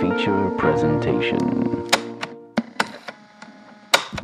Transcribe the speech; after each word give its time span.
feature 0.00 0.50
presentation. 0.58 1.88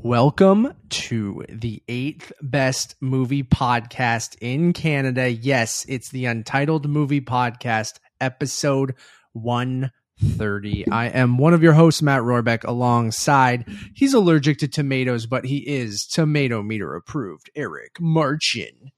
Welcome 0.03 0.75
to 0.91 1.47
the 1.49 1.83
eighth 1.89 2.31
best 2.43 2.97
movie 3.01 3.43
podcast 3.43 4.37
in 4.43 4.75
Canada. 4.75 5.31
Yes, 5.31 5.87
it's 5.89 6.11
the 6.11 6.27
Untitled 6.27 6.87
Movie 6.89 7.23
Podcast, 7.23 8.01
episode 8.21 8.97
130. 9.33 10.91
I 10.91 11.07
am 11.07 11.39
one 11.39 11.55
of 11.55 11.63
your 11.63 11.73
hosts, 11.73 12.03
Matt 12.03 12.21
Rohrbeck, 12.21 12.65
alongside, 12.65 13.65
he's 13.95 14.13
allergic 14.13 14.59
to 14.59 14.69
tomatoes, 14.69 15.25
but 15.25 15.47
he 15.47 15.59
is 15.59 16.05
tomato 16.05 16.63
meter 16.63 16.95
approved, 16.95 17.49
Eric 17.57 17.99
Marchin. 17.99 18.93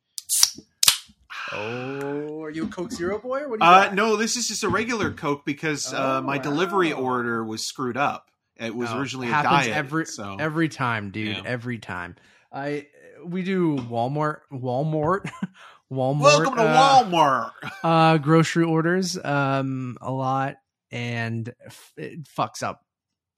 Oh, 1.55 2.43
are 2.43 2.50
you 2.50 2.64
a 2.64 2.68
Coke 2.68 2.93
Zero 2.93 3.18
boy? 3.18 3.41
Or 3.41 3.48
what 3.50 3.61
do 3.61 3.67
you 3.67 3.71
Uh, 3.72 3.90
no, 3.94 4.17
this 4.17 4.36
is 4.36 4.49
just 4.49 4.64
a 4.64 4.68
regular 4.68 5.11
Coke 5.13 5.44
because 5.44 5.93
uh, 5.93 6.21
Oh, 6.22 6.27
my 6.27 6.39
delivery 6.39 6.93
order 6.93 7.44
was 7.44 7.67
screwed 7.67 7.96
up. 7.96 8.30
It 8.57 8.75
was 8.75 8.90
Oh, 8.90 8.99
originally 8.99 9.29
a 9.29 9.30
happens 9.30 9.67
diet. 9.67 9.77
every 9.77 10.07
so 10.07 10.36
every 10.39 10.68
time, 10.68 11.11
dude. 11.11 11.36
Yeah. 11.36 11.43
Every 11.44 11.79
time. 11.79 12.17
I 12.53 12.86
we 13.25 13.43
do 13.43 13.77
Walmart, 13.77 14.40
Walmart, 14.53 15.30
Walmart. 15.93 16.21
welcome 16.21 16.54
to 16.57 16.63
uh, 16.63 17.04
Walmart. 17.04 17.50
uh 17.82 18.18
grocery 18.18 18.64
orders 18.64 19.16
um 19.25 19.96
a 20.00 20.13
lot 20.13 20.57
and 20.93 21.52
f- 21.66 21.93
it 21.96 22.25
fucks 22.25 22.63
up 22.63 22.85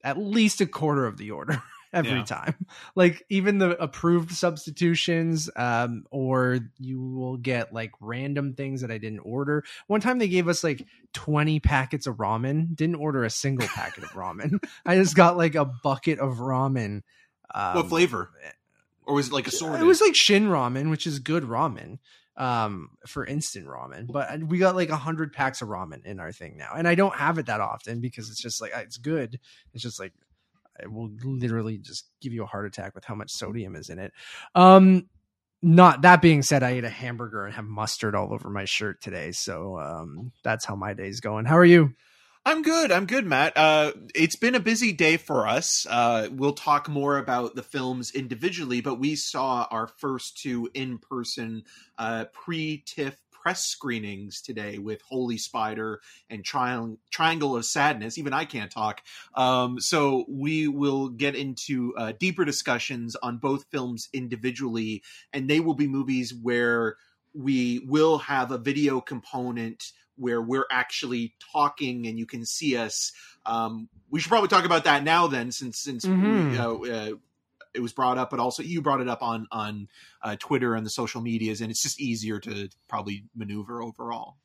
at 0.03 0.17
least 0.17 0.61
a 0.61 0.65
quarter 0.67 1.05
of 1.07 1.17
the 1.17 1.31
order 1.31 1.61
every 1.93 2.19
Yeah. 2.19 2.25
time. 2.25 2.55
Like 2.95 3.23
even 3.29 3.59
the 3.59 3.81
approved 3.81 4.31
substitutions 4.31 5.49
um 5.55 6.03
or 6.11 6.59
you 6.79 7.01
will 7.01 7.37
get 7.37 7.73
like 7.73 7.91
random 7.99 8.53
things 8.53 8.81
that 8.81 8.91
i 8.91 8.97
didn't 8.97 9.19
order. 9.19 9.63
One 9.87 10.01
time 10.01 10.19
they 10.19 10.27
gave 10.27 10.47
us 10.47 10.63
like 10.63 10.85
20 11.13 11.59
packets 11.59 12.07
of 12.07 12.17
ramen. 12.17 12.75
Didn't 12.75 12.95
order 12.95 13.23
a 13.23 13.29
single 13.29 13.67
packet 13.67 14.03
of 14.03 14.09
ramen. 14.11 14.63
I 14.85 14.95
just 14.95 15.15
got 15.15 15.37
like 15.37 15.55
a 15.55 15.65
bucket 15.65 16.19
of 16.19 16.37
ramen 16.37 17.01
um, 17.53 17.75
what 17.75 17.87
flavor? 17.89 18.31
Or 19.05 19.15
was 19.15 19.27
it 19.27 19.33
like 19.33 19.47
assorted? 19.47 19.81
it 19.81 19.85
was 19.85 20.01
like 20.01 20.15
Shin 20.15 20.47
ramen, 20.47 20.89
which 20.89 21.07
is 21.07 21.19
good 21.19 21.43
ramen 21.43 21.99
um 22.35 22.89
for 23.07 23.25
instant 23.25 23.65
ramen. 23.67 24.05
But 24.11 24.43
we 24.43 24.57
got 24.59 24.75
like 24.75 24.89
a 24.89 24.95
hundred 24.97 25.33
packs 25.33 25.61
of 25.61 25.69
ramen 25.69 26.05
in 26.05 26.19
our 26.19 26.31
thing 26.31 26.57
now. 26.57 26.73
And 26.75 26.87
i 26.87 26.93
don't 26.95 27.15
have 27.15 27.37
it 27.39 27.47
that 27.47 27.61
often 27.61 27.99
because 27.99 28.29
it's 28.29 28.41
just 28.41 28.61
like 28.61 28.71
it's 28.75 28.97
good. 28.97 29.39
It's 29.73 29.83
just 29.83 29.99
like 29.99 30.13
it 30.81 30.91
will 30.91 31.09
literally 31.23 31.77
just 31.77 32.09
give 32.21 32.33
you 32.33 32.43
a 32.43 32.47
heart 32.47 32.65
attack 32.65 32.95
with 32.95 33.05
how 33.05 33.15
much 33.15 33.31
sodium 33.31 33.75
is 33.75 33.89
in 33.89 33.99
it 33.99 34.11
um 34.55 35.07
not 35.61 36.01
that 36.01 36.21
being 36.21 36.41
said 36.41 36.63
i 36.63 36.71
ate 36.71 36.83
a 36.83 36.89
hamburger 36.89 37.45
and 37.45 37.55
have 37.55 37.65
mustard 37.65 38.15
all 38.15 38.33
over 38.33 38.49
my 38.49 38.65
shirt 38.65 39.01
today 39.01 39.31
so 39.31 39.79
um 39.79 40.31
that's 40.43 40.65
how 40.65 40.75
my 40.75 40.93
day's 40.93 41.19
going 41.19 41.45
how 41.45 41.57
are 41.57 41.65
you 41.65 41.93
I'm 42.47 42.61
good. 42.61 42.93
I'm 42.93 43.07
good, 43.07 43.25
Matt. 43.25 43.57
Uh, 43.57 43.91
it's 44.15 44.37
been 44.37 44.55
a 44.55 44.61
busy 44.61 44.93
day 44.93 45.17
for 45.17 45.45
us. 45.45 45.85
Uh, 45.89 46.29
we'll 46.31 46.53
talk 46.53 46.87
more 46.87 47.17
about 47.17 47.55
the 47.55 47.61
films 47.61 48.11
individually, 48.11 48.79
but 48.79 49.01
we 49.01 49.17
saw 49.17 49.67
our 49.69 49.85
first 49.85 50.37
two 50.37 50.69
in-person 50.73 51.63
uh, 51.97 52.23
pre-TIFF 52.31 53.17
press 53.41 53.65
screenings 53.65 54.41
today 54.41 54.77
with 54.77 55.01
Holy 55.01 55.37
Spider 55.37 56.01
and 56.29 56.43
Triang- 56.43 56.97
Triangle 57.11 57.55
of 57.55 57.65
Sadness. 57.65 58.17
Even 58.17 58.33
I 58.33 58.45
can't 58.45 58.71
talk. 58.71 59.01
Um, 59.35 59.79
so 59.79 60.25
we 60.27 60.67
will 60.67 61.09
get 61.09 61.35
into 61.35 61.93
uh, 61.97 62.13
deeper 62.19 62.45
discussions 62.45 63.15
on 63.15 63.37
both 63.37 63.65
films 63.71 64.09
individually, 64.13 65.03
and 65.33 65.49
they 65.49 65.59
will 65.59 65.75
be 65.75 65.87
movies 65.87 66.33
where 66.33 66.97
we 67.33 67.79
will 67.87 68.17
have 68.17 68.51
a 68.51 68.57
video 68.57 68.99
component 69.01 69.91
where 70.15 70.41
we're 70.41 70.65
actually 70.71 71.35
talking 71.53 72.07
and 72.07 72.17
you 72.17 72.25
can 72.25 72.43
see 72.45 72.75
us. 72.75 73.11
Um, 73.45 73.87
we 74.09 74.19
should 74.19 74.29
probably 74.29 74.47
talk 74.49 74.65
about 74.65 74.85
that 74.85 75.03
now, 75.03 75.27
then, 75.27 75.51
since 75.51 75.77
since 75.77 76.05
Mhm. 76.05 76.49
we, 76.49 76.57
uh, 76.57 76.95
uh, 76.95 77.11
it 77.77 77.81
was 77.81 77.93
brought 77.93 78.17
up, 78.17 78.31
but 78.31 78.39
also 78.39 78.63
you 78.63 78.81
brought 78.81 78.99
it 78.99 79.07
up 79.07 79.21
on 79.21 79.47
on 79.51 79.87
uh, 80.21 80.35
Twitter 80.37 80.75
and 80.75 80.85
the 80.85 80.89
social 80.89 81.21
medias, 81.21 81.61
and 81.61 81.71
it's 81.71 81.81
just 81.81 82.01
easier 82.01 82.39
to 82.39 82.69
probably 82.89 83.23
maneuver 83.35 83.81
overall. 83.81 84.37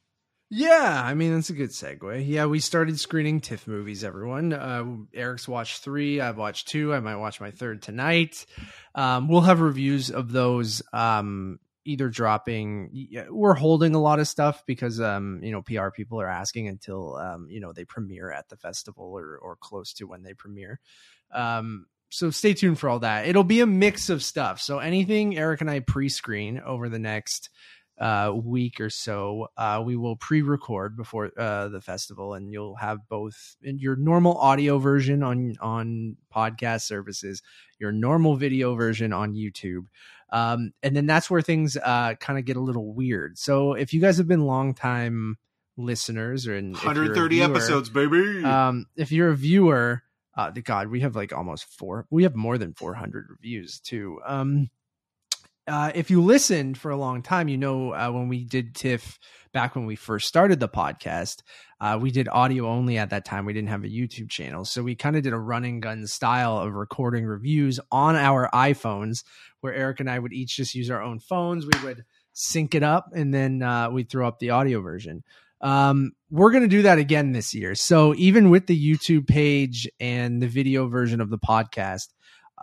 Yeah, 0.51 1.03
I 1.03 1.15
mean 1.15 1.35
that's 1.35 1.49
a 1.49 1.55
good 1.55 1.71
segue. 1.71 2.29
Yeah, 2.29 2.45
we 2.45 2.61
started 2.61 3.01
screening 3.01 3.41
TIFF 3.41 3.67
movies. 3.67 4.05
Everyone, 4.05 4.53
uh, 4.53 4.85
Eric's 5.15 5.49
watched 5.49 5.83
three. 5.83 6.21
I've 6.21 6.37
watched 6.37 6.69
two. 6.69 6.93
I 6.93 7.01
might 7.01 7.17
watch 7.17 7.41
my 7.41 7.51
third 7.51 7.81
tonight. 7.81 8.45
Um, 8.95 9.29
we'll 9.29 9.41
have 9.41 9.61
reviews 9.61 10.11
of 10.11 10.31
those. 10.31 10.83
Um, 10.93 11.59
either 11.85 12.09
dropping. 12.09 13.09
We're 13.31 13.55
holding 13.55 13.95
a 13.95 14.01
lot 14.01 14.21
of 14.21 14.29
stuff 14.29 14.63
because 14.67 15.01
um, 15.01 15.41
you 15.43 15.53
know 15.53 15.63
PR 15.63 15.89
people 15.89 16.21
are 16.21 16.29
asking 16.29 16.69
until 16.69 17.17
um, 17.17 17.49
you 17.49 17.61
know 17.61 17.73
they 17.73 17.85
premiere 17.85 18.31
at 18.31 18.49
the 18.49 18.57
festival 18.57 19.07
or 19.07 19.39
or 19.39 19.57
close 19.57 19.93
to 19.95 20.05
when 20.05 20.23
they 20.23 20.35
premiere. 20.35 20.81
Um, 21.33 21.87
so 22.13 22.31
stay 22.31 22.53
tuned 22.53 22.79
for 22.79 22.91
all 22.91 22.99
that. 23.01 23.27
It'll 23.27 23.43
be 23.43 23.61
a 23.61 23.67
mix 23.67 24.11
of 24.11 24.23
stuff. 24.23 24.61
So 24.61 24.79
anything 24.79 25.39
Eric 25.39 25.63
and 25.63 25.71
I 25.71 25.81
pre-screen 25.81 26.61
over 26.61 26.91
the 26.91 26.99
next 26.99 27.49
uh, 27.99 28.33
week 28.35 28.81
or 28.81 28.91
so, 28.91 29.49
uh, 29.57 29.83
we 29.85 29.97
will 29.97 30.17
pre-record 30.17 30.95
before 30.95 31.31
uh, 31.39 31.69
the 31.69 31.81
festival, 31.81 32.35
and 32.35 32.53
you'll 32.53 32.77
have 32.77 32.99
both 33.09 33.57
in 33.63 33.79
your 33.79 33.97
normal 33.97 34.37
audio 34.37 34.79
version 34.79 35.23
on 35.23 35.57
on 35.61 36.17
podcast 36.35 36.83
services, 36.83 37.43
your 37.79 37.93
normal 37.93 38.37
video 38.37 38.75
version 38.75 39.15
on 39.15 39.35
YouTube, 39.35 39.87
um, 40.31 40.73
and 40.83 40.95
then 40.95 41.07
that's 41.07 41.31
where 41.31 41.43
things 41.43 41.77
uh, 41.77 42.15
kind 42.15 42.39
of 42.39 42.45
get 42.45 42.57
a 42.57 42.61
little 42.61 42.93
weird. 42.93 43.39
So 43.39 43.73
if 43.73 43.95
you 43.95 44.01
guys 44.01 44.19
have 44.19 44.29
been 44.29 44.45
longtime 44.45 45.39
listeners, 45.79 46.47
or 46.47 46.57
in, 46.57 46.75
if 46.75 46.83
you're 46.83 46.93
a 46.93 46.97
130 46.97 47.37
viewer, 47.37 47.51
episodes, 47.51 47.89
baby. 47.89 48.45
um, 48.45 48.87
if 48.97 49.13
you're 49.13 49.31
a 49.31 49.37
viewer, 49.37 50.03
uh, 50.37 50.51
the 50.51 50.63
God, 50.63 50.89
we 50.89 51.01
have 51.01 51.17
like 51.17 51.33
almost 51.33 51.65
four. 51.65 52.07
We 52.11 52.23
have 52.23 52.35
more 52.35 52.59
than 52.59 52.75
400 52.75 53.27
reviews 53.31 53.81
too. 53.81 54.21
Um, 54.25 54.71
uh, 55.67 55.93
if 55.95 56.11
you 56.11 56.23
listened 56.23 56.77
for 56.77 56.91
a 56.91 56.97
long 56.97 57.23
time, 57.23 57.49
you 57.49 57.57
know 57.57 57.95
uh, 57.95 58.11
when 58.11 58.29
we 58.29 58.45
did 58.45 58.75
TIFF 58.75 59.19
back 59.53 59.77
when 59.77 59.87
we 59.87 59.95
first 59.95 60.27
started 60.27 60.59
the 60.59 60.69
podcast, 60.69 61.43
uh, 61.81 61.99
we 62.01 62.11
did 62.11 62.29
audio 62.29 62.67
only 62.67 62.99
at 62.99 63.11
that 63.11 63.25
time. 63.25 63.45
We 63.45 63.53
didn't 63.53 63.69
have 63.69 63.85
a 63.85 63.89
YouTube 63.89 64.29
channel, 64.29 64.65
so 64.65 64.83
we 64.83 64.97
kind 64.97 65.17
of 65.17 65.23
did 65.23 65.33
a 65.33 65.39
running 65.39 65.81
gun 65.81 66.07
style 66.07 66.59
of 66.59 66.75
recording 66.75 67.25
reviews 67.25 67.79
on 67.93 68.17
our 68.17 68.49
iPhones, 68.53 69.23
where 69.61 69.75
Eric 69.75 70.01
and 70.01 70.11
I 70.11 70.19
would 70.19 70.33
each 70.33 70.57
just 70.57 70.75
use 70.75 70.91
our 70.91 71.03
own 71.03 71.21
phones. 71.21 71.65
We 71.65 71.85
would 71.85 72.05
sync 72.33 72.75
it 72.75 72.83
up, 72.83 73.11
and 73.15 73.33
then 73.33 73.63
uh, 73.63 73.91
we'd 73.91 74.09
throw 74.09 74.27
up 74.27 74.41
the 74.41 74.51
audio 74.51 74.81
version. 74.81 75.23
Um, 75.63 76.13
we're 76.31 76.51
going 76.51 76.65
to 76.65 76.69
do 76.69 76.83
that 76.83 76.99
again 76.99 77.33
this 77.33 77.55
year. 77.55 77.75
So 77.75 78.15
even 78.17 78.51
with 78.51 78.67
the 78.67 78.79
YouTube 78.95 79.27
page 79.29 79.89
and 80.01 80.43
the 80.43 80.49
video 80.49 80.89
version 80.89 81.21
of 81.21 81.31
the 81.31 81.39
podcast, 81.39 82.09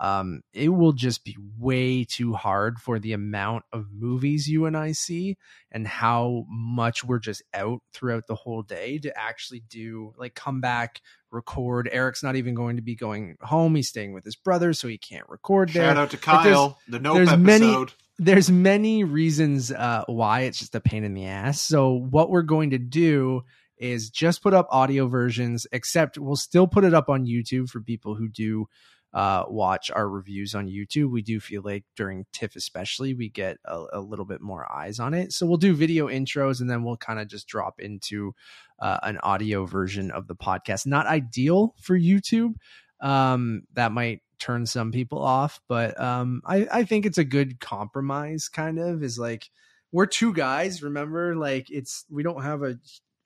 um, 0.01 0.41
it 0.53 0.69
will 0.69 0.93
just 0.93 1.25
be 1.25 1.35
way 1.57 2.05
too 2.05 2.33
hard 2.33 2.79
for 2.79 2.99
the 2.99 3.11
amount 3.13 3.65
of 3.73 3.87
movies 3.91 4.47
you 4.47 4.65
and 4.65 4.77
I 4.77 4.93
see 4.93 5.37
and 5.71 5.85
how 5.85 6.45
much 6.49 7.03
we're 7.03 7.19
just 7.19 7.43
out 7.53 7.81
throughout 7.93 8.25
the 8.27 8.35
whole 8.35 8.61
day 8.63 8.97
to 8.99 9.17
actually 9.17 9.61
do 9.69 10.13
like 10.17 10.35
come 10.35 10.61
back, 10.61 11.01
record. 11.31 11.89
Eric's 11.91 12.23
not 12.23 12.37
even 12.37 12.55
going 12.55 12.77
to 12.77 12.81
be 12.81 12.95
going 12.95 13.35
home. 13.41 13.75
He's 13.75 13.89
staying 13.89 14.13
with 14.13 14.23
his 14.23 14.37
brother, 14.37 14.71
so 14.73 14.87
he 14.87 14.97
can't 14.97 15.27
record 15.27 15.69
there 15.69 15.83
Shout 15.89 15.97
out 15.97 16.11
to 16.11 16.17
Kyle, 16.17 16.79
the 16.87 16.99
Nope 16.99 17.15
there's 17.15 17.37
many- 17.37 17.67
episode. 17.67 17.93
There's 18.19 18.51
many 18.51 19.05
reasons 19.05 19.71
uh, 19.71 20.03
why 20.07 20.41
it's 20.41 20.59
just 20.59 20.75
a 20.75 20.81
pain 20.81 21.03
in 21.05 21.13
the 21.13 21.25
ass. 21.25 21.61
So 21.61 21.93
what 21.93 22.29
we're 22.29 22.41
going 22.41 22.71
to 22.71 22.77
do 22.77 23.43
is 23.77 24.09
just 24.09 24.43
put 24.43 24.53
up 24.53 24.67
audio 24.71 25.07
versions, 25.07 25.65
except 25.71 26.17
we'll 26.17 26.35
still 26.35 26.67
put 26.67 26.83
it 26.83 26.93
up 26.93 27.09
on 27.09 27.25
YouTube 27.25 27.69
for 27.69 27.79
people 27.79 28.15
who 28.15 28.27
do 28.27 28.65
uh, 29.13 29.45
watch 29.47 29.89
our 29.89 30.07
reviews 30.07 30.53
on 30.53 30.67
YouTube. 30.67 31.11
We 31.11 31.21
do 31.21 31.39
feel 31.39 31.61
like 31.63 31.85
during 31.95 32.25
TIFF, 32.33 32.57
especially, 32.57 33.13
we 33.13 33.29
get 33.29 33.57
a, 33.65 33.85
a 33.93 34.01
little 34.01 34.25
bit 34.25 34.41
more 34.41 34.69
eyes 34.71 34.99
on 34.99 35.13
it. 35.13 35.31
So 35.31 35.45
we'll 35.45 35.57
do 35.57 35.73
video 35.73 36.07
intros 36.07 36.59
and 36.59 36.69
then 36.69 36.83
we'll 36.83 36.97
kind 36.97 37.19
of 37.19 37.27
just 37.27 37.47
drop 37.47 37.79
into 37.79 38.33
uh, 38.79 38.99
an 39.01 39.17
audio 39.23 39.65
version 39.65 40.11
of 40.11 40.27
the 40.27 40.35
podcast. 40.35 40.85
Not 40.85 41.07
ideal 41.07 41.73
for 41.81 41.97
YouTube. 41.97 42.55
Um, 43.01 43.63
that 43.73 43.93
might 43.93 44.19
turn 44.39 44.65
some 44.65 44.91
people 44.91 45.21
off, 45.21 45.61
but 45.67 45.99
um, 45.99 46.41
I, 46.45 46.67
I 46.71 46.83
think 46.83 47.05
it's 47.05 47.17
a 47.17 47.23
good 47.23 47.59
compromise. 47.59 48.47
Kind 48.47 48.79
of 48.79 49.03
is 49.03 49.19
like 49.19 49.49
we're 49.91 50.05
two 50.05 50.33
guys. 50.33 50.81
Remember, 50.81 51.35
like 51.35 51.69
it's 51.69 52.05
we 52.09 52.23
don't 52.23 52.43
have 52.43 52.63
a 52.63 52.79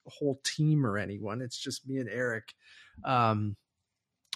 whole 0.07 0.39
team 0.44 0.86
or 0.86 0.98
anyone. 0.98 1.42
It's 1.42 1.57
just 1.57 1.88
me 1.88 1.98
and 1.98 2.10
Eric. 2.10 2.54
Um, 3.04 3.56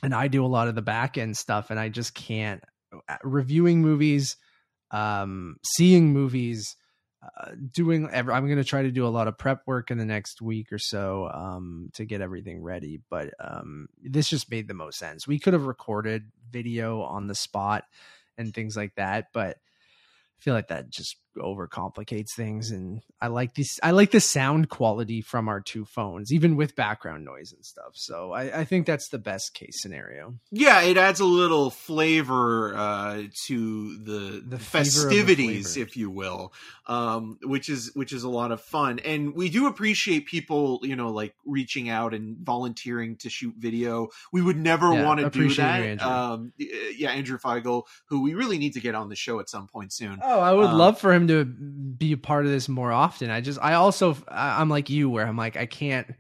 and 0.04 0.14
I 0.14 0.28
do 0.28 0.46
a 0.46 0.48
lot 0.48 0.68
of 0.68 0.76
the 0.76 0.82
back 0.82 1.18
end 1.18 1.36
stuff, 1.38 1.70
and 1.70 1.80
I 1.80 1.90
just 1.90 2.14
can't 2.14 2.64
reviewing 3.24 3.82
movies, 3.82 4.38
um, 4.92 5.58
seeing 5.66 6.14
movies, 6.14 6.76
uh, 7.24 7.52
doing. 7.72 8.10
Every, 8.12 8.34
I'm 8.34 8.46
going 8.46 8.58
to 8.58 8.64
try 8.64 8.84
to 8.84 8.92
do 8.92 9.06
a 9.06 9.10
lot 9.10 9.28
of 9.28 9.38
prep 9.38 9.62
work 9.66 9.92
in 9.92 9.98
the 9.98 10.06
next 10.06 10.42
week 10.42 10.72
or 10.72 10.80
so 10.80 11.30
um, 11.34 11.90
to 11.94 12.06
get 12.06 12.22
everything 12.22 12.62
ready. 12.62 13.02
But 13.10 13.34
um, 13.40 13.88
this 14.02 14.30
just 14.30 14.52
made 14.52 14.68
the 14.68 14.74
most 14.74 15.00
sense. 15.00 15.28
We 15.28 15.40
could 15.40 15.54
have 15.54 15.66
recorded 15.66 16.32
video 16.52 17.02
on 17.02 17.28
the 17.28 17.36
spot 17.36 17.86
and 18.38 18.54
things 18.54 18.78
like 18.78 18.96
that, 18.96 19.30
but 19.34 19.58
I 19.58 20.40
feel 20.40 20.54
like 20.54 20.68
that 20.68 20.90
just 20.90 21.18
overcomplicates 21.38 22.34
things 22.36 22.72
and 22.72 23.02
i 23.22 23.28
like 23.28 23.54
this 23.56 23.80
i 23.84 23.92
like 23.92 24.12
the 24.12 24.20
sound 24.20 24.70
quality 24.70 25.22
from 25.22 25.48
our 25.48 25.62
two 25.62 25.86
phones 25.86 26.32
even 26.32 26.56
with 26.56 26.76
background 26.76 27.24
noise 27.26 27.52
and 27.54 27.66
stuff 27.66 27.92
so 27.94 28.32
i, 28.32 28.60
I 28.62 28.66
think 28.66 28.86
that's 28.86 29.10
the 29.10 29.18
best 29.20 29.54
case 29.54 29.82
scenario 29.82 30.36
Yeah, 30.52 30.82
it 30.82 30.98
adds 30.98 31.20
a 31.20 31.26
little 31.26 31.70
flavor 31.70 32.76
uh, 32.76 33.24
to 33.48 33.98
the, 34.04 34.12
The 34.12 34.38
of 34.46 34.50
the 34.50 34.58
festivities, 34.60 35.78
if 35.78 35.98
you 35.98 36.10
will, 36.10 36.54
um, 36.88 37.38
which 37.44 37.70
is 37.70 37.92
which 37.94 38.14
is 38.14 38.24
a 38.24 38.30
lot 38.30 38.52
of 38.52 38.62
fun. 38.62 39.00
And 39.00 39.34
we 39.36 39.50
do 39.50 39.68
appreciate 39.68 40.26
people, 40.26 40.80
you 40.84 40.96
know, 40.96 41.10
like 41.12 41.36
reaching 41.46 41.90
out 41.90 42.14
and 42.14 42.38
volunteering 42.38 43.18
to 43.18 43.30
shoot 43.30 43.56
video. 43.58 44.08
We 44.32 44.42
would 44.42 44.58
never 44.58 44.94
Yeah, 44.94 45.06
want 45.06 45.20
to 45.20 45.30
do 45.30 45.54
that. 45.56 45.80
you, 45.80 45.86
Andrew. 45.86 46.08
Um, 46.08 46.54
yeah, 46.58 47.12
Andrew 47.12 47.38
Feigl, 47.38 47.84
who 48.08 48.22
we 48.22 48.34
really 48.34 48.58
need 48.58 48.74
to 48.74 48.80
get 48.82 48.96
on 48.96 49.10
the 49.10 49.16
show 49.16 49.40
at 49.40 49.50
some 49.50 49.68
point 49.68 49.94
soon. 49.94 50.20
Oh, 50.24 50.40
I 50.40 50.54
would 50.54 50.66
Um, 50.70 50.78
love 50.78 51.00
for 51.00 51.14
him 51.14 51.27
to 51.28 51.46
be 51.46 52.12
a 52.12 52.18
part 52.18 52.46
of 52.46 52.52
this 52.52 52.70
more 52.70 52.92
often. 52.92 53.30
I 53.30 53.42
just, 53.42 53.60
I 53.62 53.74
also, 53.74 54.18
I'm 54.28 54.70
like 54.70 54.90
you, 54.90 55.10
where 55.10 55.26
I'm 55.28 55.38
like, 55.38 55.58
I 55.58 55.66
can't 55.66 56.14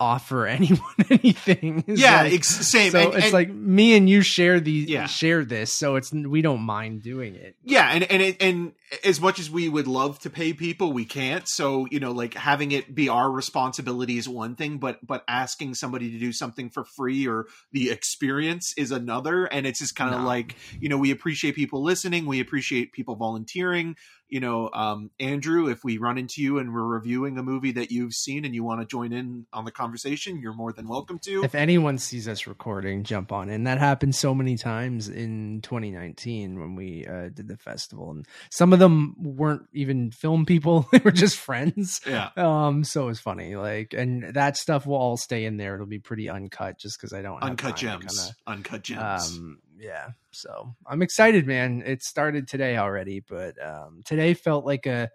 offer 0.00 0.46
anyone 0.48 0.80
anything. 1.10 1.84
It's 1.86 2.00
yeah, 2.00 2.22
like- 2.22 2.32
ex- 2.34 2.48
same. 2.68 2.92
so 2.92 2.98
and, 3.00 3.14
it's 3.14 3.24
and- 3.26 3.32
like 3.32 3.48
me 3.50 3.96
and 3.96 4.08
you 4.08 4.22
share 4.22 4.60
these, 4.60 4.88
Yeah. 4.88 5.06
share 5.06 5.44
this, 5.44 5.72
so 5.72 5.96
it's 5.96 6.12
we 6.12 6.42
don't 6.42 6.62
mind 6.62 7.02
doing 7.02 7.34
it. 7.34 7.56
Yeah, 7.64 7.88
and 7.90 8.04
and 8.04 8.22
it, 8.22 8.36
and 8.42 8.72
as 9.02 9.20
much 9.20 9.38
as 9.38 9.50
we 9.50 9.68
would 9.68 9.86
love 9.86 10.18
to 10.20 10.30
pay 10.30 10.52
people, 10.52 10.92
we 10.92 11.04
can't. 11.04 11.48
So 11.48 11.86
you 11.90 12.00
know, 12.00 12.12
like 12.12 12.34
having 12.34 12.72
it 12.72 12.94
be 12.94 13.08
our 13.08 13.30
responsibility 13.30 14.18
is 14.18 14.28
one 14.28 14.56
thing, 14.56 14.78
but 14.78 15.04
but 15.06 15.24
asking 15.28 15.74
somebody 15.74 16.10
to 16.10 16.18
do 16.18 16.32
something 16.32 16.70
for 16.70 16.84
free 16.84 17.26
or 17.26 17.46
the 17.72 17.90
experience 17.90 18.74
is 18.76 18.90
another. 18.90 19.44
And 19.46 19.66
it's 19.66 19.78
just 19.80 19.96
kind 19.96 20.14
of 20.14 20.20
No. 20.22 20.26
like 20.26 20.56
you 20.80 20.88
know, 20.88 20.98
we 20.98 21.10
appreciate 21.10 21.54
people 21.54 21.82
listening, 21.82 22.26
we 22.26 22.40
appreciate 22.40 22.92
people 22.92 23.16
volunteering. 23.16 23.96
You 24.34 24.40
know, 24.40 24.68
um, 24.72 25.12
Andrew, 25.20 25.68
if 25.68 25.84
we 25.84 25.98
run 25.98 26.18
into 26.18 26.42
you 26.42 26.58
and 26.58 26.74
we're 26.74 26.82
reviewing 26.82 27.38
a 27.38 27.42
movie 27.44 27.70
that 27.70 27.92
you've 27.92 28.14
seen 28.14 28.44
and 28.44 28.52
you 28.52 28.64
want 28.64 28.80
to 28.80 28.84
join 28.84 29.12
in 29.12 29.46
on 29.52 29.64
the 29.64 29.70
conversation, 29.70 30.40
you're 30.40 30.52
more 30.52 30.72
than 30.72 30.88
welcome 30.88 31.20
to. 31.20 31.44
If 31.44 31.54
anyone 31.54 31.98
sees 31.98 32.26
us 32.26 32.48
recording, 32.48 33.04
jump 33.04 33.30
on. 33.30 33.48
And 33.48 33.64
that 33.68 33.78
happened 33.78 34.16
so 34.16 34.34
many 34.34 34.56
times 34.56 35.08
in 35.08 35.60
2019 35.62 36.58
when 36.58 36.74
we 36.74 37.06
uh, 37.06 37.28
did 37.28 37.46
the 37.46 37.56
festival, 37.56 38.10
and 38.10 38.26
some 38.50 38.72
of 38.72 38.80
them 38.80 39.14
weren't 39.22 39.68
even 39.72 40.10
film 40.10 40.46
people; 40.46 40.88
they 40.92 40.98
were 40.98 41.12
just 41.12 41.36
friends. 41.36 42.00
yeah. 42.04 42.30
Um, 42.36 42.82
so 42.82 43.04
it 43.04 43.06
was 43.06 43.20
funny. 43.20 43.54
Like, 43.54 43.92
and 43.92 44.34
that 44.34 44.56
stuff 44.56 44.84
will 44.84 44.96
all 44.96 45.16
stay 45.16 45.44
in 45.44 45.58
there. 45.58 45.76
It'll 45.76 45.86
be 45.86 46.00
pretty 46.00 46.28
uncut, 46.28 46.76
just 46.76 46.98
because 46.98 47.12
I 47.12 47.22
don't 47.22 47.40
have 47.40 47.50
Uncut 47.50 47.76
gems. 47.76 48.32
Uncut 48.48 48.82
kinda, 48.82 49.00
gems. 49.00 49.38
um, 49.38 49.58
yeah. 49.78 50.10
So 50.32 50.74
I'm 50.86 51.02
excited, 51.02 51.46
man. 51.46 51.82
It 51.84 52.02
started 52.02 52.48
today 52.48 52.76
already, 52.76 53.20
but 53.20 53.54
um, 53.64 54.02
today 54.04 54.34
felt 54.34 54.64
like 54.64 54.86
a 54.86 55.10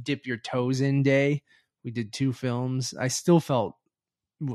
dip 0.00 0.26
your 0.26 0.36
toes 0.38 0.80
in 0.80 1.02
day. 1.02 1.42
We 1.84 1.90
did 1.90 2.12
two 2.12 2.32
films. 2.32 2.94
I 2.98 3.08
still 3.08 3.40
felt. 3.40 3.76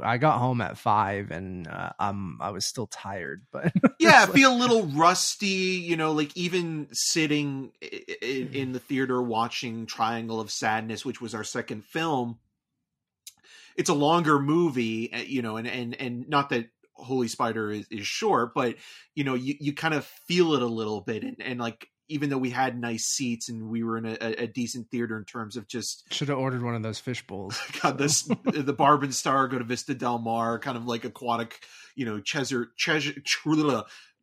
I 0.03 0.17
got 0.17 0.39
home 0.39 0.59
at 0.61 0.77
five, 0.77 1.31
and 1.31 1.65
uh, 1.67 1.91
um, 1.99 2.37
I 2.41 2.51
was 2.51 2.65
still 2.65 2.85
tired, 2.87 3.45
but 3.51 3.71
yeah, 3.99 4.25
like- 4.25 4.33
feel 4.33 4.53
a 4.53 4.57
little 4.57 4.83
rusty, 4.87 5.47
you 5.47 5.95
know, 5.95 6.11
like 6.11 6.35
even 6.35 6.89
sitting 6.91 7.71
i- 7.81 8.03
i- 8.21 8.25
in 8.51 8.73
the 8.73 8.79
theater 8.79 9.21
watching 9.21 9.85
Triangle 9.85 10.39
of 10.41 10.51
Sadness, 10.51 11.05
which 11.05 11.21
was 11.21 11.33
our 11.33 11.45
second 11.45 11.85
film. 11.85 12.37
It's 13.77 13.89
a 13.89 13.93
longer 13.93 14.37
movie, 14.39 15.11
uh, 15.13 15.19
you 15.19 15.41
know, 15.41 15.55
and 15.57 15.67
and 15.67 15.95
and 15.95 16.27
not 16.27 16.49
that 16.49 16.67
Holy 16.99 17.27
Spider 17.27 17.71
is, 17.71 17.87
is 17.89 18.07
short, 18.07 18.53
but 18.53 18.75
you 19.15 19.23
know, 19.23 19.35
you, 19.35 19.55
you 19.59 19.73
kind 19.73 19.93
of 19.93 20.05
feel 20.27 20.53
it 20.53 20.61
a 20.61 20.67
little 20.67 21.01
bit, 21.01 21.23
and, 21.23 21.37
and 21.39 21.59
like 21.59 21.87
even 22.09 22.29
though 22.29 22.37
we 22.37 22.49
had 22.49 22.79
nice 22.79 23.05
seats 23.05 23.49
and 23.49 23.69
we 23.69 23.83
were 23.83 23.97
in 23.97 24.05
a, 24.05 24.17
a 24.19 24.47
decent 24.47 24.89
theater 24.89 25.17
in 25.17 25.25
terms 25.25 25.55
of 25.55 25.67
just 25.67 26.11
should 26.11 26.27
have 26.27 26.39
ordered 26.39 26.63
one 26.63 26.75
of 26.75 26.81
those 26.81 26.99
fish 26.99 27.25
bowls. 27.25 27.59
God, 27.81 27.97
this 27.97 28.23
the 28.43 28.73
Barb 28.73 29.03
and 29.03 29.13
Star 29.13 29.47
go 29.47 29.59
to 29.59 29.63
Vista 29.63 29.93
Del 29.93 30.19
Mar, 30.19 30.59
kind 30.59 30.75
of 30.75 30.85
like 30.85 31.05
aquatic, 31.05 31.59
you 31.95 32.05
know, 32.05 32.19
treasure 32.19 32.71
treasure 32.77 33.13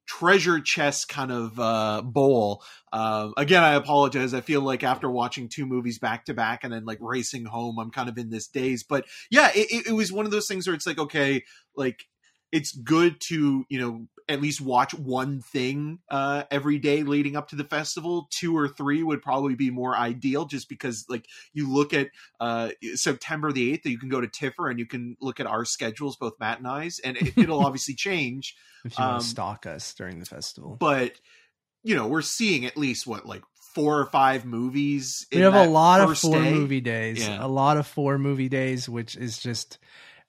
treasure 0.06 0.60
chest 0.60 1.08
kind 1.08 1.32
of 1.32 1.58
uh, 1.58 2.02
bowl. 2.02 2.62
Um, 2.92 3.34
again, 3.36 3.62
I 3.62 3.74
apologize. 3.74 4.34
I 4.34 4.40
feel 4.40 4.60
like 4.60 4.84
after 4.84 5.10
watching 5.10 5.48
two 5.48 5.66
movies 5.66 5.98
back 5.98 6.26
to 6.26 6.34
back 6.34 6.64
and 6.64 6.72
then 6.72 6.84
like 6.84 6.98
racing 7.00 7.44
home, 7.44 7.78
I'm 7.78 7.90
kind 7.90 8.08
of 8.08 8.16
in 8.16 8.30
this 8.30 8.48
daze. 8.48 8.84
But 8.84 9.04
yeah, 9.30 9.50
it, 9.54 9.88
it 9.88 9.92
was 9.92 10.12
one 10.12 10.24
of 10.24 10.32
those 10.32 10.46
things 10.46 10.66
where 10.66 10.74
it's 10.74 10.86
like, 10.86 10.98
okay, 10.98 11.44
like 11.76 12.04
it's 12.52 12.72
good 12.72 13.16
to 13.28 13.64
you 13.68 13.78
know 13.80 14.06
at 14.28 14.40
least 14.40 14.60
watch 14.60 14.92
one 14.92 15.40
thing 15.40 15.98
uh 16.10 16.42
every 16.50 16.78
day 16.78 17.02
leading 17.04 17.36
up 17.36 17.48
to 17.48 17.56
the 17.56 17.64
festival 17.64 18.28
two 18.32 18.56
or 18.56 18.66
three 18.68 19.02
would 19.02 19.22
probably 19.22 19.54
be 19.54 19.70
more 19.70 19.96
ideal 19.96 20.44
just 20.46 20.68
because 20.68 21.04
like 21.08 21.26
you 21.52 21.72
look 21.72 21.92
at 21.94 22.08
uh 22.40 22.70
september 22.94 23.52
the 23.52 23.72
8th 23.78 23.84
you 23.86 23.98
can 23.98 24.08
go 24.08 24.20
to 24.20 24.26
tiffer 24.26 24.68
and 24.68 24.78
you 24.80 24.86
can 24.86 25.16
look 25.20 25.38
at 25.38 25.46
our 25.46 25.64
schedules 25.64 26.16
both 26.16 26.34
matt 26.40 26.58
and 26.58 26.66
i's 26.68 26.98
and 27.00 27.16
it, 27.16 27.36
it'll 27.38 27.60
obviously 27.64 27.94
change 27.94 28.56
If 28.84 28.98
you 28.98 29.04
want 29.04 29.16
Um, 29.16 29.20
to 29.22 29.26
stalk 29.26 29.66
us 29.66 29.94
during 29.94 30.18
the 30.18 30.26
festival, 30.26 30.76
but 30.78 31.12
you 31.84 31.94
know 31.94 32.08
we're 32.08 32.22
seeing 32.22 32.64
at 32.66 32.76
least 32.76 33.06
what 33.06 33.26
like 33.26 33.42
four 33.74 34.00
or 34.00 34.06
five 34.06 34.44
movies 34.44 35.26
we 35.30 35.38
in 35.38 35.44
have 35.44 35.54
a 35.54 35.70
lot 35.70 36.00
of 36.00 36.18
four 36.18 36.32
day. 36.40 36.50
movie 36.50 36.80
days 36.80 37.18
Yeah. 37.20 37.44
a 37.44 37.46
lot 37.46 37.76
of 37.76 37.86
four 37.86 38.18
movie 38.18 38.48
days 38.48 38.88
which 38.88 39.16
is 39.16 39.38
just 39.38 39.78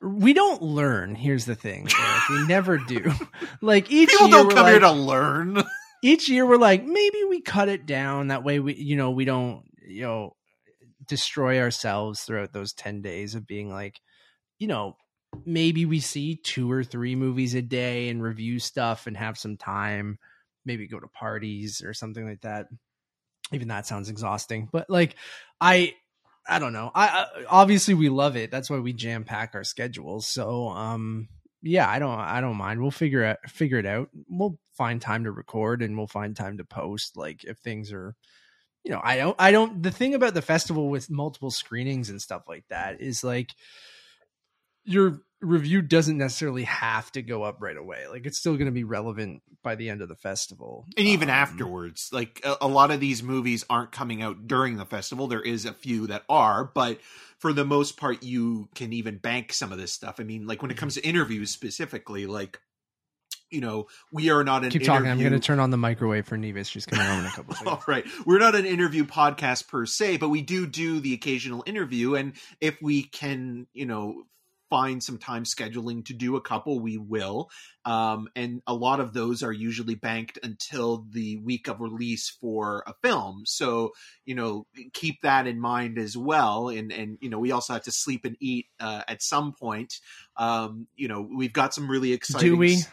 we 0.02 0.34
don't 0.34 0.62
learn. 0.62 1.16
Here's 1.16 1.46
the 1.46 1.56
thing 1.56 1.88
Eric, 2.00 2.30
we 2.30 2.48
never 2.48 2.78
do. 2.78 3.12
Like 3.62 3.90
each 3.92 4.10
people 4.10 4.28
year 4.28 4.38
don't 4.38 4.54
come 4.54 4.68
here 4.68 4.80
to 4.80 4.92
learn. 4.92 5.64
Each 6.04 6.30
year 6.30 6.46
we're 6.46 6.58
like 6.58 6.84
maybe 6.84 7.24
we 7.28 7.42
cut 7.42 7.70
it 7.70 7.88
down. 7.88 8.28
That 8.28 8.44
way 8.44 8.60
we 8.60 8.76
you 8.76 8.96
know 8.96 9.10
we 9.10 9.26
don't 9.26 9.64
you 9.88 10.04
know 10.04 10.36
destroy 11.08 11.60
ourselves 11.60 12.22
throughout 12.22 12.54
those 12.54 12.74
10 12.74 13.02
days 13.02 13.34
of 13.34 13.48
being 13.48 13.72
like 13.72 14.00
you 14.60 14.68
know 14.68 14.96
maybe 15.44 15.86
we 15.86 16.00
see 16.00 16.36
two 16.36 16.72
or 16.72 16.84
three 16.84 17.16
movies 17.16 17.56
a 17.56 17.62
day 17.64 18.10
and 18.10 18.22
review 18.22 18.60
stuff 18.60 19.08
and 19.08 19.18
have 19.18 19.40
some 19.40 19.58
time. 19.58 20.20
Maybe 20.66 20.88
go 20.88 21.00
to 21.00 21.08
parties 21.08 21.82
or 21.84 21.96
something 21.96 22.28
like 22.28 22.42
that. 22.42 22.68
Even 23.52 23.70
that 23.70 23.88
sounds 23.88 24.10
exhausting. 24.10 24.70
But 24.72 24.90
like 24.90 25.16
i 25.60 25.96
i 26.48 26.60
don't 26.60 26.74
know. 26.74 26.92
I, 26.94 27.08
I 27.08 27.26
obviously 27.50 27.94
we 27.94 28.10
love 28.10 28.36
it. 28.36 28.52
That's 28.52 28.70
why 28.70 28.80
we 28.80 28.94
jam 28.94 29.24
pack 29.24 29.56
our 29.56 29.64
schedules. 29.64 30.28
So 30.28 30.70
um 30.70 31.30
yeah 31.62 31.90
i 31.90 32.00
don't 32.00 32.20
i 32.20 32.42
don't 32.42 32.58
mind. 32.58 32.82
We'll 32.82 32.92
figure 32.92 33.24
it 33.24 33.40
figure 33.48 33.80
it 33.80 33.86
out. 33.86 34.10
We'll 34.30 34.60
find 34.74 35.02
time 35.02 35.24
to 35.24 35.32
record 35.32 35.82
and 35.82 35.98
we'll 35.98 36.08
find 36.08 36.36
time 36.36 36.58
to 36.58 36.64
post 36.66 37.18
like 37.18 37.44
if 37.44 37.58
things 37.58 37.92
are 37.92 38.16
you 38.84 38.92
know 38.92 39.02
i 39.04 39.18
don't 39.18 39.36
i 39.40 39.52
don't 39.52 39.82
the 39.82 39.92
thing 39.92 40.14
about 40.14 40.34
the 40.34 40.42
festival 40.42 40.90
with 40.90 41.10
multiple 41.10 41.52
screenings 41.52 42.10
and 42.10 42.22
stuff 42.22 42.44
like 42.48 42.64
that 42.70 43.02
is 43.02 43.24
like 43.24 43.50
your 44.86 45.20
review 45.42 45.82
doesn't 45.82 46.18
necessarily 46.18 46.64
have 46.64 47.12
to 47.12 47.22
go 47.22 47.44
up 47.44 47.58
right 47.62 47.78
away. 47.78 48.08
Like 48.10 48.26
it's 48.26 48.40
still 48.40 48.54
going 48.54 48.66
to 48.66 48.72
be 48.72 48.84
relevant 48.84 49.44
by 49.64 49.76
the 49.76 49.90
end 49.90 50.02
of 50.02 50.10
the 50.10 50.16
festival. 50.16 50.86
And 50.98 51.08
even 51.08 51.30
Um, 51.30 51.36
afterwards 51.36 52.10
like 52.12 52.42
a, 52.44 52.58
a 52.62 52.68
lot 52.68 52.92
of 52.92 53.00
these 53.00 53.22
movies 53.22 53.64
aren't 53.70 53.92
coming 53.92 54.22
out 54.22 54.48
during 54.48 54.78
the 54.78 54.86
festival. 54.86 55.28
There 55.28 55.42
is 55.42 55.66
a 55.66 55.74
few 55.74 56.08
that 56.08 56.24
are 56.28 56.64
but 56.64 57.00
for 57.38 57.54
the 57.54 57.66
most 57.66 57.98
part 57.98 58.24
you 58.24 58.70
can 58.74 58.94
even 58.94 59.18
bank 59.18 59.54
some 59.54 59.72
of 59.72 59.78
this 59.78 59.94
stuff. 59.94 60.20
I 60.20 60.24
mean 60.24 60.48
like 60.48 60.62
when 60.62 60.72
it 60.72 60.78
comes 60.78 60.96
to 60.96 61.06
interviews 61.06 61.52
specifically 61.52 62.26
like 62.26 62.60
you 63.52 63.62
know 63.62 63.88
we 64.12 64.30
are 64.30 64.44
not 64.44 64.64
an 64.64 64.72
keep 64.72 64.84
talking. 64.84 65.08
I'm 65.08 65.20
going 65.20 65.32
to 65.34 65.40
turn 65.40 65.60
on 65.60 65.70
the 65.70 65.78
microwave 65.78 66.26
for 66.26 66.36
nevis. 66.36 66.68
She's 66.68 66.86
coming 66.86 67.06
home 67.06 67.20
in 67.20 67.26
a 67.28 67.32
couple 67.32 67.54
of 67.62 67.68
All 67.68 67.84
right. 67.88 68.06
We're 68.26 68.40
not 68.40 68.56
an 68.56 68.66
interview 68.66 69.06
podcast 69.06 69.68
per 69.68 69.86
se, 69.86 70.18
but 70.18 70.30
we 70.30 70.42
do 70.42 70.66
do 70.66 71.00
the 71.00 71.14
occasional 71.14 71.64
interview. 71.66 72.16
And 72.16 72.34
if 72.60 72.82
we 72.82 73.04
can, 73.04 73.68
you 73.74 73.86
know, 73.86 74.24
find 74.70 75.02
some 75.04 75.18
time 75.18 75.44
scheduling 75.44 76.06
to 76.06 76.14
do 76.14 76.36
a 76.36 76.42
couple, 76.42 76.80
we 76.80 76.98
will. 76.98 77.50
Um, 77.86 78.28
and 78.36 78.62
a 78.68 78.74
lot 78.74 79.00
of 79.00 79.14
those 79.14 79.44
are 79.44 79.52
usually 79.52 79.96
banked 79.96 80.40
until 80.44 81.06
the 81.10 81.38
week 81.38 81.68
of 81.68 81.80
release 81.80 82.30
for 82.30 82.84
a 82.86 82.94
film. 83.02 83.44
So, 83.46 83.92
you 84.26 84.36
know, 84.36 84.68
keep 84.94 85.22
that 85.22 85.48
in 85.48 85.60
mind 85.60 85.98
as 85.98 86.18
well. 86.18 86.68
And, 86.70 86.92
and, 86.92 87.18
you 87.22 87.30
know, 87.30 87.40
we 87.40 87.52
also 87.52 87.74
have 87.74 87.84
to 87.84 87.92
sleep 87.92 88.26
and 88.26 88.36
eat 88.42 88.66
uh, 88.80 89.04
at 89.08 89.22
some 89.22 89.54
point. 89.54 89.94
Um, 90.36 90.88
you 90.96 91.08
know, 91.08 91.22
we've 91.22 91.54
got 91.54 91.74
some 91.74 91.90
really 91.90 92.12
exciting. 92.12 92.50
Do 92.50 92.58
we? 92.58 92.76
s- 92.76 92.88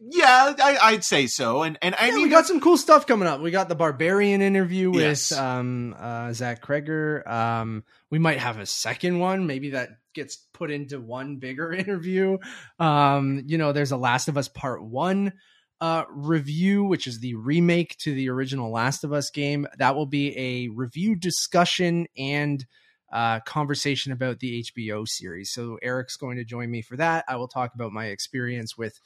Yeah, 0.00 0.54
I, 0.60 0.78
I'd 0.82 1.04
say 1.04 1.26
so. 1.26 1.62
And, 1.62 1.78
and 1.82 1.94
I 1.94 2.08
Yeah, 2.08 2.14
mean, 2.14 2.24
we 2.24 2.28
got 2.30 2.46
some 2.46 2.60
cool 2.60 2.76
stuff 2.76 3.06
coming 3.06 3.28
up. 3.28 3.40
We 3.40 3.50
got 3.50 3.68
the 3.68 3.74
Barbarian 3.74 4.42
interview 4.42 4.90
with 4.90 5.00
Yes. 5.00 5.32
um, 5.32 5.94
uh, 5.98 6.32
Zach 6.32 6.64
Cregger. 6.64 7.26
Um, 7.28 7.84
we 8.10 8.18
might 8.18 8.38
have 8.38 8.58
a 8.58 8.66
second 8.66 9.18
one. 9.18 9.46
Maybe 9.46 9.70
that 9.70 9.90
gets 10.14 10.36
put 10.36 10.70
into 10.70 11.00
one 11.00 11.36
bigger 11.36 11.72
interview. 11.72 12.38
Um, 12.78 13.42
you 13.46 13.58
know, 13.58 13.72
there's 13.72 13.92
a 13.92 13.96
Last 13.96 14.28
of 14.28 14.36
Us 14.36 14.48
Part 14.48 14.82
One 14.84 15.32
uh, 15.80 16.04
review, 16.10 16.84
which 16.84 17.06
is 17.06 17.20
the 17.20 17.34
remake 17.34 17.96
to 17.98 18.14
the 18.14 18.28
original 18.30 18.70
Last 18.70 19.04
of 19.04 19.12
Us 19.12 19.30
game. 19.30 19.66
That 19.78 19.94
will 19.94 20.06
be 20.06 20.36
a 20.38 20.68
review 20.68 21.14
discussion 21.16 22.06
and 22.16 22.64
uh, 23.12 23.40
conversation 23.40 24.10
about 24.12 24.40
the 24.40 24.64
HBO 24.64 25.06
series. 25.06 25.50
So 25.52 25.78
Eric's 25.82 26.16
going 26.16 26.36
to 26.38 26.44
join 26.44 26.70
me 26.70 26.82
for 26.82 26.96
that. 26.96 27.24
I 27.28 27.36
will 27.36 27.48
talk 27.48 27.74
about 27.74 27.92
my 27.92 28.06
experience 28.06 28.76
with 28.76 28.98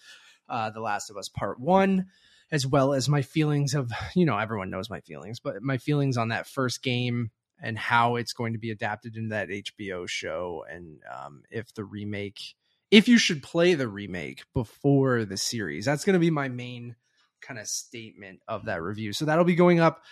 uh, 0.48 0.70
The 0.70 0.80
Last 0.80 1.10
of 1.10 1.16
Us 1.16 1.28
Part 1.28 1.60
One. 1.60 2.06
as 2.52 2.64
well 2.66 2.92
as 2.92 3.08
my 3.08 3.22
feelings 3.22 3.74
of 3.74 3.90
you 4.14 4.24
know 4.24 4.38
everyone 4.38 4.70
knows 4.70 4.90
my 4.90 5.00
feelings, 5.00 5.40
but 5.40 5.62
my 5.62 5.78
feelings 5.78 6.16
on 6.16 6.28
that 6.28 6.46
first 6.46 6.82
game 6.82 7.30
and 7.60 7.78
how 7.78 8.16
it's 8.16 8.32
going 8.32 8.52
to 8.52 8.58
be 8.58 8.70
adapted 8.70 9.16
into 9.16 9.30
that 9.30 9.48
HBO 9.48 10.08
show, 10.08 10.64
and 10.70 11.00
um, 11.12 11.42
if 11.50 11.72
the 11.74 11.84
remake, 11.84 12.54
if 12.90 13.08
you 13.08 13.18
should 13.18 13.42
play 13.42 13.74
the 13.74 13.88
remake 13.88 14.44
before 14.52 15.24
the 15.24 15.36
series, 15.36 15.84
that's 15.84 16.04
going 16.04 16.14
to 16.14 16.20
be 16.20 16.30
my 16.30 16.48
main 16.48 16.96
kind 17.40 17.58
of 17.58 17.66
statement 17.66 18.40
of 18.46 18.66
that 18.66 18.82
review. 18.82 19.12
So 19.12 19.24
that'll 19.24 19.44
be 19.44 19.54
going 19.54 19.80
up 19.80 20.02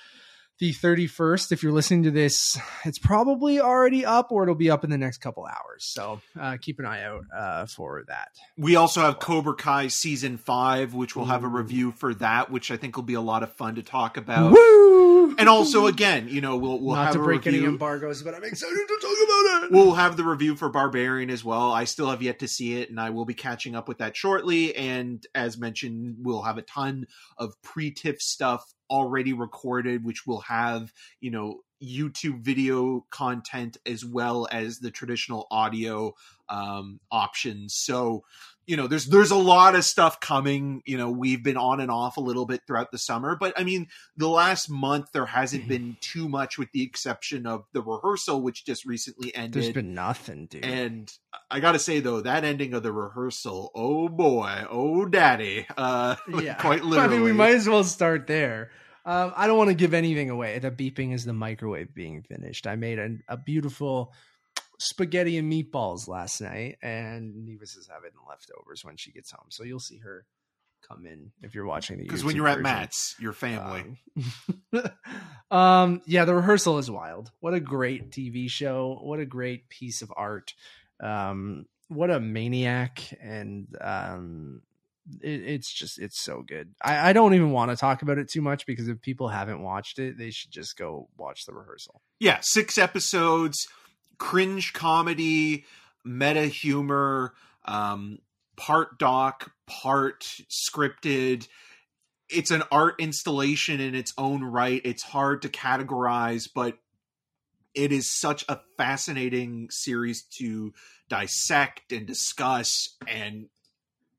the 0.60 0.72
31st. 0.72 1.52
If 1.52 1.62
you're 1.62 1.72
listening 1.72 2.04
to 2.04 2.10
this, 2.10 2.58
it's 2.84 2.98
probably 2.98 3.60
already 3.60 4.04
up 4.04 4.30
or 4.30 4.44
it'll 4.44 4.54
be 4.54 4.70
up 4.70 4.84
in 4.84 4.90
the 4.90 4.98
next 4.98 5.18
couple 5.18 5.44
hours. 5.44 5.84
So 5.84 6.20
uh, 6.38 6.56
keep 6.60 6.78
an 6.78 6.86
eye 6.86 7.02
out 7.02 7.24
uh, 7.36 7.66
for 7.66 8.04
that. 8.08 8.28
We 8.56 8.76
also 8.76 9.00
have 9.00 9.18
Cobra 9.18 9.54
Kai 9.54 9.88
season 9.88 10.36
five, 10.38 10.94
which 10.94 11.16
we'll 11.16 11.26
have 11.26 11.44
a 11.44 11.48
review 11.48 11.92
for 11.92 12.14
that, 12.14 12.50
which 12.50 12.70
I 12.70 12.76
think 12.76 12.96
will 12.96 13.02
be 13.02 13.14
a 13.14 13.20
lot 13.20 13.42
of 13.42 13.52
fun 13.52 13.74
to 13.74 13.82
talk 13.82 14.16
about. 14.16 14.52
Woo! 14.52 15.34
And 15.36 15.48
also, 15.48 15.86
again, 15.86 16.28
you 16.28 16.40
know, 16.40 16.56
we'll 16.56 16.78
we'll 16.78 16.94
Not 16.94 17.06
have 17.06 17.14
to 17.14 17.22
break 17.22 17.44
review. 17.44 17.60
any 17.60 17.68
embargoes, 17.68 18.22
but 18.22 18.34
I'm 18.34 18.44
excited 18.44 18.76
to 18.76 18.98
talk 19.00 19.16
about 19.24 19.64
it. 19.64 19.72
We'll 19.72 19.94
have 19.94 20.16
the 20.16 20.22
review 20.24 20.54
for 20.54 20.68
Barbarian 20.68 21.30
as 21.30 21.42
well. 21.42 21.72
I 21.72 21.84
still 21.84 22.10
have 22.10 22.22
yet 22.22 22.40
to 22.40 22.48
see 22.48 22.74
it, 22.80 22.90
and 22.90 23.00
I 23.00 23.10
will 23.10 23.24
be 23.24 23.34
catching 23.34 23.74
up 23.74 23.88
with 23.88 23.98
that 23.98 24.16
shortly. 24.16 24.76
And 24.76 25.26
as 25.34 25.58
mentioned, 25.58 26.16
we'll 26.20 26.42
have 26.42 26.58
a 26.58 26.62
ton 26.62 27.06
of 27.38 27.60
pre-TIFF 27.62 28.20
stuff 28.20 28.74
already 28.90 29.32
recorded, 29.32 30.04
which 30.04 30.26
will 30.26 30.40
have, 30.40 30.92
you 31.20 31.30
know, 31.30 31.60
YouTube 31.82 32.40
video 32.40 33.04
content 33.10 33.76
as 33.86 34.04
well 34.04 34.48
as 34.50 34.78
the 34.78 34.90
traditional 34.90 35.46
audio 35.50 36.14
um, 36.48 37.00
options. 37.10 37.74
So, 37.74 38.24
you 38.66 38.76
know, 38.76 38.86
there's 38.86 39.06
there's 39.06 39.30
a 39.30 39.36
lot 39.36 39.74
of 39.74 39.84
stuff 39.84 40.20
coming. 40.20 40.82
You 40.86 40.98
know, 40.98 41.10
we've 41.10 41.42
been 41.42 41.56
on 41.56 41.80
and 41.80 41.90
off 41.90 42.16
a 42.16 42.20
little 42.20 42.46
bit 42.46 42.62
throughout 42.66 42.90
the 42.92 42.98
summer, 42.98 43.36
but 43.38 43.58
I 43.58 43.64
mean, 43.64 43.88
the 44.16 44.28
last 44.28 44.70
month 44.70 45.12
there 45.12 45.26
hasn't 45.26 45.68
been 45.68 45.96
too 46.00 46.28
much, 46.28 46.58
with 46.58 46.70
the 46.72 46.82
exception 46.82 47.46
of 47.46 47.64
the 47.72 47.82
rehearsal, 47.82 48.40
which 48.40 48.64
just 48.64 48.84
recently 48.84 49.34
ended. 49.34 49.62
There's 49.62 49.74
been 49.74 49.94
nothing, 49.94 50.46
dude. 50.46 50.64
And 50.64 51.12
I 51.50 51.60
gotta 51.60 51.78
say 51.78 52.00
though, 52.00 52.20
that 52.20 52.44
ending 52.44 52.74
of 52.74 52.82
the 52.82 52.92
rehearsal, 52.92 53.70
oh 53.74 54.08
boy, 54.08 54.64
oh 54.70 55.04
daddy, 55.06 55.66
uh, 55.76 56.16
quite 56.58 56.84
literally. 56.84 56.98
I 56.98 57.08
mean, 57.08 57.22
we 57.22 57.32
might 57.32 57.54
as 57.54 57.68
well 57.68 57.84
start 57.84 58.26
there. 58.26 58.70
Um, 59.06 59.34
I 59.36 59.46
don't 59.46 59.58
want 59.58 59.68
to 59.68 59.74
give 59.74 59.92
anything 59.92 60.30
away. 60.30 60.58
The 60.58 60.70
beeping 60.70 61.12
is 61.12 61.26
the 61.26 61.34
microwave 61.34 61.94
being 61.94 62.22
finished. 62.22 62.66
I 62.66 62.76
made 62.76 62.98
a, 62.98 63.16
a 63.28 63.36
beautiful 63.36 64.14
spaghetti 64.78 65.38
and 65.38 65.52
meatballs 65.52 66.08
last 66.08 66.40
night, 66.40 66.78
and 66.82 67.46
Nevis 67.46 67.76
is 67.76 67.88
having 67.92 68.10
leftovers 68.28 68.84
when 68.84 68.96
she 68.96 69.12
gets 69.12 69.30
home. 69.30 69.46
So 69.50 69.64
you'll 69.64 69.80
see 69.80 69.98
her 69.98 70.26
come 70.86 71.06
in 71.06 71.32
if 71.42 71.54
you're 71.54 71.64
watching 71.64 71.98
the 71.98 72.04
because 72.04 72.24
when 72.24 72.36
you're 72.36 72.48
at. 72.48 72.60
Matt's, 72.60 73.14
your 73.18 73.32
family. 73.32 73.98
Um, 74.72 74.90
um, 75.50 76.02
yeah, 76.06 76.24
the 76.24 76.34
rehearsal 76.34 76.78
is 76.78 76.90
wild. 76.90 77.30
What 77.40 77.54
a 77.54 77.60
great 77.60 78.10
TV 78.10 78.48
show. 78.48 78.98
What 79.02 79.20
a 79.20 79.26
great 79.26 79.68
piece 79.68 80.02
of 80.02 80.12
art. 80.16 80.52
Um, 81.00 81.66
what 81.88 82.10
a 82.10 82.20
maniac. 82.20 83.02
And 83.20 83.68
um, 83.80 84.62
it, 85.20 85.42
it's 85.42 85.72
just, 85.72 85.98
it's 85.98 86.20
so 86.20 86.42
good. 86.42 86.74
I, 86.82 87.10
I 87.10 87.12
don't 87.12 87.34
even 87.34 87.50
want 87.50 87.70
to 87.70 87.76
talk 87.76 88.02
about 88.02 88.18
it 88.18 88.30
too 88.30 88.42
much 88.42 88.66
because 88.66 88.88
if 88.88 89.00
people 89.00 89.28
haven't 89.28 89.62
watched 89.62 89.98
it, 89.98 90.18
they 90.18 90.30
should 90.30 90.50
just 90.50 90.76
go 90.76 91.08
watch 91.16 91.46
the 91.46 91.54
rehearsal. 91.54 92.00
yeah, 92.20 92.38
six 92.42 92.78
episodes, 92.78 93.66
cringe 94.24 94.72
comedy, 94.72 95.66
meta 96.02 96.46
humor, 96.46 97.34
um, 97.66 98.18
part 98.56 98.98
doc, 98.98 99.52
part 99.66 100.24
scripted. 100.48 101.46
It's 102.30 102.50
an 102.50 102.62
art 102.72 102.94
installation 102.98 103.80
in 103.80 103.94
its 103.94 104.14
own 104.16 104.42
right. 104.42 104.80
It's 104.82 105.02
hard 105.02 105.42
to 105.42 105.50
categorize, 105.50 106.48
but 106.52 106.78
it 107.74 107.92
is 107.92 108.10
such 108.18 108.46
a 108.48 108.60
fascinating 108.78 109.68
series 109.70 110.22
to 110.38 110.72
dissect 111.10 111.92
and 111.92 112.06
discuss. 112.06 112.96
And 113.06 113.50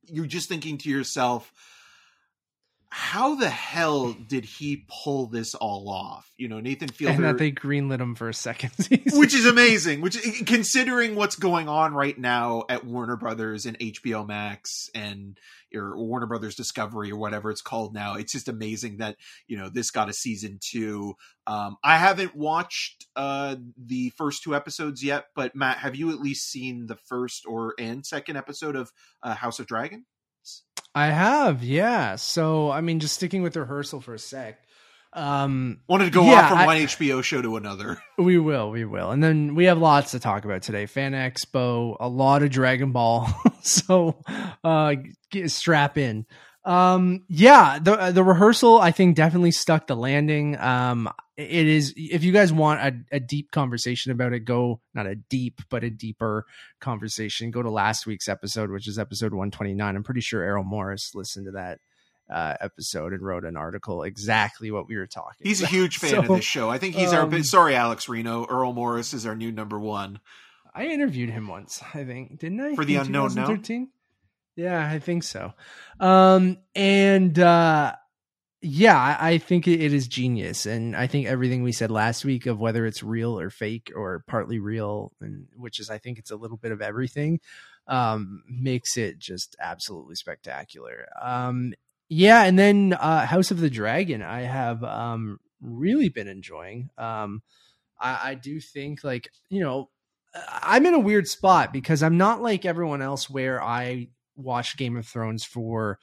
you're 0.08 0.28
just 0.28 0.50
thinking 0.50 0.78
to 0.78 0.90
yourself, 0.90 1.52
how 2.98 3.36
the 3.36 3.50
hell 3.50 4.14
did 4.14 4.46
he 4.46 4.86
pull 4.88 5.28
this 5.28 5.54
all 5.54 5.90
off? 5.90 6.32
You 6.38 6.48
know, 6.48 6.62
Nathan 6.62 6.88
Fielder 6.88 7.14
And 7.16 7.24
that 7.26 7.38
they 7.38 7.52
greenlit 7.52 8.00
him 8.00 8.16
for 8.16 8.30
a 8.30 8.34
second 8.34 8.72
season. 8.80 9.20
which 9.20 9.34
is 9.34 9.46
amazing. 9.46 10.00
Which, 10.00 10.18
considering 10.46 11.18
what's 11.18 11.36
going 11.36 11.68
on 11.68 11.94
right 11.94 12.18
now 12.18 12.64
at 12.70 12.86
Warner 12.86 13.18
Brothers 13.18 13.66
and 13.66 13.78
HBO 13.80 14.26
Max 14.26 14.90
and 14.96 15.38
or 15.76 15.98
Warner 15.98 16.26
Brothers 16.26 16.56
Discovery 16.56 17.12
or 17.12 17.18
whatever 17.18 17.52
it's 17.52 17.62
called 17.62 17.94
now, 17.94 18.16
it's 18.16 18.32
just 18.32 18.48
amazing 18.48 19.00
that 19.00 19.18
you 19.46 19.58
know 19.58 19.68
this 19.68 19.92
got 19.92 20.08
a 20.08 20.14
season 20.14 20.58
two. 20.66 21.16
Um, 21.46 21.76
I 21.84 21.98
haven't 21.98 22.34
watched 22.34 23.08
uh, 23.18 23.58
the 23.78 24.14
first 24.18 24.42
two 24.42 24.56
episodes 24.56 25.04
yet, 25.04 25.26
but 25.36 25.54
Matt, 25.54 25.80
have 25.80 25.98
you 25.98 26.12
at 26.12 26.22
least 26.22 26.50
seen 26.50 26.86
the 26.88 26.96
first 26.96 27.44
or 27.46 27.74
and 27.78 28.06
second 28.06 28.38
episode 28.38 28.78
of 28.78 28.94
uh, 29.22 29.36
House 29.36 29.60
of 29.60 29.68
Dragon? 29.68 30.06
I 30.96 31.08
have, 31.08 31.62
yeah. 31.64 32.16
So, 32.16 32.72
I 32.72 32.80
mean, 32.82 33.00
just 33.02 33.16
sticking 33.16 33.42
with 33.44 33.56
rehearsal 33.58 34.00
for 34.02 34.14
a 34.14 34.20
sec. 34.20 34.60
Um, 35.14 35.80
Wanted 35.88 36.06
to 36.06 36.12
go 36.12 36.24
Yeah, 36.26 36.42
off 36.44 36.50
from 36.50 36.58
I- 36.60 36.66
one 36.66 36.78
HBO 36.78 37.22
show 37.24 37.42
to 37.42 37.58
another. 37.58 37.98
We 38.18 38.38
will, 38.40 38.72
we 38.72 38.86
will. 38.86 39.12
And 39.12 39.22
then 39.22 39.56
we 39.56 39.66
have 39.66 39.78
lots 39.78 40.12
to 40.12 40.20
talk 40.20 40.46
about 40.46 40.62
today. 40.62 40.86
Fan 40.86 41.12
Expo, 41.12 41.98
a 42.00 42.08
lot 42.08 42.44
of 42.44 42.50
Dragon 42.50 42.92
Ball. 42.94 43.28
so 43.62 44.18
uh 44.64 44.96
get, 45.32 45.52
strap 45.52 45.98
in. 45.98 46.26
Um 46.66 47.24
yeah, 47.30 47.80
the 47.80 48.12
the 48.12 48.24
rehearsal 48.24 48.80
I 48.80 48.92
think 48.92 49.16
definitely 49.16 49.52
stuck 49.52 49.88
the 49.88 49.96
landing. 49.96 50.58
Um 50.60 51.10
it 51.38 51.68
is 51.68 51.94
if 51.96 52.24
you 52.24 52.32
guys 52.32 52.52
want 52.54 52.82
a, 52.82 53.18
a 53.18 53.20
deep 53.20 53.52
conversation 53.52 54.12
about 54.12 54.34
it, 54.34 54.42
go 54.42 54.80
not 54.94 55.06
a 55.06 55.16
deep, 55.16 55.62
but 55.70 55.84
a 55.84 55.90
deeper 55.90 56.46
conversation. 56.80 57.52
Go 57.52 57.62
to 57.62 57.70
last 57.70 58.06
week's 58.08 58.28
episode, 58.30 58.72
which 58.72 58.88
is 58.88 58.98
episode 58.98 59.34
129. 59.34 59.96
I'm 59.96 60.04
pretty 60.04 60.22
sure 60.22 60.42
Errol 60.42 60.64
Morris 60.64 61.12
listened 61.14 61.46
to 61.48 61.52
that 61.52 61.80
uh, 62.34 62.56
episode 62.60 63.14
and 63.14 63.22
wrote 63.22 63.46
an 63.46 63.56
article 63.58 64.02
exactly 64.04 64.72
what 64.72 64.88
we 64.88 64.96
were 64.96 65.06
talking. 65.08 65.46
He's 65.46 65.62
a 65.62 65.68
huge 65.68 65.98
fan 65.98 66.10
So- 66.12 66.20
of 66.20 66.28
this 66.28 66.46
show. 66.46 66.70
I 66.70 66.78
think 66.80 66.96
he's 66.96 67.14
our 67.14 67.24
um, 67.24 67.30
big. 67.30 67.46
Sorry, 67.46 67.76
Alex 67.76 68.10
Reno. 68.10 68.46
Errol 68.46 68.74
Morris 68.74 69.14
is 69.14 69.26
our 69.26 69.36
new 69.36 69.52
number 69.52 69.80
one. 69.80 70.20
I 70.74 70.88
interviewed 70.88 71.30
him 71.30 71.48
once, 71.48 71.82
I 71.94 72.04
think, 72.04 72.40
didn't 72.40 72.60
I? 72.62 72.76
For 72.76 72.84
the 72.84 72.96
In 72.96 73.02
Unknown 73.02 73.34
Now? 73.36 73.56
2013? 74.56 74.64
Yeah, 74.64 74.96
I 74.96 75.00
think 75.00 75.24
so. 75.24 75.54
Um, 76.00 76.58
and 76.76 77.38
uh, 77.38 77.96
yeah, 78.62 79.18
I, 79.20 79.38
think 79.38 79.68
it, 79.68 79.82
it 79.82 79.94
is 79.94 80.08
genius, 80.08 80.66
and 80.66 80.96
I 80.96 81.08
think 81.08 81.28
everything 81.28 81.64
we 81.64 81.72
said 81.72 81.92
last 81.92 82.26
week 82.26 82.46
of 82.46 82.60
whether 82.60 82.86
it's 82.86 83.04
real 83.04 83.40
or 83.40 83.50
fake 83.50 83.92
or 83.96 84.24
partly 84.28 84.60
real, 84.60 85.12
and 85.22 85.48
which 85.56 85.80
is 85.80 85.90
I 85.90 85.98
think 85.98 86.18
it's 86.18 86.32
a 86.32 86.36
little 86.36 86.58
bit 86.58 86.72
of 86.72 86.82
everything, 86.82 87.40
um, 87.88 88.44
makes 88.50 88.98
it 88.98 89.20
just 89.20 89.56
absolutely 89.60 90.16
spectacular. 90.16 91.08
Um, 91.22 91.74
yeah, 92.10 92.44
and 92.44 92.58
then 92.58 92.94
uh, 92.94 93.26
House 93.26 93.52
of 93.52 93.60
the 93.60 93.70
Dragon, 93.70 94.22
I 94.22 94.42
have 94.42 94.84
um 94.84 95.40
really 95.62 96.10
been 96.10 96.28
enjoying. 96.28 96.90
Um, 96.98 97.42
I, 98.00 98.32
I 98.32 98.36
do 98.36 98.60
think 98.60 99.04
like 99.04 99.30
you 99.50 99.62
know 99.62 99.90
I'm 100.50 100.86
in 100.86 100.94
a 100.94 101.00
weird 101.00 101.28
spot 101.28 101.72
because 101.72 102.04
I'm 102.04 102.18
not 102.18 102.42
like 102.42 102.66
everyone 102.66 103.02
else 103.02 103.30
where 103.30 103.62
I 103.62 104.10
watched 104.36 104.78
Game 104.78 104.98
of 104.98 105.08
Thrones 105.08 105.44
for 105.44 106.00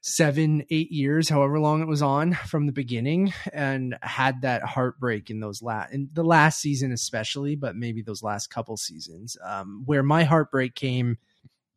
seven, 0.00 0.64
eight 0.70 0.90
years, 0.90 1.28
however 1.28 1.58
long 1.58 1.82
it 1.82 1.88
was 1.88 2.02
on 2.02 2.34
from 2.34 2.66
the 2.66 2.72
beginning, 2.72 3.32
and 3.52 3.96
had 4.02 4.42
that 4.42 4.62
heartbreak 4.62 5.30
in 5.30 5.40
those 5.40 5.60
last 5.62 5.92
in 5.92 6.08
the 6.12 6.24
last 6.24 6.60
season 6.60 6.92
especially, 6.92 7.56
but 7.56 7.76
maybe 7.76 8.02
those 8.02 8.22
last 8.22 8.48
couple 8.48 8.76
seasons, 8.76 9.36
um, 9.44 9.82
where 9.86 10.02
my 10.02 10.24
heartbreak 10.24 10.74
came 10.74 11.18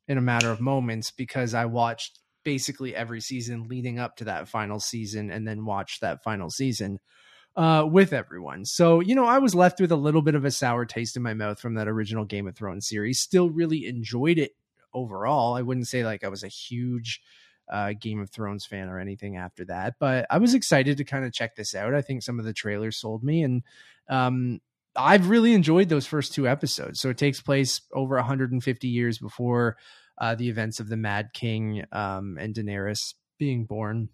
in 0.07 0.17
a 0.17 0.21
matter 0.21 0.49
of 0.49 0.61
moments 0.61 1.11
because 1.11 1.53
I 1.53 1.65
watched 1.65 2.19
basically 2.43 2.95
every 2.95 3.21
season 3.21 3.67
leading 3.67 3.99
up 3.99 4.17
to 4.17 4.25
that 4.25 4.47
final 4.47 4.79
season 4.79 5.31
and 5.31 5.47
then 5.47 5.65
watched 5.65 6.01
that 6.01 6.23
final 6.23 6.49
season 6.49 6.99
uh, 7.55 7.85
with 7.89 8.13
everyone. 8.13 8.65
So, 8.65 8.99
you 8.99 9.15
know, 9.15 9.25
I 9.25 9.39
was 9.39 9.53
left 9.53 9.79
with 9.79 9.91
a 9.91 9.97
little 9.97 10.21
bit 10.21 10.35
of 10.35 10.45
a 10.45 10.51
sour 10.51 10.85
taste 10.85 11.15
in 11.15 11.23
my 11.23 11.33
mouth 11.33 11.59
from 11.59 11.75
that 11.75 11.87
original 11.87 12.25
Game 12.25 12.47
of 12.47 12.55
Thrones 12.55 12.87
series. 12.87 13.19
Still 13.19 13.49
really 13.49 13.85
enjoyed 13.85 14.37
it 14.37 14.51
overall. 14.93 15.55
I 15.55 15.61
wouldn't 15.61 15.87
say 15.87 16.03
like 16.03 16.23
I 16.23 16.29
was 16.29 16.43
a 16.43 16.47
huge 16.47 17.21
uh, 17.71 17.93
Game 17.99 18.19
of 18.19 18.29
Thrones 18.29 18.65
fan 18.65 18.89
or 18.89 18.99
anything 18.99 19.37
after 19.37 19.65
that, 19.65 19.95
but 19.99 20.25
I 20.29 20.37
was 20.37 20.53
excited 20.53 20.97
to 20.97 21.03
kind 21.03 21.25
of 21.25 21.33
check 21.33 21.55
this 21.55 21.73
out. 21.75 21.93
I 21.93 22.01
think 22.01 22.23
some 22.23 22.39
of 22.39 22.45
the 22.45 22.53
trailers 22.53 22.99
sold 22.99 23.23
me 23.23 23.43
and, 23.43 23.63
um, 24.09 24.59
I've 24.95 25.29
really 25.29 25.53
enjoyed 25.53 25.89
those 25.89 26.05
first 26.05 26.33
two 26.33 26.47
episodes. 26.47 26.99
So 26.99 27.09
it 27.09 27.17
takes 27.17 27.41
place 27.41 27.81
over 27.93 28.15
150 28.15 28.87
years 28.87 29.17
before 29.17 29.77
uh, 30.17 30.35
the 30.35 30.49
events 30.49 30.79
of 30.79 30.89
the 30.89 30.97
Mad 30.97 31.29
King 31.33 31.85
um, 31.91 32.37
and 32.39 32.53
Daenerys 32.53 33.13
being 33.39 33.65
born. 33.65 34.09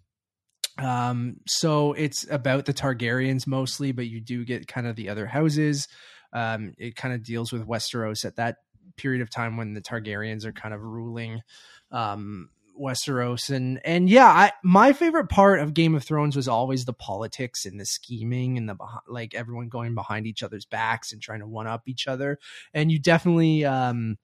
Um, 0.78 1.38
so 1.46 1.92
it's 1.94 2.26
about 2.30 2.64
the 2.64 2.72
Targaryens 2.72 3.46
mostly, 3.46 3.92
but 3.92 4.06
you 4.06 4.20
do 4.20 4.44
get 4.44 4.68
kind 4.68 4.86
of 4.86 4.94
the 4.94 5.08
other 5.08 5.26
houses. 5.26 5.88
Um, 6.32 6.74
it 6.78 6.94
kind 6.94 7.14
of 7.14 7.24
deals 7.24 7.52
with 7.52 7.66
Westeros 7.66 8.24
at 8.24 8.36
that 8.36 8.58
period 8.96 9.22
of 9.22 9.30
time 9.30 9.56
when 9.56 9.74
the 9.74 9.80
Targaryens 9.80 10.44
are 10.44 10.52
kind 10.52 10.74
of 10.74 10.82
ruling 10.82 11.42
um, 11.90 12.50
Westeros 12.78 13.50
and 13.50 13.80
and 13.84 14.08
yeah, 14.08 14.26
I 14.26 14.52
my 14.62 14.92
favorite 14.92 15.28
part 15.28 15.60
of 15.60 15.74
Game 15.74 15.94
of 15.94 16.04
Thrones 16.04 16.36
was 16.36 16.48
always 16.48 16.84
the 16.84 16.92
politics 16.92 17.66
and 17.66 17.78
the 17.78 17.84
scheming 17.84 18.56
and 18.56 18.68
the 18.68 18.76
like 19.08 19.34
everyone 19.34 19.68
going 19.68 19.94
behind 19.94 20.26
each 20.26 20.42
other's 20.42 20.64
backs 20.64 21.12
and 21.12 21.20
trying 21.20 21.40
to 21.40 21.46
one 21.46 21.66
up 21.66 21.82
each 21.86 22.06
other. 22.06 22.38
And 22.72 22.90
you 22.92 22.98
definitely 22.98 23.64
um 23.64 24.16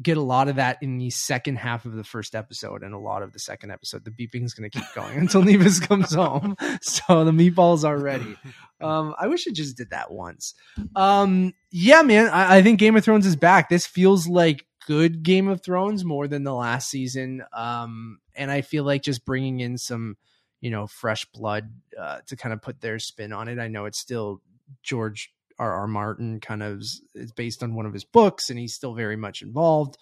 get 0.00 0.16
a 0.16 0.22
lot 0.22 0.48
of 0.48 0.56
that 0.56 0.78
in 0.80 0.98
the 0.98 1.10
second 1.10 1.56
half 1.56 1.84
of 1.84 1.92
the 1.92 2.04
first 2.04 2.34
episode 2.34 2.82
and 2.82 2.94
a 2.94 2.98
lot 2.98 3.22
of 3.22 3.32
the 3.32 3.38
second 3.38 3.72
episode. 3.72 4.04
The 4.04 4.10
beeping 4.10 4.44
is 4.44 4.54
going 4.54 4.70
to 4.70 4.78
keep 4.78 4.86
going 4.94 5.18
until 5.18 5.42
Nevis 5.42 5.80
comes 5.86 6.14
home. 6.14 6.56
So 6.80 7.24
the 7.24 7.32
meatballs 7.32 7.84
are 7.84 7.98
ready. 7.98 8.36
Um, 8.80 9.14
I 9.18 9.26
wish 9.26 9.46
it 9.46 9.54
just 9.54 9.76
did 9.76 9.90
that 9.90 10.12
once. 10.12 10.54
Um, 10.94 11.52
yeah, 11.72 12.02
man, 12.02 12.28
I, 12.28 12.58
I 12.58 12.62
think 12.62 12.78
Game 12.78 12.96
of 12.96 13.04
Thrones 13.04 13.26
is 13.26 13.36
back. 13.36 13.68
This 13.68 13.86
feels 13.86 14.28
like 14.28 14.64
good 14.86 15.22
Game 15.22 15.48
of 15.48 15.62
Thrones 15.62 16.04
more 16.04 16.28
than 16.28 16.44
the 16.44 16.54
last 16.54 16.88
season. 16.88 17.42
Um, 17.52 18.20
and 18.36 18.50
I 18.50 18.60
feel 18.60 18.84
like 18.84 19.02
just 19.02 19.24
bringing 19.24 19.60
in 19.60 19.78
some, 19.78 20.16
you 20.60 20.70
know, 20.70 20.86
fresh 20.86 21.24
blood 21.26 21.72
uh, 21.98 22.20
to 22.26 22.36
kind 22.36 22.52
of 22.52 22.62
put 22.62 22.80
their 22.80 23.00
spin 23.00 23.32
on 23.32 23.48
it. 23.48 23.58
I 23.58 23.66
know 23.66 23.86
it's 23.86 23.98
still 23.98 24.42
George 24.82 25.32
R. 25.58 25.72
R. 25.74 25.86
Martin 25.86 26.40
kind 26.40 26.62
of 26.62 26.82
is 27.14 27.32
based 27.32 27.62
on 27.62 27.74
one 27.74 27.86
of 27.86 27.92
his 27.92 28.04
books, 28.04 28.50
and 28.50 28.58
he's 28.58 28.74
still 28.74 28.94
very 28.94 29.16
much 29.16 29.42
involved. 29.42 29.96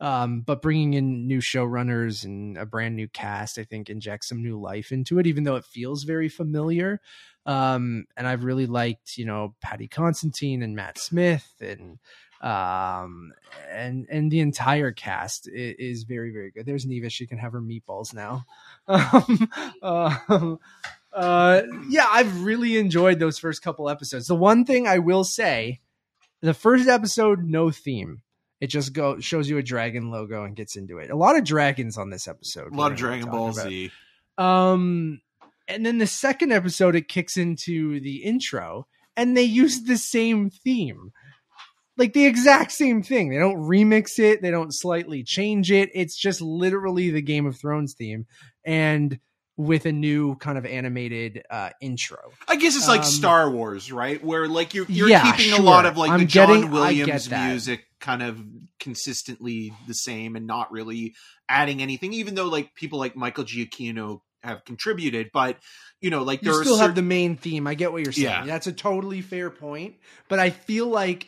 Um, 0.00 0.40
but 0.40 0.62
bringing 0.62 0.94
in 0.94 1.26
new 1.26 1.40
showrunners 1.40 2.24
and 2.24 2.56
a 2.56 2.64
brand 2.64 2.96
new 2.96 3.06
cast, 3.08 3.58
I 3.58 3.64
think, 3.64 3.90
injects 3.90 4.28
some 4.28 4.42
new 4.42 4.58
life 4.58 4.92
into 4.92 5.18
it, 5.18 5.26
even 5.26 5.44
though 5.44 5.56
it 5.56 5.64
feels 5.64 6.04
very 6.04 6.28
familiar. 6.30 7.00
Um, 7.44 8.06
and 8.16 8.26
I've 8.26 8.44
really 8.44 8.66
liked, 8.66 9.18
you 9.18 9.26
know, 9.26 9.54
Paddy 9.60 9.88
Considine 9.88 10.62
and 10.62 10.74
Matt 10.74 10.98
Smith 10.98 11.52
and 11.60 11.98
um 12.42 13.32
and 13.70 14.06
and 14.10 14.30
the 14.30 14.40
entire 14.40 14.92
cast 14.92 15.46
is, 15.46 15.74
is 15.78 16.02
very 16.04 16.32
very 16.32 16.50
good 16.50 16.64
there's 16.64 16.86
neva 16.86 17.10
she 17.10 17.26
can 17.26 17.36
have 17.36 17.52
her 17.52 17.60
meatballs 17.60 18.14
now 18.14 18.46
um, 18.88 19.50
uh, 19.82 20.56
uh 21.12 21.62
yeah 21.88 22.06
i've 22.10 22.42
really 22.42 22.78
enjoyed 22.78 23.18
those 23.18 23.38
first 23.38 23.62
couple 23.62 23.88
episodes. 23.88 24.26
The 24.26 24.34
one 24.34 24.64
thing 24.64 24.86
i 24.86 24.98
will 24.98 25.24
say 25.24 25.80
the 26.40 26.54
first 26.54 26.88
episode 26.88 27.44
no 27.44 27.70
theme. 27.70 28.22
It 28.60 28.68
just 28.68 28.92
go 28.92 29.18
shows 29.20 29.48
you 29.48 29.58
a 29.58 29.62
dragon 29.62 30.10
logo 30.10 30.44
and 30.44 30.54
gets 30.54 30.76
into 30.76 30.98
it. 30.98 31.10
A 31.10 31.16
lot 31.16 31.36
of 31.36 31.44
dragons 31.44 31.96
on 31.96 32.10
this 32.10 32.28
episode 32.28 32.72
a 32.72 32.76
lot 32.76 32.92
of 32.92 32.98
dragon 32.98 33.30
ball 33.30 33.52
z. 33.52 33.90
um 34.38 35.20
and 35.68 35.86
then 35.86 35.98
the 35.98 36.06
second 36.06 36.52
episode 36.52 36.96
it 36.96 37.08
kicks 37.08 37.36
into 37.36 38.00
the 38.00 38.16
intro 38.24 38.86
and 39.16 39.36
they 39.36 39.42
use 39.42 39.82
the 39.82 39.96
same 39.98 40.50
theme. 40.50 41.12
Like 41.96 42.12
the 42.12 42.26
exact 42.26 42.72
same 42.72 43.02
thing. 43.02 43.28
They 43.28 43.38
don't 43.38 43.58
remix 43.58 44.18
it, 44.18 44.40
they 44.40 44.50
don't 44.50 44.74
slightly 44.74 45.22
change 45.22 45.70
it. 45.70 45.90
It's 45.94 46.16
just 46.16 46.40
literally 46.40 47.10
the 47.10 47.20
Game 47.20 47.46
of 47.46 47.58
Thrones 47.58 47.94
theme. 47.94 48.26
And 48.64 49.20
with 49.60 49.84
a 49.86 49.92
new 49.92 50.34
kind 50.36 50.56
of 50.56 50.64
animated 50.64 51.42
uh 51.50 51.70
intro. 51.80 52.18
I 52.48 52.56
guess 52.56 52.76
it's 52.76 52.88
like 52.88 53.00
Um, 53.00 53.06
Star 53.06 53.50
Wars, 53.50 53.92
right? 53.92 54.22
Where 54.24 54.48
like 54.48 54.72
you're, 54.74 54.86
you're 54.88 55.08
Yeah, 55.08 55.32
keeping 55.32 55.52
sure. 55.52 55.60
a 55.60 55.62
lot 55.62 55.86
of 55.86 55.96
like 55.96 56.10
I'm 56.10 56.20
the 56.20 56.26
John 56.26 56.48
getting- 56.48 56.70
Williams 56.70 57.28
get 57.28 57.48
music 57.48 57.84
kind 58.00 58.22
of 58.22 58.42
consistently 58.78 59.72
the 59.86 59.94
same 59.94 60.36
and 60.36 60.46
not 60.46 60.72
really 60.72 61.14
adding 61.48 61.82
anything, 61.82 62.12
even 62.12 62.34
though 62.34 62.46
like 62.48 62.74
people 62.74 62.98
like 62.98 63.16
Michael 63.16 63.44
Giacchino 63.44 64.20
have 64.42 64.64
contributed, 64.64 65.28
but 65.32 65.56
you 66.00 66.08
know, 66.10 66.22
like 66.22 66.42
You 66.42 66.52
there 66.52 66.62
still 66.64 66.76
are 66.76 66.82
have 66.82 66.94
the 66.94 67.02
main 67.02 67.36
theme. 67.36 67.66
I 67.66 67.74
get 67.74 67.92
what 67.92 68.02
you're 68.02 68.12
saying. 68.12 68.24
Yeah. 68.26 68.46
That's 68.46 68.66
a 68.66 68.72
totally 68.72 69.20
fair 69.20 69.50
point, 69.50 69.96
but 70.28 70.38
I 70.38 70.50
feel 70.50 70.86
like 70.86 71.26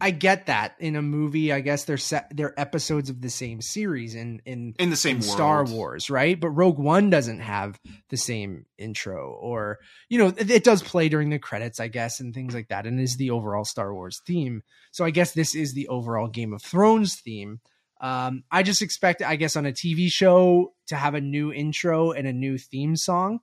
I 0.00 0.10
get 0.10 0.46
that 0.46 0.74
in 0.78 0.94
a 0.94 1.02
movie. 1.02 1.52
I 1.52 1.60
guess 1.60 1.84
they're 1.84 1.96
set, 1.96 2.30
they're 2.34 2.58
episodes 2.58 3.10
of 3.10 3.20
the 3.20 3.30
same 3.30 3.60
series 3.60 4.14
in 4.14 4.40
in 4.44 4.74
in 4.78 4.90
the 4.90 4.96
same 4.96 5.16
in. 5.16 5.22
Star 5.22 5.64
Wars, 5.64 6.08
right? 6.08 6.38
But 6.38 6.50
Rogue 6.50 6.78
One 6.78 7.10
doesn't 7.10 7.40
have 7.40 7.80
the 8.08 8.16
same 8.16 8.66
intro, 8.76 9.32
or 9.32 9.78
you 10.08 10.18
know, 10.18 10.28
it, 10.28 10.50
it 10.50 10.64
does 10.64 10.82
play 10.82 11.08
during 11.08 11.30
the 11.30 11.38
credits, 11.38 11.80
I 11.80 11.88
guess, 11.88 12.20
and 12.20 12.32
things 12.32 12.54
like 12.54 12.68
that, 12.68 12.86
and 12.86 13.00
is 13.00 13.16
the 13.16 13.30
overall 13.30 13.64
Star 13.64 13.92
Wars 13.92 14.22
theme. 14.24 14.62
So 14.92 15.04
I 15.04 15.10
guess 15.10 15.32
this 15.32 15.54
is 15.54 15.74
the 15.74 15.88
overall 15.88 16.28
Game 16.28 16.52
of 16.52 16.62
Thrones 16.62 17.16
theme. 17.16 17.60
Um, 18.00 18.44
I 18.50 18.62
just 18.62 18.82
expect, 18.82 19.22
I 19.22 19.34
guess, 19.34 19.56
on 19.56 19.66
a 19.66 19.72
TV 19.72 20.10
show 20.10 20.74
to 20.86 20.96
have 20.96 21.14
a 21.14 21.20
new 21.20 21.52
intro 21.52 22.12
and 22.12 22.28
a 22.28 22.32
new 22.32 22.56
theme 22.56 22.94
song. 22.94 23.40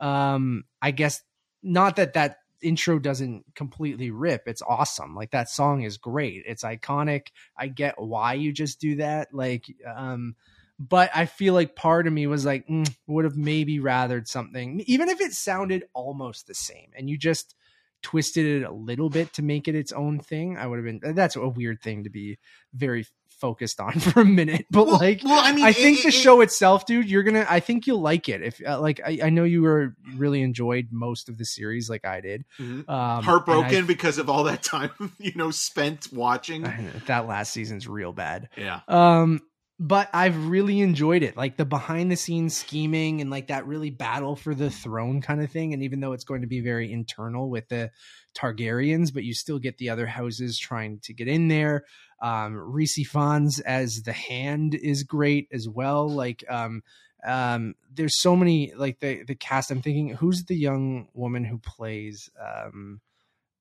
Um, 0.00 0.64
I 0.80 0.92
guess 0.92 1.22
not 1.62 1.96
that 1.96 2.14
that 2.14 2.38
intro 2.66 2.98
doesn't 2.98 3.44
completely 3.54 4.10
rip. 4.10 4.42
It's 4.46 4.62
awesome. 4.62 5.14
Like 5.14 5.30
that 5.30 5.48
song 5.48 5.82
is 5.82 5.96
great. 5.96 6.42
It's 6.46 6.64
iconic. 6.64 7.28
I 7.56 7.68
get 7.68 8.00
why 8.00 8.34
you 8.34 8.52
just 8.52 8.80
do 8.80 8.96
that. 8.96 9.32
Like, 9.32 9.66
um, 9.86 10.34
but 10.78 11.10
I 11.14 11.26
feel 11.26 11.54
like 11.54 11.76
part 11.76 12.06
of 12.06 12.12
me 12.12 12.26
was 12.26 12.44
like, 12.44 12.66
mm, 12.66 12.92
would 13.06 13.24
have 13.24 13.36
maybe 13.36 13.78
rathered 13.78 14.26
something, 14.26 14.82
even 14.86 15.08
if 15.08 15.20
it 15.20 15.32
sounded 15.32 15.84
almost 15.94 16.46
the 16.46 16.54
same, 16.54 16.90
and 16.96 17.08
you 17.08 17.16
just 17.16 17.54
twisted 18.02 18.44
it 18.44 18.62
a 18.64 18.72
little 18.72 19.08
bit 19.08 19.32
to 19.34 19.42
make 19.42 19.68
it 19.68 19.74
its 19.74 19.92
own 19.92 20.18
thing. 20.20 20.58
I 20.58 20.66
would 20.66 20.76
have 20.76 20.84
been. 20.84 21.14
That's 21.14 21.36
a 21.36 21.48
weird 21.48 21.80
thing 21.80 22.04
to 22.04 22.10
be 22.10 22.38
very 22.74 23.06
focused 23.40 23.80
on 23.80 23.92
for 24.00 24.20
a 24.20 24.24
minute, 24.24 24.66
but 24.70 24.86
Well, 24.86 24.98
like. 24.98 25.22
well, 25.24 25.40
I 25.42 25.52
mean, 25.52 25.64
I 25.64 25.72
think 25.72 25.98
it- 25.98 26.02
the 26.02 26.08
it- 26.08 26.12
show 26.12 26.40
itself, 26.40 26.86
dude, 26.86 27.08
you're 27.08 27.22
gonna. 27.22 27.46
I 27.48 27.60
think 27.60 27.86
you'll 27.86 28.00
like 28.00 28.28
it. 28.28 28.42
If 28.42 28.60
uh, 28.66 28.80
like, 28.80 29.00
I, 29.04 29.18
I 29.24 29.30
know 29.30 29.44
you 29.44 29.62
were 29.62 29.94
really 30.16 30.42
enjoyed 30.42 30.88
most 30.90 31.28
of 31.28 31.38
the 31.38 31.44
series, 31.44 31.88
like 31.90 32.04
I 32.04 32.20
did. 32.20 32.44
Mhm. 32.58 32.88
Um, 32.88 33.22
heartbroken 33.24 33.74
and 33.78 33.86
because 33.86 34.18
of 34.18 34.28
all 34.30 34.44
that 34.44 34.62
time 34.62 34.90
you 35.18 35.32
know 35.36 35.50
spent 35.50 36.08
watching. 36.12 36.66
I- 36.66 36.70
I- 36.78 36.92
that 37.06 37.26
last 37.26 37.52
season's 37.52 37.86
real 37.86 38.12
bad. 38.12 38.48
Yeah, 38.56 38.80
Um, 38.88 39.40
but 39.78 40.08
I've 40.14 40.46
really 40.48 40.80
enjoyed 40.80 41.22
it, 41.22 41.36
like 41.36 41.58
the 41.58 41.66
behind 41.66 42.10
the 42.10 42.16
scenes 42.16 42.56
scheming 42.56 43.20
and 43.20 43.28
like 43.30 43.48
that 43.48 43.66
really 43.66 43.90
battle 43.90 44.34
for 44.34 44.54
the 44.54 44.70
throne 44.70 45.20
kind 45.20 45.42
of 45.42 45.50
thing. 45.50 45.74
And 45.74 45.82
even 45.82 46.00
though 46.00 46.12
it's 46.12 46.24
going 46.24 46.40
to 46.40 46.46
be 46.46 46.60
very 46.60 46.90
internal 46.90 47.50
with 47.50 47.68
the 47.68 47.90
Targaryens, 48.34 49.12
but 49.12 49.24
you 49.24 49.34
still 49.34 49.58
get 49.58 49.78
the 49.78 49.90
other 49.90 50.06
houses 50.06 50.58
trying 50.58 51.00
to 51.00 51.12
get 51.14 51.28
in 51.28 51.48
there. 51.48 51.84
Um, 52.20 52.54
Rhys 52.56 52.96
Ifans 52.98 53.60
as 53.60 54.02
the 54.02 54.12
Hand 54.12 54.74
is 54.74 55.02
great 55.02 55.48
as 55.52 55.68
well. 55.68 56.08
Like, 56.08 56.44
um, 56.48 56.82
um, 57.26 57.74
there's 57.92 58.20
so 58.20 58.36
many 58.36 58.72
like 58.74 59.00
the 59.00 59.22
the 59.24 59.34
cast. 59.34 59.70
I'm 59.70 59.82
thinking, 59.82 60.10
who's 60.10 60.44
the 60.44 60.56
young 60.56 61.08
woman 61.14 61.44
who 61.44 61.58
plays? 61.58 62.30
Um, 62.40 63.00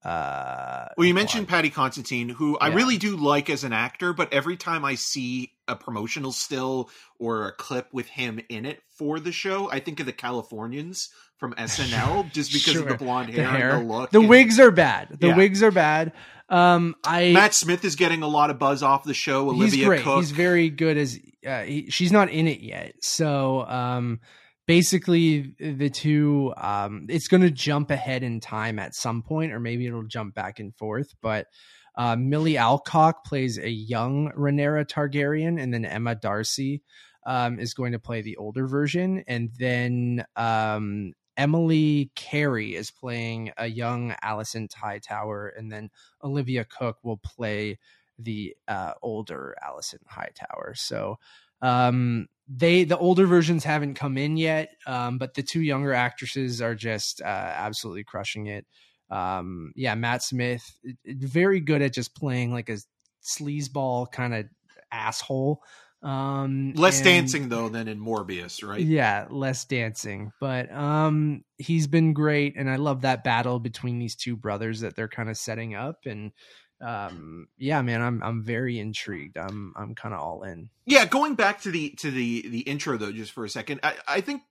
uh, 0.04 0.86
Well, 0.98 1.08
you 1.08 1.14
mentioned. 1.16 1.48
Paddy 1.48 1.70
Considine, 1.72 2.30
who 2.30 2.58
I 2.60 2.68
really 2.68 2.98
do 2.98 3.18
like 3.18 3.50
as 3.50 3.64
an 3.64 3.74
actor, 3.74 4.14
but 4.14 4.32
every 4.32 4.56
time 4.56 4.86
I 4.86 4.96
see 4.96 5.54
a 5.68 5.76
promotional 5.76 6.32
still 6.32 6.90
or 7.18 7.48
a 7.48 7.52
clip 7.52 7.88
with 7.92 8.08
him 8.08 8.40
in 8.50 8.66
it 8.68 8.84
for 8.90 9.20
the 9.20 9.32
show, 9.32 9.70
I 9.72 9.80
think 9.80 10.00
of 10.00 10.06
the 10.06 10.14
Californians 10.14 11.10
from 11.38 11.54
SNL 11.56 12.32
just 12.32 12.54
because 12.54 12.76
of 12.76 12.88
the 12.88 12.96
blonde 12.96 13.30
the 13.34 13.42
hair, 13.44 13.48
hair. 13.50 13.70
and 13.78 13.90
the 13.90 13.94
look. 13.94 14.12
The 14.12 14.20
and 14.20 14.30
wigs 14.30 14.60
are 14.60 14.70
bad. 14.72 15.18
The 15.20 15.28
Yeah. 15.30 15.36
wigs 15.38 15.64
are 15.64 15.72
bad. 15.72 16.14
Um, 16.50 16.96
I 17.04 17.32
Matt 17.32 17.54
Smith 17.56 17.84
is 17.84 17.96
getting 17.96 18.22
a 18.22 18.28
lot 18.28 18.50
of 18.50 18.60
buzz 18.60 18.84
off 18.84 19.04
the 19.04 19.14
show. 19.14 19.52
he's 19.52 19.62
Olivia 19.62 19.86
great. 19.88 20.04
Cook. 20.04 20.18
He's 20.18 20.32
very 20.32 20.70
good 20.70 20.98
as 20.98 21.20
uh, 21.46 21.64
he, 21.64 21.90
she's 21.90 22.12
not 22.12 22.30
in 22.30 22.48
it 22.48 22.62
yet. 22.62 22.94
So 23.02 23.66
um, 23.68 24.20
basically, 24.68 25.56
the 25.60 25.90
two 25.90 26.54
um, 26.58 27.08
it's 27.10 27.28
going 27.28 27.42
to 27.42 27.52
jump 27.52 27.90
ahead 27.92 28.24
in 28.24 28.40
time 28.40 28.80
at 28.80 28.96
some 28.96 29.24
point, 29.24 29.54
or 29.54 29.60
maybe 29.60 29.88
it'll 29.88 30.04
jump 30.04 30.36
back 30.36 30.60
and 30.60 30.76
forth. 30.76 31.14
But 31.22 31.48
uh, 31.96 32.16
Millie 32.16 32.58
Alcock 32.58 33.24
plays 33.26 33.58
a 33.58 33.70
young 33.70 34.32
Rhaenyra 34.38 34.86
Targaryen, 34.86 35.62
and 35.62 35.74
then 35.74 35.86
Emma 35.86 36.16
D'Arcy 36.16 36.84
um, 37.26 37.60
is 37.60 37.74
going 37.74 37.94
to 37.94 38.00
play 38.00 38.22
the 38.22 38.38
older 38.38 38.68
version, 38.68 39.24
and 39.28 39.50
then 39.58 40.26
um, 40.36 41.14
Emily 41.38 42.12
Carey 42.16 42.76
is 42.76 42.92
playing 42.92 43.52
a 43.58 43.68
young 43.68 44.16
Alicent 44.24 44.74
Hightower, 44.74 45.48
and 45.50 45.72
then 45.72 45.90
Olivia 46.24 46.66
Cooke 46.66 47.00
will 47.04 47.18
play 47.18 47.78
the 48.18 48.56
uh, 48.68 48.94
older 49.02 49.56
Alicent 49.64 50.08
Hightower. 50.08 50.74
So 50.76 51.18
um, 51.62 52.28
they 52.48 52.84
the 52.84 52.98
older 52.98 53.26
versions 53.26 53.64
haven't 53.64 53.96
come 53.96 54.18
in 54.18 54.38
yet, 54.38 54.70
um, 54.86 55.18
but 55.18 55.34
the 55.34 55.44
two 55.44 55.62
younger 55.62 55.94
actresses 55.94 56.62
are 56.62 56.76
just 56.76 57.22
uh, 57.22 57.26
absolutely 57.26 58.04
crushing 58.04 58.48
it. 58.48 58.66
Um, 59.10 59.72
yeah, 59.76 59.96
Matt 59.96 60.24
Smith, 60.24 60.80
very 61.06 61.60
good 61.60 61.82
at 61.82 61.94
just 61.94 62.16
playing 62.16 62.52
like 62.52 62.70
a 62.70 62.78
sleazeball 63.24 64.12
kind 64.12 64.34
of 64.34 64.46
asshole. 64.92 65.62
Um, 66.06 66.74
Less 66.76 66.98
and- 66.98 67.06
dancing 67.06 67.50
though 67.50 67.68
than 67.68 67.88
in 67.88 68.00
Morbius, 68.00 68.66
right? 68.68 68.80
yeah, 68.80 69.26
less 69.30 69.66
dancing, 69.66 70.32
but 70.40 70.72
um 70.72 71.44
he's 71.58 71.88
been 71.88 72.14
great 72.14 72.56
and 72.56 72.70
I 72.70 72.76
love 72.76 73.02
that 73.02 73.24
battle 73.24 73.60
between 73.60 73.98
these 73.98 74.16
two 74.16 74.36
brothers 74.36 74.82
that 74.82 74.96
they're 74.96 75.08
kind 75.08 75.30
of 75.30 75.38
setting 75.38 75.74
up 75.74 76.00
and 76.06 76.32
um 76.80 77.48
yeah, 77.58 77.82
man, 77.82 78.02
I'm 78.04 78.22
I'm 78.22 78.44
very 78.44 78.78
intrigued. 78.78 79.38
I'm 79.38 79.74
I'm 79.76 79.96
kind 79.96 80.14
of 80.14 80.22
all 80.22 80.44
in. 80.44 80.70
Yeah, 80.86 81.06
going 81.06 81.34
back 81.36 81.62
to 81.62 81.72
the 81.72 81.90
to 81.98 82.12
the 82.12 82.48
the 82.50 82.60
intro 82.60 82.98
though, 82.98 83.12
just 83.12 83.32
for 83.32 83.44
a 83.44 83.50
second, 83.50 83.80
I, 83.82 83.96
I 84.08 84.22
think 84.22 84.44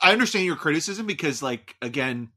I 0.00 0.12
understand 0.12 0.46
your 0.46 0.54
criticism 0.56 1.06
because, 1.06 1.42
like, 1.42 1.74
again, 1.82 2.30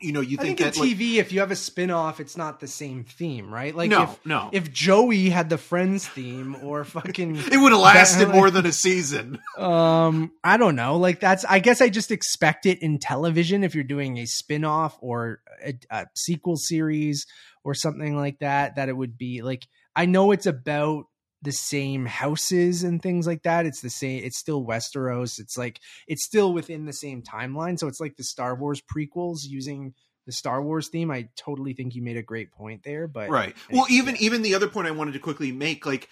you 0.00 0.12
know, 0.12 0.20
you 0.20 0.36
I 0.38 0.42
think, 0.42 0.58
think 0.58 0.60
in 0.60 0.66
that 0.74 0.80
like, 0.80 0.96
TV, 0.96 1.14
if 1.16 1.32
you 1.32 1.40
have 1.40 1.50
a 1.50 1.56
spin-off, 1.56 2.20
it's 2.20 2.36
not 2.36 2.60
the 2.60 2.68
same 2.68 3.02
theme, 3.04 3.52
right? 3.52 3.74
Like 3.74 3.90
no, 3.90 4.04
if 4.04 4.26
no, 4.26 4.48
if 4.52 4.72
Joey 4.72 5.28
had 5.28 5.50
the 5.50 5.58
Friends 5.58 6.06
theme 6.06 6.56
or 6.62 6.84
fucking 6.84 7.36
it 7.52 7.56
would 7.60 7.72
have 7.72 7.80
lasted 7.80 8.28
That- 8.28 8.34
more 8.34 8.50
than 8.50 8.64
a 8.64 8.72
season. 8.72 9.40
um 9.56 10.30
I 10.44 10.56
don't 10.56 10.76
know, 10.76 10.96
like 10.98 11.18
that's 11.18 11.44
I 11.44 11.58
guess 11.58 11.80
I 11.80 11.88
just 11.88 12.12
expect 12.12 12.64
it 12.64 12.80
in 12.80 12.98
television 12.98 13.64
if 13.64 13.74
you're 13.74 13.82
doing 13.84 14.18
a 14.18 14.26
spin-off 14.26 14.96
or 15.00 15.40
a, 15.64 15.74
a 15.90 16.06
sequel 16.14 16.56
series 16.56 17.26
or 17.64 17.74
something 17.74 18.16
like 18.16 18.38
that 18.38 18.76
that 18.76 18.88
it 18.88 18.96
would 18.96 19.18
be 19.18 19.42
like 19.42 19.66
I 19.96 20.06
know 20.06 20.30
it's 20.30 20.46
about 20.46 21.06
the 21.42 21.52
same 21.52 22.04
houses 22.06 22.82
and 22.82 23.00
things 23.00 23.26
like 23.26 23.42
that. 23.44 23.66
It's 23.66 23.80
the 23.80 23.90
same 23.90 24.24
it's 24.24 24.38
still 24.38 24.64
Westeros. 24.64 25.38
It's 25.38 25.56
like 25.56 25.80
it's 26.06 26.24
still 26.24 26.52
within 26.52 26.84
the 26.84 26.92
same 26.92 27.22
timeline. 27.22 27.78
So 27.78 27.86
it's 27.86 28.00
like 28.00 28.16
the 28.16 28.24
Star 28.24 28.54
Wars 28.54 28.82
prequels 28.82 29.40
using 29.44 29.94
the 30.28 30.32
Star 30.32 30.62
Wars 30.62 30.88
theme. 30.88 31.10
I 31.10 31.30
totally 31.36 31.72
think 31.72 31.94
you 31.94 32.02
made 32.02 32.18
a 32.18 32.22
great 32.22 32.52
point 32.52 32.82
there, 32.82 33.08
but 33.08 33.30
right 33.30 33.56
well 33.70 33.86
even 33.88 34.14
yeah. 34.16 34.20
even 34.22 34.42
the 34.42 34.54
other 34.54 34.68
point 34.68 34.86
i 34.86 34.90
wanted 34.90 35.12
to 35.12 35.18
quickly 35.18 35.52
make 35.52 35.86
like 35.86 36.08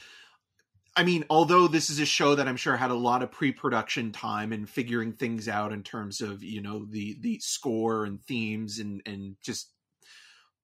i 0.96 1.04
mean 1.04 1.24
although 1.28 1.68
this 1.68 1.90
is 1.90 1.98
a 1.98 2.06
show 2.06 2.34
that 2.34 2.48
i'm 2.48 2.56
sure 2.56 2.76
had 2.76 2.90
a 2.90 2.94
lot 2.94 3.22
of 3.22 3.30
pre-production 3.30 4.12
time 4.12 4.52
and 4.52 4.70
figuring 4.70 5.12
things 5.12 5.48
out 5.48 5.72
in 5.72 5.82
terms 5.82 6.22
of 6.22 6.42
you 6.42 6.62
know 6.62 6.86
the 6.86 7.16
the 7.20 7.38
score 7.40 8.04
and 8.04 8.22
themes 8.22 8.78
and 8.78 9.02
and 9.04 9.36
just 9.42 9.70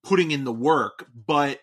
putting 0.03 0.31
in 0.31 0.45
the 0.45 0.51
work 0.51 1.07
but 1.13 1.59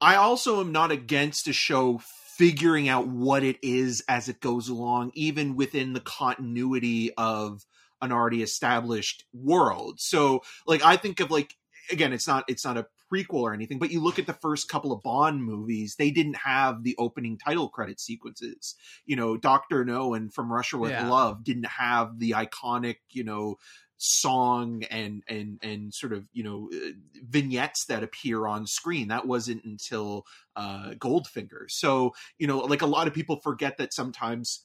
i 0.00 0.16
also 0.16 0.60
am 0.60 0.72
not 0.72 0.90
against 0.90 1.46
a 1.46 1.52
show 1.52 2.00
figuring 2.40 2.88
out 2.88 3.06
what 3.06 3.44
it 3.44 3.58
is 3.62 4.02
as 4.08 4.30
it 4.30 4.40
goes 4.40 4.70
along 4.70 5.10
even 5.12 5.56
within 5.56 5.92
the 5.92 6.00
continuity 6.00 7.12
of 7.18 7.66
an 8.00 8.12
already 8.12 8.42
established 8.42 9.26
world 9.34 10.00
so 10.00 10.40
like 10.66 10.82
i 10.82 10.96
think 10.96 11.20
of 11.20 11.30
like 11.30 11.54
again 11.92 12.14
it's 12.14 12.26
not 12.26 12.42
it's 12.48 12.64
not 12.64 12.78
a 12.78 12.86
prequel 13.12 13.42
or 13.42 13.52
anything 13.52 13.78
but 13.78 13.90
you 13.90 14.00
look 14.00 14.18
at 14.18 14.26
the 14.26 14.32
first 14.32 14.70
couple 14.70 14.90
of 14.90 15.02
bond 15.02 15.44
movies 15.44 15.96
they 15.96 16.10
didn't 16.10 16.36
have 16.36 16.82
the 16.82 16.96
opening 16.96 17.36
title 17.36 17.68
credit 17.68 18.00
sequences 18.00 18.74
you 19.04 19.16
know 19.16 19.36
dr 19.36 19.84
no 19.84 20.14
and 20.14 20.32
from 20.32 20.50
russia 20.50 20.78
with 20.78 20.92
Yeah. 20.92 21.10
love 21.10 21.44
didn't 21.44 21.66
have 21.66 22.18
the 22.18 22.30
iconic 22.30 22.96
you 23.10 23.22
know 23.22 23.58
song 24.02 24.82
and 24.90 25.22
and 25.28 25.58
and 25.62 25.92
sort 25.92 26.14
of 26.14 26.24
you 26.32 26.42
know 26.42 26.70
uh, 26.74 26.92
vignettes 27.28 27.84
that 27.86 28.02
appear 28.02 28.46
on 28.46 28.66
screen. 28.66 29.08
That 29.08 29.26
wasn't 29.26 29.64
until 29.64 30.24
uh 30.56 30.92
goldfinger. 30.92 31.68
So 31.68 32.14
you 32.38 32.46
know 32.46 32.58
like 32.60 32.82
a 32.82 32.86
lot 32.86 33.06
of 33.06 33.14
people 33.14 33.40
forget 33.40 33.76
that 33.76 33.92
sometimes 33.92 34.64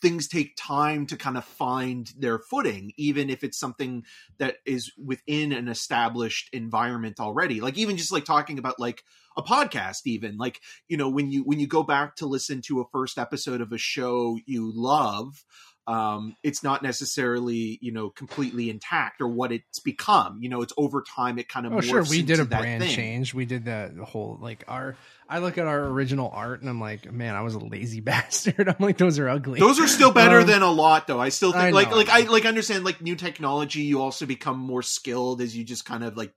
things 0.00 0.28
take 0.28 0.56
time 0.56 1.06
to 1.06 1.16
kind 1.16 1.36
of 1.36 1.44
find 1.44 2.12
their 2.16 2.38
footing 2.38 2.92
even 2.96 3.30
if 3.30 3.42
it's 3.42 3.58
something 3.58 4.04
that 4.38 4.56
is 4.64 4.92
within 4.96 5.52
an 5.52 5.68
established 5.68 6.48
environment 6.52 7.18
already. 7.20 7.60
Like 7.60 7.76
even 7.76 7.96
just 7.96 8.12
like 8.12 8.24
talking 8.24 8.58
about 8.58 8.78
like 8.78 9.02
a 9.36 9.42
podcast 9.42 10.02
even. 10.06 10.38
Like 10.38 10.60
you 10.88 10.96
know 10.96 11.10
when 11.10 11.30
you 11.30 11.42
when 11.42 11.60
you 11.60 11.66
go 11.66 11.82
back 11.82 12.16
to 12.16 12.26
listen 12.26 12.62
to 12.62 12.80
a 12.80 12.88
first 12.92 13.18
episode 13.18 13.60
of 13.60 13.72
a 13.72 13.78
show 13.78 14.38
you 14.46 14.72
love 14.74 15.44
um 15.88 16.36
it's 16.42 16.62
not 16.62 16.82
necessarily 16.82 17.78
you 17.80 17.90
know 17.90 18.10
completely 18.10 18.68
intact 18.68 19.22
or 19.22 19.26
what 19.26 19.50
it's 19.50 19.80
become 19.80 20.38
you 20.42 20.48
know 20.50 20.60
it's 20.60 20.72
over 20.76 21.02
time 21.02 21.38
it 21.38 21.48
kind 21.48 21.66
of 21.66 21.72
Oh 21.72 21.80
sure, 21.80 22.04
we 22.04 22.22
did 22.22 22.40
a 22.40 22.44
brand 22.44 22.82
thing. 22.82 22.94
change. 22.94 23.32
We 23.32 23.46
did 23.46 23.64
the, 23.64 24.04
whole 24.04 24.38
like 24.40 24.64
our. 24.68 24.96
I 25.28 25.38
look 25.38 25.56
at 25.58 25.66
our 25.66 25.80
original 25.84 26.30
art 26.32 26.60
and 26.60 26.68
I'm 26.70 26.80
like, 26.80 27.10
man, 27.12 27.34
I 27.34 27.42
was 27.42 27.54
a 27.54 27.58
lazy 27.58 28.00
bastard. 28.10 28.68
I'm 28.68 28.76
like, 28.78 28.98
those 28.98 29.18
are 29.18 29.28
ugly. 29.28 29.60
Those 29.60 29.80
are 29.80 29.86
still 29.86 30.10
better 30.12 30.40
Um, 30.40 30.46
than 30.46 30.62
a 30.62 30.70
lot, 30.70 31.06
though. 31.06 31.20
I 31.20 31.28
still 31.30 31.52
think, 31.52 31.64
I 31.64 31.70
like, 31.70 31.90
like 31.90 32.08
I 32.08 32.20
I 32.20 32.24
like 32.24 32.44
understand, 32.44 32.84
like 32.84 33.00
new 33.00 33.16
technology. 33.16 33.82
You 33.82 34.02
also 34.02 34.26
become 34.26 34.58
more 34.58 34.82
skilled 34.82 35.40
as 35.40 35.56
you 35.56 35.64
just 35.64 35.84
kind 35.84 36.04
of 36.04 36.16
like 36.16 36.32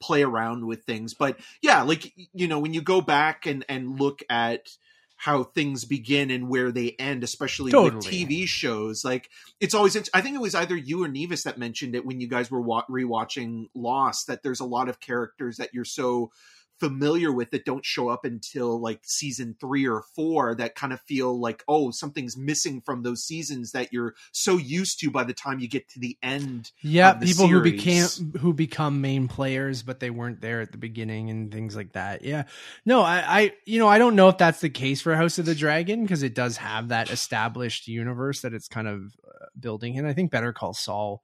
play 0.00 0.22
around 0.22 0.66
with 0.66 0.84
things. 0.84 1.14
But 1.14 1.38
yeah, 1.62 1.82
like 1.82 2.12
you 2.34 2.48
know, 2.48 2.58
when 2.60 2.72
you 2.74 2.82
go 2.82 3.00
back 3.00 3.46
and 3.46 3.64
and 3.68 4.00
look 4.00 4.22
at 4.30 4.68
how 5.16 5.42
things 5.44 5.84
begin 5.84 6.30
and 6.30 6.48
where 6.48 6.70
they 6.70 6.94
end, 6.98 7.24
especially 7.24 7.72
with 7.74 7.94
TV 7.94 8.46
shows, 8.46 9.04
like 9.04 9.30
it's 9.60 9.74
always. 9.74 9.96
I 10.12 10.20
think 10.20 10.36
it 10.36 10.40
was 10.40 10.54
either 10.54 10.76
you 10.76 11.02
or 11.02 11.08
Nevis 11.08 11.44
that 11.44 11.58
mentioned 11.58 11.94
it 11.94 12.04
when 12.04 12.20
you 12.20 12.28
guys 12.28 12.50
were 12.50 12.60
wa- 12.60 12.84
rewatching 12.88 13.68
Lost. 13.74 14.26
That 14.26 14.42
there's 14.42 14.60
a 14.60 14.66
lot 14.66 14.88
of 14.88 15.00
characters 15.00 15.56
that 15.56 15.72
you're 15.72 15.84
so 15.84 16.30
familiar 16.78 17.32
with 17.32 17.50
that 17.50 17.64
don't 17.64 17.84
show 17.84 18.08
up 18.08 18.24
until 18.24 18.80
like 18.80 19.00
season 19.04 19.56
three 19.60 19.86
or 19.86 20.02
four 20.14 20.54
that 20.54 20.74
kind 20.74 20.92
of 20.92 21.00
feel 21.02 21.38
like 21.38 21.64
oh 21.68 21.90
something's 21.90 22.36
missing 22.36 22.80
from 22.84 23.02
those 23.02 23.24
seasons 23.24 23.72
that 23.72 23.92
you're 23.92 24.14
so 24.32 24.56
used 24.56 25.00
to 25.00 25.10
by 25.10 25.24
the 25.24 25.32
time 25.32 25.58
you 25.58 25.68
get 25.68 25.88
to 25.88 26.00
the 26.00 26.16
end 26.22 26.72
yeah, 26.82 27.12
of 27.12 27.20
the 27.20 27.26
people 27.26 27.46
who 27.46 27.64
series. 27.64 27.72
became 27.72 28.40
who 28.40 28.52
become 28.52 29.00
main 29.00 29.28
players, 29.28 29.82
but 29.82 30.00
they 30.00 30.10
weren't 30.10 30.40
there 30.40 30.60
at 30.60 30.72
the 30.72 30.78
beginning 30.78 31.30
and 31.30 31.52
things 31.52 31.76
like 31.76 31.92
that. 31.92 32.22
Yeah, 32.22 32.44
no, 32.84 33.02
I, 33.02 33.24
I 33.26 33.52
you 33.64 33.78
know, 33.78 33.88
I 33.88 33.98
don't 33.98 34.16
know 34.16 34.28
if 34.28 34.38
that's 34.38 34.60
the 34.60 34.70
case 34.70 35.00
for 35.00 35.14
House 35.14 35.38
of 35.38 35.46
the 35.46 35.54
Dragon 35.54 36.02
because 36.02 36.22
it 36.22 36.34
does 36.34 36.56
have 36.58 36.88
that 36.88 37.10
established 37.10 37.88
universe 37.88 38.42
that 38.42 38.54
it's 38.54 38.68
kind 38.68 38.88
of 38.88 39.02
uh, 39.26 39.46
building 39.58 39.98
and 39.98 40.06
I 40.06 40.12
think 40.12 40.30
Better 40.30 40.52
Call 40.52 40.74
Saul 40.74 41.22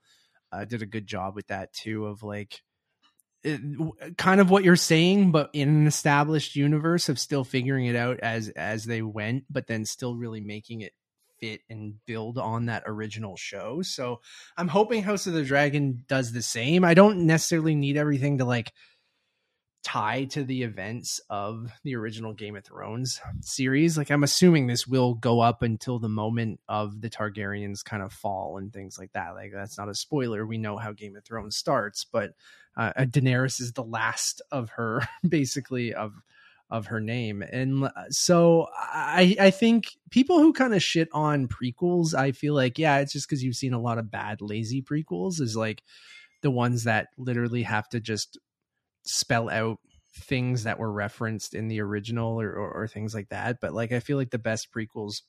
uh, 0.52 0.64
did 0.64 0.82
a 0.82 0.86
good 0.86 1.06
job 1.06 1.34
with 1.34 1.48
that 1.48 1.72
too, 1.72 2.06
of 2.06 2.22
like. 2.22 2.60
Kind 4.16 4.40
of 4.40 4.50
what 4.50 4.62
you're 4.62 4.76
saying, 4.76 5.32
but 5.32 5.50
in 5.52 5.68
an 5.68 5.86
established 5.86 6.54
universe 6.54 7.08
of 7.08 7.18
still 7.18 7.42
figuring 7.42 7.86
it 7.86 7.96
out 7.96 8.20
as 8.20 8.48
as 8.50 8.84
they 8.84 9.02
went, 9.02 9.44
but 9.50 9.66
then 9.66 9.84
still 9.84 10.16
really 10.16 10.40
making 10.40 10.82
it 10.82 10.92
fit 11.40 11.60
and 11.68 11.94
build 12.06 12.38
on 12.38 12.66
that 12.66 12.84
original 12.86 13.36
show. 13.36 13.82
So 13.82 14.20
I'm 14.56 14.68
hoping 14.68 15.02
House 15.02 15.26
of 15.26 15.32
the 15.32 15.42
Dragon 15.42 16.04
does 16.06 16.30
the 16.30 16.40
same. 16.40 16.84
I 16.84 16.94
don't 16.94 17.26
necessarily 17.26 17.74
need 17.74 17.96
everything 17.96 18.38
to 18.38 18.44
like 18.44 18.72
tie 19.82 20.24
to 20.24 20.44
the 20.44 20.62
events 20.62 21.20
of 21.28 21.72
the 21.82 21.96
original 21.96 22.32
Game 22.32 22.56
of 22.56 22.64
Thrones 22.64 23.20
series. 23.40 23.98
Like 23.98 24.10
I'm 24.10 24.22
assuming 24.22 24.66
this 24.66 24.86
will 24.86 25.14
go 25.14 25.40
up 25.40 25.62
until 25.62 25.98
the 25.98 26.08
moment 26.08 26.60
of 26.68 27.00
the 27.00 27.10
Targaryens 27.10 27.84
kind 27.84 28.02
of 28.02 28.12
fall 28.12 28.58
and 28.58 28.72
things 28.72 28.98
like 28.98 29.12
that. 29.12 29.34
Like 29.34 29.50
that's 29.52 29.78
not 29.78 29.88
a 29.88 29.94
spoiler. 29.94 30.46
We 30.46 30.58
know 30.58 30.76
how 30.76 30.92
Game 30.92 31.16
of 31.16 31.24
Thrones 31.24 31.56
starts, 31.56 32.04
but 32.04 32.34
uh, 32.76 32.92
Daenerys 32.98 33.60
is 33.60 33.72
the 33.72 33.84
last 33.84 34.40
of 34.50 34.70
her 34.70 35.06
basically 35.28 35.94
of 35.94 36.14
of 36.70 36.86
her 36.86 37.00
name. 37.00 37.42
And 37.42 37.84
uh, 37.84 37.90
so 38.08 38.68
I 38.74 39.36
I 39.38 39.50
think 39.50 39.96
people 40.10 40.38
who 40.38 40.52
kind 40.52 40.74
of 40.74 40.82
shit 40.82 41.08
on 41.12 41.48
prequels, 41.48 42.14
I 42.14 42.32
feel 42.32 42.54
like 42.54 42.78
yeah, 42.78 42.98
it's 42.98 43.12
just 43.12 43.28
cuz 43.28 43.42
you've 43.42 43.56
seen 43.56 43.74
a 43.74 43.80
lot 43.80 43.98
of 43.98 44.10
bad 44.10 44.40
lazy 44.40 44.80
prequels 44.80 45.40
is 45.40 45.56
like 45.56 45.82
the 46.40 46.50
ones 46.50 46.84
that 46.84 47.08
literally 47.18 47.62
have 47.62 47.88
to 47.90 48.00
just 48.00 48.38
spell 49.04 49.48
out 49.50 49.78
things 50.14 50.64
that 50.64 50.78
were 50.78 50.92
referenced 50.92 51.54
in 51.54 51.68
the 51.68 51.80
original 51.80 52.40
or, 52.40 52.52
or, 52.52 52.70
or 52.82 52.88
things 52.88 53.14
like 53.14 53.28
that. 53.30 53.58
But 53.60 53.72
like 53.72 53.92
I 53.92 54.00
feel 54.00 54.16
like 54.16 54.30
the 54.30 54.38
best 54.38 54.68
prequels 54.72 55.22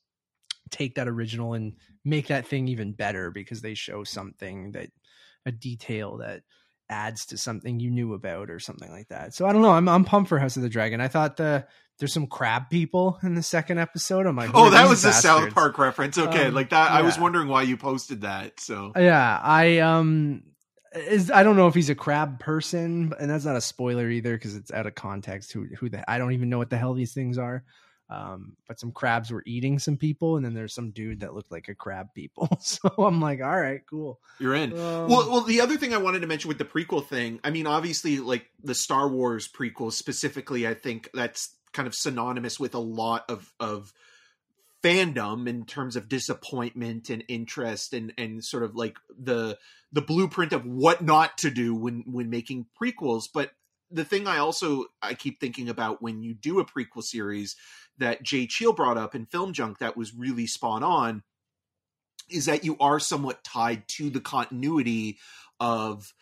take 0.70 0.96
that 0.96 1.08
original 1.08 1.54
and 1.54 1.74
make 2.04 2.28
that 2.28 2.48
thing 2.48 2.68
even 2.68 2.94
better 2.94 3.32
because 3.32 3.62
they 3.62 3.74
show 3.74 4.04
something 4.04 4.72
that 4.72 4.90
a 5.46 5.52
detail 5.52 6.18
that 6.18 6.42
adds 6.90 7.26
to 7.28 7.38
something 7.38 7.80
you 7.80 7.90
knew 7.90 8.14
about 8.14 8.50
or 8.50 8.60
something 8.60 8.92
like 8.92 9.08
that. 9.08 9.34
So 9.34 9.46
I 9.46 9.54
don't 9.54 9.62
know. 9.62 9.72
I'm 9.72 9.88
I'm 9.88 10.06
pumped 10.06 10.30
for 10.30 10.40
House 10.40 10.58
of 10.58 10.64
the 10.64 10.70
Dragon. 10.70 11.02
I 11.02 11.08
thought 11.08 11.38
the 11.38 11.66
there's 12.00 12.14
some 12.14 12.28
crab 12.28 12.70
people 12.70 13.20
in 13.24 13.36
the 13.36 13.44
second 13.44 13.78
episode. 13.78 14.26
I'm 14.26 14.36
like, 14.36 14.52
oh 14.54 14.70
that 14.70 14.90
was 14.90 15.04
the 15.04 15.12
south 15.12 15.54
park 15.54 15.78
reference 15.78 16.18
okay 16.18 16.48
Um, 16.48 16.54
like 16.54 16.72
that 16.72 16.92
i 16.92 17.04
was 17.04 17.20
wondering 17.20 17.48
why 17.48 17.62
you 17.62 17.78
posted 17.78 18.22
that 18.22 18.60
so 18.60 18.92
Yeah, 18.96 19.40
I 19.42 19.80
um 19.80 20.44
is 20.96 21.32
I 21.32 21.44
don't 21.44 21.56
know 21.56 21.68
if 21.68 21.76
he's 21.76 21.90
a 21.90 21.96
crab 21.96 22.40
person, 22.40 23.14
and 23.20 23.30
that's 23.30 23.46
not 23.46 23.56
a 23.56 23.62
spoiler 23.62 24.10
either 24.10 24.34
because 24.34 24.56
it's 24.56 24.72
out 24.72 24.88
of 24.88 24.96
context. 24.96 25.52
Who 25.52 25.66
who 25.78 25.90
the 25.90 26.10
I 26.10 26.18
don't 26.18 26.34
even 26.34 26.50
know 26.50 26.58
what 26.58 26.70
the 26.70 26.78
hell 26.78 26.94
these 26.94 27.14
things 27.14 27.38
are. 27.38 27.64
Um, 28.10 28.58
but 28.68 28.80
some 28.80 28.92
crabs 28.92 29.32
were 29.32 29.44
eating 29.46 29.80
some 29.80 29.98
people, 29.98 30.36
and 30.36 30.46
then 30.46 30.54
there's 30.54 30.76
some 30.76 30.92
dude 30.92 31.22
that 31.22 31.34
looked 31.34 31.52
like 31.52 31.68
a 31.68 31.76
crab 31.76 32.14
people. 32.14 32.48
So 32.60 32.90
I'm 32.98 33.20
like, 33.20 33.42
all 33.42 33.60
right, 33.60 33.82
cool. 33.90 34.20
you're 34.40 34.56
in 34.56 34.74
Um, 34.74 35.08
well, 35.08 35.30
well, 35.32 35.42
the 35.42 35.62
other 35.62 35.78
thing 35.78 35.94
I 35.94 35.98
wanted 35.98 36.20
to 36.20 36.28
mention 36.28 36.48
with 36.48 36.58
the 36.58 36.66
prequel 36.66 37.06
thing, 37.06 37.40
I 37.44 37.50
mean, 37.50 37.66
obviously, 37.66 38.20
like 38.20 38.50
the 38.64 38.76
Star 38.76 39.10
Wars 39.10 39.48
prequels 39.48 39.94
specifically, 39.94 40.68
I 40.68 40.74
think 40.76 41.10
that's 41.14 41.56
kind 41.72 41.88
of 41.88 41.96
synonymous 41.96 42.60
with 42.60 42.76
a 42.76 42.80
lot 42.80 43.26
of 43.30 43.52
of 43.60 43.92
fandom 44.84 45.48
in 45.48 45.66
terms 45.66 45.96
of 45.96 46.10
disappointment 46.10 47.10
and 47.10 47.24
interest 47.28 47.94
and 47.94 48.14
and 48.18 48.44
sort 48.44 48.64
of 48.64 48.76
like 48.76 48.98
the 49.18 49.58
the 49.92 50.02
blueprint 50.02 50.52
of 50.52 50.66
what 50.66 51.02
not 51.02 51.38
to 51.38 51.50
do 51.50 51.74
when 51.74 52.04
when 52.06 52.30
making 52.30 52.66
prequels. 52.80 53.26
But 53.34 53.52
the 53.90 54.04
thing 54.04 54.28
I 54.28 54.38
also 54.38 54.86
I 55.02 55.14
keep 55.14 55.40
thinking 55.40 55.70
about 55.70 56.02
when 56.02 56.22
you 56.22 56.34
do 56.34 56.60
a 56.60 56.66
prequel 56.66 57.04
series 57.04 57.56
that 57.98 58.24
Jay 58.24 58.48
Cheel 58.48 58.74
brought 58.74 58.98
up 58.98 59.16
in 59.16 59.26
Film 59.26 59.54
Junk 59.54 59.80
that 59.80 59.96
was 59.96 60.14
really 60.14 60.48
spot 60.48 60.84
on 60.84 61.24
is 62.30 62.46
that 62.46 62.64
you 62.64 62.76
are 62.80 63.00
somewhat 63.00 63.44
tied 63.44 63.88
to 63.88 64.10
the 64.10 64.22
continuity 64.22 65.20
of 65.60 66.14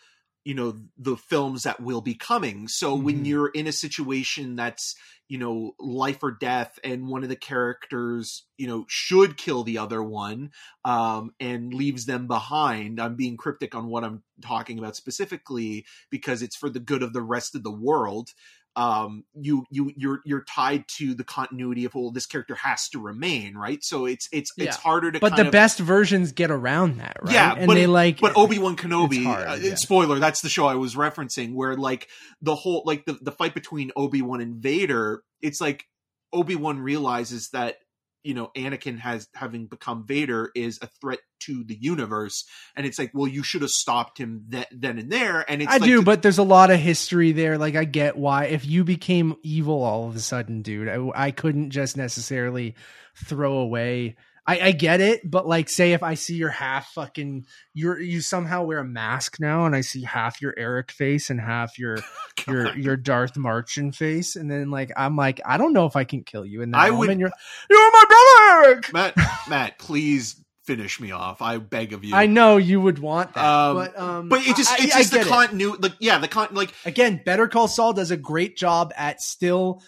you 0.44 0.54
know 0.54 0.74
the 0.98 1.16
films 1.16 1.62
that 1.62 1.80
will 1.80 2.00
be 2.00 2.14
coming 2.14 2.68
so 2.68 2.94
when 2.94 3.22
Mhm. 3.22 3.26
you're 3.26 3.48
in 3.48 3.66
a 3.66 3.72
situation 3.72 4.56
that's 4.56 4.94
you 5.28 5.38
know 5.38 5.72
life 5.78 6.22
or 6.22 6.30
death 6.32 6.78
and 6.84 7.08
one 7.08 7.22
of 7.22 7.28
the 7.28 7.36
characters 7.36 8.44
you 8.58 8.66
know 8.66 8.84
should 8.88 9.36
kill 9.36 9.62
the 9.62 9.78
other 9.78 10.02
one 10.02 10.50
um 10.84 11.30
and 11.40 11.72
leaves 11.72 12.06
them 12.06 12.26
behind 12.26 13.00
i'm 13.00 13.14
being 13.16 13.36
cryptic 13.36 13.74
on 13.74 13.86
what 13.86 14.04
i'm 14.04 14.22
talking 14.42 14.78
about 14.78 14.96
specifically 14.96 15.84
because 16.10 16.42
it's 16.42 16.56
for 16.56 16.68
the 16.68 16.80
good 16.80 17.02
of 17.02 17.12
the 17.12 17.22
rest 17.22 17.54
of 17.54 17.62
the 17.62 17.70
world 17.70 18.30
um 18.74 19.24
you 19.34 19.66
you 19.70 19.92
you're 19.96 20.20
you're 20.24 20.44
tied 20.44 20.84
to 20.88 21.14
the 21.14 21.24
continuity 21.24 21.84
of 21.84 21.94
well 21.94 22.10
this 22.10 22.24
character 22.24 22.54
has 22.54 22.88
to 22.88 22.98
remain 22.98 23.54
right 23.54 23.84
so 23.84 24.06
it's 24.06 24.28
it's 24.32 24.50
it's 24.56 24.76
harder 24.76 25.12
to 25.12 25.20
but 25.20 25.36
the 25.36 25.46
of, 25.46 25.52
best 25.52 25.78
versions 25.78 26.32
get 26.32 26.50
around 26.50 26.96
that, 26.98 27.18
right? 27.22 27.34
Yeah, 27.34 27.54
and 27.54 27.66
but- 27.66 27.74
they 27.74 27.86
like, 27.86 28.20
but 28.20 28.34
obi-wan 28.36 28.76
kenobi 28.76 29.24
hard, 29.24 29.46
uh, 29.46 29.54
yeah. 29.60 29.74
spoiler 29.74 30.18
that's 30.18 30.40
the 30.40 30.48
show 30.48 30.66
i 30.66 30.74
was 30.74 30.94
referencing 30.94 31.54
where 31.54 31.76
like 31.76 32.08
the 32.40 32.54
whole 32.54 32.82
like 32.86 33.04
the, 33.04 33.18
the 33.20 33.32
fight 33.32 33.52
between 33.52 33.90
obi-wan 33.94 34.40
and 34.40 34.56
vader 34.56 35.22
it's 35.42 35.60
like 35.60 35.84
obi-wan 36.32 36.78
realizes 36.78 37.50
that 37.50 37.76
you 38.22 38.34
know 38.34 38.50
anakin 38.56 38.98
has 38.98 39.28
having 39.34 39.66
become 39.66 40.06
vader 40.06 40.50
is 40.54 40.78
a 40.82 40.86
threat 41.00 41.18
to 41.40 41.64
the 41.64 41.76
universe 41.80 42.44
and 42.76 42.86
it's 42.86 42.98
like 42.98 43.10
well 43.14 43.26
you 43.26 43.42
should 43.42 43.62
have 43.62 43.70
stopped 43.70 44.16
him 44.18 44.44
th- 44.50 44.66
then 44.70 44.98
and 44.98 45.10
there 45.10 45.44
and 45.50 45.60
it's 45.62 45.70
I 45.72 45.78
like 45.78 45.82
do, 45.88 45.96
to- 45.98 46.04
but 46.04 46.22
there's 46.22 46.38
a 46.38 46.42
lot 46.44 46.70
of 46.70 46.78
history 46.78 47.32
there. 47.32 47.58
Like 47.58 47.74
I 47.74 47.84
get 47.84 48.16
why 48.16 48.44
if 48.46 48.64
you 48.66 48.84
became 48.84 49.36
evil 49.42 49.82
all 49.82 50.08
of 50.08 50.16
a 50.16 50.20
sudden, 50.20 50.62
dude, 50.62 50.88
I, 50.88 51.26
I 51.26 51.30
couldn't 51.30 51.70
just 51.70 51.96
necessarily 51.96 52.74
throw 53.14 53.54
away. 53.58 54.16
I, 54.44 54.58
I 54.60 54.72
get 54.72 55.00
it, 55.00 55.20
but 55.30 55.46
like, 55.46 55.68
say 55.68 55.92
if 55.92 56.02
I 56.02 56.14
see 56.14 56.34
your 56.34 56.48
half 56.50 56.88
fucking, 56.94 57.46
you're 57.74 58.00
you 58.00 58.20
somehow 58.20 58.64
wear 58.64 58.78
a 58.78 58.84
mask 58.84 59.36
now, 59.38 59.66
and 59.66 59.76
I 59.76 59.82
see 59.82 60.02
half 60.02 60.42
your 60.42 60.52
Eric 60.56 60.90
face 60.90 61.30
and 61.30 61.40
half 61.40 61.78
your 61.78 61.98
your 62.48 62.76
your 62.76 62.96
Darth 62.96 63.36
Marchin 63.36 63.92
face, 63.92 64.34
and 64.34 64.50
then 64.50 64.70
like 64.70 64.90
I'm 64.96 65.14
like, 65.16 65.40
I 65.46 65.58
don't 65.58 65.72
know 65.72 65.86
if 65.86 65.94
I 65.94 66.02
can 66.04 66.24
kill 66.24 66.44
you 66.44 66.62
And 66.62 66.74
I 66.74 66.90
would- 66.90 67.18
You're 67.18 67.30
you're 67.70 67.92
my 67.92 68.04
brother. 68.08 68.82
Matt 68.92 69.14
matt 69.48 69.78
please 69.78 70.36
finish 70.64 71.00
me 71.00 71.10
off. 71.12 71.40
I 71.42 71.58
beg 71.58 71.92
of 71.92 72.04
you. 72.04 72.14
I 72.14 72.26
know 72.26 72.56
you 72.56 72.80
would 72.80 72.98
want 72.98 73.34
that, 73.34 73.44
Um, 73.44 73.76
but 73.76 73.98
um, 73.98 74.28
but 74.28 74.46
it 74.46 74.56
just 74.56 74.72
I- 74.72 74.76
it's 74.84 74.94
I- 74.94 74.98
I 74.98 75.02
just 75.02 75.12
the 75.12 75.18
get 75.18 75.26
continuity 75.28 75.78
like 75.82 75.92
yeah 76.00 76.18
the 76.18 76.28
con 76.28 76.48
like 76.52 76.74
again, 76.84 77.20
Better 77.24 77.46
Call 77.46 77.68
Saul 77.68 77.92
does 77.92 78.10
a 78.10 78.16
great 78.16 78.56
job 78.56 78.92
at 78.96 79.20
still 79.20 79.82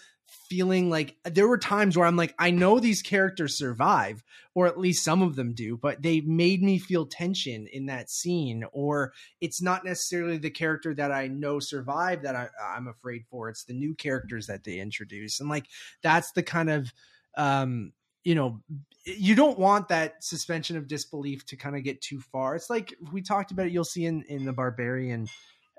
feeling 0.49 0.89
like 0.89 1.15
there 1.23 1.47
were 1.47 1.57
times 1.57 1.97
where 1.97 2.05
I'm 2.05 2.15
like, 2.15 2.33
I 2.39 2.51
know 2.51 2.79
these 2.79 3.01
characters 3.01 3.57
survive, 3.57 4.23
or 4.53 4.67
at 4.67 4.79
least 4.79 5.03
some 5.03 5.21
of 5.21 5.35
them 5.35 5.53
do, 5.53 5.77
but 5.77 6.01
they 6.01 6.21
made 6.21 6.63
me 6.63 6.79
feel 6.79 7.05
tension 7.05 7.67
in 7.67 7.87
that 7.87 8.09
scene, 8.09 8.65
or 8.71 9.13
it's 9.41 9.61
not 9.61 9.83
necessarily 9.83 10.37
the 10.37 10.49
character 10.49 10.93
that 10.93 11.11
I 11.11 11.27
know 11.27 11.59
survived 11.59 12.23
that 12.23 12.35
I, 12.35 12.49
I'm 12.75 12.87
afraid 12.87 13.25
for. 13.29 13.49
It's 13.49 13.65
the 13.65 13.73
new 13.73 13.95
characters 13.95 14.47
that 14.47 14.63
they 14.63 14.79
introduce. 14.79 15.39
And 15.39 15.49
like, 15.49 15.65
that's 16.01 16.31
the 16.31 16.43
kind 16.43 16.69
of, 16.69 16.93
um, 17.37 17.91
you 18.23 18.35
know, 18.35 18.61
you 19.05 19.35
don't 19.35 19.59
want 19.59 19.89
that 19.89 20.23
suspension 20.23 20.77
of 20.77 20.87
disbelief 20.87 21.45
to 21.47 21.55
kind 21.55 21.75
of 21.75 21.83
get 21.83 22.01
too 22.01 22.19
far. 22.19 22.55
It's 22.55 22.69
like 22.69 22.95
we 23.11 23.21
talked 23.21 23.51
about 23.51 23.67
it, 23.67 23.71
you'll 23.71 23.83
see 23.83 24.05
in, 24.05 24.23
in 24.23 24.45
the 24.45 24.53
Barbarian 24.53 25.27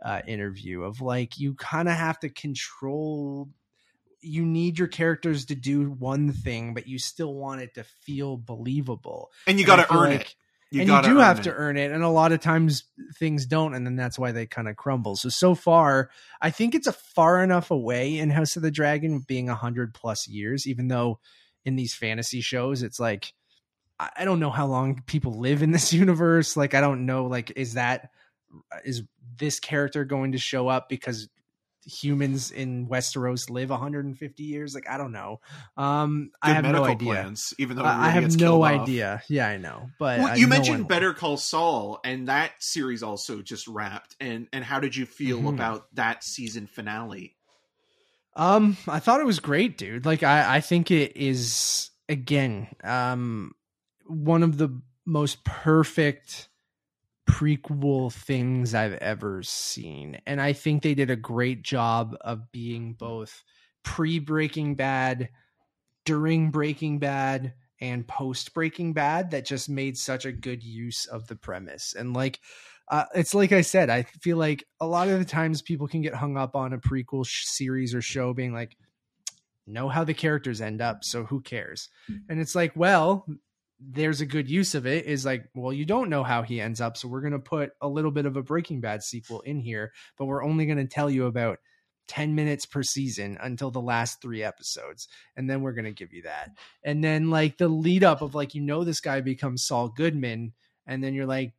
uh, 0.05 0.21
interview 0.27 0.83
of 0.83 1.01
like 1.01 1.39
you 1.39 1.55
kind 1.55 1.89
of 1.89 1.95
have 1.95 2.21
to 2.21 2.29
control 2.29 3.49
you 4.27 4.45
need 4.45 4.79
your 4.79 4.89
characters 4.89 5.47
to 5.47 5.55
do 5.55 5.91
one 5.91 6.33
thing 6.33 6.75
but 6.75 6.87
you 6.87 6.99
still 6.99 7.35
want 7.35 7.61
it 7.61 7.75
to 7.75 7.85
feel 7.85 8.37
believable 8.37 9.31
and 9.47 9.59
you 9.61 9.67
got 9.67 9.77
to 9.77 9.95
earn 9.97 10.11
like- 10.11 10.21
it 10.23 10.35
you 10.73 10.81
and 10.81 10.91
you 10.91 11.03
do 11.03 11.19
have 11.19 11.39
it. 11.39 11.43
to 11.45 11.53
earn 11.53 11.77
it 11.77 11.93
and 11.93 12.03
a 12.03 12.09
lot 12.09 12.33
of 12.33 12.41
times 12.41 12.85
things 13.19 13.47
don't 13.47 13.75
and 13.75 13.87
then 13.87 13.95
that's 13.95 14.19
why 14.19 14.33
they 14.33 14.47
kind 14.47 14.69
of 14.69 14.75
crumble 14.77 15.15
so 15.15 15.29
so 15.29 15.55
far 15.55 16.11
i 16.43 16.51
think 16.51 16.75
it's 16.75 16.89
a 16.89 16.93
far 16.93 17.43
enough 17.43 17.71
away 17.71 18.19
in 18.19 18.31
house 18.31 18.57
of 18.57 18.63
the 18.63 18.71
dragon 18.71 19.21
being 19.21 19.49
a 19.49 19.55
hundred 19.55 19.95
plus 19.95 20.27
years 20.27 20.67
even 20.67 20.89
though 20.89 21.21
in 21.65 21.77
these 21.77 21.95
fantasy 21.95 22.41
shows 22.41 22.83
it's 22.83 22.99
like 22.99 23.33
I 23.99 24.11
I 24.19 24.25
don't 24.25 24.41
know 24.41 24.51
how 24.51 24.67
long 24.67 25.03
people 25.07 25.39
live 25.39 25.63
in 25.63 25.71
this 25.71 25.91
universe. 26.05 26.55
Like, 26.55 26.75
I 26.75 26.83
don't 26.83 27.07
know, 27.07 27.25
like, 27.27 27.53
is 27.57 27.75
that 27.75 28.11
is 28.85 29.03
this 29.39 29.59
character 29.59 30.05
going 30.05 30.33
to 30.33 30.39
show 30.39 30.69
up 30.69 30.89
because 30.91 31.29
humans 31.87 32.51
in 32.51 32.89
Westeros 32.89 33.49
live 33.49 33.71
150 33.71 34.43
years? 34.43 34.75
Like, 34.75 34.89
I 34.91 34.99
don't 34.99 35.13
know. 35.13 35.41
Um, 35.77 36.31
I 36.43 36.49
Good 36.49 36.65
have 36.67 36.75
no 36.75 36.85
idea. 36.85 37.13
plans, 37.13 37.55
even 37.59 37.77
though 37.77 37.85
I 37.85 38.07
I 38.07 38.11
have 38.11 38.25
no 38.33 38.37
killed 38.37 38.65
off. 38.65 38.83
idea. 38.83 39.23
Yeah, 39.29 39.47
I 39.49 39.57
know. 39.57 39.89
But 39.99 40.19
Well, 40.19 40.29
I- 40.29 40.35
you 40.35 40.47
mentioned 40.49 40.81
one- 40.81 40.89
Better 40.89 41.15
Call 41.15 41.37
Saul, 41.37 42.01
and 42.05 42.29
that 42.29 42.53
series 42.59 43.03
also 43.03 43.41
just 43.43 43.67
wrapped. 43.69 44.17
And 44.21 44.49
and 44.53 44.65
how 44.65 44.81
did 44.81 44.97
you 44.97 45.07
feel 45.07 45.41
Mhm. 45.43 45.55
about 45.55 45.95
that 45.95 46.25
season 46.25 46.67
finale? 46.67 47.37
Um, 48.35 48.77
I 48.87 48.99
thought 48.99 49.21
it 49.21 49.27
was 49.27 49.41
great, 49.41 49.79
dude. 49.79 50.05
Like 50.05 50.23
I, 50.23 50.57
I 50.57 50.61
think 50.61 50.91
it 50.91 51.17
is 51.17 51.91
again, 52.09 52.69
um, 52.85 53.53
one 54.07 54.43
of 54.43 54.59
the 54.59 54.81
most 55.07 55.43
perfect 55.45 56.49
prequel 57.29 58.13
things 58.13 58.75
I've 58.75 58.95
ever 58.95 59.43
seen. 59.43 60.21
And 60.27 60.41
I 60.41 60.53
think 60.53 60.83
they 60.83 60.95
did 60.95 61.11
a 61.11 61.17
great 61.17 61.63
job 61.63 62.17
of 62.21 62.51
being 62.53 62.95
both 62.95 63.45
pre 63.83 64.19
Breaking 64.19 64.75
Bad, 64.75 65.29
during 66.05 66.51
Breaking 66.51 66.99
Bad, 66.99 67.55
and 67.81 68.07
post 68.07 68.55
Breaking 68.55 68.93
Bad 68.93 69.33
that 69.33 69.45
just 69.45 69.69
made 69.69 69.99
such 69.99 70.25
a 70.25 70.33
good 70.33 70.63
use 70.63 71.07
of 71.07 71.27
the 71.27 71.37
premise. 71.37 71.95
And 71.97 72.15
like 72.15 72.41
uh, 72.89 73.05
it's 73.15 73.35
like 73.35 73.53
I 73.53 73.63
said, 73.63 73.91
I 73.91 74.03
feel 74.03 74.37
like 74.37 74.65
a 74.81 74.87
lot 74.87 75.09
of 75.09 75.19
the 75.19 75.25
times 75.25 75.61
people 75.61 75.89
can 75.89 76.03
get 76.03 76.15
hung 76.15 76.37
up 76.37 76.55
on 76.55 76.73
a 76.73 76.79
prequel 76.79 77.27
sh- 77.27 77.45
series 77.47 77.95
or 77.95 78.01
show 78.01 78.33
being 78.33 78.53
like, 78.53 78.77
know 79.67 79.89
how 79.89 80.05
the 80.05 80.15
characters 80.15 80.61
end 80.61 80.81
up, 80.81 81.03
so 81.03 81.25
who 81.25 81.41
cares? 81.41 81.89
And 82.29 82.41
it's 82.41 82.55
like, 82.55 82.77
well, 82.77 83.27
there's 83.79 84.21
a 84.21 84.27
good 84.27 84.49
use 84.49 84.75
of 84.75 84.87
it 84.87 85.05
is 85.05 85.25
like, 85.25 85.49
well, 85.55 85.73
you 85.73 85.85
don't 85.85 86.09
know 86.09 86.25
how 86.25 86.43
he 86.43 86.61
ends 86.61 86.81
up, 86.81 86.97
so 86.97 87.09
we're 87.09 87.21
going 87.21 87.33
to 87.33 87.39
put 87.39 87.73
a 87.81 87.89
little 87.89 88.11
bit 88.11 88.27
of 88.27 88.37
a 88.37 88.43
Breaking 88.43 88.81
Bad 88.81 89.03
sequel 89.03 89.41
in 89.41 89.61
here, 89.61 89.93
but 90.17 90.27
we're 90.27 90.45
only 90.45 90.67
going 90.67 90.79
to 90.79 90.87
tell 90.87 91.11
you 91.11 91.27
about 91.27 91.59
10 92.09 92.35
minutes 92.35 92.67
per 92.67 92.83
season 92.83 93.37
until 93.41 93.71
the 93.71 93.81
last 93.81 94.23
three 94.23 94.43
episodes 94.43 95.09
and 95.37 95.51
then 95.51 95.61
we're 95.61 95.73
going 95.73 95.87
to 95.87 95.93
give 95.93 96.13
you 96.13 96.23
that. 96.23 96.51
And 96.85 97.03
then 97.03 97.31
like 97.31 97.59
the 97.59 97.69
lead 97.69 98.05
up 98.05 98.23
of 98.23 98.35
like 98.35 98.55
you 98.55 98.63
know 98.63 98.85
this 98.85 99.01
guy 99.01 99.21
becomes 99.21 99.67
saul 99.67 99.89
goodman 99.89 100.53
and 100.87 101.03
then 101.03 101.15
you're 101.15 101.27
like 101.27 101.55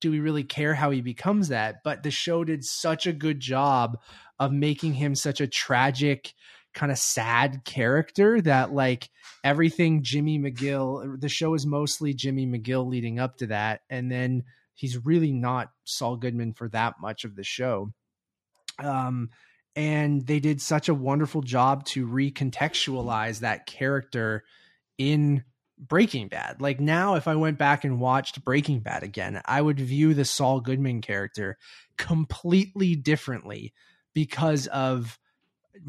do 0.00 0.10
we 0.10 0.20
really 0.20 0.44
care 0.44 0.74
how 0.74 0.90
he 0.90 1.00
becomes 1.00 1.48
that? 1.48 1.82
But 1.84 2.02
the 2.02 2.10
show 2.10 2.44
did 2.44 2.64
such 2.64 3.06
a 3.06 3.12
good 3.12 3.40
job 3.40 3.98
of 4.38 4.52
making 4.52 4.94
him 4.94 5.14
such 5.14 5.40
a 5.40 5.46
tragic 5.46 6.34
kind 6.78 6.92
of 6.92 6.98
sad 6.98 7.64
character 7.64 8.40
that 8.40 8.72
like 8.72 9.10
everything 9.42 10.04
jimmy 10.04 10.38
mcgill 10.38 11.20
the 11.20 11.28
show 11.28 11.54
is 11.54 11.66
mostly 11.66 12.14
jimmy 12.14 12.46
mcgill 12.46 12.86
leading 12.86 13.18
up 13.18 13.36
to 13.36 13.48
that 13.48 13.80
and 13.90 14.12
then 14.12 14.44
he's 14.74 15.04
really 15.04 15.32
not 15.32 15.70
saul 15.84 16.16
goodman 16.16 16.52
for 16.52 16.68
that 16.68 16.94
much 17.00 17.24
of 17.24 17.34
the 17.34 17.42
show 17.42 17.92
um 18.78 19.28
and 19.74 20.24
they 20.28 20.38
did 20.38 20.60
such 20.60 20.88
a 20.88 20.94
wonderful 20.94 21.42
job 21.42 21.84
to 21.84 22.06
recontextualize 22.06 23.40
that 23.40 23.66
character 23.66 24.44
in 24.98 25.42
Breaking 25.78 26.28
Bad. 26.28 26.60
Like 26.60 26.80
now, 26.80 27.14
if 27.14 27.28
I 27.28 27.36
went 27.36 27.58
back 27.58 27.84
and 27.84 28.00
watched 28.00 28.44
Breaking 28.44 28.80
Bad 28.80 29.02
again, 29.04 29.40
I 29.44 29.62
would 29.62 29.78
view 29.78 30.14
the 30.14 30.24
Saul 30.24 30.60
Goodman 30.60 31.00
character 31.00 31.56
completely 31.96 32.96
differently 32.96 33.72
because 34.14 34.66
of 34.68 35.18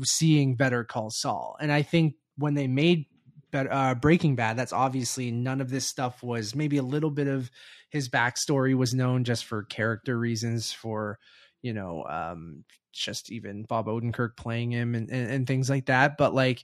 seeing 0.03 0.55
Better 0.55 0.83
Call 0.83 1.09
Saul. 1.09 1.57
And 1.59 1.71
I 1.71 1.81
think 1.81 2.15
when 2.37 2.53
they 2.53 2.67
made 2.67 3.05
Bet- 3.51 3.71
uh, 3.71 3.95
Breaking 3.95 4.35
Bad, 4.35 4.57
that's 4.57 4.73
obviously 4.73 5.31
none 5.31 5.61
of 5.61 5.69
this 5.69 5.85
stuff 5.85 6.21
was 6.21 6.55
maybe 6.55 6.77
a 6.77 6.83
little 6.83 7.09
bit 7.09 7.27
of 7.27 7.49
his 7.89 8.09
backstory 8.09 8.75
was 8.75 8.93
known 8.93 9.23
just 9.23 9.45
for 9.45 9.63
character 9.63 10.17
reasons, 10.17 10.71
for 10.71 11.17
you 11.61 11.73
know, 11.73 12.05
um, 12.05 12.63
just 12.93 13.31
even 13.31 13.63
Bob 13.63 13.87
Odenkirk 13.87 14.37
playing 14.37 14.71
him 14.71 14.95
and, 14.95 15.09
and, 15.09 15.31
and 15.31 15.47
things 15.47 15.69
like 15.69 15.87
that. 15.87 16.17
But 16.17 16.33
like 16.33 16.63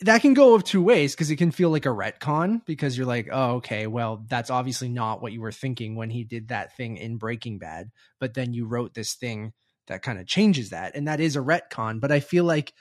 that 0.00 0.20
can 0.20 0.34
go 0.34 0.54
of 0.54 0.64
two 0.64 0.82
ways 0.82 1.14
because 1.14 1.30
it 1.30 1.36
can 1.36 1.52
feel 1.52 1.70
like 1.70 1.86
a 1.86 1.90
retcon 1.90 2.64
because 2.66 2.96
you're 2.96 3.06
like, 3.06 3.28
oh, 3.30 3.56
okay, 3.56 3.86
well, 3.86 4.24
that's 4.28 4.50
obviously 4.50 4.88
not 4.88 5.22
what 5.22 5.32
you 5.32 5.40
were 5.40 5.52
thinking 5.52 5.94
when 5.94 6.10
he 6.10 6.24
did 6.24 6.48
that 6.48 6.76
thing 6.76 6.96
in 6.96 7.18
Breaking 7.18 7.58
Bad. 7.58 7.90
But 8.18 8.34
then 8.34 8.52
you 8.52 8.66
wrote 8.66 8.94
this 8.94 9.14
thing 9.14 9.52
that 9.88 10.02
kind 10.02 10.18
of 10.18 10.26
changes 10.26 10.70
that. 10.70 10.94
And 10.94 11.08
that 11.08 11.20
is 11.20 11.36
a 11.36 11.40
retcon. 11.40 12.00
But 12.00 12.12
I 12.12 12.20
feel 12.20 12.44
like 12.44 12.72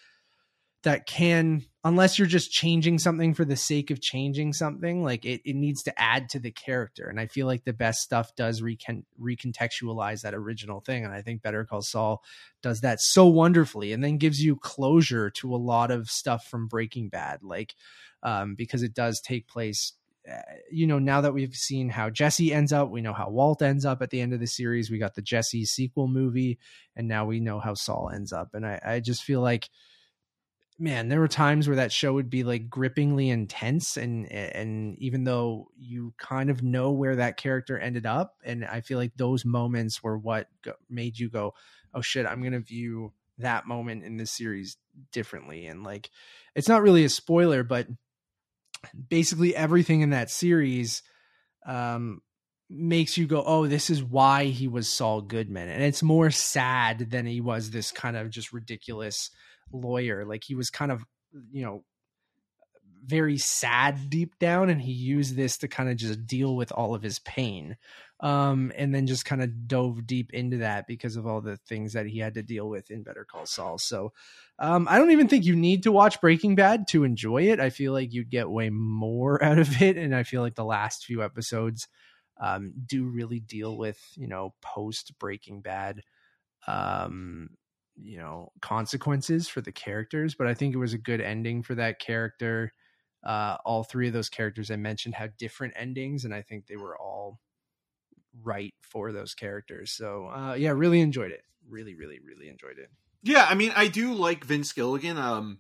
that 0.83 1.05
can, 1.05 1.63
unless 1.83 2.17
you're 2.17 2.27
just 2.27 2.51
changing 2.51 2.97
something 2.97 3.33
for 3.35 3.45
the 3.45 3.55
sake 3.55 3.91
of 3.91 4.01
changing 4.01 4.53
something, 4.53 5.03
like 5.03 5.25
it, 5.25 5.41
it 5.45 5.55
needs 5.55 5.83
to 5.83 6.01
add 6.01 6.29
to 6.29 6.39
the 6.39 6.51
character. 6.51 7.07
And 7.07 7.19
I 7.19 7.27
feel 7.27 7.45
like 7.45 7.63
the 7.63 7.73
best 7.73 8.01
stuff 8.01 8.35
does 8.35 8.61
recon- 8.61 9.05
recontextualize 9.21 10.21
that 10.21 10.33
original 10.33 10.79
thing. 10.79 11.05
And 11.05 11.13
I 11.13 11.21
think 11.21 11.43
Better 11.43 11.65
Call 11.65 11.83
Saul 11.83 12.23
does 12.63 12.81
that 12.81 12.99
so 12.99 13.27
wonderfully 13.27 13.93
and 13.93 14.03
then 14.03 14.17
gives 14.17 14.43
you 14.43 14.55
closure 14.55 15.29
to 15.31 15.53
a 15.53 15.57
lot 15.57 15.91
of 15.91 16.09
stuff 16.09 16.47
from 16.47 16.67
Breaking 16.67 17.09
Bad. 17.09 17.43
Like, 17.43 17.75
um, 18.23 18.55
because 18.55 18.81
it 18.81 18.93
does 18.93 19.21
take 19.21 19.47
place 19.47 19.93
Uh, 20.29 20.39
you 20.71 20.85
know, 20.85 20.99
now 20.99 21.21
that 21.21 21.33
we've 21.33 21.55
seen 21.55 21.89
how 21.89 22.09
Jesse 22.09 22.53
ends 22.53 22.71
up, 22.71 22.89
we 22.89 23.01
know 23.01 23.13
how 23.13 23.29
Walt 23.29 23.61
ends 23.61 23.85
up 23.85 24.01
at 24.01 24.11
the 24.11 24.21
end 24.21 24.33
of 24.33 24.39
the 24.39 24.47
series. 24.47 24.91
We 24.91 24.99
got 24.99 25.15
the 25.15 25.21
Jesse 25.21 25.65
sequel 25.65 26.07
movie, 26.07 26.59
and 26.95 27.07
now 27.07 27.25
we 27.25 27.39
know 27.39 27.59
how 27.59 27.73
Saul 27.73 28.11
ends 28.13 28.31
up. 28.31 28.49
And 28.53 28.65
I, 28.65 28.79
I 28.83 28.99
just 28.99 29.23
feel 29.23 29.41
like, 29.41 29.69
man, 30.77 31.09
there 31.09 31.19
were 31.19 31.27
times 31.27 31.67
where 31.67 31.77
that 31.77 31.91
show 31.91 32.13
would 32.13 32.29
be 32.29 32.43
like 32.43 32.69
grippingly 32.69 33.29
intense, 33.29 33.97
and 33.97 34.31
and 34.31 34.95
even 34.99 35.23
though 35.23 35.69
you 35.75 36.13
kind 36.17 36.49
of 36.49 36.61
know 36.61 36.91
where 36.91 37.15
that 37.15 37.37
character 37.37 37.79
ended 37.79 38.05
up, 38.05 38.35
and 38.43 38.63
I 38.63 38.81
feel 38.81 38.99
like 38.99 39.13
those 39.15 39.43
moments 39.43 40.03
were 40.03 40.17
what 40.17 40.47
made 40.87 41.17
you 41.17 41.29
go, 41.29 41.55
oh 41.93 42.01
shit, 42.01 42.27
I'm 42.27 42.43
gonna 42.43 42.59
view 42.59 43.13
that 43.39 43.65
moment 43.65 44.03
in 44.03 44.17
this 44.17 44.31
series 44.31 44.77
differently. 45.11 45.65
And 45.65 45.83
like, 45.83 46.09
it's 46.55 46.69
not 46.69 46.83
really 46.83 47.05
a 47.05 47.09
spoiler, 47.09 47.63
but 47.63 47.87
basically 49.09 49.55
everything 49.55 50.01
in 50.01 50.11
that 50.11 50.29
series 50.29 51.03
um, 51.65 52.21
makes 52.69 53.17
you 53.17 53.27
go, 53.27 53.43
oh, 53.45 53.67
this 53.67 53.89
is 53.89 54.03
why 54.03 54.45
he 54.45 54.67
was 54.67 54.87
Saul 54.87 55.21
Goodman. 55.21 55.69
And 55.69 55.83
it's 55.83 56.03
more 56.03 56.31
sad 56.31 57.11
than 57.11 57.25
he 57.25 57.41
was 57.41 57.71
this 57.71 57.91
kind 57.91 58.15
of 58.15 58.29
just 58.29 58.53
ridiculous 58.53 59.29
lawyer. 59.71 60.25
Like 60.25 60.43
he 60.43 60.55
was 60.55 60.69
kind 60.69 60.91
of, 60.91 61.03
you 61.51 61.63
know, 61.63 61.83
very 63.03 63.37
sad 63.37 64.09
deep 64.09 64.37
down 64.39 64.69
and 64.69 64.81
he 64.81 64.91
used 64.91 65.35
this 65.35 65.57
to 65.57 65.67
kind 65.67 65.89
of 65.89 65.97
just 65.97 66.25
deal 66.25 66.55
with 66.55 66.71
all 66.71 66.93
of 66.93 67.01
his 67.01 67.19
pain 67.19 67.77
um, 68.21 68.71
and 68.77 68.93
then 68.93 69.07
just 69.07 69.25
kind 69.25 69.41
of 69.41 69.67
dove 69.67 70.05
deep 70.05 70.31
into 70.33 70.57
that 70.57 70.85
because 70.85 71.15
of 71.15 71.25
all 71.25 71.41
the 71.41 71.57
things 71.57 71.93
that 71.93 72.05
he 72.05 72.19
had 72.19 72.35
to 72.35 72.43
deal 72.43 72.69
with 72.69 72.91
in 72.91 73.01
Better 73.01 73.25
Call 73.25 73.47
Saul. 73.47 73.79
So 73.79 74.13
um, 74.59 74.87
I 74.89 74.99
don't 74.99 75.11
even 75.11 75.27
think 75.27 75.43
you 75.43 75.55
need 75.55 75.83
to 75.83 75.91
watch 75.91 76.21
Breaking 76.21 76.53
Bad 76.53 76.87
to 76.89 77.03
enjoy 77.03 77.43
it. 77.49 77.59
I 77.59 77.71
feel 77.71 77.93
like 77.93 78.13
you'd 78.13 78.29
get 78.29 78.49
way 78.49 78.69
more 78.69 79.43
out 79.43 79.57
of 79.57 79.81
it, 79.81 79.97
and 79.97 80.15
I 80.15 80.23
feel 80.23 80.41
like 80.41 80.55
the 80.55 80.63
last 80.63 81.05
few 81.05 81.23
episodes 81.23 81.87
um, 82.39 82.73
do 82.85 83.05
really 83.05 83.39
deal 83.39 83.75
with 83.75 83.99
you 84.15 84.27
know 84.27 84.53
post 84.61 85.17
Breaking 85.19 85.61
Bad. 85.61 86.01
Um, 86.67 87.49
you 88.01 88.17
know 88.17 88.51
consequences 88.61 89.47
for 89.47 89.59
the 89.59 89.71
characters 89.71 90.33
but 90.33 90.47
i 90.47 90.53
think 90.53 90.73
it 90.73 90.79
was 90.79 90.93
a 90.93 90.97
good 90.97 91.19
ending 91.19 91.61
for 91.61 91.75
that 91.75 91.99
character 91.99 92.71
uh, 93.23 93.57
all 93.65 93.83
three 93.83 94.07
of 94.07 94.13
those 94.13 94.29
characters 94.29 94.71
I 94.71 94.75
mentioned 94.75 95.15
had 95.15 95.37
different 95.37 95.73
endings, 95.75 96.25
and 96.25 96.33
I 96.33 96.41
think 96.41 96.67
they 96.67 96.77
were 96.77 96.97
all 96.97 97.39
right 98.43 98.73
for 98.81 99.11
those 99.11 99.33
characters. 99.33 99.91
So 99.91 100.27
uh, 100.27 100.53
yeah, 100.53 100.71
really 100.71 101.01
enjoyed 101.01 101.31
it. 101.31 101.43
Really, 101.69 101.95
really, 101.95 102.19
really 102.19 102.49
enjoyed 102.49 102.77
it. 102.79 102.89
Yeah, 103.23 103.45
I 103.47 103.53
mean, 103.53 103.71
I 103.75 103.87
do 103.87 104.13
like 104.13 104.43
Vince 104.43 104.73
Gilligan. 104.73 105.17
Um, 105.17 105.59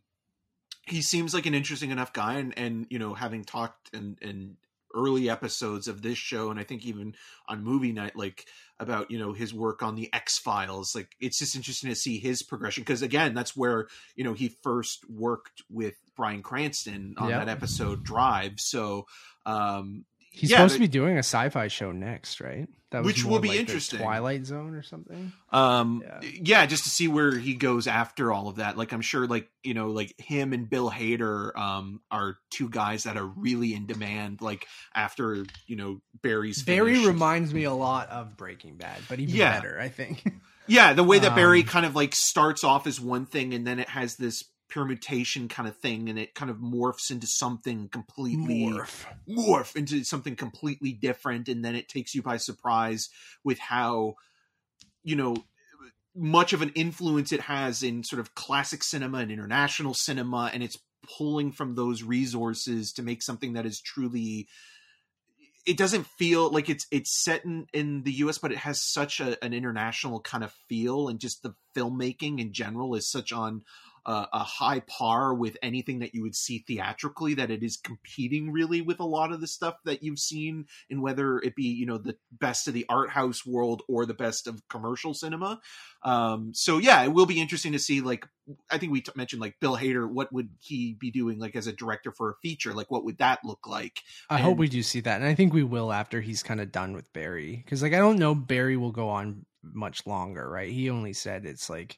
he 0.87 1.01
seems 1.01 1.33
like 1.33 1.45
an 1.45 1.53
interesting 1.53 1.91
enough 1.91 2.13
guy, 2.13 2.35
and 2.35 2.57
and 2.57 2.87
you 2.89 2.99
know, 2.99 3.13
having 3.13 3.43
talked 3.43 3.93
and 3.93 4.17
and 4.21 4.57
early 4.93 5.29
episodes 5.29 5.87
of 5.87 6.01
this 6.01 6.17
show 6.17 6.51
and 6.51 6.59
i 6.59 6.63
think 6.63 6.85
even 6.85 7.15
on 7.47 7.63
movie 7.63 7.91
night 7.93 8.15
like 8.15 8.45
about 8.81 9.11
you 9.11 9.19
know 9.19 9.31
his 9.31 9.53
work 9.53 9.83
on 9.83 9.95
the 9.95 10.09
x 10.11 10.39
files 10.39 10.95
like 10.95 11.15
it's 11.19 11.37
just 11.37 11.55
interesting 11.55 11.89
to 11.89 11.95
see 11.95 12.17
his 12.17 12.41
progression 12.41 12.81
because 12.81 13.01
again 13.01 13.33
that's 13.33 13.55
where 13.55 13.87
you 14.15 14.23
know 14.23 14.33
he 14.33 14.49
first 14.63 15.09
worked 15.09 15.61
with 15.69 15.93
bryan 16.15 16.41
cranston 16.41 17.13
on 17.17 17.29
yep. 17.29 17.45
that 17.45 17.49
episode 17.49 18.03
drive 18.03 18.53
so 18.57 19.05
um 19.45 20.03
He's 20.33 20.49
yeah, 20.49 20.57
supposed 20.57 20.75
to 20.75 20.79
be 20.79 20.87
doing 20.87 21.15
a 21.17 21.19
sci-fi 21.19 21.67
show 21.67 21.91
next, 21.91 22.39
right? 22.39 22.67
That 22.91 23.03
which 23.03 23.23
will 23.23 23.39
be 23.39 23.49
like 23.49 23.59
interesting. 23.59 23.99
Twilight 23.99 24.45
Zone 24.45 24.75
or 24.75 24.81
something. 24.81 25.33
Um, 25.51 26.03
yeah. 26.05 26.29
yeah. 26.41 26.65
just 26.65 26.85
to 26.85 26.89
see 26.89 27.07
where 27.09 27.37
he 27.37 27.53
goes 27.53 27.85
after 27.85 28.31
all 28.31 28.47
of 28.47 28.57
that. 28.57 28.77
Like, 28.77 28.93
I'm 28.93 29.01
sure, 29.01 29.27
like 29.27 29.49
you 29.61 29.73
know, 29.73 29.87
like 29.87 30.13
him 30.17 30.53
and 30.53 30.69
Bill 30.69 30.89
Hader 30.89 31.55
um, 31.57 32.01
are 32.09 32.37
two 32.49 32.69
guys 32.69 33.03
that 33.03 33.17
are 33.17 33.25
really 33.25 33.73
in 33.73 33.87
demand. 33.87 34.41
Like 34.41 34.67
after 34.95 35.45
you 35.67 35.75
know 35.75 36.01
Barry's. 36.21 36.63
Barry 36.63 36.93
finished. 36.93 37.07
reminds 37.07 37.53
me 37.53 37.65
a 37.65 37.73
lot 37.73 38.09
of 38.09 38.37
Breaking 38.37 38.77
Bad, 38.77 38.99
but 39.09 39.19
even 39.19 39.35
yeah. 39.35 39.59
better, 39.59 39.79
I 39.79 39.89
think. 39.89 40.23
Yeah, 40.67 40.93
the 40.93 41.03
way 41.03 41.19
that 41.19 41.35
Barry 41.35 41.61
um, 41.61 41.67
kind 41.67 41.85
of 41.85 41.95
like 41.95 42.15
starts 42.15 42.63
off 42.63 42.87
as 42.87 42.99
one 42.99 43.25
thing, 43.25 43.53
and 43.53 43.67
then 43.67 43.79
it 43.79 43.89
has 43.89 44.15
this 44.15 44.43
permutation 44.71 45.47
kind 45.47 45.67
of 45.67 45.75
thing 45.77 46.09
and 46.09 46.17
it 46.17 46.33
kind 46.33 46.49
of 46.49 46.57
morphs 46.57 47.11
into 47.11 47.27
something 47.27 47.89
completely 47.89 48.61
morph. 48.61 49.05
morph 49.27 49.75
into 49.75 50.03
something 50.03 50.35
completely 50.35 50.93
different 50.93 51.47
and 51.49 51.63
then 51.63 51.75
it 51.75 51.89
takes 51.89 52.15
you 52.15 52.21
by 52.21 52.37
surprise 52.37 53.09
with 53.43 53.59
how 53.59 54.15
you 55.03 55.15
know 55.15 55.35
much 56.15 56.53
of 56.53 56.61
an 56.61 56.71
influence 56.75 57.31
it 57.31 57.41
has 57.41 57.83
in 57.83 58.03
sort 58.03 58.19
of 58.19 58.33
classic 58.33 58.83
cinema 58.83 59.19
and 59.19 59.31
international 59.31 59.93
cinema 59.93 60.49
and 60.53 60.63
it's 60.63 60.77
pulling 61.17 61.51
from 61.51 61.75
those 61.75 62.03
resources 62.03 62.93
to 62.93 63.03
make 63.03 63.21
something 63.21 63.53
that 63.53 63.65
is 63.65 63.81
truly 63.81 64.47
it 65.65 65.77
doesn't 65.77 66.07
feel 66.17 66.49
like 66.49 66.69
it's 66.69 66.87
it's 66.91 67.23
set 67.23 67.45
in 67.45 67.67
in 67.73 68.03
the 68.03 68.13
US 68.13 68.37
but 68.37 68.51
it 68.51 68.57
has 68.59 68.81
such 68.81 69.19
a, 69.19 69.43
an 69.43 69.53
international 69.53 70.19
kind 70.21 70.43
of 70.43 70.51
feel 70.67 71.07
and 71.07 71.19
just 71.19 71.43
the 71.43 71.53
filmmaking 71.75 72.39
in 72.39 72.53
general 72.53 72.95
is 72.95 73.09
such 73.09 73.31
on 73.31 73.63
a, 74.05 74.27
a 74.33 74.39
high 74.39 74.79
par 74.81 75.33
with 75.33 75.57
anything 75.61 75.99
that 75.99 76.13
you 76.13 76.21
would 76.21 76.35
see 76.35 76.63
theatrically 76.67 77.33
that 77.35 77.51
it 77.51 77.63
is 77.63 77.77
competing 77.77 78.51
really 78.51 78.81
with 78.81 78.99
a 78.99 79.05
lot 79.05 79.31
of 79.31 79.41
the 79.41 79.47
stuff 79.47 79.75
that 79.85 80.03
you've 80.03 80.19
seen 80.19 80.65
in 80.89 81.01
whether 81.01 81.37
it 81.39 81.55
be 81.55 81.65
you 81.65 81.85
know 81.85 81.97
the 81.97 82.15
best 82.31 82.67
of 82.67 82.73
the 82.73 82.85
art 82.89 83.09
house 83.09 83.45
world 83.45 83.83
or 83.87 84.05
the 84.05 84.13
best 84.13 84.47
of 84.47 84.67
commercial 84.69 85.13
cinema. 85.13 85.59
Um 86.03 86.51
so 86.53 86.77
yeah 86.77 87.03
it 87.03 87.13
will 87.13 87.25
be 87.25 87.41
interesting 87.41 87.73
to 87.73 87.79
see 87.79 88.01
like 88.01 88.25
i 88.69 88.77
think 88.77 88.91
we 88.91 89.01
t- 89.01 89.11
mentioned 89.15 89.41
like 89.41 89.59
bill 89.61 89.77
hader 89.77 90.09
what 90.09 90.33
would 90.33 90.49
he 90.59 90.93
be 90.99 91.11
doing 91.11 91.39
like 91.39 91.55
as 91.55 91.67
a 91.67 91.73
director 91.73 92.11
for 92.11 92.31
a 92.31 92.35
feature? 92.41 92.73
Like 92.73 92.89
what 92.89 93.05
would 93.05 93.19
that 93.19 93.39
look 93.43 93.67
like? 93.67 94.01
I 94.29 94.35
and, 94.35 94.43
hope 94.43 94.57
we 94.57 94.67
do 94.67 94.83
see 94.83 95.01
that 95.01 95.21
and 95.21 95.29
i 95.29 95.35
think 95.35 95.53
we 95.53 95.63
will 95.63 95.91
after 95.93 96.21
he's 96.21 96.43
kind 96.43 96.59
of 96.59 96.71
done 96.71 96.93
with 96.93 97.11
barry 97.13 97.61
because 97.63 97.81
like 97.81 97.93
i 97.93 97.99
don't 97.99 98.17
know 98.17 98.33
barry 98.35 98.77
will 98.77 98.91
go 98.91 99.09
on 99.09 99.45
much 99.63 100.05
longer 100.07 100.49
right? 100.49 100.71
He 100.71 100.89
only 100.89 101.13
said 101.13 101.45
it's 101.45 101.69
like 101.69 101.97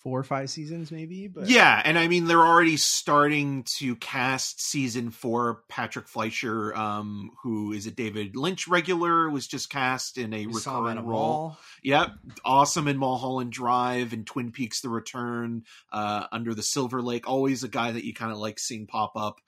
four 0.00 0.18
or 0.18 0.24
five 0.24 0.48
seasons 0.48 0.90
maybe 0.90 1.28
but 1.28 1.48
yeah 1.48 1.80
and 1.84 1.98
i 1.98 2.08
mean 2.08 2.24
they're 2.24 2.46
already 2.46 2.76
starting 2.76 3.64
to 3.64 3.94
cast 3.96 4.60
season 4.60 5.10
four 5.10 5.62
patrick 5.68 6.06
fischler 6.06 6.74
um 6.74 7.30
who 7.42 7.72
is 7.72 7.86
a 7.86 7.90
david 7.90 8.34
lynch 8.34 8.66
regular 8.66 9.28
was 9.28 9.46
just 9.46 9.68
cast 9.68 10.16
in 10.16 10.32
a 10.32 10.46
recurring 10.46 11.04
role. 11.04 11.56
yep 11.82 12.08
awesome 12.44 12.88
in 12.88 12.96
mulholland 12.96 13.52
drive 13.52 14.14
and 14.14 14.26
twin 14.26 14.50
peaks 14.50 14.80
the 14.80 14.88
return 14.88 15.62
uh 15.92 16.26
under 16.32 16.54
the 16.54 16.62
silver 16.62 17.02
lake 17.02 17.28
always 17.28 17.62
a 17.62 17.68
guy 17.68 17.92
that 17.92 18.04
you 18.04 18.14
kind 18.14 18.32
of 18.32 18.38
like 18.38 18.58
seeing 18.58 18.86
pop 18.86 19.12
up 19.16 19.40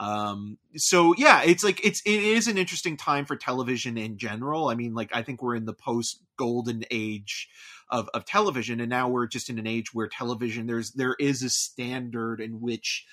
um 0.00 0.56
so 0.76 1.14
yeah 1.18 1.42
it's 1.42 1.62
like 1.62 1.84
it's 1.84 2.00
it 2.06 2.22
is 2.22 2.48
an 2.48 2.56
interesting 2.56 2.96
time 2.96 3.26
for 3.26 3.36
television 3.36 3.98
in 3.98 4.16
general. 4.16 4.68
I 4.68 4.74
mean 4.74 4.94
like 4.94 5.14
i 5.14 5.22
think 5.22 5.42
we're 5.42 5.54
in 5.54 5.66
the 5.66 5.74
post 5.74 6.22
golden 6.38 6.84
age 6.90 7.48
of, 7.90 8.08
of 8.14 8.24
television 8.24 8.80
and 8.80 8.88
now 8.88 9.08
we're 9.08 9.26
just 9.26 9.50
in 9.50 9.58
an 9.58 9.66
age 9.66 9.92
where 9.92 10.08
television 10.08 10.66
there's 10.66 10.92
there 10.92 11.16
is 11.20 11.42
a 11.42 11.50
standard 11.50 12.40
in 12.40 12.60
which 12.60 13.04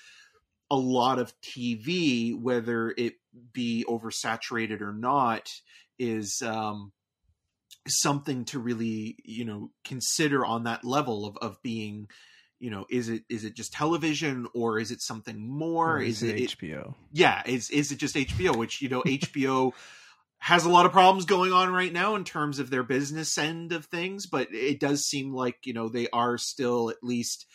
a 0.70 0.76
lot 0.76 1.18
of 1.18 1.34
tv 1.40 2.34
whether 2.40 2.94
it 2.96 3.14
be 3.52 3.84
oversaturated 3.86 4.80
or 4.80 4.92
not 4.92 5.50
is 5.98 6.40
um 6.42 6.92
something 7.86 8.44
to 8.46 8.58
really 8.58 9.16
you 9.24 9.44
know 9.44 9.70
consider 9.84 10.44
on 10.46 10.64
that 10.64 10.84
level 10.84 11.26
of 11.26 11.36
of 11.38 11.60
being 11.62 12.08
you 12.60 12.70
know 12.70 12.86
is 12.90 13.08
it 13.08 13.22
is 13.28 13.44
it 13.44 13.54
just 13.54 13.72
television 13.72 14.46
or 14.54 14.78
is 14.78 14.90
it 14.90 15.00
something 15.00 15.48
more? 15.48 15.96
Or 15.96 16.02
is, 16.02 16.22
is 16.22 16.30
it, 16.30 16.40
it 16.40 16.56
hbo 16.58 16.94
yeah 17.12 17.42
is 17.46 17.70
is 17.70 17.92
it 17.92 17.98
just 17.98 18.16
hbo 18.16 18.56
which 18.56 18.82
you 18.82 18.88
know 18.88 19.02
hbo 19.02 19.72
has 20.38 20.64
a 20.64 20.70
lot 20.70 20.86
of 20.86 20.92
problems 20.92 21.24
going 21.24 21.52
on 21.52 21.72
right 21.72 21.92
now 21.92 22.14
in 22.14 22.24
terms 22.24 22.58
of 22.58 22.70
their 22.70 22.84
business 22.84 23.36
end 23.36 23.72
of 23.72 23.86
things, 23.86 24.26
but 24.26 24.48
it 24.52 24.78
does 24.78 25.04
seem 25.04 25.34
like, 25.34 25.66
you 25.66 25.72
know, 25.72 25.88
they 25.88 26.08
are 26.12 26.38
still 26.38 26.90
at 26.90 27.02
least 27.02 27.46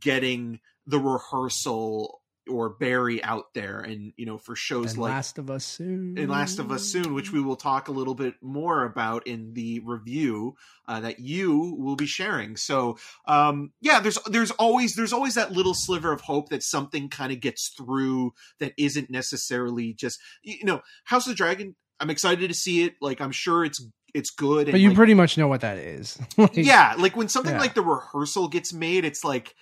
getting 0.00 0.60
the 0.86 0.98
rehearsal 0.98 2.22
or 2.48 2.70
Barry 2.70 3.22
out 3.22 3.54
there 3.54 3.80
and 3.80 4.12
you 4.16 4.26
know 4.26 4.38
for 4.38 4.54
shows 4.54 4.92
and 4.92 5.02
like 5.02 5.12
Last 5.12 5.38
of 5.38 5.50
Us 5.50 5.64
Soon 5.64 6.18
and 6.18 6.28
Last 6.28 6.58
of 6.58 6.70
Us 6.70 6.84
Soon 6.84 7.14
which 7.14 7.32
we 7.32 7.40
will 7.40 7.56
talk 7.56 7.88
a 7.88 7.92
little 7.92 8.14
bit 8.14 8.34
more 8.42 8.84
about 8.84 9.26
in 9.26 9.54
the 9.54 9.80
review 9.80 10.54
uh, 10.86 11.00
that 11.00 11.20
you 11.20 11.76
will 11.78 11.96
be 11.96 12.06
sharing 12.06 12.56
so 12.56 12.98
um 13.26 13.72
yeah 13.80 14.00
there's 14.00 14.18
there's 14.26 14.50
always 14.52 14.94
there's 14.94 15.12
always 15.12 15.34
that 15.34 15.52
little 15.52 15.74
sliver 15.74 16.12
of 16.12 16.20
hope 16.20 16.50
that 16.50 16.62
something 16.62 17.08
kind 17.08 17.32
of 17.32 17.40
gets 17.40 17.68
through 17.68 18.32
that 18.58 18.72
isn't 18.76 19.10
necessarily 19.10 19.94
just 19.94 20.20
you 20.42 20.64
know 20.64 20.82
House 21.04 21.26
of 21.26 21.32
the 21.32 21.36
Dragon 21.36 21.74
I'm 22.00 22.10
excited 22.10 22.48
to 22.48 22.54
see 22.54 22.84
it. 22.84 22.94
Like 23.00 23.20
I'm 23.20 23.30
sure 23.30 23.64
it's 23.64 23.84
it's 24.14 24.30
good. 24.30 24.70
But 24.70 24.80
you 24.80 24.88
like, 24.88 24.96
pretty 24.96 25.14
much 25.14 25.38
know 25.38 25.48
what 25.48 25.62
that 25.62 25.78
is. 25.78 26.18
like, 26.36 26.56
yeah, 26.56 26.94
like 26.98 27.16
when 27.16 27.28
something 27.28 27.54
yeah. 27.54 27.60
like 27.60 27.74
the 27.74 27.82
rehearsal 27.82 28.48
gets 28.48 28.72
made, 28.72 29.04
it's 29.04 29.24
like 29.24 29.54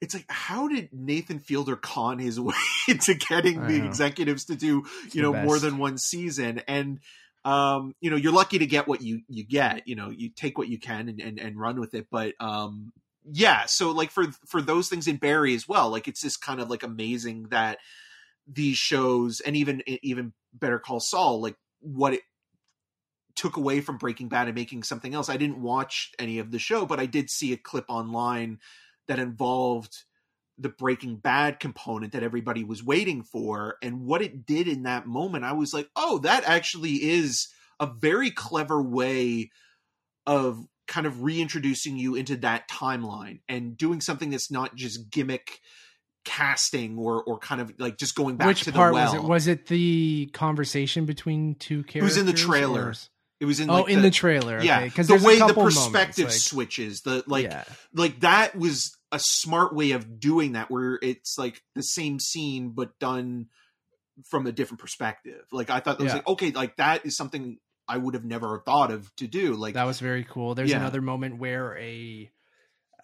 it's 0.00 0.14
like 0.14 0.26
how 0.28 0.68
did 0.68 0.90
Nathan 0.92 1.38
Fielder 1.38 1.76
con 1.76 2.18
his 2.18 2.38
way 2.40 2.54
into 2.88 3.14
getting 3.14 3.66
the 3.66 3.84
executives 3.84 4.46
to 4.46 4.56
do 4.56 4.84
it's 5.04 5.14
you 5.14 5.22
know 5.22 5.32
more 5.32 5.58
than 5.58 5.78
one 5.78 5.98
season? 5.98 6.62
And 6.68 7.00
um 7.44 7.94
you 8.00 8.10
know 8.10 8.16
you're 8.16 8.32
lucky 8.32 8.58
to 8.58 8.66
get 8.66 8.88
what 8.88 9.00
you 9.00 9.22
you 9.28 9.44
get 9.44 9.86
you 9.86 9.94
know 9.94 10.10
you 10.10 10.28
take 10.28 10.58
what 10.58 10.68
you 10.68 10.78
can 10.78 11.08
and 11.08 11.20
and, 11.20 11.38
and 11.38 11.58
run 11.58 11.80
with 11.80 11.94
it. 11.94 12.06
But 12.10 12.34
um 12.40 12.92
yeah 13.30 13.66
so 13.66 13.90
like 13.90 14.10
for 14.10 14.26
for 14.46 14.62
those 14.62 14.88
things 14.88 15.06
in 15.06 15.16
Barry 15.16 15.54
as 15.54 15.68
well 15.68 15.90
like 15.90 16.08
it's 16.08 16.22
just 16.22 16.40
kind 16.40 16.60
of 16.60 16.70
like 16.70 16.82
amazing 16.82 17.48
that 17.50 17.76
these 18.50 18.76
shows 18.76 19.40
and 19.40 19.56
even 19.56 19.82
even 19.86 20.32
Better 20.52 20.78
Call 20.78 21.00
Saul, 21.00 21.40
like 21.40 21.56
what 21.80 22.14
it 22.14 22.22
took 23.36 23.56
away 23.56 23.80
from 23.80 23.98
Breaking 23.98 24.28
Bad 24.28 24.48
and 24.48 24.54
making 24.54 24.82
something 24.82 25.14
else. 25.14 25.28
I 25.28 25.36
didn't 25.36 25.62
watch 25.62 26.10
any 26.18 26.38
of 26.38 26.50
the 26.50 26.58
show, 26.58 26.86
but 26.86 26.98
I 26.98 27.06
did 27.06 27.30
see 27.30 27.52
a 27.52 27.56
clip 27.56 27.84
online 27.88 28.58
that 29.08 29.18
involved 29.18 30.04
the 30.58 30.68
Breaking 30.68 31.16
Bad 31.16 31.60
component 31.60 32.12
that 32.12 32.22
everybody 32.22 32.64
was 32.64 32.82
waiting 32.82 33.22
for. 33.22 33.76
And 33.82 34.02
what 34.04 34.22
it 34.22 34.44
did 34.44 34.66
in 34.68 34.84
that 34.84 35.06
moment, 35.06 35.44
I 35.44 35.52
was 35.52 35.72
like, 35.72 35.88
oh, 35.94 36.18
that 36.18 36.44
actually 36.44 36.94
is 36.94 37.48
a 37.80 37.86
very 37.86 38.30
clever 38.30 38.82
way 38.82 39.50
of 40.26 40.64
kind 40.86 41.06
of 41.06 41.22
reintroducing 41.22 41.96
you 41.96 42.14
into 42.14 42.36
that 42.38 42.68
timeline 42.68 43.40
and 43.48 43.76
doing 43.76 44.00
something 44.00 44.30
that's 44.30 44.50
not 44.50 44.74
just 44.74 45.10
gimmick 45.10 45.60
casting 46.24 46.98
or 46.98 47.22
or 47.22 47.38
kind 47.38 47.60
of 47.60 47.72
like 47.78 47.96
just 47.96 48.14
going 48.14 48.36
back 48.36 48.48
Which 48.48 48.64
to 48.64 48.72
part 48.72 48.90
the 48.90 48.94
well. 48.94 49.12
was 49.12 49.14
it? 49.14 49.22
Was 49.22 49.46
it 49.46 49.66
the 49.66 50.28
conversation 50.34 51.06
between 51.06 51.54
two 51.54 51.84
characters? 51.84 52.00
It 52.00 52.02
was 52.02 52.16
in 52.18 52.26
the 52.26 52.32
trailer. 52.32 52.88
or- 52.88 52.94
It 53.40 53.44
was 53.44 53.60
in 53.60 53.70
oh, 53.70 53.82
like 53.82 53.88
in 53.92 54.02
the, 54.02 54.10
trailer. 54.10 54.60
yeah, 54.60 54.84
because 54.84 55.06
the 55.06 55.16
way 55.16 55.38
the 55.38 55.54
perspective 55.54 56.24
moments, 56.24 56.44
switches, 56.44 57.02
the 57.02 57.22
like 57.26 57.44
yeah. 57.44 57.64
like 57.94 58.20
that 58.20 58.56
was 58.56 58.97
a 59.12 59.18
smart 59.22 59.74
way 59.74 59.92
of 59.92 60.20
doing 60.20 60.52
that 60.52 60.70
where 60.70 60.98
it's 61.02 61.36
like 61.38 61.62
the 61.74 61.82
same 61.82 62.18
scene 62.20 62.70
but 62.70 62.98
done 62.98 63.46
from 64.30 64.46
a 64.46 64.52
different 64.52 64.80
perspective 64.80 65.44
like 65.52 65.70
i 65.70 65.80
thought 65.80 65.98
that 65.98 66.04
was 66.04 66.12
Yeah. 66.12 66.16
like 66.16 66.28
okay 66.28 66.50
like 66.50 66.76
that 66.76 67.06
is 67.06 67.16
something 67.16 67.58
i 67.86 67.96
would 67.96 68.14
have 68.14 68.24
never 68.24 68.62
thought 68.66 68.90
of 68.90 69.14
to 69.16 69.26
do 69.26 69.54
like 69.54 69.74
that 69.74 69.84
was 69.86 70.00
very 70.00 70.24
cool. 70.24 70.54
There's 70.54 70.70
Yeah. 70.70 70.78
another 70.78 71.00
moment 71.00 71.38
where 71.38 71.76
a 71.78 72.30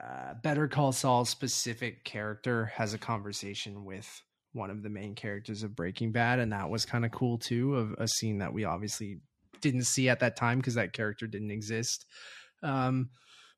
uh, 0.03 0.35
Better 0.43 0.67
Call 0.69 0.93
Saul 0.93 1.25
specific 1.25 2.05
character 2.05 2.67
has 2.75 2.93
a 2.95 2.99
conversation 2.99 3.85
with 3.85 4.23
one 4.53 4.69
of 4.71 4.83
the 4.83 4.91
main 4.91 5.15
characters 5.15 5.63
of 5.63 5.75
Breaking 5.77 6.11
Bad, 6.13 6.41
and 6.41 6.53
that 6.53 6.69
was 6.69 6.85
kind 6.85 7.05
of 7.05 7.13
cool 7.13 7.39
too. 7.39 7.77
Of 7.77 7.95
a 7.99 8.09
scene 8.09 8.39
that 8.39 8.53
we 8.53 8.65
obviously 8.65 9.21
didn't 9.61 9.85
see 9.85 10.09
at 10.09 10.21
that 10.21 10.37
time 10.37 10.59
because 10.59 10.75
that 10.75 10.93
character 10.93 11.27
didn't 11.27 11.53
exist. 11.53 12.05
Um, 12.63 13.11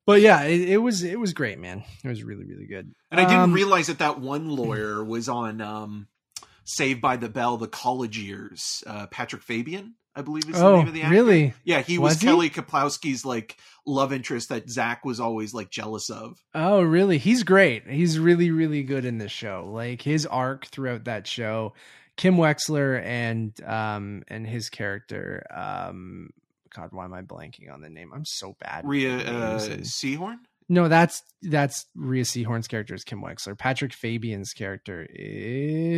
but 0.07 0.21
yeah, 0.21 0.41
it, 0.43 0.61
it 0.69 0.77
was 0.77 1.03
it 1.03 1.19
was 1.19 1.33
great, 1.33 1.59
man. 1.59 1.83
It 2.03 2.07
was 2.07 2.23
really 2.23 2.45
really 2.45 2.65
good. 2.65 2.91
and 3.11 3.19
i 3.21 3.25
didn't 3.25 3.43
Um, 3.43 3.53
realize 3.53 3.87
that 3.87 3.99
that 3.99 4.19
one 4.19 4.49
lawyer 4.49 5.03
was 5.03 5.29
on 5.29 5.61
um 5.61 6.07
saved 6.65 6.99
by 7.01 7.15
the 7.17 7.29
bell 7.29 7.57
the 7.57 7.67
college 7.67 8.17
years 8.17 8.83
uh 8.87 9.07
patrick 9.07 9.41
fabian 9.41 9.95
i 10.15 10.21
believe 10.21 10.43
is 10.49 10.55
the 10.57 10.65
Oh, 10.65 10.77
name 10.79 10.87
of 10.89 10.93
the 10.93 11.03
actor 11.03 11.13
really? 11.13 11.53
yeah 11.63 11.81
he 11.81 11.97
was, 11.97 12.15
Was 12.15 12.21
he? 12.21 12.27
kelly 12.27 12.49
kapowski's 12.49 13.23
like 13.23 13.55
love 13.85 14.11
interest 14.11 14.49
that 14.49 14.69
zach 14.69 15.05
was 15.05 15.19
always 15.21 15.53
like 15.53 15.69
jealous 15.69 16.09
of 16.09 16.37
Oh, 16.53 16.81
really? 16.81 17.19
He's 17.19 17.43
great. 17.43 17.87
He's 17.87 18.19
really, 18.19 18.49
really 18.51 18.83
good 18.83 19.05
in 19.05 19.17
this 19.19 19.31
show. 19.31 19.69
Like 19.71 20.01
his 20.01 20.25
arc 20.25 20.65
throughout 20.67 21.05
that 21.05 21.25
show, 21.27 21.73
Kim 22.17 22.35
Wexler 22.35 23.01
and 23.01 23.53
um 23.63 24.23
and 24.27 24.45
his 24.45 24.69
character. 24.69 25.45
Um, 25.55 26.31
God, 26.75 26.89
why 26.91 27.05
am 27.05 27.13
I 27.13 27.21
blanking 27.21 27.71
on 27.73 27.81
the 27.81 27.89
name? 27.89 28.11
I'm 28.13 28.25
so 28.25 28.55
bad. 28.59 28.83
with 28.85 28.91
Rhea 28.91 29.17
names 29.17 29.29
uh, 29.29 29.77
Seehorn. 29.81 30.37
no, 30.69 30.87
that's 30.87 31.23
that's 31.41 31.85
Rhea 31.95 32.23
Seehorn's 32.23 32.67
character 32.67 32.93
is 32.93 33.03
Kim 33.03 33.21
Wexler. 33.21 33.57
Patrick 33.57 33.93
Fabian's 33.93 34.53
character 34.53 35.07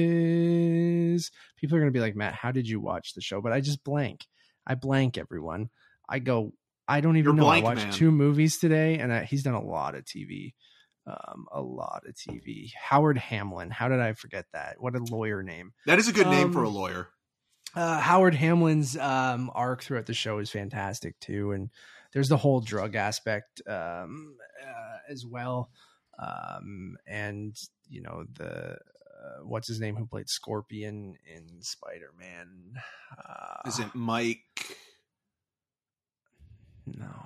is. 0.10 1.32
People 1.58 1.78
are 1.78 1.82
gonna 1.82 1.92
be 1.92 2.00
like, 2.00 2.16
Matt, 2.16 2.34
how 2.36 2.52
did 2.52 2.68
you 2.68 2.80
watch 2.80 3.14
the 3.14 3.22
show? 3.22 3.42
But 3.42 3.52
I 3.54 3.62
just 3.62 3.84
blank. 3.84 4.26
I 4.66 4.76
blank 4.76 5.18
everyone. 5.18 5.70
I 6.08 6.20
go. 6.20 6.54
I 6.88 7.02
don't 7.02 7.18
even 7.18 7.36
You're 7.36 7.44
know. 7.44 7.50
I 7.50 7.62
watched 7.62 7.84
man. 7.86 7.94
two 7.94 8.12
movies 8.12 8.58
today, 8.58 8.98
and 8.98 9.14
I, 9.14 9.24
he's 9.24 9.44
done 9.44 9.54
a 9.54 9.64
lot 9.64 9.96
of 9.96 10.06
TV. 10.06 10.54
Um, 11.06 11.46
a 11.52 11.62
lot 11.62 12.04
of 12.08 12.16
TV. 12.16 12.72
Howard 12.80 13.18
Hamlin. 13.18 13.70
How 13.72 13.88
did 13.90 14.00
I 14.00 14.14
forget 14.14 14.46
that? 14.54 14.76
What 14.80 14.96
a 14.96 15.00
lawyer 15.00 15.42
name. 15.44 15.74
That 15.88 15.98
is 16.00 16.08
a 16.08 16.14
good 16.14 16.28
name 16.28 16.52
for 16.54 16.64
a 16.64 16.68
Um, 16.68 16.74
lawyer. 16.76 17.10
Uh, 17.76 18.00
Howard 18.00 18.36
Hamlin's 18.36 18.98
um, 18.98 19.52
arc 19.54 19.84
throughout 19.84 20.06
the 20.08 20.14
show 20.14 20.40
is 20.40 20.50
fantastic 20.50 21.20
too, 21.20 21.52
and 21.52 21.70
there's 22.14 22.30
the 22.30 22.38
whole 22.38 22.62
drug 22.62 22.96
aspect 22.96 23.62
um, 23.68 24.36
uh, 24.66 24.98
as 25.08 25.26
well, 25.26 25.70
um, 26.18 26.98
and 27.06 27.56
you 27.88 28.02
know 28.02 28.26
the 28.38 28.72
uh, 28.74 29.44
what's 29.44 29.68
his 29.68 29.80
name 29.80 29.96
who 29.96 30.06
played 30.08 30.30
Scorpion 30.30 31.16
in 31.36 31.62
Spider 31.62 32.12
Man. 32.18 32.74
Uh, 33.18 33.68
Is 33.68 33.80
it 33.80 33.94
Mike? 33.94 34.40
No, 36.88 37.19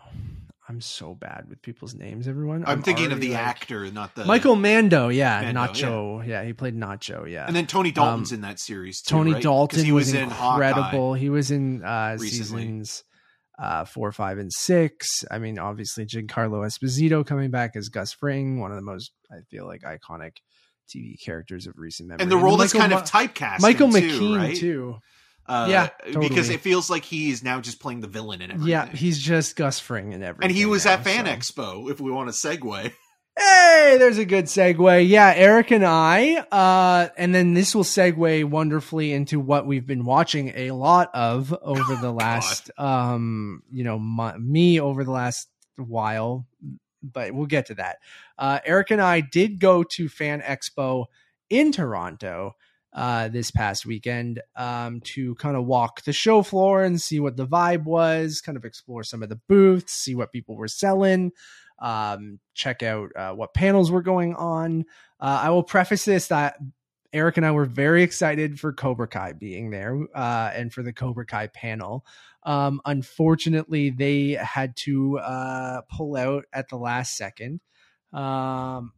I'm 0.73 0.81
so 0.81 1.13
bad 1.13 1.45
with 1.49 1.61
people's 1.61 1.93
names. 1.93 2.27
Everyone, 2.27 2.63
I'm, 2.65 2.81
thinking 2.81 3.11
of 3.11 3.19
the 3.21 3.29
like- 3.33 3.39
actor, 3.39 3.91
not 3.91 4.15
the 4.15 4.25
Michael 4.25 4.55
Mando. 4.55 5.09
Yeah, 5.09 5.51
Mando, 5.53 5.61
Nacho. 5.73 6.27
Yeah. 6.27 6.43
he 6.43 6.53
played 6.53 6.75
Nacho. 6.75 7.29
Yeah, 7.29 7.45
And 7.45 7.55
then 7.55 7.67
Tony 7.67 7.91
Dalton's 7.91 8.31
Um, 8.31 8.35
in 8.37 8.41
that 8.41 8.59
series. 8.59 9.01
Too, 9.01 9.11
Tony 9.15 9.33
right? 9.33 9.43
Dalton 9.43 9.85
he 9.85 9.91
was, 9.91 10.07
was 10.07 10.13
in 10.15 10.23
incredible. 10.23 11.13
He 11.13 11.29
was 11.29 11.51
in 11.51 11.83
uh, 11.83 12.17
recently. 12.19 12.29
seasons 12.63 13.03
uh, 13.59 13.85
four, 13.85 14.11
five, 14.11 14.39
and 14.39 14.51
six. 14.51 15.23
I 15.29 15.37
mean, 15.37 15.59
obviously, 15.59 16.05
Giancarlo 16.07 16.65
Esposito 16.65 17.23
coming 17.23 17.51
back 17.51 17.75
as 17.75 17.89
Gus 17.89 18.11
Fring, 18.13 18.59
one 18.59 18.71
of 18.71 18.75
the 18.77 18.81
most 18.83 19.11
I 19.31 19.41
feel 19.51 19.67
like 19.67 19.81
iconic 19.83 20.37
TV 20.89 21.13
characters 21.23 21.67
of 21.67 21.75
recent 21.77 22.09
memory. 22.09 22.23
and 22.23 22.31
the 22.31 22.37
role 22.37 22.59
is 22.61 22.73
Michael 22.73 22.79
kind 22.79 22.91
Ma- 22.93 22.99
of 22.99 23.03
typecast. 23.05 23.61
Michael 23.61 23.91
too, 23.91 23.97
McKean 23.99 24.37
right? 24.37 24.55
too. 24.55 24.97
Uh, 25.45 25.67
Yeah, 25.69 25.89
because 26.19 26.49
it 26.49 26.61
feels 26.61 26.89
like 26.89 27.03
he 27.03 27.29
is 27.29 27.43
now 27.43 27.59
just 27.59 27.79
playing 27.79 28.01
the 28.01 28.07
villain 28.07 28.41
in 28.41 28.51
everything. 28.51 28.69
Yeah, 28.69 28.87
he's 28.89 29.19
just 29.19 29.55
Gus 29.55 29.79
Fring 29.79 30.13
and 30.13 30.23
everything. 30.23 30.49
and 30.49 30.57
he 30.57 30.65
was 30.65 30.85
now, 30.85 30.93
at 30.93 31.03
Fan 31.03 31.25
so. 31.25 31.31
Expo. 31.31 31.91
If 31.91 31.99
we 31.99 32.11
want 32.11 32.29
to 32.29 32.35
segue, 32.35 32.93
Hey, 33.37 33.95
there's 33.97 34.19
a 34.19 34.25
good 34.25 34.45
segue. 34.45 35.07
Yeah, 35.09 35.33
Eric 35.35 35.71
and 35.71 35.83
I, 35.83 36.35
uh, 36.51 37.09
and 37.17 37.33
then 37.33 37.55
this 37.55 37.73
will 37.73 37.83
segue 37.83 38.45
wonderfully 38.45 39.11
into 39.11 39.39
what 39.39 39.65
we've 39.65 39.87
been 39.87 40.05
watching 40.05 40.53
a 40.55 40.69
lot 40.71 41.09
of 41.15 41.51
over 41.63 41.95
the 41.95 42.11
last, 42.13 42.69
um, 42.77 43.63
you 43.71 43.83
know, 43.83 43.97
mo- 43.97 44.37
me 44.37 44.79
over 44.79 45.03
the 45.03 45.09
last 45.11 45.49
while, 45.77 46.45
but 47.01 47.33
we'll 47.33 47.47
get 47.47 47.65
to 47.67 47.73
that. 47.75 47.97
Uh, 48.37 48.59
Eric 48.65 48.91
and 48.91 49.01
I 49.01 49.21
did 49.21 49.59
go 49.59 49.83
to 49.83 50.07
Fan 50.09 50.41
Expo 50.41 51.05
in 51.49 51.71
Toronto 51.71 52.53
uh, 52.93 53.27
this 53.27 53.51
past 53.51 53.85
weekend 53.85 54.41
um, 54.55 55.01
to 55.01 55.35
kind 55.35 55.57
of 55.57 55.65
walk 55.65 56.03
the 56.03 56.13
show 56.13 56.43
floor 56.43 56.83
and 56.83 57.01
see 57.01 57.19
what 57.19 57.37
the 57.37 57.47
vibe 57.47 57.83
was, 57.83 58.41
kind 58.41 58.57
of 58.57 58.65
explore 58.65 59.03
some 59.03 59.23
of 59.23 59.29
the 59.29 59.39
booths, 59.47 59.93
see 59.93 60.15
what 60.15 60.31
people 60.31 60.55
were 60.55 60.67
selling 60.67 61.31
um, 61.83 62.39
check 62.53 62.81
out 62.81 63.09
uh, 63.15 63.33
what 63.33 63.53
panels 63.53 63.91
were 63.91 64.01
going 64.01 64.33
on. 64.35 64.85
Uh, 65.19 65.41
I 65.43 65.49
will 65.49 65.63
preface 65.63 66.05
this 66.05 66.27
that 66.27 66.57
Eric 67.11 67.37
and 67.37 67.45
I 67.45 67.51
were 67.51 67.65
very 67.65 68.01
excited 68.01 68.59
for 68.59 68.73
Cobra 68.73 69.07
Kai 69.07 69.33
being 69.33 69.69
there 69.69 69.99
uh, 70.15 70.51
and 70.55 70.73
for 70.73 70.81
the 70.81 70.93
Cobra 70.93 71.25
Kai 71.25 71.47
panel. 71.47 72.05
Um, 72.43 72.81
unfortunately, 72.85 73.89
they 73.89 74.31
had 74.31 74.75
to 74.77 75.19
uh, 75.19 75.81
pull 75.91 76.15
out 76.15 76.45
at 76.51 76.69
the 76.69 76.77
last 76.77 77.15
second. 77.15 77.59
Um, 78.11 78.93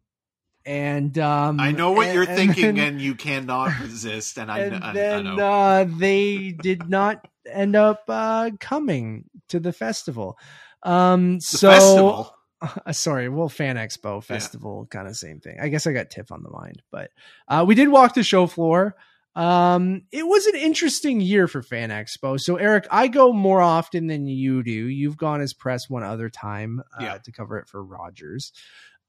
and 0.66 1.18
um, 1.20 1.60
I 1.60 1.72
know 1.72 1.92
what 1.92 2.08
and- 2.08 2.14
you're 2.16 2.24
and 2.24 2.36
thinking, 2.36 2.76
then- 2.76 2.88
and 2.94 3.02
you 3.02 3.16
cannot 3.16 3.80
resist. 3.82 4.38
And 4.38 4.52
I, 4.52 4.60
and 4.60 4.84
I, 4.84 4.90
I 4.90 4.94
then 4.94 5.24
know. 5.36 5.38
uh, 5.38 5.86
they 5.88 6.52
did 6.52 6.90
not 6.90 7.26
end 7.50 7.76
up 7.76 8.04
uh, 8.08 8.52
coming 8.60 9.26
to 9.50 9.60
the 9.60 9.74
festival. 9.74 10.38
Um, 10.84 11.36
the 11.36 11.42
so 11.42 11.70
festival. 11.72 12.36
uh, 12.86 12.92
sorry, 12.92 13.30
well, 13.30 13.50
Fan 13.50 13.76
Expo 13.76 14.24
festival, 14.24 14.88
kind 14.90 15.08
of 15.08 15.16
same 15.16 15.40
thing. 15.40 15.58
I 15.62 15.68
guess 15.70 15.86
I 15.88 15.94
got 15.94 16.10
Tiff 16.10 16.32
on 16.32 16.42
the 16.44 16.50
mind, 16.50 16.82
but 16.92 17.12
uh, 17.48 17.64
we 17.68 17.76
did 17.76 17.90
walk 17.90 18.14
the 18.14 18.24
show 18.24 18.48
floor. 18.48 18.96
Um, 19.36 20.04
it 20.14 20.26
was 20.26 20.46
an 20.46 20.56
interesting 20.56 21.20
year 21.20 21.48
for 21.50 21.62
Fan 21.62 21.90
Expo. 21.90 22.40
So, 22.40 22.56
Eric, 22.56 22.88
I 22.90 23.10
go 23.10 23.34
more 23.34 23.62
often 23.62 24.08
than 24.08 24.28
you 24.28 24.64
do. 24.64 24.72
You've 24.72 25.18
gone 25.18 25.42
as 25.42 25.54
press 25.54 25.90
one 25.90 26.04
other 26.04 26.30
time 26.30 26.82
uh, 26.98 27.04
Yeah. 27.04 27.18
to 27.18 27.32
cover 27.34 27.58
it 27.58 27.68
for 27.68 27.84
Rogers. 27.84 28.54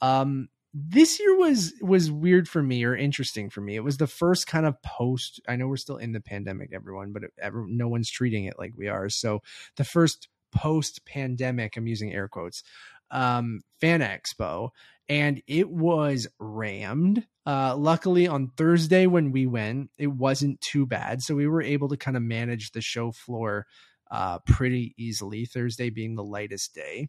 Um, 0.00 0.48
this 0.78 1.18
year 1.18 1.34
was 1.38 1.72
was 1.80 2.10
weird 2.10 2.46
for 2.46 2.62
me 2.62 2.84
or 2.84 2.94
interesting 2.94 3.48
for 3.48 3.62
me. 3.62 3.76
It 3.76 3.84
was 3.84 3.96
the 3.96 4.06
first 4.06 4.46
kind 4.46 4.66
of 4.66 4.80
post. 4.82 5.40
I 5.48 5.56
know 5.56 5.68
we're 5.68 5.78
still 5.78 5.96
in 5.96 6.12
the 6.12 6.20
pandemic, 6.20 6.70
everyone, 6.74 7.12
but 7.12 7.24
it, 7.24 7.30
ever, 7.40 7.64
no 7.66 7.88
one's 7.88 8.10
treating 8.10 8.44
it 8.44 8.58
like 8.58 8.74
we 8.76 8.88
are. 8.88 9.08
So, 9.08 9.40
the 9.76 9.84
first 9.84 10.28
post 10.52 11.06
pandemic, 11.06 11.76
I'm 11.76 11.86
using 11.86 12.12
air 12.12 12.28
quotes, 12.28 12.62
um, 13.10 13.60
fan 13.80 14.00
expo, 14.00 14.70
and 15.08 15.42
it 15.46 15.70
was 15.70 16.28
rammed. 16.38 17.26
Uh, 17.46 17.74
luckily, 17.74 18.28
on 18.28 18.50
Thursday 18.58 19.06
when 19.06 19.32
we 19.32 19.46
went, 19.46 19.90
it 19.96 20.08
wasn't 20.08 20.60
too 20.60 20.84
bad, 20.84 21.22
so 21.22 21.34
we 21.34 21.46
were 21.46 21.62
able 21.62 21.88
to 21.88 21.96
kind 21.96 22.18
of 22.18 22.22
manage 22.22 22.72
the 22.72 22.82
show 22.82 23.12
floor 23.12 23.66
uh, 24.10 24.40
pretty 24.40 24.94
easily. 24.98 25.46
Thursday 25.46 25.88
being 25.88 26.16
the 26.16 26.24
lightest 26.24 26.74
day. 26.74 27.08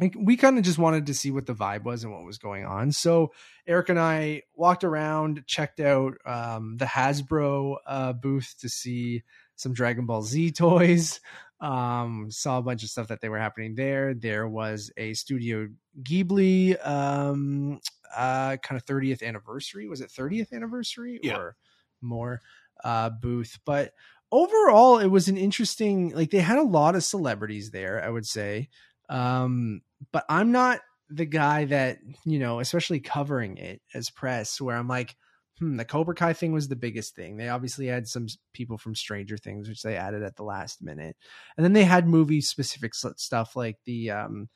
Like, 0.00 0.14
we 0.18 0.36
kind 0.36 0.56
of 0.58 0.64
just 0.64 0.78
wanted 0.78 1.06
to 1.06 1.14
see 1.14 1.30
what 1.30 1.46
the 1.46 1.54
vibe 1.54 1.84
was 1.84 2.02
and 2.02 2.12
what 2.12 2.24
was 2.24 2.38
going 2.38 2.64
on. 2.64 2.92
So 2.92 3.32
Eric 3.66 3.90
and 3.90 3.98
I 4.00 4.42
walked 4.54 4.84
around, 4.84 5.44
checked 5.46 5.80
out 5.80 6.14
um, 6.24 6.76
the 6.78 6.86
Hasbro 6.86 7.76
uh, 7.86 8.12
booth 8.14 8.54
to 8.60 8.68
see 8.68 9.22
some 9.56 9.74
Dragon 9.74 10.06
Ball 10.06 10.22
Z 10.22 10.50
toys. 10.56 11.20
Um, 11.60 12.26
saw 12.30 12.58
a 12.58 12.62
bunch 12.62 12.82
of 12.82 12.88
stuff 12.90 13.08
that 13.08 13.20
they 13.20 13.28
were 13.28 13.38
happening 13.38 13.74
there. 13.76 14.14
There 14.14 14.48
was 14.48 14.90
a 14.96 15.14
Studio 15.14 15.68
Ghibli 16.02 16.74
um, 16.86 17.78
uh, 18.16 18.56
kind 18.56 18.80
of 18.80 18.84
30th 18.84 19.22
anniversary. 19.22 19.86
Was 19.88 20.00
it 20.00 20.10
30th 20.10 20.52
anniversary 20.52 21.20
Yeah. 21.22 21.36
or 21.36 21.56
more 22.00 22.42
uh, 22.82 23.10
booth. 23.10 23.58
But 23.64 23.92
overall, 24.30 24.98
it 24.98 25.06
was 25.06 25.28
an 25.28 25.36
interesting. 25.36 26.10
Like 26.14 26.30
they 26.30 26.40
had 26.40 26.58
a 26.58 26.62
lot 26.64 26.96
of 26.96 27.04
celebrities 27.04 27.70
there. 27.70 28.02
I 28.04 28.08
would 28.10 28.26
say, 28.26 28.68
um, 29.08 29.82
but 30.12 30.24
I'm 30.28 30.52
not 30.52 30.80
the 31.08 31.26
guy 31.26 31.66
that 31.66 31.98
you 32.24 32.38
know, 32.38 32.60
especially 32.60 33.00
covering 33.00 33.58
it 33.58 33.80
as 33.94 34.10
press, 34.10 34.60
where 34.60 34.76
I'm 34.76 34.88
like. 34.88 35.16
Hmm, 35.58 35.76
the 35.76 35.84
Cobra 35.84 36.14
Kai 36.14 36.32
thing 36.32 36.52
was 36.52 36.68
the 36.68 36.76
biggest 36.76 37.14
thing. 37.14 37.36
They 37.36 37.50
obviously 37.50 37.86
had 37.86 38.08
some 38.08 38.26
people 38.54 38.78
from 38.78 38.94
Stranger 38.94 39.36
Things, 39.36 39.68
which 39.68 39.82
they 39.82 39.96
added 39.96 40.22
at 40.22 40.34
the 40.34 40.44
last 40.44 40.80
minute, 40.80 41.14
and 41.58 41.62
then 41.62 41.74
they 41.74 41.84
had 41.84 42.08
movie 42.08 42.40
specific 42.40 42.94
stuff 42.94 43.54
like 43.54 43.76
the 43.84 44.12
um, 44.12 44.48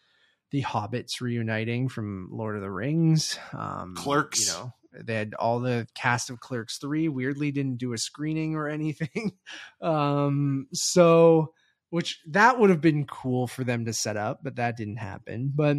the 0.50 0.62
hobbits 0.62 1.20
reuniting 1.20 1.88
from 1.88 2.28
Lord 2.30 2.56
of 2.56 2.62
the 2.62 2.70
Rings. 2.70 3.38
Um, 3.52 3.94
Clerks. 3.94 4.46
You 4.46 4.52
know, 4.52 4.72
they 5.04 5.14
had 5.14 5.34
all 5.34 5.60
the 5.60 5.86
cast 5.94 6.30
of 6.30 6.40
Clerks 6.40 6.78
3. 6.78 7.08
Weirdly, 7.08 7.50
didn't 7.50 7.78
do 7.78 7.92
a 7.92 7.98
screening 7.98 8.54
or 8.54 8.68
anything. 8.68 9.32
um, 9.80 10.68
so, 10.72 11.52
which 11.90 12.20
that 12.26 12.58
would 12.58 12.70
have 12.70 12.80
been 12.80 13.06
cool 13.06 13.46
for 13.46 13.64
them 13.64 13.84
to 13.84 13.92
set 13.92 14.16
up, 14.16 14.40
but 14.42 14.56
that 14.56 14.76
didn't 14.76 14.96
happen. 14.96 15.52
But 15.54 15.76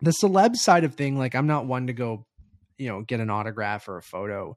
the 0.00 0.10
celeb 0.10 0.56
side 0.56 0.84
of 0.84 0.94
thing, 0.94 1.18
like, 1.18 1.34
I'm 1.34 1.46
not 1.46 1.66
one 1.66 1.86
to 1.86 1.92
go, 1.92 2.26
you 2.76 2.88
know, 2.88 3.02
get 3.02 3.20
an 3.20 3.30
autograph 3.30 3.88
or 3.88 3.98
a 3.98 4.02
photo 4.02 4.56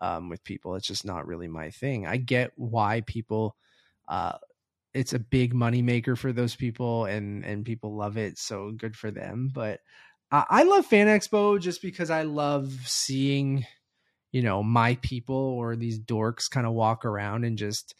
um, 0.00 0.28
with 0.28 0.44
people. 0.44 0.74
It's 0.74 0.86
just 0.86 1.04
not 1.04 1.26
really 1.26 1.48
my 1.48 1.70
thing. 1.70 2.06
I 2.06 2.16
get 2.16 2.52
why 2.56 3.02
people, 3.06 3.56
uh, 4.08 4.38
it's 4.96 5.12
a 5.12 5.18
big 5.18 5.54
money 5.54 5.82
maker 5.82 6.16
for 6.16 6.32
those 6.32 6.56
people 6.56 7.04
and 7.04 7.44
and 7.44 7.66
people 7.66 7.94
love 7.94 8.16
it 8.16 8.38
so 8.38 8.72
good 8.74 8.96
for 8.96 9.10
them 9.10 9.50
but 9.52 9.80
uh, 10.32 10.44
i 10.48 10.62
love 10.62 10.86
fan 10.86 11.06
expo 11.06 11.60
just 11.60 11.82
because 11.82 12.08
i 12.08 12.22
love 12.22 12.72
seeing 12.86 13.66
you 14.32 14.42
know 14.42 14.62
my 14.62 14.94
people 15.02 15.36
or 15.36 15.76
these 15.76 16.00
dorks 16.00 16.50
kind 16.50 16.66
of 16.66 16.72
walk 16.72 17.04
around 17.04 17.44
and 17.44 17.58
just 17.58 17.94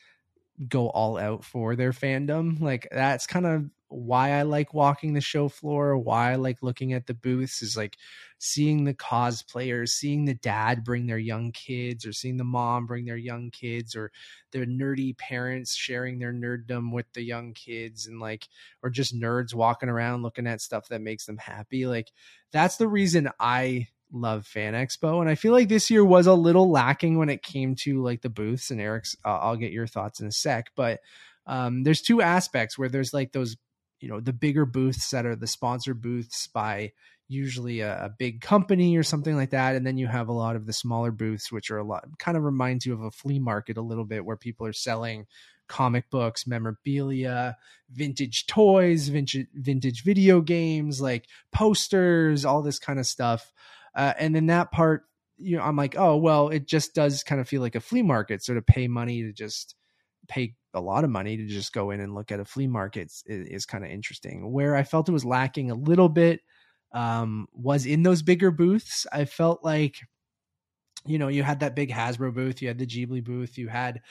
go 0.68 0.88
all 0.90 1.18
out 1.18 1.44
for 1.44 1.76
their 1.76 1.92
fandom 1.92 2.60
like 2.60 2.88
that's 2.90 3.26
kind 3.26 3.46
of 3.46 3.70
why 3.88 4.32
I 4.32 4.42
like 4.42 4.74
walking 4.74 5.12
the 5.12 5.20
show 5.20 5.48
floor, 5.48 5.96
why 5.96 6.32
I 6.32 6.36
like 6.36 6.58
looking 6.60 6.92
at 6.92 7.06
the 7.06 7.14
booths 7.14 7.62
is 7.62 7.76
like 7.76 7.96
seeing 8.38 8.84
the 8.84 8.94
cosplayers, 8.94 9.90
seeing 9.90 10.24
the 10.24 10.34
dad 10.34 10.84
bring 10.84 11.06
their 11.06 11.18
young 11.18 11.52
kids, 11.52 12.04
or 12.04 12.12
seeing 12.12 12.36
the 12.36 12.44
mom 12.44 12.86
bring 12.86 13.04
their 13.04 13.16
young 13.16 13.50
kids, 13.50 13.94
or 13.94 14.10
their 14.50 14.66
nerdy 14.66 15.16
parents 15.16 15.74
sharing 15.74 16.18
their 16.18 16.32
nerddom 16.32 16.92
with 16.92 17.06
the 17.12 17.22
young 17.22 17.52
kids, 17.54 18.06
and 18.06 18.18
like, 18.18 18.48
or 18.82 18.90
just 18.90 19.14
nerds 19.14 19.54
walking 19.54 19.88
around 19.88 20.22
looking 20.22 20.46
at 20.46 20.60
stuff 20.60 20.88
that 20.88 21.00
makes 21.00 21.26
them 21.26 21.38
happy. 21.38 21.86
Like, 21.86 22.10
that's 22.52 22.76
the 22.76 22.88
reason 22.88 23.30
I 23.38 23.88
love 24.12 24.46
Fan 24.46 24.74
Expo. 24.74 25.20
And 25.20 25.28
I 25.28 25.34
feel 25.34 25.52
like 25.52 25.68
this 25.68 25.90
year 25.90 26.04
was 26.04 26.26
a 26.26 26.34
little 26.34 26.70
lacking 26.70 27.18
when 27.18 27.28
it 27.28 27.42
came 27.42 27.74
to 27.82 28.02
like 28.02 28.22
the 28.22 28.30
booths. 28.30 28.70
And 28.70 28.80
Eric's, 28.80 29.16
uh, 29.24 29.38
I'll 29.38 29.56
get 29.56 29.72
your 29.72 29.86
thoughts 29.86 30.20
in 30.20 30.26
a 30.26 30.32
sec, 30.32 30.70
but 30.76 31.00
um, 31.46 31.84
there's 31.84 32.02
two 32.02 32.20
aspects 32.20 32.78
where 32.78 32.88
there's 32.88 33.14
like 33.14 33.32
those 33.32 33.56
you 34.00 34.08
know 34.08 34.20
the 34.20 34.32
bigger 34.32 34.66
booths 34.66 35.10
that 35.10 35.26
are 35.26 35.36
the 35.36 35.46
sponsor 35.46 35.94
booths 35.94 36.48
by 36.48 36.92
usually 37.28 37.80
a, 37.80 38.04
a, 38.04 38.08
big 38.08 38.40
company 38.40 38.96
or 38.96 39.02
something 39.02 39.34
like 39.34 39.50
that 39.50 39.74
and 39.74 39.86
then 39.86 39.98
you 39.98 40.06
have 40.06 40.28
a 40.28 40.32
lot 40.32 40.54
of 40.54 40.66
the 40.66 40.72
smaller 40.72 41.10
booths 41.10 41.50
which 41.50 41.70
are 41.70 41.78
a 41.78 41.84
lot 41.84 42.04
kind 42.18 42.36
of 42.36 42.44
reminds 42.44 42.86
you 42.86 42.92
of 42.92 43.02
a 43.02 43.10
flea 43.10 43.38
market 43.38 43.76
a 43.76 43.82
little 43.82 44.04
bit 44.04 44.24
where 44.24 44.36
people 44.36 44.66
are 44.66 44.72
selling 44.72 45.26
comic 45.66 46.08
books 46.10 46.46
memorabilia 46.46 47.56
vintage 47.90 48.46
toys 48.46 49.08
vintage 49.08 49.48
vintage 49.54 50.04
video 50.04 50.40
games 50.40 51.00
like 51.00 51.26
posters 51.50 52.44
all 52.44 52.62
this 52.62 52.78
kind 52.78 53.00
of 53.00 53.06
stuff 53.06 53.52
uh, 53.96 54.12
and 54.18 54.34
then 54.34 54.46
that 54.46 54.70
part 54.70 55.04
you 55.36 55.56
know 55.56 55.62
i'm 55.62 55.76
like 55.76 55.96
oh 55.98 56.16
well 56.16 56.48
it 56.48 56.66
just 56.66 56.94
does 56.94 57.22
kind 57.22 57.40
of 57.40 57.48
feel 57.48 57.60
like 57.60 57.74
a 57.74 57.80
flea 57.80 58.02
market 58.02 58.42
so 58.42 58.54
to 58.54 58.62
pay 58.62 58.86
money 58.88 59.22
to 59.22 59.32
just 59.32 59.74
pay 60.28 60.54
a 60.74 60.80
lot 60.80 61.04
of 61.04 61.10
money 61.10 61.36
to 61.36 61.46
just 61.46 61.72
go 61.72 61.90
in 61.90 62.00
and 62.00 62.14
look 62.14 62.30
at 62.30 62.40
a 62.40 62.44
flea 62.44 62.66
market 62.66 63.06
is, 63.06 63.24
is 63.26 63.66
kind 63.66 63.84
of 63.84 63.90
interesting. 63.90 64.52
Where 64.52 64.76
I 64.76 64.82
felt 64.82 65.08
it 65.08 65.12
was 65.12 65.24
lacking 65.24 65.70
a 65.70 65.74
little 65.74 66.08
bit 66.08 66.40
um, 66.92 67.48
was 67.52 67.86
in 67.86 68.02
those 68.02 68.22
bigger 68.22 68.50
booths. 68.50 69.06
I 69.12 69.24
felt 69.24 69.64
like, 69.64 69.96
you 71.04 71.18
know, 71.18 71.28
you 71.28 71.42
had 71.42 71.60
that 71.60 71.74
big 71.74 71.90
Hasbro 71.90 72.34
booth, 72.34 72.60
you 72.60 72.68
had 72.68 72.78
the 72.78 72.86
Ghibli 72.86 73.24
booth, 73.24 73.58
you 73.58 73.68
had 73.68 74.02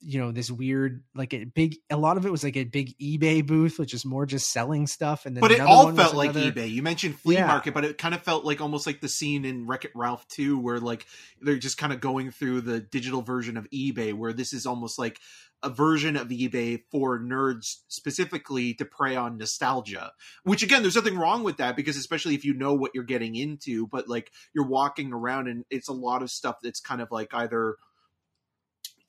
you 0.00 0.20
know 0.20 0.30
this 0.30 0.50
weird 0.50 1.02
like 1.14 1.34
a 1.34 1.44
big 1.44 1.76
a 1.90 1.96
lot 1.96 2.16
of 2.16 2.24
it 2.24 2.30
was 2.30 2.44
like 2.44 2.56
a 2.56 2.64
big 2.64 2.96
ebay 2.98 3.44
booth 3.44 3.78
which 3.78 3.92
is 3.92 4.04
more 4.04 4.26
just 4.26 4.50
selling 4.52 4.86
stuff 4.86 5.26
and 5.26 5.36
then 5.36 5.40
but 5.40 5.50
it 5.50 5.60
all 5.60 5.92
felt 5.92 6.14
like 6.14 6.30
another... 6.30 6.52
ebay 6.52 6.70
you 6.70 6.82
mentioned 6.82 7.18
flea 7.18 7.36
yeah. 7.36 7.46
market 7.46 7.74
but 7.74 7.84
it 7.84 7.98
kind 7.98 8.14
of 8.14 8.22
felt 8.22 8.44
like 8.44 8.60
almost 8.60 8.86
like 8.86 9.00
the 9.00 9.08
scene 9.08 9.44
in 9.44 9.66
wreck 9.66 9.84
it 9.84 9.90
ralph 9.94 10.26
2 10.28 10.58
where 10.58 10.78
like 10.78 11.06
they're 11.40 11.58
just 11.58 11.78
kind 11.78 11.92
of 11.92 12.00
going 12.00 12.30
through 12.30 12.60
the 12.60 12.80
digital 12.80 13.22
version 13.22 13.56
of 13.56 13.68
ebay 13.70 14.14
where 14.14 14.32
this 14.32 14.52
is 14.52 14.66
almost 14.66 14.98
like 14.98 15.18
a 15.64 15.70
version 15.70 16.16
of 16.16 16.28
ebay 16.28 16.80
for 16.92 17.18
nerds 17.18 17.78
specifically 17.88 18.74
to 18.74 18.84
prey 18.84 19.16
on 19.16 19.36
nostalgia 19.36 20.12
which 20.44 20.62
again 20.62 20.82
there's 20.82 20.94
nothing 20.94 21.18
wrong 21.18 21.42
with 21.42 21.56
that 21.56 21.74
because 21.74 21.96
especially 21.96 22.36
if 22.36 22.44
you 22.44 22.54
know 22.54 22.74
what 22.74 22.92
you're 22.94 23.02
getting 23.02 23.34
into 23.34 23.88
but 23.88 24.08
like 24.08 24.30
you're 24.54 24.68
walking 24.68 25.12
around 25.12 25.48
and 25.48 25.64
it's 25.70 25.88
a 25.88 25.92
lot 25.92 26.22
of 26.22 26.30
stuff 26.30 26.56
that's 26.62 26.80
kind 26.80 27.00
of 27.00 27.10
like 27.10 27.34
either 27.34 27.76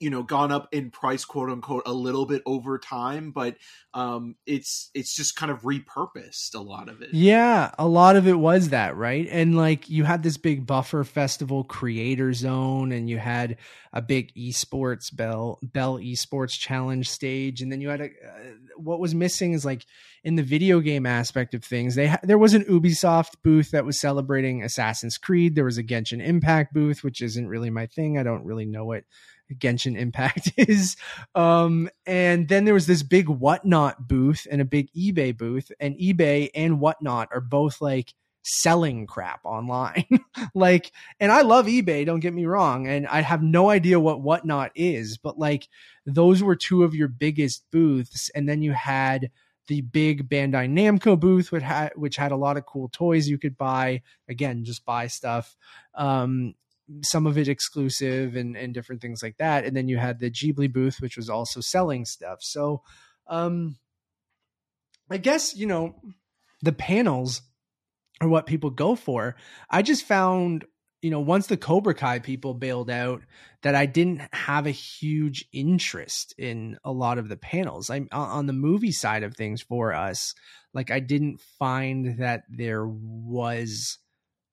you 0.00 0.10
know 0.10 0.22
gone 0.22 0.50
up 0.50 0.68
in 0.72 0.90
price 0.90 1.24
quote 1.24 1.50
unquote 1.50 1.82
a 1.86 1.92
little 1.92 2.26
bit 2.26 2.42
over 2.46 2.78
time 2.78 3.30
but 3.30 3.56
um 3.94 4.34
it's 4.46 4.90
it's 4.94 5.14
just 5.14 5.36
kind 5.36 5.52
of 5.52 5.62
repurposed 5.62 6.54
a 6.54 6.60
lot 6.60 6.88
of 6.88 7.02
it. 7.02 7.10
Yeah 7.12 7.70
a 7.78 7.86
lot 7.86 8.16
of 8.16 8.26
it 8.26 8.38
was 8.38 8.70
that 8.70 8.96
right? 8.96 9.28
And 9.30 9.56
like 9.56 9.88
you 9.88 10.04
had 10.04 10.22
this 10.22 10.38
big 10.38 10.66
buffer 10.66 11.04
festival 11.04 11.64
creator 11.64 12.32
zone 12.32 12.92
and 12.92 13.08
you 13.08 13.18
had 13.18 13.58
a 13.92 14.00
big 14.00 14.32
esports 14.34 15.14
bell 15.14 15.58
bell 15.62 15.98
esports 15.98 16.58
challenge 16.58 17.08
stage 17.08 17.60
and 17.60 17.70
then 17.70 17.80
you 17.80 17.88
had 17.88 18.00
a 18.00 18.04
uh, 18.04 18.52
what 18.76 19.00
was 19.00 19.14
missing 19.14 19.52
is 19.52 19.64
like 19.64 19.84
in 20.22 20.36
the 20.36 20.42
video 20.42 20.80
game 20.80 21.06
aspect 21.06 21.54
of 21.54 21.64
things 21.64 21.94
they 21.94 22.08
ha- 22.08 22.20
there 22.22 22.38
was 22.38 22.54
an 22.54 22.64
ubisoft 22.64 23.32
booth 23.42 23.72
that 23.72 23.84
was 23.84 24.00
celebrating 24.00 24.62
assassin's 24.62 25.18
creed 25.18 25.54
there 25.54 25.64
was 25.64 25.78
a 25.78 25.82
genshin 25.82 26.24
impact 26.24 26.72
booth 26.72 27.02
which 27.02 27.20
isn't 27.20 27.48
really 27.48 27.70
my 27.70 27.86
thing 27.86 28.16
i 28.16 28.22
don't 28.22 28.44
really 28.44 28.66
know 28.66 28.84
what 28.84 29.04
Genshin 29.58 29.98
Impact 29.98 30.52
is. 30.56 30.96
Um, 31.34 31.88
and 32.06 32.48
then 32.48 32.64
there 32.64 32.74
was 32.74 32.86
this 32.86 33.02
big 33.02 33.28
Whatnot 33.28 34.08
booth 34.08 34.46
and 34.50 34.60
a 34.60 34.64
big 34.64 34.92
eBay 34.92 35.36
booth, 35.36 35.70
and 35.80 35.96
eBay 35.96 36.50
and 36.54 36.80
Whatnot 36.80 37.28
are 37.32 37.40
both 37.40 37.80
like 37.80 38.14
selling 38.42 39.06
crap 39.06 39.40
online. 39.44 40.06
like, 40.54 40.92
and 41.18 41.30
I 41.30 41.42
love 41.42 41.66
eBay, 41.66 42.06
don't 42.06 42.20
get 42.20 42.34
me 42.34 42.46
wrong, 42.46 42.88
and 42.88 43.06
I 43.06 43.20
have 43.20 43.42
no 43.42 43.70
idea 43.70 44.00
what 44.00 44.22
Whatnot 44.22 44.72
is, 44.74 45.18
but 45.18 45.38
like 45.38 45.68
those 46.06 46.42
were 46.42 46.56
two 46.56 46.84
of 46.84 46.94
your 46.94 47.08
biggest 47.08 47.64
booths, 47.70 48.30
and 48.34 48.48
then 48.48 48.62
you 48.62 48.72
had 48.72 49.30
the 49.70 49.82
big 49.82 50.28
Bandai 50.28 50.68
Namco 50.68 51.18
booth, 51.18 51.52
which 51.52 51.62
had 51.62 51.92
which 51.94 52.16
had 52.16 52.32
a 52.32 52.36
lot 52.36 52.56
of 52.56 52.66
cool 52.66 52.88
toys 52.88 53.28
you 53.28 53.38
could 53.38 53.56
buy. 53.56 54.02
Again, 54.28 54.64
just 54.64 54.84
buy 54.84 55.06
stuff. 55.06 55.56
Um, 55.94 56.54
some 57.02 57.26
of 57.26 57.38
it 57.38 57.48
exclusive 57.48 58.36
and 58.36 58.56
and 58.56 58.74
different 58.74 59.00
things 59.00 59.22
like 59.22 59.36
that. 59.38 59.64
And 59.64 59.76
then 59.76 59.88
you 59.88 59.98
had 59.98 60.18
the 60.18 60.30
Ghibli 60.30 60.72
booth, 60.72 61.00
which 61.00 61.16
was 61.16 61.30
also 61.30 61.60
selling 61.60 62.04
stuff. 62.04 62.38
So, 62.40 62.82
um, 63.26 63.76
I 65.10 65.18
guess 65.18 65.56
you 65.56 65.66
know 65.66 65.94
the 66.62 66.72
panels 66.72 67.42
are 68.20 68.28
what 68.28 68.46
people 68.46 68.70
go 68.70 68.94
for. 68.96 69.36
I 69.68 69.82
just 69.82 70.04
found 70.04 70.64
you 71.02 71.10
know 71.10 71.20
once 71.20 71.46
the 71.46 71.56
Cobra 71.56 71.94
Kai 71.94 72.18
people 72.18 72.54
bailed 72.54 72.90
out 72.90 73.22
that 73.62 73.74
I 73.74 73.86
didn't 73.86 74.22
have 74.32 74.66
a 74.66 74.70
huge 74.70 75.46
interest 75.52 76.34
in 76.38 76.78
a 76.84 76.92
lot 76.92 77.18
of 77.18 77.28
the 77.28 77.36
panels. 77.36 77.90
I'm 77.90 78.08
on 78.12 78.46
the 78.46 78.52
movie 78.52 78.92
side 78.92 79.22
of 79.22 79.36
things 79.36 79.62
for 79.62 79.92
us. 79.92 80.34
Like 80.72 80.90
I 80.90 81.00
didn't 81.00 81.40
find 81.58 82.18
that 82.18 82.44
there 82.48 82.86
was 82.86 83.98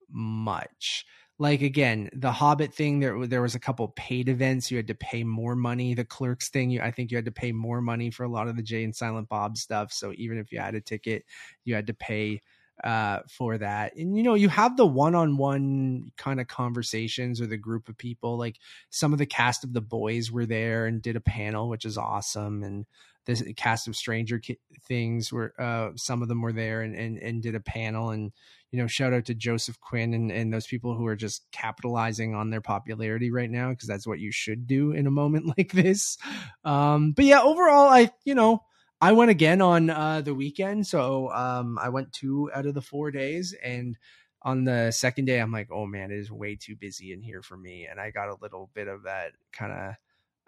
much 0.09 1.05
like 1.39 1.61
again 1.61 2.09
the 2.13 2.31
hobbit 2.31 2.73
thing 2.73 2.99
there 2.99 3.27
there 3.27 3.41
was 3.41 3.55
a 3.55 3.59
couple 3.59 3.87
paid 3.89 4.29
events. 4.29 4.71
You 4.71 4.77
had 4.77 4.87
to 4.87 4.95
pay 4.95 5.23
more 5.23 5.55
money. 5.55 5.93
The 5.93 6.05
clerks 6.05 6.49
thing 6.49 6.69
you 6.69 6.81
i 6.81 6.91
think 6.91 7.11
you 7.11 7.17
had 7.17 7.25
to 7.25 7.31
pay 7.31 7.51
more 7.51 7.81
money 7.81 8.11
for 8.11 8.23
a 8.23 8.29
lot 8.29 8.47
of 8.47 8.55
the 8.55 8.63
jay 8.63 8.83
and 8.83 8.95
silent 8.95 9.29
bob 9.29 9.57
stuff. 9.57 9.91
So 9.91 10.13
even 10.15 10.37
if 10.37 10.51
you 10.51 10.59
had 10.59 10.75
a 10.75 10.81
ticket 10.81 11.25
you 11.63 11.75
had 11.75 11.87
to 11.87 11.93
pay 11.93 12.41
uh, 12.83 13.19
for 13.27 13.57
that. 13.57 13.95
And 13.95 14.15
you 14.15 14.23
know 14.23 14.35
you 14.35 14.49
have 14.49 14.77
the 14.77 14.85
one-on-one 14.85 16.11
kind 16.17 16.39
of 16.39 16.47
conversations 16.47 17.39
with 17.39 17.51
a 17.51 17.57
group 17.57 17.89
of 17.89 17.97
people. 17.97 18.37
Like 18.37 18.57
some 18.89 19.13
of 19.13 19.19
the 19.19 19.25
cast 19.25 19.63
of 19.63 19.73
the 19.73 19.81
boys 19.81 20.31
were 20.31 20.45
there 20.45 20.85
and 20.85 21.01
did 21.01 21.15
a 21.15 21.21
panel 21.21 21.69
which 21.69 21.85
is 21.85 21.97
awesome. 21.97 22.63
And 22.63 22.85
the 23.25 23.53
cast 23.53 23.87
of 23.87 23.95
stranger 23.95 24.41
things 24.87 25.33
were 25.33 25.53
uh, 25.59 25.91
some 25.95 26.21
of 26.21 26.27
them 26.27 26.41
were 26.41 26.53
there 26.53 26.81
and, 26.81 26.95
and 26.95 27.17
and 27.17 27.41
did 27.41 27.55
a 27.55 27.59
panel. 27.59 28.11
And 28.11 28.31
you 28.71 28.79
know, 28.79 28.87
shout 28.87 29.13
out 29.13 29.25
to 29.25 29.33
Joseph 29.33 29.79
Quinn 29.79 30.13
and, 30.13 30.31
and 30.31 30.53
those 30.53 30.67
people 30.67 30.95
who 30.95 31.05
are 31.05 31.15
just 31.15 31.45
capitalizing 31.51 32.35
on 32.35 32.49
their 32.49 32.61
popularity 32.61 33.31
right 33.31 33.49
now 33.49 33.69
because 33.69 33.87
that's 33.87 34.07
what 34.07 34.19
you 34.19 34.31
should 34.31 34.67
do 34.67 34.91
in 34.91 35.07
a 35.07 35.11
moment 35.11 35.53
like 35.57 35.71
this. 35.71 36.17
Um, 36.65 37.13
but 37.13 37.25
yeah, 37.25 37.41
overall, 37.41 37.87
I 37.87 38.11
you 38.25 38.35
know 38.35 38.63
I 38.99 39.13
went 39.13 39.31
again 39.31 39.61
on 39.61 39.89
uh, 39.89 40.21
the 40.21 40.35
weekend, 40.35 40.87
so 40.87 41.31
um, 41.31 41.77
I 41.81 41.89
went 41.89 42.13
two 42.13 42.49
out 42.53 42.65
of 42.65 42.73
the 42.73 42.81
four 42.81 43.11
days, 43.11 43.55
and 43.63 43.97
on 44.41 44.65
the 44.65 44.91
second 44.91 45.25
day, 45.25 45.39
I'm 45.39 45.51
like, 45.51 45.69
oh 45.71 45.85
man, 45.85 46.11
it 46.11 46.19
is 46.19 46.31
way 46.31 46.55
too 46.55 46.75
busy 46.75 47.13
in 47.13 47.21
here 47.21 47.41
for 47.41 47.55
me, 47.55 47.87
and 47.89 48.01
I 48.01 48.11
got 48.11 48.29
a 48.29 48.37
little 48.41 48.69
bit 48.73 48.87
of 48.87 49.03
that 49.03 49.31
kind 49.53 49.71
of 49.71 49.93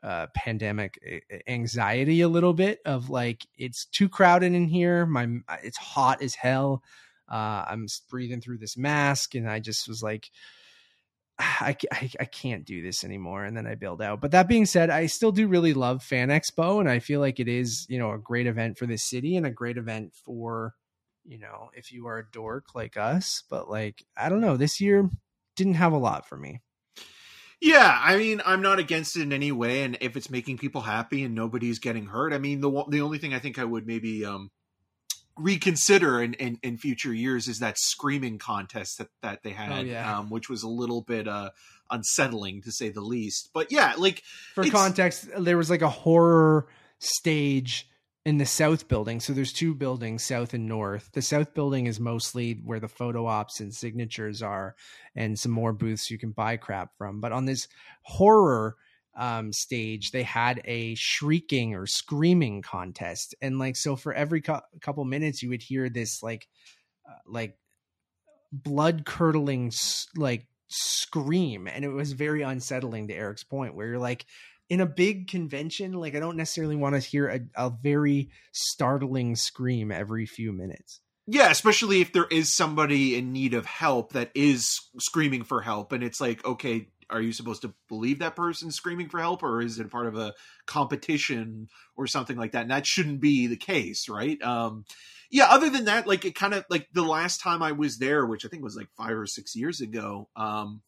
uh 0.02 0.28
pandemic 0.34 0.98
anxiety 1.46 2.22
a 2.22 2.30
little 2.30 2.54
bit 2.54 2.80
of 2.86 3.10
like 3.10 3.46
it's 3.58 3.84
too 3.86 4.08
crowded 4.08 4.54
in 4.54 4.68
here. 4.68 5.06
My 5.06 5.28
it's 5.64 5.78
hot 5.78 6.22
as 6.22 6.36
hell 6.36 6.84
uh 7.30 7.66
i'm 7.68 7.88
breathing 8.10 8.42
through 8.42 8.58
this 8.58 8.78
mask 8.78 9.36
and 9.36 9.50
i 9.50 9.60
just 9.60 9.88
was 9.88 10.04
like 10.04 10.30
I, 11.42 11.78
I, 11.90 12.12
I 12.20 12.26
can't 12.26 12.66
do 12.66 12.82
this 12.84 13.06
anymore 13.06 13.46
and 13.46 13.56
then 13.56 13.66
i 13.66 13.76
bailed 13.76 14.02
out. 14.02 14.20
But 14.20 14.32
that 14.32 14.50
being 14.50 14.66
said 14.66 14.90
i 14.90 15.06
still 15.06 15.32
do 15.32 15.48
really 15.48 15.74
love 15.74 16.04
fan 16.04 16.28
expo 16.28 16.82
and 16.82 16.90
i 16.90 17.00
feel 17.00 17.22
like 17.22 17.40
it 17.40 17.48
is 17.48 17.86
you 17.88 17.98
know 17.98 18.12
a 18.12 18.18
great 18.18 18.46
event 18.46 18.78
for 18.78 18.86
this 18.86 19.04
city 19.04 19.38
and 19.38 19.46
a 19.46 19.52
great 19.52 19.78
event 19.78 20.14
for 20.26 20.74
you 21.24 21.40
know 21.40 21.70
if 21.74 21.94
you 21.94 22.08
are 22.08 22.18
a 22.18 22.30
dork 22.30 22.76
like 22.76 22.98
us 22.98 23.44
but 23.50 23.70
like 23.70 24.04
i 24.18 24.28
don't 24.28 24.42
know 24.42 24.58
this 24.58 24.82
year 24.82 25.10
didn't 25.60 25.76
have 25.76 25.92
a 25.92 25.98
lot 25.98 26.28
for 26.28 26.38
me. 26.38 26.62
Yeah, 27.62 28.00
I 28.02 28.16
mean, 28.16 28.42
I'm 28.46 28.62
not 28.62 28.80
against 28.80 29.18
it 29.18 29.24
in 29.24 29.34
any 29.34 29.52
way, 29.52 29.84
and 29.84 29.98
if 30.00 30.16
it's 30.16 30.30
making 30.30 30.58
people 30.58 30.80
happy 30.80 31.24
and 31.24 31.36
nobody's 31.36 31.80
getting 31.80 32.06
hurt, 32.06 32.32
I 32.32 32.38
mean, 32.38 32.62
the 32.62 32.86
the 32.88 33.02
only 33.02 33.18
thing 33.18 33.34
I 33.34 33.40
think 33.40 33.60
I 33.60 33.66
would 33.66 33.86
maybe 33.86 34.24
um, 34.24 34.50
reconsider 35.40 36.22
in, 36.22 36.34
in, 36.36 36.60
in 36.62 36.78
future 36.78 37.14
years 37.14 37.48
is 37.48 37.60
that 37.60 37.78
screaming 37.78 38.38
contest 38.38 38.98
that 38.98 39.10
that 39.22 39.44
they 39.44 39.52
had, 39.52 39.72
oh, 39.72 39.82
yeah. 39.82 40.20
um, 40.20 40.30
which 40.30 40.50
was 40.50 40.64
a 40.64 40.70
little 40.70 41.02
bit 41.02 41.28
uh, 41.28 41.52
unsettling 41.90 42.62
to 42.64 42.72
say 42.72 42.90
the 42.90 43.02
least. 43.02 43.50
But 43.54 43.72
yeah, 43.72 43.94
like 43.98 44.24
for 44.54 44.64
context, 44.70 45.28
there 45.38 45.58
was 45.58 45.70
like 45.70 45.82
a 45.82 45.90
horror 45.90 46.68
stage 47.00 47.88
in 48.26 48.38
the 48.38 48.46
south 48.46 48.88
building. 48.88 49.20
So 49.20 49.34
there's 49.34 49.54
two 49.54 49.74
buildings, 49.74 50.24
south 50.24 50.54
and 50.54 50.68
north. 50.68 51.10
The 51.14 51.22
south 51.22 51.54
building 51.54 51.88
is 51.88 52.00
mostly 52.00 52.62
where 52.64 52.80
the 52.80 52.88
photo 52.88 53.26
ops 53.26 53.60
and 53.60 53.74
signatures 53.74 54.42
are, 54.42 54.76
and 55.16 55.40
some 55.40 55.52
more 55.52 55.74
booths 55.74 56.12
you 56.12 56.18
can 56.18 56.32
buy 56.32 56.58
crap 56.58 56.98
from. 56.98 57.22
But 57.22 57.32
on 57.32 57.46
this 57.46 57.68
horror 58.04 58.76
um, 59.18 59.52
stage, 59.52 60.12
they 60.12 60.24
had 60.24 60.62
a 60.66 60.96
shrieking 60.96 61.76
or 61.76 61.86
screaming 61.86 62.62
contest, 62.62 63.36
and 63.42 63.60
like 63.60 63.76
so 63.76 63.96
for 63.96 64.14
every 64.14 64.42
co- 64.42 64.62
couple 64.82 65.04
minutes, 65.06 65.44
you 65.44 65.50
would 65.50 65.64
hear 65.64 65.90
this 65.90 66.24
like 66.24 66.48
uh, 67.10 67.18
like 67.26 67.58
blood 68.52 69.06
curdling 69.06 69.72
like 70.16 70.48
scream 70.70 71.68
and 71.68 71.86
it 71.86 71.90
was 71.90 72.14
very 72.14 72.42
unsettling 72.42 73.08
to 73.08 73.14
Eric's 73.14 73.44
point 73.44 73.76
where 73.76 73.88
you're 73.88 74.00
like 74.00 74.26
in 74.70 74.82
a 74.82 74.86
big 74.86 75.28
convention, 75.28 75.94
like 75.94 76.16
I 76.16 76.20
don't 76.20 76.38
necessarily 76.38 76.76
want 76.76 76.96
to 76.96 77.00
hear 77.00 77.28
a, 77.28 77.40
a 77.56 77.70
very 77.72 78.30
startling 78.52 79.36
scream 79.36 79.92
every 79.92 80.26
few 80.26 80.54
minutes. 80.54 81.02
Yeah, 81.26 81.50
especially 81.52 82.02
if 82.02 82.14
there 82.14 82.28
is 82.30 82.56
somebody 82.56 83.18
in 83.18 83.34
need 83.34 83.54
of 83.54 83.66
help 83.66 84.14
that 84.14 84.32
is 84.36 84.80
screaming 85.00 85.44
for 85.44 85.62
help, 85.62 85.92
and 85.92 86.04
it's 86.04 86.22
like, 86.22 86.44
okay, 86.46 86.90
are 87.10 87.22
you 87.22 87.32
supposed 87.32 87.64
to 87.64 87.74
believe 87.88 88.20
that 88.20 88.36
person 88.36 88.72
screaming 88.72 89.10
for 89.10 89.20
help, 89.20 89.44
or 89.44 89.62
is 89.62 89.80
it 89.80 89.90
part 89.90 90.08
of 90.08 90.18
a 90.18 90.34
competition 90.66 91.68
or 91.98 92.08
something 92.08 92.38
like 92.38 92.52
that? 92.52 92.64
And 92.64 92.72
that 92.72 92.86
shouldn't 92.86 93.20
be 93.20 93.48
the 93.48 93.58
case, 93.58 94.08
right? 94.10 94.42
Um, 94.42 94.86
yeah. 95.32 95.48
Other 95.50 95.70
than 95.70 95.86
that, 95.86 96.08
like 96.08 96.26
it 96.26 96.36
kind 96.36 96.54
of 96.54 96.66
like 96.70 96.88
the 96.94 97.04
last 97.04 97.42
time 97.42 97.62
I 97.62 97.72
was 97.72 97.98
there, 97.98 98.26
which 98.26 98.46
I 98.46 98.50
think 98.50 98.64
was 98.64 98.76
like 98.76 98.90
five 98.98 99.18
or 99.18 99.28
six 99.28 99.56
years 99.56 99.82
ago. 99.82 100.30
Um, 100.36 100.82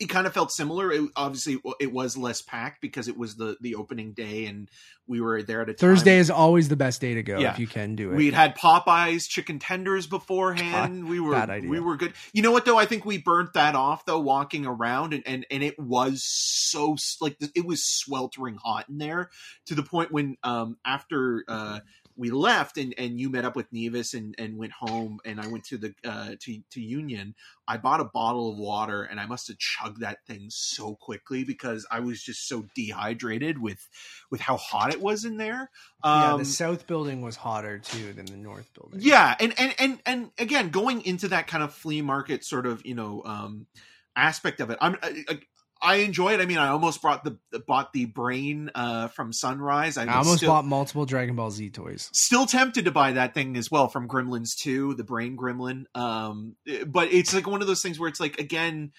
it 0.00 0.08
kind 0.08 0.26
of 0.26 0.34
felt 0.34 0.52
similar. 0.52 0.92
It, 0.92 1.10
obviously, 1.16 1.58
it 1.80 1.92
was 1.92 2.16
less 2.16 2.42
packed 2.42 2.80
because 2.80 3.08
it 3.08 3.16
was 3.16 3.36
the 3.36 3.56
the 3.60 3.74
opening 3.74 4.12
day, 4.12 4.46
and 4.46 4.70
we 5.06 5.20
were 5.20 5.42
there 5.42 5.62
at 5.62 5.68
a 5.68 5.74
Thursday 5.74 6.12
time. 6.12 6.20
is 6.20 6.30
always 6.30 6.68
the 6.68 6.76
best 6.76 7.00
day 7.00 7.14
to 7.14 7.22
go 7.22 7.38
yeah. 7.38 7.52
if 7.52 7.58
you 7.58 7.66
can 7.66 7.96
do 7.96 8.12
it. 8.12 8.16
We'd 8.16 8.34
had 8.34 8.56
Popeyes 8.56 9.28
chicken 9.28 9.58
tenders 9.58 10.06
beforehand. 10.06 11.02
God, 11.02 11.10
we 11.10 11.20
were 11.20 11.60
we 11.68 11.80
were 11.80 11.96
good. 11.96 12.12
You 12.32 12.42
know 12.42 12.52
what 12.52 12.64
though? 12.64 12.78
I 12.78 12.86
think 12.86 13.04
we 13.04 13.18
burnt 13.18 13.54
that 13.54 13.74
off 13.74 14.04
though 14.04 14.20
walking 14.20 14.66
around, 14.66 15.14
and 15.14 15.22
and 15.26 15.46
and 15.50 15.62
it 15.62 15.78
was 15.78 16.22
so 16.24 16.96
like 17.20 17.36
it 17.54 17.64
was 17.64 17.84
sweltering 17.84 18.56
hot 18.56 18.88
in 18.88 18.98
there 18.98 19.30
to 19.66 19.74
the 19.74 19.82
point 19.82 20.12
when 20.12 20.36
um 20.42 20.76
after 20.84 21.44
uh 21.48 21.80
we 22.16 22.30
left 22.30 22.78
and, 22.78 22.94
and 22.96 23.20
you 23.20 23.28
met 23.28 23.44
up 23.44 23.54
with 23.54 23.72
Nevis 23.72 24.14
and, 24.14 24.34
and 24.38 24.56
went 24.56 24.72
home 24.72 25.18
and 25.24 25.40
I 25.40 25.46
went 25.48 25.64
to 25.64 25.76
the 25.76 25.94
uh, 26.04 26.30
to 26.40 26.60
to 26.70 26.80
Union. 26.80 27.34
I 27.68 27.76
bought 27.76 28.00
a 28.00 28.04
bottle 28.04 28.50
of 28.50 28.58
water 28.58 29.02
and 29.02 29.20
I 29.20 29.26
must 29.26 29.48
have 29.48 29.58
chugged 29.58 30.00
that 30.00 30.24
thing 30.26 30.46
so 30.48 30.94
quickly 30.94 31.44
because 31.44 31.86
I 31.90 32.00
was 32.00 32.22
just 32.22 32.48
so 32.48 32.66
dehydrated 32.74 33.60
with 33.60 33.88
with 34.30 34.40
how 34.40 34.56
hot 34.56 34.92
it 34.92 35.00
was 35.00 35.24
in 35.24 35.36
there. 35.36 35.70
Um, 36.02 36.20
yeah, 36.22 36.28
the 36.28 36.34
um, 36.34 36.44
south 36.44 36.86
building 36.86 37.20
was 37.20 37.36
hotter 37.36 37.78
too 37.78 38.12
than 38.12 38.26
the 38.26 38.36
north 38.36 38.72
building. 38.74 39.00
Yeah, 39.02 39.34
and 39.38 39.52
and 39.58 39.74
and 39.78 39.98
and 40.06 40.30
again, 40.38 40.70
going 40.70 41.04
into 41.04 41.28
that 41.28 41.46
kind 41.46 41.62
of 41.62 41.74
flea 41.74 42.02
market 42.02 42.44
sort 42.44 42.66
of 42.66 42.84
you 42.86 42.94
know 42.94 43.22
um, 43.24 43.66
aspect 44.14 44.60
of 44.60 44.70
it, 44.70 44.78
I'm 44.80 44.96
I, 45.02 45.24
I 45.28 45.38
enjoy 45.94 46.34
it. 46.34 46.40
I 46.40 46.46
mean, 46.46 46.58
I 46.58 46.68
almost 46.68 47.00
brought 47.00 47.24
the 47.24 47.38
bought 47.66 47.92
the 47.92 48.06
brain 48.06 48.70
uh, 48.74 49.08
from 49.08 49.32
Sunrise. 49.32 49.96
I, 49.96 50.04
I 50.04 50.16
almost 50.18 50.38
still, 50.38 50.50
bought 50.50 50.64
multiple 50.64 51.06
Dragon 51.06 51.36
Ball 51.36 51.50
Z 51.50 51.70
toys. 51.70 52.10
Still 52.12 52.44
tempted 52.44 52.84
to 52.86 52.90
buy 52.90 53.12
that 53.12 53.32
thing 53.32 53.56
as 53.56 53.70
well 53.70 53.88
from 53.88 54.08
Gremlins 54.08 54.56
2, 54.56 54.94
the 54.94 55.04
Brain 55.04 55.36
Gremlin. 55.36 55.84
Um, 55.94 56.56
but 56.86 57.12
it's 57.12 57.32
like 57.32 57.46
one 57.46 57.62
of 57.62 57.68
those 57.68 57.82
things 57.82 57.98
where 57.98 58.08
it's 58.08 58.20
like 58.20 58.38
again, 58.40 58.92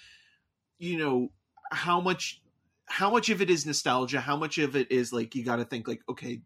you 0.79 0.97
know, 0.97 1.29
how 1.71 1.99
much 1.99 2.41
how 2.87 3.11
much 3.11 3.29
of 3.29 3.41
it 3.41 3.49
is 3.49 3.65
nostalgia? 3.65 4.21
How 4.21 4.37
much 4.37 4.57
of 4.57 4.75
it 4.75 4.91
is 4.91 5.11
like 5.11 5.35
you 5.35 5.43
got 5.43 5.57
to 5.57 5.65
think 5.65 5.87
like, 5.87 6.01
okay, 6.09 6.41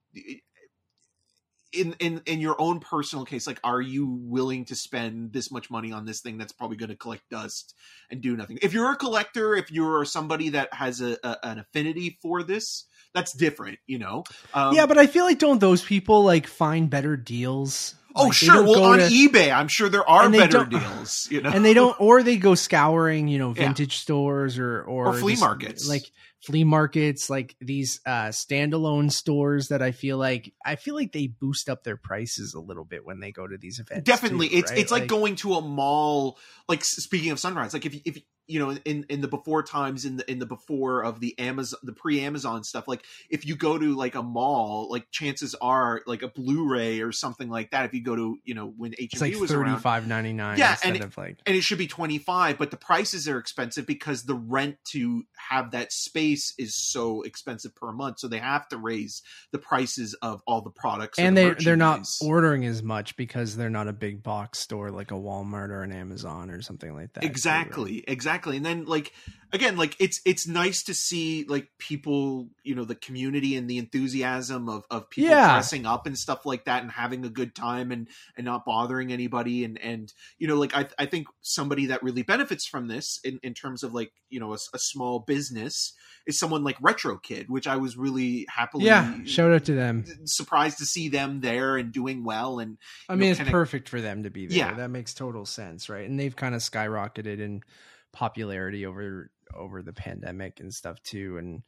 in 1.74 1.96
in 2.00 2.22
in 2.26 2.40
your 2.40 2.56
own 2.60 2.80
personal 2.80 3.26
case 3.26 3.48
like 3.48 3.60
are 3.64 3.82
you 3.82 4.06
willing 4.06 4.66
to 4.66 4.76
spend 4.76 5.32
this 5.34 5.52
much 5.52 5.70
money 5.70 5.92
on 5.92 6.06
this 6.06 6.22
thing 6.22 6.38
that's 6.38 6.52
probably 6.52 6.78
going 6.78 6.90
to 6.90 6.96
collect 6.96 7.30
dust 7.30 7.76
and 8.10 8.22
do 8.22 8.36
nothing? 8.36 8.60
If 8.62 8.74
you're 8.74 8.92
a 8.92 8.96
collector 8.96 9.56
if 9.56 9.72
you're 9.72 10.06
somebody 10.06 10.50
that 10.50 10.74
has 10.74 11.02
a, 11.02 11.18
a 11.24 11.38
an 11.44 11.60
affinity 11.60 12.18
for 12.22 12.44
this 12.44 12.86
that's 13.14 13.34
different 13.34 13.80
you 13.88 14.00
know? 14.00 14.24
Um, 14.54 14.76
yeah 14.76 14.86
but 14.86 14.98
i 14.98 15.08
feel 15.08 15.26
like 15.26 15.40
don't 15.40 15.60
those 15.60 15.84
people 15.84 16.24
like 16.24 16.48
find 16.48 16.90
better 16.90 17.16
deals 17.18 17.96
Oh 18.16 18.26
like, 18.26 18.34
sure, 18.34 18.64
well 18.64 18.84
on 18.84 19.00
to, 19.00 19.06
eBay, 19.06 19.52
I'm 19.52 19.68
sure 19.68 19.90
there 19.90 20.08
are 20.08 20.30
better 20.30 20.66
deals. 20.66 21.28
You 21.32 21.42
know, 21.42 21.50
and 21.50 21.64
they 21.64 21.74
don't, 21.74 22.00
or 22.00 22.24
they 22.24 22.38
go 22.38 22.56
scouring, 22.56 23.28
you 23.28 23.40
know, 23.40 23.52
vintage 23.52 23.96
yeah. 23.96 24.02
stores 24.02 24.58
or 24.58 24.82
or, 24.82 25.08
or 25.08 25.14
flea 25.14 25.34
just, 25.34 25.42
markets, 25.42 25.88
like 25.88 26.12
flea 26.42 26.64
markets, 26.64 27.30
like 27.30 27.56
these 27.62 28.02
uh, 28.06 28.30
standalone 28.30 29.12
stores 29.12 29.68
that 29.68 29.82
I 29.82 29.92
feel 29.92 30.18
like 30.18 30.54
I 30.66 30.76
feel 30.76 30.96
like 30.96 31.12
they 31.12 31.28
boost 31.28 31.70
up 31.70 31.84
their 31.84 31.98
prices 31.98 32.54
a 32.54 32.60
little 32.60 32.86
bit 32.86 33.06
when 33.06 33.20
they 33.20 33.32
go 33.32 33.48
to 33.48 33.58
these 33.58 33.80
events. 33.80 34.04
Definitely, 34.04 34.50
too, 34.50 34.58
it's 34.58 34.72
right? 34.72 34.80
it's 34.80 34.92
like, 34.92 35.02
like, 35.02 35.10
going 35.10 35.36
to 35.38 35.54
a 35.56 35.62
mall. 35.62 36.38
Like 36.68 36.84
speaking 36.84 37.32
of 37.32 37.40
Sunrise, 37.40 37.74
like 37.74 37.86
if 37.86 37.96
if 38.06 38.22
you 38.48 38.60
know 38.60 38.72
in 38.86 39.06
in 39.10 39.22
the 39.22 39.28
before 39.28 39.64
times 39.64 40.04
in 40.04 40.18
the 40.18 40.30
in 40.30 40.40
the 40.40 40.46
before 40.46 41.04
of 41.04 41.20
the 41.20 41.38
amazon 41.40 41.80
the 41.84 41.94
pre-amazon 41.94 42.64
stuff 42.64 42.88
like 42.88 43.04
if 43.30 43.46
you 43.46 43.56
go 43.56 43.78
to 43.78 43.96
like 43.96 44.16
a 44.16 44.22
mall 44.22 44.88
like 44.90 45.10
chances 45.12 45.56
are 45.62 46.02
like 46.06 46.22
a 46.22 46.28
blu-ray 46.28 47.02
or 47.02 47.12
something 47.12 47.50
like 47.50 47.72
that 47.72 47.86
if 47.86 47.94
you 47.94 48.01
go 48.02 48.16
to 48.16 48.38
you 48.44 48.54
know 48.54 48.74
when 48.78 48.94
h 48.98 49.20
like 49.20 49.36
was 49.36 49.52
35.99 49.52 50.58
yeah 50.58 50.78
and 50.84 50.96
it, 50.98 51.18
like 51.18 51.40
and 51.46 51.56
it 51.56 51.62
should 51.62 51.78
be 51.78 51.88
25 51.88 52.58
but 52.58 52.72
the 52.72 52.78
prices 52.78 53.28
are 53.28 53.38
expensive 53.38 53.86
because 53.86 54.24
the 54.24 54.36
rent 54.36 54.78
to 54.86 55.24
have 55.50 55.72
that 55.72 55.92
space 55.92 56.54
is 56.58 56.76
so 56.76 57.22
expensive 57.22 57.76
per 57.76 57.92
month. 57.92 58.20
So 58.20 58.28
they 58.28 58.40
have 58.40 58.68
to 58.70 58.78
raise 58.78 59.22
the 59.52 59.60
prices 59.60 60.14
of 60.22 60.42
all 60.46 60.62
the 60.62 60.70
products 60.70 61.20
and 61.20 61.38
the 61.38 61.56
they 61.56 61.64
they're 61.64 61.76
not 61.76 62.08
ordering 62.22 62.66
as 62.66 62.84
much 62.84 63.16
because 63.16 63.56
they're 63.56 63.70
not 63.70 63.88
a 63.88 63.94
big 63.94 64.24
box 64.24 64.60
store 64.60 64.92
like 64.92 65.12
a 65.12 65.16
walmart 65.16 65.70
or 65.70 65.84
an 65.84 65.92
amazon 65.92 66.50
or 66.50 66.62
something 66.62 66.94
like 66.94 67.14
that 67.14 67.24
exactly 67.24 67.92
too, 67.92 67.96
right? 67.98 68.04
exactly 68.08 68.32
exactly. 68.42 68.58
And 68.58 68.66
then 68.66 68.86
like 68.86 69.14
again 69.54 69.78
like 69.78 69.96
it's 70.00 70.22
it's 70.26 70.48
nice 70.48 70.84
to 70.84 70.94
see 70.94 71.46
like 71.48 71.68
people 71.78 72.50
you 72.64 72.76
know 72.76 72.86
the 72.86 72.96
community 72.96 73.56
and 73.56 73.70
the 73.70 73.78
enthusiasm 73.78 74.70
of 74.70 74.86
of 74.90 75.10
people 75.10 75.32
yeah. 75.32 75.54
dressing 75.54 75.86
up 75.86 76.06
and 76.06 76.18
stuff 76.18 76.46
like 76.46 76.66
that 76.66 76.82
and 76.82 76.92
having 76.92 77.26
a 77.26 77.30
good 77.30 77.56
time 77.56 77.92
and 77.92 78.08
and 78.38 78.46
not 78.46 78.66
bothering 78.66 79.12
anybody. 79.12 79.64
And 79.64 79.80
and 79.82 80.12
you 80.38 80.48
know 80.48 80.56
like 80.56 80.76
i 80.76 80.88
i 80.98 81.06
think 81.06 81.28
somebody 81.42 81.88
that 81.88 82.04
really 82.04 82.24
benefits 82.24 82.66
from 82.66 82.88
this 82.88 83.20
in 83.24 83.40
in 83.44 83.54
terms 83.54 83.84
of 83.84 83.94
like 83.94 84.12
you 84.30 84.40
know 84.40 84.54
a, 84.54 84.58
a 84.74 84.80
small 84.80 85.20
business 85.20 85.94
is 86.28 86.40
someone 86.40 86.64
like 86.64 86.78
retro 86.82 87.18
kid 87.18 87.50
which 87.50 87.68
i 87.68 87.76
was 87.76 87.98
really 87.98 88.46
happily 88.50 88.86
yeah 88.86 89.24
shout 89.26 89.52
out 89.52 89.66
to 89.66 89.74
them. 89.74 90.06
surprised 90.26 90.78
to 90.78 90.86
see 90.86 91.10
them 91.10 91.42
there 91.42 91.78
and 91.78 91.92
doing 91.92 92.24
well 92.24 92.60
and 92.60 92.78
i 93.10 93.14
mean 93.14 93.22
know, 93.22 93.30
it's 93.32 93.38
kinda, 93.40 93.52
perfect 93.52 93.90
for 93.90 94.02
them 94.02 94.24
to 94.24 94.30
be 94.30 94.48
there. 94.48 94.58
Yeah. 94.58 94.74
That 94.74 94.90
makes 94.90 95.14
total 95.14 95.46
sense 95.46 95.90
right? 95.90 96.08
And 96.08 96.20
they've 96.20 96.36
kind 96.36 96.56
of 96.56 96.62
skyrocketed 96.62 97.44
and 97.44 97.64
popularity 98.12 98.86
over 98.86 99.30
over 99.56 99.82
the 99.82 99.94
pandemic 99.94 100.60
and 100.60 100.74
stuff 100.74 101.02
too 101.04 101.38
and 101.38 101.64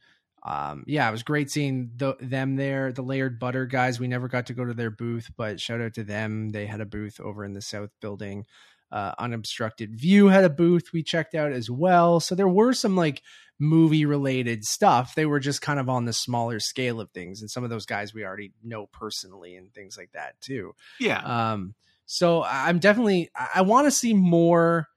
um, 0.46 0.84
yeah, 0.86 1.08
it 1.08 1.12
was 1.12 1.22
great 1.22 1.50
seeing 1.50 1.92
the, 1.96 2.16
them 2.20 2.56
there. 2.56 2.92
The 2.92 3.00
layered 3.02 3.38
butter 3.38 3.64
guys, 3.64 3.98
we 3.98 4.08
never 4.08 4.28
got 4.28 4.46
to 4.46 4.52
go 4.52 4.64
to 4.66 4.74
their 4.74 4.90
booth, 4.90 5.30
but 5.38 5.58
shout 5.58 5.80
out 5.80 5.94
to 5.94 6.04
them. 6.04 6.50
They 6.50 6.66
had 6.66 6.82
a 6.82 6.86
booth 6.86 7.18
over 7.18 7.44
in 7.44 7.54
the 7.54 7.62
South 7.62 7.88
Building. 8.02 8.44
Uh, 8.92 9.14
Unobstructed 9.18 9.98
View 9.98 10.26
had 10.26 10.44
a 10.44 10.50
booth 10.50 10.92
we 10.92 11.02
checked 11.02 11.34
out 11.34 11.52
as 11.52 11.70
well. 11.70 12.20
So 12.20 12.34
there 12.34 12.46
were 12.46 12.74
some 12.74 12.94
like 12.94 13.22
movie 13.58 14.04
related 14.04 14.64
stuff. 14.64 15.14
They 15.14 15.24
were 15.24 15.40
just 15.40 15.62
kind 15.62 15.80
of 15.80 15.88
on 15.88 16.04
the 16.04 16.12
smaller 16.12 16.60
scale 16.60 17.00
of 17.00 17.10
things, 17.10 17.40
and 17.40 17.50
some 17.50 17.64
of 17.64 17.70
those 17.70 17.86
guys 17.86 18.12
we 18.12 18.24
already 18.24 18.52
know 18.62 18.86
personally 18.92 19.56
and 19.56 19.72
things 19.72 19.96
like 19.96 20.10
that 20.12 20.38
too. 20.42 20.74
Yeah. 21.00 21.22
Um, 21.22 21.74
So 22.06 22.44
I'm 22.44 22.78
definitely 22.78 23.30
I, 23.34 23.48
I 23.56 23.62
want 23.62 23.86
to 23.86 23.90
see 23.90 24.12
more. 24.12 24.88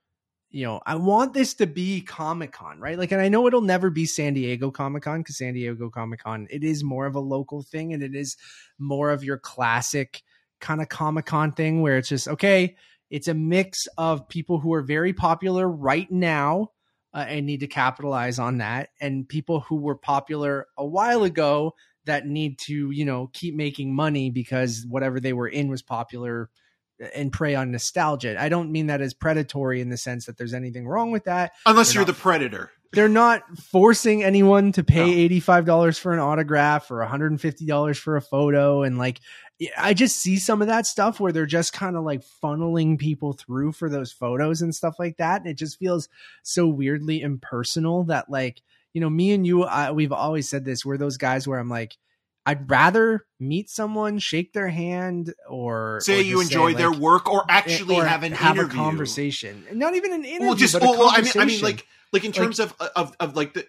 You 0.50 0.64
know, 0.64 0.80
I 0.86 0.94
want 0.94 1.34
this 1.34 1.52
to 1.54 1.66
be 1.66 2.00
Comic 2.00 2.52
Con, 2.52 2.80
right? 2.80 2.98
Like, 2.98 3.12
and 3.12 3.20
I 3.20 3.28
know 3.28 3.46
it'll 3.46 3.60
never 3.60 3.90
be 3.90 4.06
San 4.06 4.32
Diego 4.32 4.70
Comic 4.70 5.02
Con 5.02 5.20
because 5.20 5.36
San 5.36 5.52
Diego 5.52 5.90
Comic 5.90 6.20
Con 6.20 6.46
it 6.50 6.64
is 6.64 6.82
more 6.82 7.04
of 7.04 7.14
a 7.14 7.20
local 7.20 7.62
thing, 7.62 7.92
and 7.92 8.02
it 8.02 8.14
is 8.14 8.36
more 8.78 9.10
of 9.10 9.22
your 9.22 9.36
classic 9.36 10.22
kind 10.60 10.80
of 10.80 10.88
Comic 10.88 11.26
Con 11.26 11.52
thing 11.52 11.82
where 11.82 11.98
it's 11.98 12.08
just 12.08 12.28
okay. 12.28 12.76
It's 13.10 13.28
a 13.28 13.34
mix 13.34 13.86
of 13.98 14.28
people 14.28 14.58
who 14.58 14.72
are 14.74 14.82
very 14.82 15.12
popular 15.12 15.68
right 15.68 16.10
now 16.10 16.72
uh, 17.14 17.24
and 17.28 17.46
need 17.46 17.60
to 17.60 17.66
capitalize 17.66 18.38
on 18.38 18.58
that, 18.58 18.88
and 19.00 19.28
people 19.28 19.60
who 19.60 19.76
were 19.76 19.96
popular 19.96 20.66
a 20.78 20.86
while 20.86 21.24
ago 21.24 21.74
that 22.06 22.26
need 22.26 22.58
to, 22.58 22.90
you 22.90 23.04
know, 23.04 23.28
keep 23.34 23.54
making 23.54 23.94
money 23.94 24.30
because 24.30 24.86
whatever 24.88 25.20
they 25.20 25.34
were 25.34 25.48
in 25.48 25.68
was 25.68 25.82
popular 25.82 26.48
and 27.14 27.32
prey 27.32 27.54
on 27.54 27.70
nostalgia. 27.70 28.40
I 28.40 28.48
don't 28.48 28.72
mean 28.72 28.86
that 28.88 29.00
as 29.00 29.14
predatory 29.14 29.80
in 29.80 29.88
the 29.88 29.96
sense 29.96 30.26
that 30.26 30.36
there's 30.36 30.54
anything 30.54 30.86
wrong 30.86 31.10
with 31.10 31.24
that. 31.24 31.52
Unless 31.66 31.88
They're 31.88 32.00
you're 32.02 32.06
not- 32.06 32.14
the 32.16 32.20
predator. 32.20 32.70
They're 32.94 33.06
not 33.06 33.42
forcing 33.58 34.24
anyone 34.24 34.72
to 34.72 34.82
pay 34.82 35.28
No. 35.28 35.34
$85 35.34 35.98
for 35.98 36.14
an 36.14 36.20
autograph 36.20 36.90
or 36.90 37.06
$150 37.06 37.98
for 37.98 38.16
a 38.16 38.22
photo. 38.22 38.82
And 38.82 38.96
like, 38.96 39.20
I 39.76 39.92
just 39.92 40.16
see 40.16 40.38
some 40.38 40.62
of 40.62 40.68
that 40.68 40.86
stuff 40.86 41.20
where 41.20 41.30
they're 41.30 41.44
just 41.44 41.74
kind 41.74 41.96
of 41.96 42.04
like 42.04 42.22
funneling 42.42 42.98
people 42.98 43.34
through 43.34 43.72
for 43.72 43.90
those 43.90 44.10
photos 44.10 44.62
and 44.62 44.74
stuff 44.74 44.94
like 44.98 45.18
that. 45.18 45.42
And 45.42 45.50
it 45.50 45.58
just 45.58 45.78
feels 45.78 46.08
so 46.42 46.66
weirdly 46.66 47.20
impersonal 47.20 48.04
that 48.04 48.30
like, 48.30 48.62
you 48.94 49.02
know, 49.02 49.10
me 49.10 49.32
and 49.32 49.46
you, 49.46 49.64
I, 49.64 49.90
we've 49.90 50.10
always 50.12 50.48
said 50.48 50.64
this. 50.64 50.82
We're 50.82 50.96
those 50.96 51.18
guys 51.18 51.46
where 51.46 51.58
I'm 51.58 51.68
like, 51.68 51.98
I'd 52.48 52.70
rather 52.70 53.26
meet 53.38 53.68
someone, 53.68 54.18
shake 54.18 54.54
their 54.54 54.68
hand, 54.68 55.34
or 55.48 56.00
Say 56.02 56.20
or 56.20 56.22
you 56.22 56.40
enjoy 56.40 56.72
their 56.74 56.90
like, 56.90 56.98
work 56.98 57.30
or 57.30 57.42
eh, 57.42 57.44
actually 57.58 57.96
or 57.96 58.04
have 58.06 58.22
an 58.22 58.32
have 58.32 58.56
interview. 58.56 58.80
a 58.80 58.84
conversation. 58.84 59.64
Not 59.74 59.94
even 59.94 60.12
an 60.14 60.24
interview, 60.24 60.46
well, 60.46 60.54
just 60.56 60.80
well, 60.80 60.98
well, 60.98 61.10
I 61.12 61.20
mean, 61.20 61.32
I 61.36 61.44
mean, 61.44 61.60
like, 61.60 61.86
like 62.12 62.24
in 62.24 62.30
Like- 62.30 62.36
terms 62.40 62.58
of 62.58 62.74
of 62.96 63.14
of 63.20 63.36
like 63.36 63.52
the. 63.54 63.66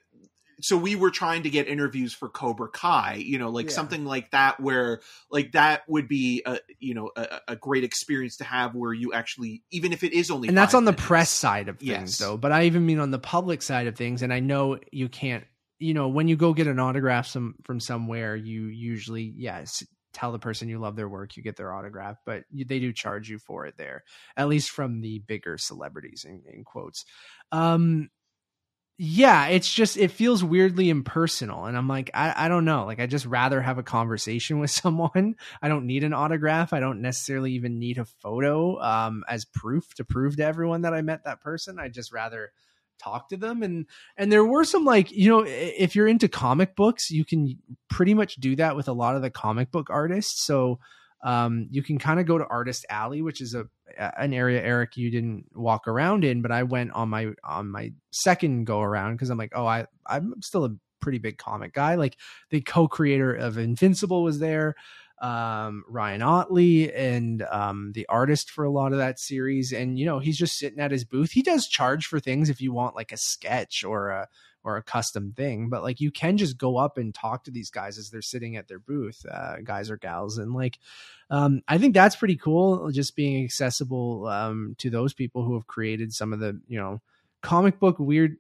So 0.62 0.76
we 0.76 0.96
were 0.98 1.10
trying 1.10 1.44
to 1.44 1.50
get 1.50 1.70
interviews 1.70 2.14
for 2.14 2.28
Cobra 2.28 2.68
Kai, 2.68 3.14
you 3.26 3.38
know, 3.40 3.50
like 3.50 3.68
Yeah. 3.68 3.72
something 3.76 4.04
like 4.04 4.32
that, 4.32 4.60
where 4.60 5.00
like 5.32 5.54
that 5.54 5.84
would 5.88 6.10
be 6.10 6.42
a 6.46 6.60
you 6.80 6.94
know 6.96 7.12
a, 7.16 7.40
a 7.50 7.56
great 7.56 7.86
experience 7.86 8.36
to 8.38 8.44
have, 8.44 8.76
where 8.76 8.92
you 8.94 9.14
actually, 9.14 9.64
even 9.72 9.94
if 9.94 10.04
it 10.04 10.12
is 10.14 10.30
only, 10.30 10.50
and 10.50 10.58
that's 10.58 10.74
on 10.74 10.84
the 10.84 10.92
press 10.94 11.30
side 11.30 11.70
of 11.70 11.80
things 11.80 11.90
Yes. 11.90 12.18
though 12.18 12.36
but 12.36 12.52
i 12.52 12.64
even 12.66 12.86
mean 12.86 13.00
on 13.00 13.12
the 13.12 13.20
public 13.20 13.62
side 13.62 13.88
of 13.88 13.96
things 13.96 14.22
and 14.22 14.34
i 14.34 14.40
know 14.42 14.78
you 14.92 15.08
can't 15.08 15.46
you 15.80 15.94
know 15.94 16.10
when 16.10 16.28
you 16.28 16.36
go 16.36 16.54
get 16.54 16.68
an 16.68 16.80
autograph 16.80 17.26
some 17.28 17.56
from 17.64 17.80
somewhere 17.80 18.36
you 18.36 18.66
usually 18.66 19.34
yes 19.36 19.84
tell 20.14 20.32
the 20.32 20.40
person 20.40 20.70
you 20.70 20.80
love 20.80 20.96
their 20.96 21.10
work 21.10 21.38
you 21.38 21.44
get 21.44 21.56
their 21.56 21.74
autograph 21.74 22.18
but 22.26 22.44
you, 22.52 22.66
they 22.66 22.80
do 22.80 22.92
charge 22.92 23.30
you 23.30 23.40
for 23.40 23.66
it 23.66 23.76
there 23.78 24.04
at 24.36 24.48
least 24.48 24.70
from 24.70 25.02
the 25.02 25.20
bigger 25.20 25.58
celebrities 25.58 26.26
in, 26.28 26.42
in 26.52 26.64
quotes. 26.64 27.06
Um 27.52 28.10
yeah 29.02 29.46
it's 29.46 29.74
just 29.74 29.96
it 29.96 30.12
feels 30.12 30.44
weirdly 30.44 30.90
impersonal 30.90 31.64
and 31.66 31.78
i'm 31.78 31.88
like 31.88 32.12
I, 32.14 32.46
I 32.46 32.48
don't 32.50 32.66
know 32.66 32.86
like 32.86 33.00
i 33.00 33.06
just 33.06 33.26
rather 33.26 33.62
have 33.62 33.78
a 33.78 33.84
conversation 33.84 34.60
with 34.60 34.72
someone. 34.72 35.36
I 35.62 35.70
don't 35.70 35.88
need 35.88 36.04
an 36.04 36.12
autograph. 36.14 36.74
I 36.74 36.82
don't 36.82 37.02
necessarily 37.02 37.54
even 37.54 37.80
need 37.80 37.98
a 37.98 38.04
photo 38.04 38.78
um 38.82 39.24
as 39.30 39.46
proof 39.46 39.94
to 39.96 40.04
prove 40.04 40.36
to 40.38 40.44
everyone 40.44 40.82
that 40.82 40.94
i 40.94 41.02
met 41.02 41.24
that 41.24 41.40
person. 41.40 41.80
I 41.80 41.88
just 41.88 42.12
rather 42.12 42.52
talk 43.00 43.30
to 43.30 43.38
them. 43.38 43.64
And 43.64 43.86
and 44.18 44.32
there 44.32 44.46
were 44.46 44.64
some 44.64 44.86
like 44.86 45.12
you 45.12 45.30
know 45.30 45.44
if 45.48 45.96
you're 45.96 46.08
into 46.08 46.28
comic 46.28 46.76
books 46.76 47.10
you 47.10 47.26
can 47.26 47.58
pretty 47.90 48.14
much 48.14 48.36
do 48.36 48.56
that 48.58 48.76
with 48.76 48.88
a 48.88 48.94
lot 48.94 49.16
of 49.16 49.22
the 49.22 49.30
comic 49.30 49.72
book 49.72 49.90
artists. 49.90 50.46
So 50.46 50.80
um, 51.22 51.68
you 51.70 51.84
can 51.84 51.98
kind 51.98 52.20
of 52.20 52.26
go 52.26 52.38
to 52.38 52.48
Artist 52.48 52.86
Alley, 52.90 53.22
which 53.22 53.42
is 53.42 53.54
a 53.54 53.66
an 53.98 54.34
area 54.34 54.62
Eric 54.62 54.96
you 54.96 55.12
didn't 55.12 55.46
walk 55.54 55.88
around 55.88 56.24
in, 56.24 56.42
but 56.42 56.52
I 56.52 56.64
went 56.64 56.92
on 56.92 57.10
my 57.10 57.32
on 57.44 57.70
my 57.70 57.92
second 58.12 58.66
go 58.66 58.82
around 58.82 59.16
because 59.16 59.30
I'm 59.30 59.38
like, 59.38 59.52
oh, 59.56 59.66
I 59.66 59.86
I'm 60.06 60.36
still 60.42 60.66
a 60.66 60.76
pretty 61.02 61.18
big 61.18 61.38
comic 61.38 61.74
guy. 61.74 61.96
Like 61.96 62.18
the 62.50 62.62
co-creator 62.62 63.34
of 63.34 63.58
Invincible 63.58 64.24
was 64.24 64.40
there, 64.40 64.76
um, 65.22 65.84
Ryan 65.88 66.22
Ottley, 66.22 66.94
and 66.94 67.42
um, 67.44 67.92
the 67.94 68.06
artist 68.08 68.50
for 68.52 68.64
a 68.64 68.72
lot 68.72 68.92
of 68.92 68.98
that 68.98 69.20
series. 69.20 69.72
And 69.72 69.98
you 69.98 70.06
know, 70.06 70.20
he's 70.20 70.38
just 70.38 70.58
sitting 70.58 70.80
at 70.80 70.92
his 70.92 71.06
booth. 71.06 71.32
He 71.32 71.42
does 71.42 71.68
charge 71.68 72.06
for 72.06 72.20
things 72.20 72.50
if 72.50 72.62
you 72.62 72.72
want 72.72 72.96
like 72.96 73.12
a 73.12 73.18
sketch 73.18 73.84
or 73.84 74.10
a 74.10 74.28
or 74.64 74.76
a 74.78 74.84
custom 74.84 75.32
thing, 75.32 75.70
but 75.70 75.84
like 75.84 76.02
you 76.02 76.12
can 76.12 76.38
just 76.38 76.58
go 76.58 76.78
up 76.78 76.98
and 76.98 77.16
talk 77.16 77.46
to 77.46 77.52
these 77.52 77.70
guys 77.70 77.98
as 77.98 78.10
they're 78.10 78.22
sitting 78.22 78.58
at 78.58 78.68
their 78.68 78.80
booth, 78.80 79.26
uh, 79.32 79.58
guys 79.64 79.90
or 79.90 79.98
gals, 79.98 80.38
and 80.38 80.54
like 80.54 80.80
um, 81.30 81.62
I 81.68 81.78
think 81.78 81.94
that's 81.94 82.16
pretty 82.16 82.36
cool. 82.36 82.92
Just 82.92 83.16
being 83.16 83.44
accessible 83.44 84.28
um, 84.28 84.76
to 84.80 84.90
those 84.90 85.14
people 85.14 85.44
who 85.44 85.54
have 85.54 85.68
created 85.68 86.14
some 86.14 86.34
of 86.34 86.40
the 86.40 86.60
you 86.68 86.80
know 86.80 87.02
comic 87.42 87.80
book 87.80 88.00
weird. 88.00 88.38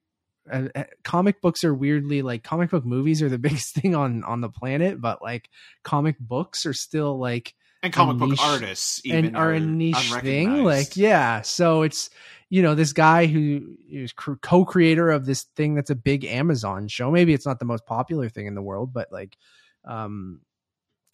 Uh, 0.51 0.67
uh, 0.75 0.83
comic 1.03 1.41
books 1.41 1.63
are 1.63 1.73
weirdly 1.73 2.21
like 2.21 2.43
comic 2.43 2.69
book 2.69 2.85
movies 2.85 3.21
are 3.21 3.29
the 3.29 3.37
biggest 3.49 3.75
thing 3.75 3.95
on 3.95 4.23
on 4.23 4.41
the 4.41 4.49
planet, 4.49 4.99
but 4.99 5.21
like 5.21 5.49
comic 5.83 6.17
books 6.19 6.65
are 6.65 6.73
still 6.73 7.17
like 7.17 7.53
and 7.81 7.93
comic 7.93 8.17
book 8.17 8.29
niche- 8.29 8.39
artists 8.41 9.01
even 9.05 9.25
and 9.27 9.37
are 9.37 9.53
a 9.53 9.59
niche 9.59 10.11
thing. 10.21 10.63
Like, 10.63 10.97
yeah. 10.97 11.41
So 11.41 11.83
it's 11.83 12.09
you 12.49 12.61
know 12.61 12.75
this 12.75 12.93
guy 12.93 13.27
who 13.27 13.77
is 13.89 14.13
co-creator 14.13 15.09
of 15.09 15.25
this 15.25 15.43
thing 15.55 15.75
that's 15.75 15.89
a 15.89 15.95
big 15.95 16.25
Amazon 16.25 16.87
show. 16.87 17.11
Maybe 17.11 17.33
it's 17.33 17.45
not 17.45 17.59
the 17.59 17.65
most 17.65 17.85
popular 17.85 18.29
thing 18.29 18.47
in 18.47 18.55
the 18.55 18.61
world, 18.61 18.93
but 18.93 19.11
like, 19.11 19.37
um, 19.85 20.41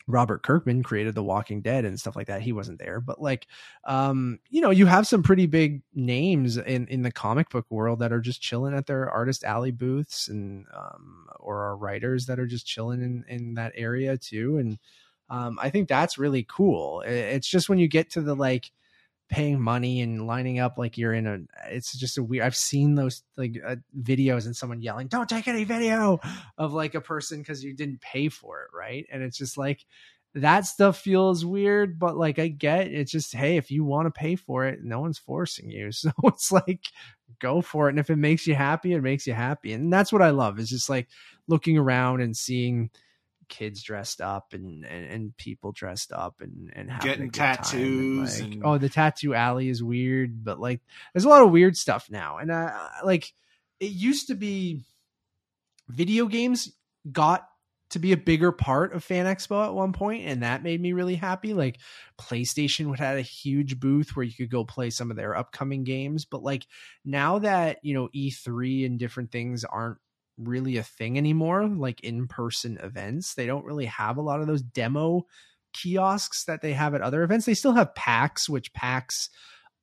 Robert 0.07 0.43
Kirkman 0.43 0.83
created 0.83 1.15
The 1.15 1.23
Walking 1.23 1.61
Dead 1.61 1.83
and 1.83 1.99
stuff 1.99 2.15
like 2.15 2.27
that. 2.27 2.41
He 2.41 2.51
wasn't 2.51 2.79
there, 2.79 2.99
but 2.99 3.21
like, 3.21 3.47
um, 3.85 4.39
you 4.49 4.61
know, 4.61 4.69
you 4.69 4.85
have 4.85 5.07
some 5.07 5.23
pretty 5.23 5.47
big 5.47 5.81
names 5.93 6.57
in 6.57 6.87
in 6.87 7.01
the 7.01 7.11
comic 7.11 7.49
book 7.49 7.65
world 7.69 7.99
that 7.99 8.13
are 8.13 8.21
just 8.21 8.41
chilling 8.41 8.75
at 8.75 8.85
their 8.85 9.09
artist 9.09 9.43
alley 9.43 9.71
booths 9.71 10.27
and 10.27 10.65
um, 10.75 11.27
or 11.39 11.63
are 11.63 11.77
writers 11.77 12.27
that 12.27 12.39
are 12.39 12.45
just 12.45 12.67
chilling 12.67 13.01
in 13.01 13.25
in 13.27 13.53
that 13.55 13.71
area 13.75 14.17
too. 14.17 14.57
And 14.57 14.77
um, 15.29 15.57
I 15.61 15.69
think 15.71 15.87
that's 15.87 16.17
really 16.19 16.45
cool. 16.47 17.01
It's 17.01 17.47
just 17.47 17.67
when 17.67 17.79
you 17.79 17.87
get 17.87 18.11
to 18.11 18.21
the 18.21 18.35
like 18.35 18.71
paying 19.27 19.59
money 19.59 20.01
and 20.01 20.27
lining 20.27 20.59
up 20.59 20.77
like 20.77 20.97
you're 20.97 21.13
in 21.13 21.25
a 21.25 21.39
it's 21.69 21.97
just 21.97 22.17
a 22.17 22.23
weird 22.23 22.45
i've 22.45 22.55
seen 22.55 22.93
those 22.93 23.23
like 23.37 23.59
uh, 23.65 23.75
videos 24.01 24.45
and 24.45 24.55
someone 24.55 24.81
yelling 24.81 25.07
don't 25.07 25.27
take 25.27 25.47
any 25.47 25.63
video 25.63 26.19
of 26.59 26.73
like 26.73 26.93
a 26.93 27.01
person 27.01 27.39
because 27.39 27.63
you 27.63 27.73
didn't 27.73 27.99
pay 28.01 28.29
for 28.29 28.61
it 28.61 28.69
right? 28.75 29.05
And 29.11 29.23
it's 29.23 29.37
just 29.37 29.57
like 29.57 29.85
that 30.35 30.65
stuff 30.65 30.97
feels 30.97 31.45
weird 31.45 31.97
but 31.97 32.17
like 32.17 32.39
i 32.39 32.47
get 32.49 32.87
it's 32.87 33.11
just 33.11 33.33
hey 33.33 33.55
if 33.55 33.71
you 33.71 33.85
want 33.85 34.05
to 34.05 34.11
pay 34.11 34.35
for 34.35 34.65
it 34.65 34.83
no 34.83 34.99
one's 34.99 35.17
forcing 35.17 35.71
you. 35.71 35.89
So 35.91 36.11
it's 36.25 36.51
like 36.51 36.81
go 37.39 37.61
for 37.61 37.87
it. 37.87 37.91
And 37.91 37.99
if 37.99 38.09
it 38.09 38.17
makes 38.17 38.45
you 38.45 38.53
happy 38.53 38.93
it 38.93 39.01
makes 39.01 39.25
you 39.25 39.33
happy. 39.33 39.73
And 39.73 39.91
that's 39.91 40.13
what 40.13 40.21
i 40.21 40.29
love 40.29 40.59
is 40.59 40.69
just 40.69 40.89
like 40.89 41.07
looking 41.47 41.77
around 41.77 42.21
and 42.21 42.35
seeing 42.35 42.91
kids 43.47 43.81
dressed 43.83 44.21
up 44.21 44.53
and 44.53 44.85
and, 44.85 45.05
and 45.05 45.37
people 45.37 45.71
dressed 45.71 46.11
up 46.11 46.41
and 46.41 46.71
and 46.75 46.89
Getting 47.01 47.31
time 47.31 47.49
and, 47.49 47.57
tattoos 47.57 48.41
like, 48.41 48.51
and- 48.53 48.65
oh 48.65 48.77
the 48.77 48.89
tattoo 48.89 49.33
alley 49.33 49.69
is 49.69 49.83
weird 49.83 50.43
but 50.43 50.59
like 50.59 50.81
there's 51.13 51.25
a 51.25 51.29
lot 51.29 51.43
of 51.43 51.51
weird 51.51 51.77
stuff 51.77 52.09
now. 52.09 52.37
And 52.37 52.51
uh 52.51 52.71
like 53.03 53.33
it 53.79 53.91
used 53.91 54.27
to 54.27 54.35
be 54.35 54.81
video 55.89 56.25
games 56.27 56.71
got 57.11 57.47
to 57.91 57.99
be 57.99 58.11
a 58.11 58.17
bigger 58.17 58.51
part 58.51 58.93
of 58.93 59.03
fan 59.03 59.27
expo 59.27 59.63
at 59.63 59.73
one 59.73 59.93
point 59.93 60.25
and 60.25 60.41
that 60.41 60.63
made 60.63 60.81
me 60.81 60.91
really 60.93 61.15
happy. 61.15 61.53
Like 61.53 61.77
playstation 62.19 62.87
would 62.87 62.99
had 62.99 63.17
a 63.17 63.21
huge 63.21 63.79
booth 63.79 64.15
where 64.15 64.25
you 64.25 64.33
could 64.33 64.49
go 64.49 64.65
play 64.65 64.89
some 64.89 65.11
of 65.11 65.17
their 65.17 65.35
upcoming 65.35 65.83
games 65.83 66.25
but 66.25 66.41
like 66.41 66.65
now 67.05 67.39
that 67.39 67.77
you 67.83 67.93
know 67.93 68.09
e3 68.15 68.85
and 68.85 68.97
different 68.97 69.31
things 69.31 69.63
aren't 69.63 69.97
really 70.37 70.77
a 70.77 70.83
thing 70.83 71.17
anymore 71.17 71.67
like 71.67 72.01
in-person 72.01 72.77
events. 72.81 73.35
They 73.35 73.45
don't 73.45 73.65
really 73.65 73.85
have 73.85 74.17
a 74.17 74.21
lot 74.21 74.41
of 74.41 74.47
those 74.47 74.61
demo 74.61 75.23
kiosks 75.73 76.45
that 76.45 76.61
they 76.61 76.73
have 76.73 76.93
at 76.93 77.01
other 77.01 77.23
events. 77.23 77.45
They 77.45 77.53
still 77.53 77.73
have 77.73 77.95
PAX 77.95 78.49
which 78.49 78.73
PAX 78.73 79.29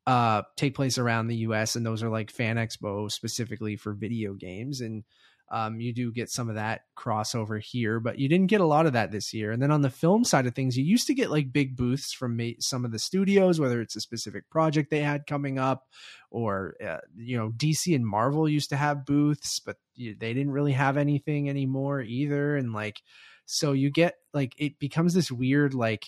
uh 0.05 0.43
take 0.57 0.75
place 0.75 0.99
around 0.99 1.29
the 1.29 1.37
US 1.37 1.77
and 1.77 1.87
those 1.87 2.03
are 2.03 2.11
like 2.11 2.31
fan 2.31 2.57
expo 2.57 3.11
specifically 3.11 3.77
for 3.77 3.93
video 3.93 4.35
games 4.35 4.81
and 4.81 5.05
um, 5.53 5.81
you 5.81 5.93
do 5.93 6.11
get 6.11 6.31
some 6.31 6.49
of 6.49 6.55
that 6.55 6.81
crossover 6.99 7.63
here, 7.63 8.01
but 8.01 8.19
you 8.19 8.27
didn't 8.27 8.47
get 8.47 8.63
a 8.63 8.67
lot 8.67 8.87
of 8.87 8.95
that 8.95 9.13
this 9.13 9.35
year. 9.35 9.53
And 9.53 9.63
then 9.63 9.71
on 9.71 9.83
the 9.83 9.91
film 9.91 10.25
side 10.25 10.47
of 10.47 10.55
things, 10.55 10.79
you 10.79 10.85
used 10.85 11.07
to 11.09 11.15
get 11.15 11.31
like 11.31 11.53
big 11.53 11.77
booths 11.77 12.15
from 12.15 12.41
some 12.59 12.87
of 12.87 12.91
the 12.91 12.99
studios, 12.99 13.61
whether 13.61 13.83
it's 13.83 13.95
a 13.95 14.01
specific 14.01 14.49
project 14.49 14.91
they 14.91 15.03
had 15.03 15.27
coming 15.27 15.59
up, 15.59 15.85
or 16.31 16.75
uh, 16.83 17.01
you 17.15 17.37
know, 17.37 17.51
DC 17.51 17.95
and 17.95 18.07
Marvel 18.07 18.49
used 18.49 18.71
to 18.71 18.77
have 18.77 19.05
booths, 19.05 19.61
but 19.61 19.77
you, 19.95 20.17
they 20.19 20.33
didn't 20.33 20.53
really 20.53 20.73
have 20.73 20.97
anything 20.97 21.51
anymore 21.51 22.01
either. 22.01 22.57
And 22.57 22.73
like, 22.73 23.03
so 23.45 23.73
you 23.73 23.91
get 23.91 24.15
like 24.33 24.55
it 24.57 24.79
becomes 24.79 25.13
this 25.13 25.31
weird 25.31 25.75
like 25.75 26.07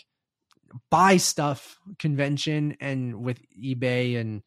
buy 0.90 1.18
stuff 1.18 1.76
convention, 1.98 2.78
and 2.80 3.22
with 3.22 3.42
eBay 3.62 4.18
and 4.18 4.42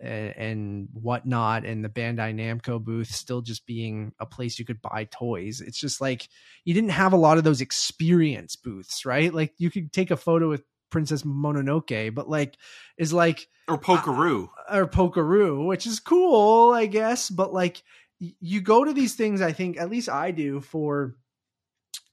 and, 0.00 0.36
and 0.36 0.88
whatnot 0.92 1.64
and 1.64 1.84
the 1.84 1.88
Bandai 1.88 2.34
Namco 2.34 2.82
booth 2.82 3.08
still 3.08 3.42
just 3.42 3.66
being 3.66 4.12
a 4.20 4.26
place 4.26 4.58
you 4.58 4.64
could 4.64 4.82
buy 4.82 5.08
toys. 5.10 5.60
It's 5.60 5.78
just 5.78 6.00
like 6.00 6.28
you 6.64 6.74
didn't 6.74 6.90
have 6.90 7.12
a 7.12 7.18
lot 7.18 7.38
of 7.38 7.44
those 7.44 7.60
experience 7.60 8.56
booths, 8.56 9.04
right? 9.04 9.32
Like 9.32 9.54
you 9.58 9.70
could 9.70 9.92
take 9.92 10.10
a 10.10 10.16
photo 10.16 10.48
with 10.48 10.62
Princess 10.90 11.22
Mononoke, 11.22 12.14
but 12.14 12.28
like 12.28 12.56
is 12.98 13.12
like 13.12 13.48
or 13.68 13.74
uh, 13.74 13.78
Pokeroo 13.78 14.48
or 14.70 14.86
Pokeroo, 14.86 15.66
which 15.66 15.86
is 15.86 16.00
cool, 16.00 16.72
I 16.72 16.86
guess. 16.86 17.30
But 17.30 17.52
like 17.52 17.82
you 18.18 18.60
go 18.60 18.84
to 18.84 18.92
these 18.92 19.14
things, 19.14 19.40
I 19.40 19.52
think 19.52 19.78
at 19.78 19.90
least 19.90 20.08
I 20.08 20.30
do 20.30 20.60
for 20.60 21.16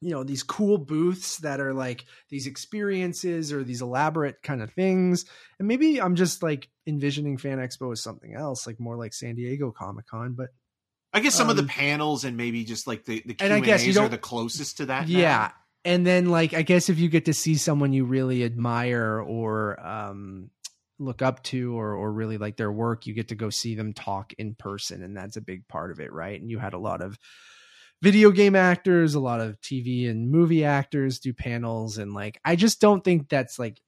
you 0.04 0.12
know 0.12 0.24
these 0.24 0.43
cool 0.43 0.78
booths 0.78 1.38
that 1.39 1.60
are 1.60 1.74
like 1.74 2.06
these 2.30 2.47
experiences 2.47 3.54
or 3.54 3.64
these 3.64 3.82
elaborate 3.82 4.41
kind 4.43 4.62
of 4.62 4.72
things. 4.72 5.26
And 5.60 5.68
maybe 5.68 6.01
i'm 6.01 6.16
just 6.16 6.43
like 6.43 6.70
envisioning 6.86 7.38
fan 7.38 7.58
expo 7.60 7.91
as 7.91 8.01
something 8.01 8.34
else 8.36 8.68
like 8.68 8.80
more 8.80 8.97
like 8.97 9.14
san 9.14 9.36
diego 9.36 9.72
comic-con 9.72 10.34
but 10.34 10.49
i 11.14 11.22
guess 11.22 11.34
some 11.34 11.47
um, 11.47 11.51
of 11.51 11.56
the 11.56 11.64
um, 11.64 11.70
panels 11.70 12.26
and 12.26 12.36
maybe 12.36 12.66
just 12.66 12.88
like 12.88 13.06
the 13.06 13.24
the 13.26 13.34
Q 13.34 13.47
and 13.47 13.66
you 13.66 14.01
are 14.01 14.10
the 14.10 14.18
closest 14.18 14.78
to 14.78 14.88
that 14.88 15.08
yeah. 15.08 15.22
now. 15.22 15.54
and 15.86 16.06
then 16.06 16.26
like 16.26 16.54
i 16.54 16.62
guess 16.62 16.89
if 16.89 16.99
you 16.99 17.08
get 17.08 17.26
to 17.26 17.34
see 17.34 17.56
someone 17.56 17.93
you 17.93 18.04
really 18.04 18.43
admire 18.43 19.22
or 19.22 19.80
um 19.86 20.49
look 20.99 21.22
up 21.22 21.41
to 21.43 21.78
or 21.78 21.93
or 21.95 22.12
really 22.12 22.38
like 22.38 22.58
their 22.58 22.72
work 22.72 23.08
you 23.08 23.14
get 23.14 23.30
to 23.30 23.36
go 23.36 23.49
see 23.49 23.76
them 23.76 23.93
talk 23.93 24.34
in 24.38 24.56
person 24.56 25.04
and 25.04 25.16
that's 25.16 25.38
a 25.38 25.41
big 25.41 25.68
part 25.68 25.91
of 25.91 25.99
it 25.99 26.12
right? 26.12 26.39
And 26.39 26.49
you 26.49 26.60
had 26.60 26.74
a 26.74 26.80
lot 26.80 27.01
of 27.01 27.18
video 28.04 28.32
game 28.32 28.54
actors, 28.54 29.16
a 29.16 29.20
lot 29.22 29.39
of 29.39 29.60
TV 29.62 30.10
and 30.10 30.30
movie 30.30 30.66
actors 30.66 31.20
do 31.20 31.32
panels 31.32 31.97
and 31.97 32.14
like 32.14 32.38
I 32.43 32.58
just 32.58 32.82
don't 32.82 33.01
think 33.01 33.30
that's 33.30 33.58
like 33.58 33.80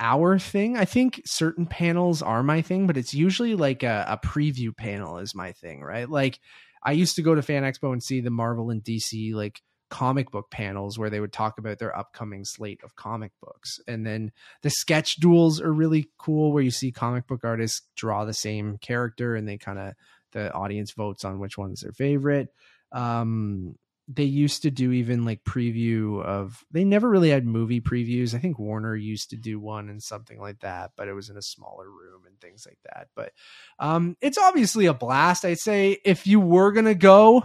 our 0.00 0.40
thing. 0.40 0.76
I 0.76 0.84
think 0.84 1.22
certain 1.24 1.64
panels 1.64 2.20
are 2.20 2.42
my 2.42 2.62
thing, 2.62 2.88
but 2.88 2.96
it's 2.96 3.14
usually 3.14 3.54
like 3.54 3.84
a, 3.84 4.04
a 4.08 4.26
preview 4.26 4.76
panel 4.76 5.18
is 5.18 5.36
my 5.36 5.52
thing, 5.52 5.82
right? 5.82 6.10
Like 6.10 6.40
I 6.82 6.92
used 6.92 7.14
to 7.14 7.22
go 7.22 7.36
to 7.36 7.42
Fan 7.42 7.62
Expo 7.62 7.92
and 7.92 8.02
see 8.02 8.20
the 8.20 8.30
Marvel 8.30 8.70
and 8.70 8.82
DC 8.82 9.32
like 9.34 9.62
comic 9.88 10.32
book 10.32 10.50
panels 10.50 10.98
where 10.98 11.08
they 11.08 11.20
would 11.20 11.32
talk 11.32 11.58
about 11.58 11.78
their 11.78 11.96
upcoming 11.96 12.44
slate 12.44 12.80
of 12.82 12.96
comic 12.96 13.30
books. 13.40 13.78
And 13.86 14.04
then 14.04 14.32
the 14.62 14.70
sketch 14.70 15.16
duels 15.16 15.60
are 15.60 15.72
really 15.72 16.10
cool 16.18 16.52
where 16.52 16.62
you 16.62 16.72
see 16.72 16.90
comic 16.90 17.28
book 17.28 17.44
artists 17.44 17.82
draw 17.94 18.24
the 18.24 18.34
same 18.34 18.78
character 18.78 19.36
and 19.36 19.46
they 19.46 19.58
kind 19.58 19.78
of 19.78 19.94
the 20.32 20.52
audience 20.52 20.90
votes 20.90 21.24
on 21.24 21.38
which 21.38 21.56
one's 21.56 21.82
their 21.82 21.92
favorite 21.92 22.48
um 22.92 23.74
they 24.10 24.24
used 24.24 24.62
to 24.62 24.70
do 24.70 24.90
even 24.92 25.26
like 25.26 25.44
preview 25.44 26.22
of 26.24 26.64
they 26.70 26.82
never 26.82 27.10
really 27.10 27.28
had 27.28 27.44
movie 27.44 27.80
previews. 27.82 28.34
I 28.34 28.38
think 28.38 28.58
warner 28.58 28.96
used 28.96 29.30
to 29.30 29.36
do 29.36 29.60
one 29.60 29.90
and 29.90 30.02
something 30.02 30.40
like 30.40 30.60
that 30.60 30.92
but 30.96 31.08
it 31.08 31.12
was 31.12 31.28
in 31.28 31.36
a 31.36 31.42
smaller 31.42 31.90
room 31.90 32.22
and 32.26 32.40
things 32.40 32.66
like 32.66 32.78
that. 32.84 33.08
But 33.14 33.32
um 33.78 34.16
it's 34.22 34.38
obviously 34.38 34.86
a 34.86 34.94
blast. 34.94 35.44
I'd 35.44 35.58
say 35.58 35.98
if 36.04 36.26
you 36.26 36.40
were 36.40 36.72
gonna 36.72 36.94
go 36.94 37.44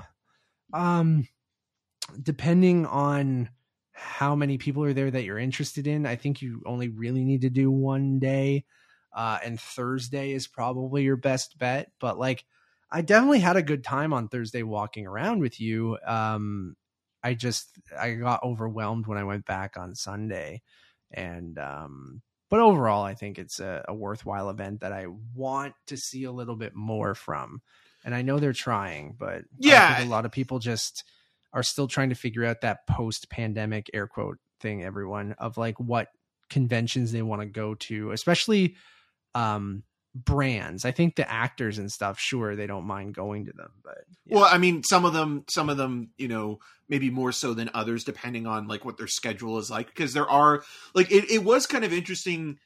um 0.74 1.28
depending 2.22 2.86
on 2.86 3.50
how 3.92 4.36
many 4.36 4.58
people 4.58 4.84
are 4.84 4.94
there 4.94 5.12
that 5.12 5.24
you're 5.24 5.38
interested 5.40 5.86
in 5.88 6.06
i 6.06 6.16
think 6.16 6.42
you 6.42 6.62
only 6.66 6.90
really 6.90 7.24
need 7.24 7.42
to 7.42 7.50
do 7.50 7.70
one 7.72 8.20
day. 8.20 8.66
Uh 9.16 9.38
and 9.44 9.60
thursday 9.60 10.32
is 10.32 10.48
probably 10.48 11.04
your 11.04 11.16
best 11.18 11.58
bet. 11.60 11.92
But 12.00 12.18
like 12.18 12.46
I 12.94 13.02
definitely 13.02 13.40
had 13.40 13.56
a 13.56 13.64
good 13.64 13.84
time 13.84 14.14
on 14.14 14.28
Thursday 14.28 14.62
walking 14.62 15.08
around 15.08 15.40
with 15.40 15.60
you. 15.60 15.98
Um, 16.06 16.76
I 17.24 17.34
just 17.34 17.70
I 18.00 18.14
got 18.14 18.44
overwhelmed 18.44 19.08
when 19.08 19.18
I 19.18 19.24
went 19.24 19.46
back 19.46 19.78
on 19.78 19.96
Sunday, 19.96 20.62
and 21.12 21.58
um, 21.58 22.22
but 22.52 22.60
overall, 22.60 23.04
I 23.04 23.16
think 23.16 23.40
it's 23.40 23.60
a, 23.60 23.84
a 23.88 23.96
worthwhile 23.96 24.50
event 24.52 24.82
that 24.82 24.94
I 24.94 25.08
want 25.34 25.74
to 25.88 25.98
see 25.98 26.26
a 26.26 26.32
little 26.32 26.56
bit 26.56 26.76
more 26.76 27.16
from. 27.16 27.64
And 28.06 28.14
I 28.14 28.22
know 28.22 28.38
they're 28.38 28.54
trying, 28.54 29.16
but 29.18 29.44
yeah, 29.58 30.04
a 30.04 30.06
lot 30.06 30.26
of 30.26 30.32
people 30.32 30.60
just 30.60 31.04
are 31.52 31.64
still 31.64 31.88
trying 31.88 32.10
to 32.10 32.16
figure 32.16 32.46
out 32.46 32.62
that 32.62 32.86
post-pandemic 32.88 33.90
air 33.94 34.06
quote 34.08 34.38
thing. 34.60 34.84
Everyone 34.84 35.34
of 35.40 35.58
like 35.58 35.80
what 35.80 36.10
conventions 36.50 37.12
they 37.12 37.24
want 37.24 37.42
to 37.42 37.48
go 37.48 37.74
to, 37.76 38.12
especially 38.12 38.76
um 39.34 39.82
brands. 40.16 40.86
I 40.86 40.92
think 40.92 41.16
the 41.16 41.30
actors 41.30 41.78
and 41.78 41.92
stuff, 41.92 42.20
sure, 42.20 42.56
they 42.56 42.68
don't 42.68 42.86
mind 42.86 43.16
going 43.16 43.46
to 43.46 43.54
them, 43.54 43.72
but 43.84 44.06
yeah. 44.26 44.38
well, 44.38 44.50
I 44.50 44.58
mean, 44.58 44.84
some 44.84 45.06
of 45.06 45.14
them, 45.14 45.44
some 45.50 45.70
of 45.70 45.78
them, 45.78 46.12
you 46.18 46.28
know, 46.28 46.60
maybe 46.88 47.10
more 47.10 47.32
so 47.32 47.54
than 47.54 47.70
others, 47.74 48.04
depending 48.04 48.46
on 48.46 48.68
like 48.68 48.86
what 48.86 48.98
their 48.98 49.08
schedule 49.08 49.58
is 49.58 49.70
like. 49.70 49.88
Because 49.88 50.14
there 50.14 50.30
are 50.30 50.64
like 50.94 51.12
it, 51.12 51.32
it 51.32 51.44
was 51.44 51.66
kind 51.66 51.84
of 51.84 51.94
interesting 51.94 52.60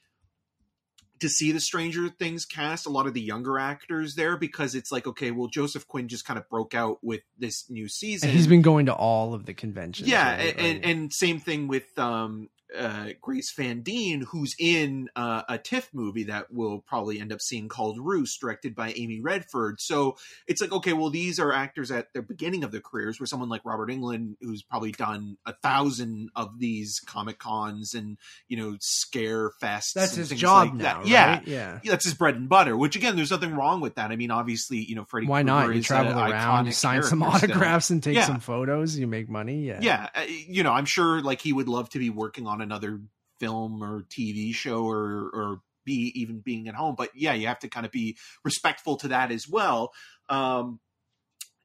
to 1.19 1.29
see 1.29 1.51
the 1.51 1.59
Stranger 1.59 2.09
Things 2.09 2.45
cast, 2.45 2.85
a 2.85 2.89
lot 2.89 3.07
of 3.07 3.13
the 3.13 3.21
younger 3.21 3.57
actors 3.57 4.15
there, 4.15 4.37
because 4.37 4.75
it's 4.75 4.91
like, 4.91 5.07
okay, 5.07 5.31
well, 5.31 5.47
Joseph 5.47 5.87
Quinn 5.87 6.07
just 6.07 6.25
kind 6.25 6.37
of 6.37 6.47
broke 6.49 6.75
out 6.75 6.99
with 7.01 7.21
this 7.39 7.69
new 7.69 7.87
season. 7.87 8.29
And 8.29 8.37
he's 8.37 8.47
been 8.47 8.61
going 8.61 8.85
to 8.85 8.93
all 8.93 9.33
of 9.33 9.45
the 9.45 9.53
conventions. 9.53 10.07
Yeah, 10.07 10.35
right? 10.35 10.55
and, 10.59 10.85
and 10.85 11.13
same 11.13 11.39
thing 11.39 11.67
with 11.67 11.97
um 11.97 12.49
uh, 12.75 13.09
Grace 13.21 13.51
Van 13.53 13.81
Dien, 13.81 14.21
who's 14.21 14.55
in 14.59 15.09
uh, 15.15 15.43
a 15.47 15.57
TIFF 15.57 15.89
movie 15.93 16.25
that 16.25 16.47
we'll 16.51 16.79
probably 16.79 17.19
end 17.19 17.31
up 17.31 17.41
seeing 17.41 17.67
called 17.69 17.99
Roost, 17.99 18.39
directed 18.41 18.75
by 18.75 18.93
Amy 18.93 19.21
Redford. 19.21 19.79
So 19.79 20.17
it's 20.47 20.61
like, 20.61 20.71
okay, 20.71 20.93
well, 20.93 21.09
these 21.09 21.39
are 21.39 21.53
actors 21.53 21.91
at 21.91 22.13
the 22.13 22.21
beginning 22.21 22.63
of 22.63 22.71
their 22.71 22.81
careers, 22.81 23.19
where 23.19 23.27
someone 23.27 23.49
like 23.49 23.61
Robert 23.63 23.89
Englund, 23.89 24.35
who's 24.41 24.63
probably 24.63 24.91
done 24.91 25.37
a 25.45 25.53
thousand 25.53 26.29
of 26.35 26.59
these 26.59 26.99
Comic 27.05 27.39
Cons 27.39 27.93
and 27.93 28.17
you 28.47 28.57
know 28.57 28.75
scare 28.79 29.51
fests. 29.61 29.93
That's 29.93 30.15
his 30.15 30.29
job 30.29 30.69
like 30.69 30.75
now, 30.75 30.97
right? 30.99 31.07
yeah, 31.07 31.41
yeah, 31.45 31.79
that's 31.85 32.05
his 32.05 32.13
bread 32.13 32.35
and 32.35 32.49
butter. 32.49 32.75
Which 32.75 32.95
again, 32.95 33.15
there's 33.15 33.31
nothing 33.31 33.55
wrong 33.55 33.81
with 33.81 33.95
that. 33.95 34.11
I 34.11 34.15
mean, 34.15 34.31
obviously, 34.31 34.79
you 34.79 34.95
know, 34.95 35.05
Freddy. 35.05 35.27
Why 35.27 35.43
Krueger 35.43 35.67
not? 35.67 35.75
You 35.75 35.81
travel 35.81 36.19
around, 36.19 36.65
you 36.65 36.71
sign 36.73 37.03
some 37.03 37.23
autographs, 37.23 37.85
still. 37.85 37.95
and 37.95 38.03
take 38.03 38.15
yeah. 38.15 38.25
some 38.25 38.39
photos. 38.39 38.97
You 38.97 39.07
make 39.07 39.29
money. 39.29 39.65
Yeah, 39.65 39.79
yeah. 39.81 40.09
Uh, 40.13 40.23
you 40.27 40.63
know, 40.63 40.71
I'm 40.71 40.85
sure 40.85 41.21
like 41.21 41.41
he 41.41 41.53
would 41.53 41.67
love 41.67 41.89
to 41.89 41.99
be 41.99 42.09
working 42.09 42.47
on 42.47 42.56
another 42.61 43.01
film 43.39 43.83
or 43.83 44.03
TV 44.03 44.53
show 44.53 44.85
or 44.85 45.29
or 45.33 45.61
be 45.85 46.11
even 46.15 46.39
being 46.39 46.67
at 46.67 46.75
home. 46.75 46.95
But 46.97 47.11
yeah, 47.15 47.33
you 47.33 47.47
have 47.47 47.59
to 47.59 47.69
kind 47.69 47.85
of 47.85 47.91
be 47.91 48.17
respectful 48.43 48.97
to 48.97 49.09
that 49.09 49.31
as 49.31 49.47
well. 49.47 49.91
Um, 50.29 50.79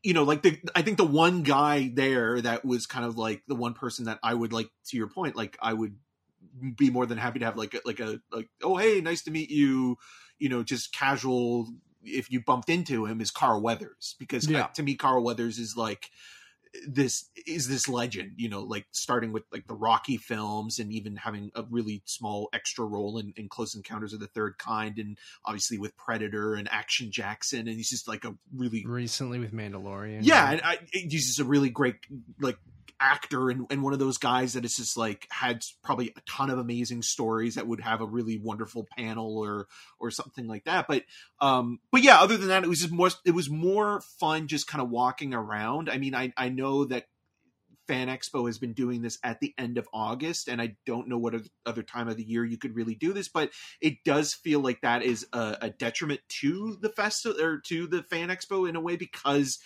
you 0.03 0.15
know, 0.15 0.25
like 0.25 0.43
the 0.43 0.59
I 0.75 0.83
think 0.83 0.97
the 0.97 1.05
one 1.05 1.43
guy 1.43 1.91
there 1.93 2.41
that 2.41 2.65
was 2.65 2.87
kind 2.87 3.05
of 3.05 3.17
like 3.17 3.43
the 3.47 3.55
one 3.55 3.75
person 3.75 4.07
that 4.07 4.19
I 4.23 4.35
would 4.35 4.53
like 4.53 4.69
to 4.89 4.97
your 4.97 5.09
point, 5.09 5.37
like 5.37 5.57
I 5.61 5.73
would 5.73 5.97
be 6.77 6.91
more 6.91 7.07
than 7.07 7.19
happy 7.19 7.39
to 7.39 7.45
have 7.45 7.57
like 7.57 7.75
a, 7.75 7.81
like 7.85 8.01
a 8.01 8.21
like 8.31 8.49
oh 8.63 8.77
hey 8.77 9.01
nice 9.01 9.23
to 9.23 9.31
meet 9.31 9.51
you 9.51 9.97
you 10.39 10.49
know 10.49 10.63
just 10.63 10.93
casual 10.93 11.69
if 12.05 12.31
you 12.31 12.41
bumped 12.41 12.69
into 12.69 13.07
him 13.07 13.21
is 13.21 13.31
Carl 13.31 13.63
Weathers 13.63 14.17
because 14.19 14.49
yeah. 14.49 14.67
to 14.75 14.83
me 14.83 14.97
Carl 14.97 15.23
Weathers 15.23 15.59
is 15.59 15.77
like 15.77 16.11
this 16.87 17.29
is 17.47 17.69
this 17.69 17.89
legend 17.89 18.33
you 18.37 18.49
know 18.49 18.63
like 18.63 18.87
starting 18.93 19.33
with 19.33 19.43
like 19.53 19.67
the 19.67 19.75
rocky 19.75 20.17
films 20.17 20.79
and 20.79 20.93
even 20.93 21.17
having 21.17 21.51
a 21.55 21.65
really 21.71 22.03
small 22.07 22.49
extra 22.53 22.85
role 22.85 23.19
in, 23.19 23.33
in 23.37 23.49
close 23.49 23.75
encounters 23.75 24.13
of 24.13 24.21
the 24.21 24.27
third 24.27 24.57
kind 24.59 24.99
and 24.99 25.19
obviously 25.45 25.79
with 25.79 25.95
predator 25.97 26.55
and 26.55 26.69
action 26.71 27.11
jackson 27.11 27.61
and 27.61 27.77
he's 27.77 27.91
just 27.91 28.09
like 28.09 28.25
a 28.25 28.35
really 28.57 28.85
recently 28.87 29.39
with 29.39 29.53
mandalorian 29.53 30.21
yeah 30.23 30.51
and 30.51 30.61
I, 30.65 30.79
he's 30.93 31.27
just 31.27 31.41
a 31.41 31.45
really 31.45 31.69
great 31.69 31.97
like 32.41 32.57
actor 33.03 33.51
and, 33.51 33.67
and 33.69 33.83
one 33.83 33.93
of 33.93 33.99
those 33.99 34.17
guys 34.17 34.53
that 34.53 34.65
is 34.65 34.77
just 34.77 34.97
like 34.97 35.27
had 35.31 35.65
probably 35.83 36.13
a 36.17 36.21
ton 36.31 36.51
of 36.51 36.59
amazing 36.59 37.03
stories 37.03 37.57
that 37.57 37.67
would 37.67 37.81
have 37.81 38.01
a 38.01 38.07
really 38.07 38.39
wonderful 38.39 38.87
panel 38.97 39.39
or 39.39 39.67
or 39.99 40.11
something 40.11 40.47
like 40.47 40.65
that 40.65 40.87
but 40.87 41.03
um 41.41 41.81
but 41.91 42.03
yeah 42.03 42.21
other 42.21 42.37
than 42.37 42.49
that 42.49 42.63
it 42.63 42.69
was 42.69 42.81
just 42.81 42.93
more 42.93 43.11
it 43.27 43.33
was 43.33 43.51
more 43.51 44.01
fun 44.21 44.47
just 44.47 44.69
kind 44.69 44.81
of 44.81 44.89
walking 44.89 45.35
around. 45.35 45.91
I 45.91 45.99
mean 45.99 46.15
i 46.15 46.33
i 46.37 46.49
know 46.49 46.85
that 46.85 47.07
fan 47.89 48.07
expo 48.07 48.47
has 48.47 48.59
been 48.59 48.75
doing 48.75 49.03
this 49.03 49.19
at 49.25 49.41
the 49.41 49.53
end 49.59 49.77
of 49.77 49.89
august 49.93 50.49
and 50.49 50.63
i 50.63 50.77
don't 50.87 51.09
know 51.09 51.19
what 51.19 51.35
other 51.67 51.83
time 51.83 52.07
of 52.07 52.17
the 52.17 52.23
year 52.23 52.45
you 52.45 52.57
could 52.57 52.77
really 52.77 52.95
do 52.95 53.13
this 53.13 53.29
but 53.29 53.51
it 53.81 53.95
does 54.05 54.33
feel 54.33 54.61
like 54.61 54.81
that 54.83 55.03
is 55.03 55.27
a, 55.33 55.59
a 55.63 55.71
detriment 55.71 56.21
to 56.29 56.79
the 56.81 56.89
festival 56.89 57.43
or 57.43 57.59
to 57.59 57.89
the 57.89 58.05
fan 58.05 58.29
expo 58.29 58.69
in 58.69 58.77
a 58.77 58.81
way 58.81 58.95
because 58.95 59.59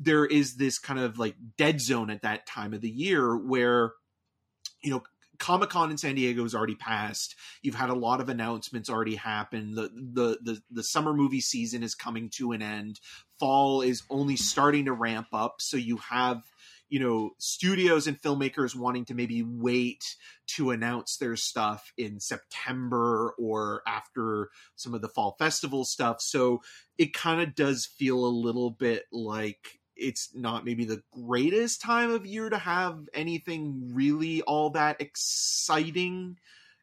there 0.00 0.24
is 0.24 0.56
this 0.56 0.78
kind 0.78 0.98
of 0.98 1.18
like 1.18 1.36
dead 1.58 1.80
zone 1.80 2.10
at 2.10 2.22
that 2.22 2.46
time 2.46 2.72
of 2.72 2.80
the 2.80 2.90
year 2.90 3.36
where 3.36 3.92
you 4.82 4.90
know 4.90 5.02
Comic 5.38 5.70
Con 5.70 5.90
in 5.90 5.98
San 5.98 6.14
Diego 6.14 6.42
has 6.42 6.54
already 6.54 6.74
passed. 6.74 7.34
You've 7.62 7.74
had 7.74 7.90
a 7.90 7.94
lot 7.94 8.20
of 8.20 8.28
announcements 8.28 8.90
already 8.90 9.16
happen. 9.16 9.74
The, 9.74 9.90
the 9.94 10.38
the 10.42 10.62
the 10.70 10.84
summer 10.84 11.12
movie 11.12 11.40
season 11.40 11.82
is 11.82 11.94
coming 11.94 12.30
to 12.36 12.52
an 12.52 12.62
end. 12.62 13.00
Fall 13.38 13.80
is 13.80 14.02
only 14.10 14.36
starting 14.36 14.84
to 14.84 14.92
ramp 14.92 15.28
up, 15.32 15.56
so 15.58 15.76
you 15.76 15.96
have 15.96 16.42
you 16.90 17.00
know 17.00 17.30
studios 17.38 18.06
and 18.06 18.20
filmmakers 18.20 18.76
wanting 18.76 19.06
to 19.06 19.14
maybe 19.14 19.42
wait 19.42 20.04
to 20.56 20.70
announce 20.70 21.16
their 21.16 21.36
stuff 21.36 21.92
in 21.96 22.20
September 22.20 23.34
or 23.38 23.82
after 23.86 24.50
some 24.76 24.94
of 24.94 25.00
the 25.00 25.08
fall 25.08 25.36
festival 25.38 25.84
stuff. 25.84 26.20
So 26.20 26.60
it 26.98 27.14
kind 27.14 27.40
of 27.40 27.54
does 27.54 27.86
feel 27.86 28.24
a 28.24 28.28
little 28.28 28.70
bit 28.70 29.04
like 29.10 29.79
it's 30.00 30.30
not 30.34 30.64
maybe 30.64 30.84
the 30.84 31.02
greatest 31.12 31.80
time 31.80 32.10
of 32.10 32.26
year 32.26 32.48
to 32.50 32.58
have 32.58 33.08
anything 33.14 33.90
really 33.92 34.42
all 34.42 34.70
that 34.70 35.00
exciting 35.00 36.36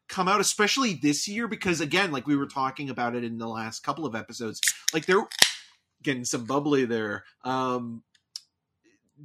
come 0.08 0.28
out, 0.28 0.40
especially 0.40 0.94
this 0.94 1.28
year, 1.28 1.46
because 1.46 1.80
again, 1.80 2.10
like 2.10 2.26
we 2.26 2.36
were 2.36 2.46
talking 2.46 2.88
about 2.90 3.14
it 3.14 3.24
in 3.24 3.38
the 3.38 3.48
last 3.48 3.80
couple 3.80 4.06
of 4.06 4.14
episodes, 4.14 4.60
like 4.94 5.06
they're 5.06 5.26
getting 6.02 6.24
some 6.24 6.44
bubbly 6.44 6.84
there. 6.84 7.24
Um, 7.44 8.02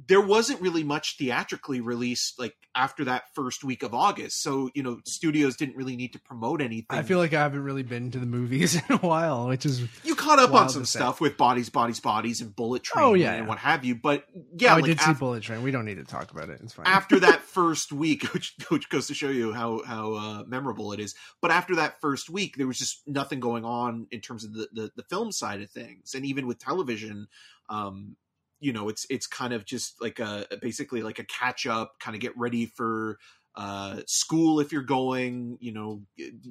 there 0.08 0.20
wasn't 0.20 0.60
really 0.60 0.82
much 0.82 1.16
theatrically 1.18 1.80
released 1.80 2.38
like 2.38 2.54
after 2.74 3.04
that 3.04 3.24
first 3.34 3.62
week 3.62 3.82
of 3.82 3.94
August. 3.94 4.42
So, 4.42 4.70
you 4.74 4.82
know, 4.82 4.98
studios 5.06 5.56
didn't 5.56 5.76
really 5.76 5.94
need 5.94 6.12
to 6.14 6.20
promote 6.20 6.60
anything. 6.60 6.86
I 6.98 7.02
feel 7.02 7.18
like 7.18 7.32
I 7.32 7.40
haven't 7.40 7.62
really 7.62 7.84
been 7.84 8.10
to 8.10 8.18
the 8.18 8.26
movies 8.26 8.74
in 8.88 8.96
a 8.96 8.98
while, 8.98 9.46
which 9.48 9.64
is 9.64 9.82
you 10.02 10.14
caught 10.16 10.38
up 10.38 10.52
on 10.52 10.68
some 10.68 10.84
stuff 10.84 11.20
with 11.20 11.36
bodies, 11.36 11.70
bodies, 11.70 12.00
bodies 12.00 12.40
and 12.40 12.54
bullet 12.54 12.82
train 12.82 13.04
Oh, 13.04 13.14
yeah, 13.14 13.34
and 13.34 13.44
yeah. 13.44 13.48
what 13.48 13.58
have 13.58 13.84
you. 13.84 13.94
But 13.94 14.24
yeah, 14.56 14.70
oh, 14.70 14.72
I 14.72 14.80
like 14.80 14.84
did 14.86 15.00
see 15.00 15.12
Bullet 15.14 15.42
Train. 15.42 15.62
We 15.62 15.70
don't 15.70 15.84
need 15.84 15.96
to 15.96 16.04
talk 16.04 16.30
about 16.32 16.48
it. 16.48 16.60
It's 16.62 16.72
fine. 16.72 16.86
after 16.86 17.20
that 17.20 17.40
first 17.42 17.92
week, 17.92 18.24
which 18.34 18.56
which 18.68 18.88
goes 18.88 19.06
to 19.08 19.14
show 19.14 19.28
you 19.30 19.52
how 19.52 19.82
how 19.84 20.14
uh, 20.14 20.44
memorable 20.46 20.92
it 20.92 21.00
is. 21.00 21.14
But 21.40 21.50
after 21.50 21.76
that 21.76 22.00
first 22.00 22.28
week, 22.30 22.56
there 22.56 22.66
was 22.66 22.78
just 22.78 23.06
nothing 23.06 23.40
going 23.40 23.64
on 23.64 24.06
in 24.10 24.20
terms 24.20 24.44
of 24.44 24.52
the 24.54 24.68
the, 24.72 24.90
the 24.96 25.04
film 25.04 25.30
side 25.32 25.60
of 25.60 25.70
things, 25.70 26.14
and 26.14 26.24
even 26.24 26.46
with 26.46 26.58
television, 26.58 27.28
um, 27.68 28.16
you 28.64 28.72
know, 28.72 28.88
it's 28.88 29.06
it's 29.10 29.26
kind 29.26 29.52
of 29.52 29.66
just 29.66 30.00
like 30.00 30.18
a 30.20 30.46
basically 30.62 31.02
like 31.02 31.18
a 31.18 31.24
catch 31.24 31.66
up, 31.66 32.00
kind 32.00 32.14
of 32.14 32.20
get 32.20 32.36
ready 32.36 32.64
for 32.64 33.18
uh 33.56 34.00
school 34.08 34.58
if 34.58 34.72
you're 34.72 34.82
going 34.82 35.56
you 35.60 35.70
know 35.70 36.02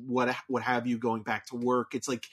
what 0.06 0.34
what 0.48 0.64
have 0.64 0.88
you 0.88 0.98
going 0.98 1.24
back 1.24 1.48
to 1.48 1.56
work. 1.56 1.96
It's 1.96 2.08
like 2.08 2.28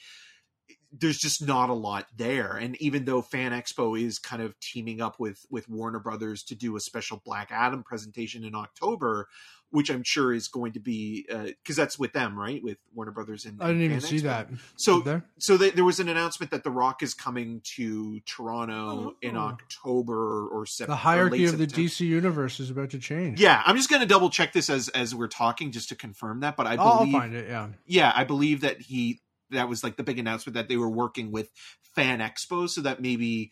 there's 0.93 1.17
just 1.17 1.45
not 1.45 1.69
a 1.69 1.73
lot 1.73 2.05
there. 2.15 2.57
And 2.57 2.79
even 2.81 3.05
though 3.05 3.21
fan 3.21 3.53
expo 3.53 3.99
is 3.99 4.19
kind 4.19 4.41
of 4.41 4.59
teaming 4.59 5.01
up 5.01 5.19
with 5.19 5.45
with 5.49 5.67
warner 5.67 5.99
brothers 5.99 6.43
to 6.43 6.55
do 6.55 6.75
a 6.75 6.79
special 6.79 7.21
black 7.25 7.49
adam 7.51 7.81
presentation 7.83 8.43
in 8.43 8.55
october 8.55 9.27
which 9.71 9.89
i'm 9.89 10.03
sure 10.03 10.33
is 10.33 10.47
going 10.47 10.71
to 10.73 10.79
be 10.79 11.25
uh, 11.33 11.43
because 11.45 11.75
that's 11.75 11.97
with 11.97 12.13
them 12.13 12.37
right 12.37 12.61
with 12.63 12.77
warner 12.93 13.11
brothers 13.11 13.45
and 13.45 13.61
I 13.61 13.67
didn't 13.67 13.81
and 13.81 13.91
even 13.91 13.99
Fan 14.01 14.09
see 14.09 14.17
Expo. 14.17 14.23
that. 14.23 14.47
so 14.77 14.99
there? 14.99 15.25
so 15.39 15.57
they, 15.57 15.71
there 15.71 15.83
was 15.83 15.99
an 15.99 16.07
announcement 16.09 16.51
that 16.51 16.63
the 16.63 16.71
rock 16.71 17.01
is 17.03 17.13
coming 17.13 17.61
to 17.75 18.19
toronto 18.21 18.73
oh, 19.11 19.15
in 19.21 19.35
Oh. 19.35 19.41
october 19.41 20.47
or 20.47 20.65
september 20.65 20.91
the 20.93 20.97
hierarchy 20.97 21.45
of 21.45 21.57
the 21.57 21.67
DC 21.67 22.01
universe 22.01 22.59
is 22.59 22.69
about 22.69 22.89
to 22.91 22.99
change. 22.99 23.39
yeah 23.39 23.61
i'm 23.65 23.75
just 23.75 23.89
going 23.89 24.01
to 24.01 24.07
double 24.07 24.29
check 24.29 24.53
this 24.53 24.69
as 24.69 24.89
as 24.89 25.15
we're 25.15 25.27
talking 25.27 25.71
just 25.71 25.89
to 25.89 25.95
confirm 25.95 26.41
that 26.41 26.55
but 26.55 26.67
i 26.67 26.73
I'll, 26.73 26.79
I'll 26.81 26.97
believe 26.99 27.13
find 27.13 27.33
it. 27.35 27.49
Yeah. 27.49 27.67
yeah, 27.85 28.11
I 28.15 28.23
believe 28.23 28.61
that 28.61 28.81
he 28.81 29.19
that 29.51 29.67
was 29.67 29.83
like 29.83 29.97
the 29.97 30.03
big 30.03 30.17
announcement 30.19 30.53
that 30.55 30.69
they 30.69 30.77
were 30.77 30.89
working 30.89 31.31
with 31.31 31.49
Fan 31.95 32.19
Expo, 32.19 32.69
so 32.69 32.81
that 32.81 33.01
maybe 33.01 33.51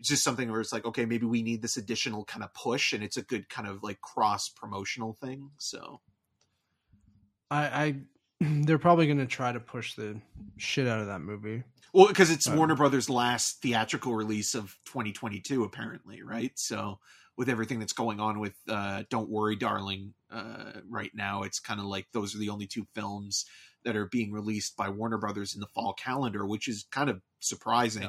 just 0.00 0.22
something 0.22 0.50
where 0.50 0.60
it's 0.60 0.72
like, 0.72 0.84
okay, 0.84 1.04
maybe 1.04 1.26
we 1.26 1.42
need 1.42 1.62
this 1.62 1.76
additional 1.76 2.24
kind 2.24 2.44
of 2.44 2.52
push, 2.54 2.92
and 2.92 3.02
it's 3.02 3.16
a 3.16 3.22
good 3.22 3.48
kind 3.48 3.68
of 3.68 3.82
like 3.82 4.00
cross 4.00 4.48
promotional 4.48 5.16
thing. 5.20 5.50
So 5.58 6.00
I, 7.50 7.64
I 7.66 7.94
they're 8.40 8.78
probably 8.78 9.06
going 9.06 9.18
to 9.18 9.26
try 9.26 9.52
to 9.52 9.60
push 9.60 9.94
the 9.94 10.20
shit 10.56 10.86
out 10.86 11.00
of 11.00 11.06
that 11.06 11.20
movie. 11.20 11.62
well, 11.92 12.08
because 12.08 12.30
it's 12.30 12.48
Uh. 12.48 12.54
Warner 12.54 12.76
Brothers' 12.76 13.10
last 13.10 13.60
theatrical 13.62 14.14
release 14.14 14.54
of 14.54 14.76
2022, 14.86 15.64
apparently, 15.64 16.22
right? 16.22 16.52
So 16.56 16.98
with 17.36 17.48
everything 17.48 17.78
that's 17.78 17.92
going 17.92 18.20
on 18.20 18.40
with 18.40 18.54
uh, 18.68 19.04
"Don't 19.10 19.30
Worry, 19.30 19.56
Darling" 19.56 20.14
uh, 20.30 20.72
right 20.88 21.10
now, 21.14 21.42
it's 21.42 21.60
kind 21.60 21.80
of 21.80 21.86
like 21.86 22.06
those 22.12 22.34
are 22.34 22.38
the 22.38 22.48
only 22.50 22.66
two 22.66 22.86
films 22.94 23.44
that 23.84 23.96
are 23.96 24.06
being 24.06 24.32
released 24.32 24.76
by 24.76 24.88
Warner 24.88 25.18
Brothers 25.18 25.54
in 25.54 25.60
the 25.60 25.68
fall 25.68 25.92
calendar, 25.94 26.44
which 26.46 26.68
is 26.68 26.86
kind 26.90 27.08
of 27.08 27.20
surprising. 27.40 28.02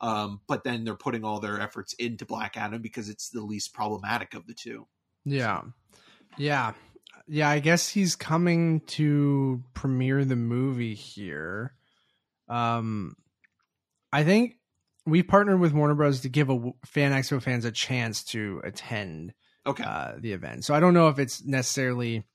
Um, 0.00 0.40
but 0.48 0.64
then 0.64 0.84
they're 0.84 0.96
putting 0.96 1.24
all 1.24 1.40
their 1.40 1.60
efforts 1.60 1.94
into 1.94 2.26
Black 2.26 2.56
Adam 2.56 2.82
because 2.82 3.08
it's 3.08 3.30
the 3.30 3.40
least 3.42 3.72
problematic 3.72 4.34
of 4.34 4.46
the 4.46 4.54
two. 4.54 4.86
Yeah. 5.24 5.62
Yeah. 6.36 6.72
Yeah, 7.26 7.48
I 7.48 7.60
guess 7.60 7.88
he's 7.88 8.16
coming 8.16 8.80
to 8.80 9.62
premiere 9.72 10.24
the 10.24 10.36
movie 10.36 10.94
here. 10.94 11.74
Um 12.48 13.16
I 14.12 14.24
think 14.24 14.58
we 15.06 15.22
partnered 15.22 15.60
with 15.60 15.72
Warner 15.72 15.94
Bros 15.94 16.20
to 16.20 16.28
give 16.28 16.50
a 16.50 16.72
Fan 16.84 17.12
Expo 17.12 17.42
fans 17.42 17.64
a 17.64 17.72
chance 17.72 18.22
to 18.24 18.60
attend 18.64 19.32
Okay. 19.66 19.82
uh, 19.84 20.12
the 20.18 20.32
event. 20.32 20.64
So 20.64 20.74
I 20.74 20.80
don't 20.80 20.94
know 20.94 21.08
if 21.08 21.18
it's 21.18 21.44
necessarily 21.44 22.26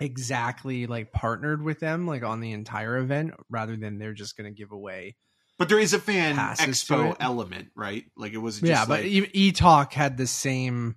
exactly 0.00 0.86
like 0.86 1.12
partnered 1.12 1.62
with 1.62 1.78
them 1.80 2.06
like 2.06 2.22
on 2.22 2.40
the 2.40 2.52
entire 2.52 2.96
event 2.98 3.34
rather 3.48 3.76
than 3.76 3.98
they're 3.98 4.14
just 4.14 4.36
going 4.36 4.52
to 4.52 4.56
give 4.56 4.72
away. 4.72 5.16
But 5.60 5.68
there 5.68 5.78
is 5.78 5.92
a 5.92 5.98
fan 5.98 6.36
expo 6.36 7.14
element, 7.20 7.68
right? 7.74 8.06
Like 8.16 8.32
it 8.32 8.38
was 8.38 8.60
just 8.60 8.66
yeah, 8.66 8.86
but 8.86 9.02
like, 9.02 9.04
e- 9.04 9.30
E-Talk 9.34 9.92
had 9.92 10.16
the 10.16 10.26
same 10.26 10.96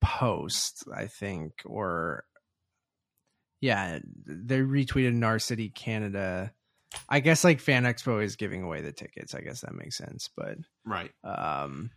post, 0.00 0.84
I 0.94 1.06
think, 1.06 1.54
or 1.64 2.22
yeah, 3.60 3.98
they 4.24 4.60
retweeted 4.60 5.16
Narcity 5.16 5.74
Canada. 5.74 6.52
I 7.08 7.18
guess 7.18 7.42
like 7.42 7.58
Fan 7.58 7.82
Expo 7.82 8.22
is 8.22 8.36
giving 8.36 8.62
away 8.62 8.80
the 8.80 8.92
tickets. 8.92 9.34
I 9.34 9.40
guess 9.40 9.62
that 9.62 9.74
makes 9.74 9.98
sense, 9.98 10.30
but 10.36 10.56
right. 10.86 11.10
um, 11.24 11.90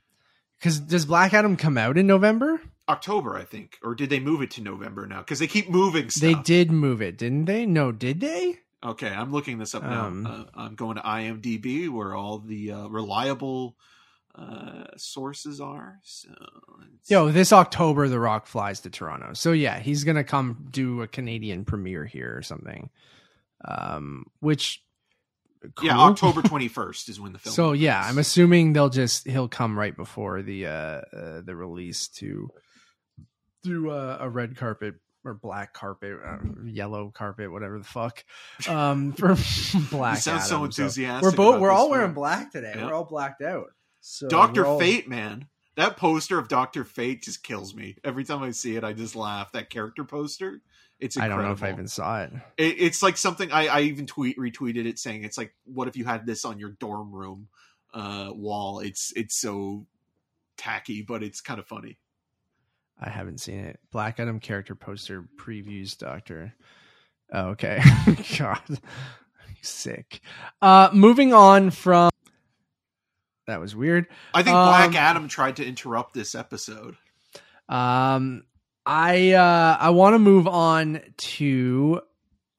because 0.58 0.80
does 0.80 1.06
Black 1.06 1.36
Adam 1.36 1.58
come 1.58 1.78
out 1.78 2.00
in 2.00 2.08
November? 2.08 2.60
October, 2.90 3.38
I 3.38 3.44
think. 3.44 3.78
Or 3.84 3.94
did 3.94 4.10
they 4.10 4.20
move 4.20 4.42
it 4.42 4.50
to 4.52 4.62
November 4.62 5.06
now? 5.06 5.20
Because 5.20 5.38
they 5.38 5.46
keep 5.46 5.70
moving 5.70 6.10
stuff. 6.10 6.22
They 6.22 6.34
did 6.34 6.72
move 6.72 7.04
it, 7.04 7.20
didn't 7.20 7.46
they? 7.46 7.68
No, 7.68 7.92
did 7.92 8.20
they? 8.20 8.62
Okay, 8.86 9.10
I'm 9.10 9.32
looking 9.32 9.58
this 9.58 9.74
up 9.74 9.84
now. 9.84 10.06
Um, 10.06 10.26
uh, 10.28 10.44
I'm 10.54 10.76
going 10.76 10.98
to 10.98 11.02
IMDb 11.02 11.90
where 11.90 12.14
all 12.14 12.40
the 12.40 12.72
uh, 12.72 12.88
reliable 12.88 13.76
uh, 14.38 14.84
sources 14.98 15.60
are. 15.60 16.00
So, 16.04 16.30
Yo, 17.08 17.32
this 17.32 17.52
October, 17.52 18.08
The 18.08 18.20
Rock 18.20 18.46
flies 18.46 18.82
to 18.82 18.90
Toronto. 18.90 19.34
So 19.34 19.52
yeah, 19.52 19.80
he's 19.80 20.04
gonna 20.04 20.24
come 20.24 20.68
do 20.70 21.02
a 21.02 21.08
Canadian 21.08 21.66
premiere 21.66 22.06
here 22.06 22.36
or 22.38 22.44
something. 22.44 22.92
Um, 23.66 24.26
which 24.40 24.84
yeah. 25.82 25.98
October 25.98 26.42
21st 26.44 27.10
is 27.10 27.20
when 27.20 27.34
the 27.34 27.40
film. 27.40 27.56
So 27.56 27.72
yeah. 27.72 28.00
I'm 28.04 28.20
assuming 28.20 28.74
they'll 28.74 28.90
just 28.90 29.28
he'll 29.28 29.48
come 29.48 29.78
right 29.78 29.96
before 29.96 30.44
the 30.44 30.68
uh, 30.68 30.70
uh 30.72 31.42
the 31.42 31.56
release 31.56 32.08
to 32.20 32.50
do 33.64 33.90
uh, 33.90 34.18
a 34.20 34.30
red 34.30 34.56
carpet 34.56 34.96
or 35.24 35.34
black 35.34 35.74
carpet, 35.74 36.18
uh, 36.26 36.38
yellow 36.66 37.12
carpet, 37.14 37.52
whatever 37.52 37.78
the 37.78 37.84
fuck. 37.86 38.24
Um, 38.68 39.14
for 39.14 39.36
Black. 39.92 40.16
You 40.16 40.22
sound 40.22 40.42
so 40.44 40.56
Adam. 40.56 40.66
enthusiastic. 40.66 41.24
we're 41.24 41.36
both 41.36 41.62
we're 41.62 41.72
all 41.72 41.90
wearing 41.90 42.14
black 42.14 42.52
today. 42.52 42.74
Yeah. 42.76 42.86
We're 42.86 42.94
all 42.94 43.06
blacked 43.06 43.42
out. 43.42 43.72
So 44.02 44.28
Doctor 44.28 44.66
all- 44.66 44.80
Fate, 44.80 45.08
man. 45.08 45.48
That 45.76 45.96
poster 45.98 46.40
of 46.40 46.48
Doctor 46.48 46.84
Fate 46.84 47.22
just 47.22 47.44
kills 47.44 47.76
me. 47.76 47.98
Every 48.04 48.24
time 48.24 48.42
I 48.42 48.50
see 48.52 48.76
it, 48.76 48.84
I 48.84 48.94
just 48.94 49.16
laugh. 49.16 49.52
That 49.52 49.70
character 49.70 50.04
poster, 50.04 50.62
it's 51.00 51.18
I 51.18 51.28
don't 51.28 51.44
know 51.44 51.52
if 51.52 51.62
I 51.62 51.70
even 51.72 51.88
saw 51.88 52.24
it. 52.24 52.32
It, 52.58 52.76
it's 52.80 53.04
like 53.04 53.16
something 53.16 53.52
I, 53.52 53.68
I 53.68 53.82
even 53.82 54.08
tweet 54.08 54.38
retweeted 54.40 54.88
it 54.88 54.98
saying 54.98 55.24
it's 55.24 55.38
like, 55.38 55.54
what 55.66 55.88
if 55.88 55.96
you 55.96 56.04
had 56.06 56.26
this 56.26 56.46
on 56.46 56.58
your 56.58 56.72
dorm 56.72 57.12
room 57.14 57.48
uh, 57.94 58.32
wall? 58.34 58.80
It's 58.80 59.14
it's 59.16 59.40
so 59.40 59.86
tacky, 60.58 61.04
but 61.04 61.22
it's 61.22 61.42
kind 61.42 61.60
of 61.60 61.68
funny. 61.68 62.00
I 63.00 63.10
haven't 63.10 63.40
seen 63.40 63.60
it. 63.60 63.80
Black 63.92 64.20
Adam 64.20 64.40
character 64.40 64.76
poster 64.76 65.26
previews 65.38 65.98
Doctor. 65.98 66.54
Oh, 67.32 67.50
okay. 67.50 67.82
God. 68.40 68.60
Sick. 69.62 70.22
Uh 70.62 70.90
moving 70.94 71.34
on 71.34 71.72
from 71.72 72.10
that 73.48 73.60
was 73.60 73.76
weird. 73.76 74.08
I 74.34 74.44
think 74.44 74.56
Um, 74.56 74.68
Black 74.68 74.96
Adam 74.96 75.28
tried 75.28 75.58
to 75.58 75.66
interrupt 75.66 76.14
this 76.14 76.36
episode. 76.36 76.96
Um 77.70 78.44
I 78.86 79.34
uh 79.34 79.78
I 79.80 79.90
want 79.92 80.16
to 80.16 80.20
move 80.20 80.48
on 80.48 81.02
to 81.18 82.02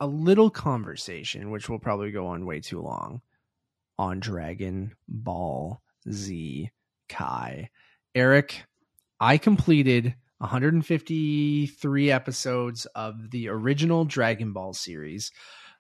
a 0.01 0.07
little 0.07 0.51
conversation 0.51 1.51
which 1.51 1.69
will 1.69 1.79
probably 1.79 2.11
go 2.11 2.27
on 2.29 2.47
way 2.47 2.61
too 2.61 2.81
long 2.81 3.23
on 3.99 4.21
Dragon 4.21 4.95
Ball 5.09 5.81
Z 6.11 6.71
Kai. 7.09 7.71
Eric, 8.15 8.65
I 9.19 9.39
completed 9.39 10.15
153 10.39 12.11
episodes 12.11 12.87
of 12.95 13.31
the 13.31 13.49
original 13.49 14.05
Dragon 14.05 14.53
Ball 14.53 14.73
series. 14.73 15.31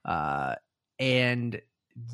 Uh, 0.04 0.54
and 0.98 1.60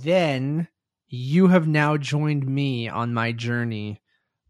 then 0.03 0.69
you 1.09 1.49
have 1.49 1.67
now 1.69 1.97
joined 1.97 2.47
me 2.47 2.89
on 2.89 3.15
my 3.15 3.33
journey 3.33 4.01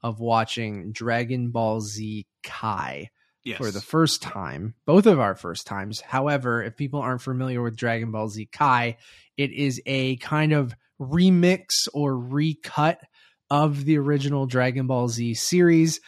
of 0.03 0.21
watching 0.21 0.93
Dragon 0.93 1.51
Ball 1.51 1.81
Z 1.81 2.27
Kai 2.43 3.11
Yes. 3.45 3.59
for 3.59 3.71
the 3.71 3.81
first 3.83 4.23
time, 4.23 4.75
both 4.87 5.05
of 5.05 5.21
our 5.21 5.35
first 5.35 5.67
times. 5.67 6.01
However, 6.01 6.63
if 6.63 6.79
people 6.79 7.01
aren't 7.01 7.21
familiar 7.21 7.61
with 7.63 7.77
Dragon 7.77 8.11
Ball 8.11 8.29
Z 8.29 8.49
Kai, 8.53 8.97
it 9.37 9.53
is 9.53 9.83
a 9.85 10.17
kind 10.17 10.53
of 10.55 10.75
remix 10.99 11.87
or 11.93 12.19
recut 12.19 13.01
of 13.51 13.85
the 13.85 13.99
original 13.99 14.47
Dragon 14.47 14.87
Ball 14.87 15.09
Z 15.09 15.35
series. 15.35 16.01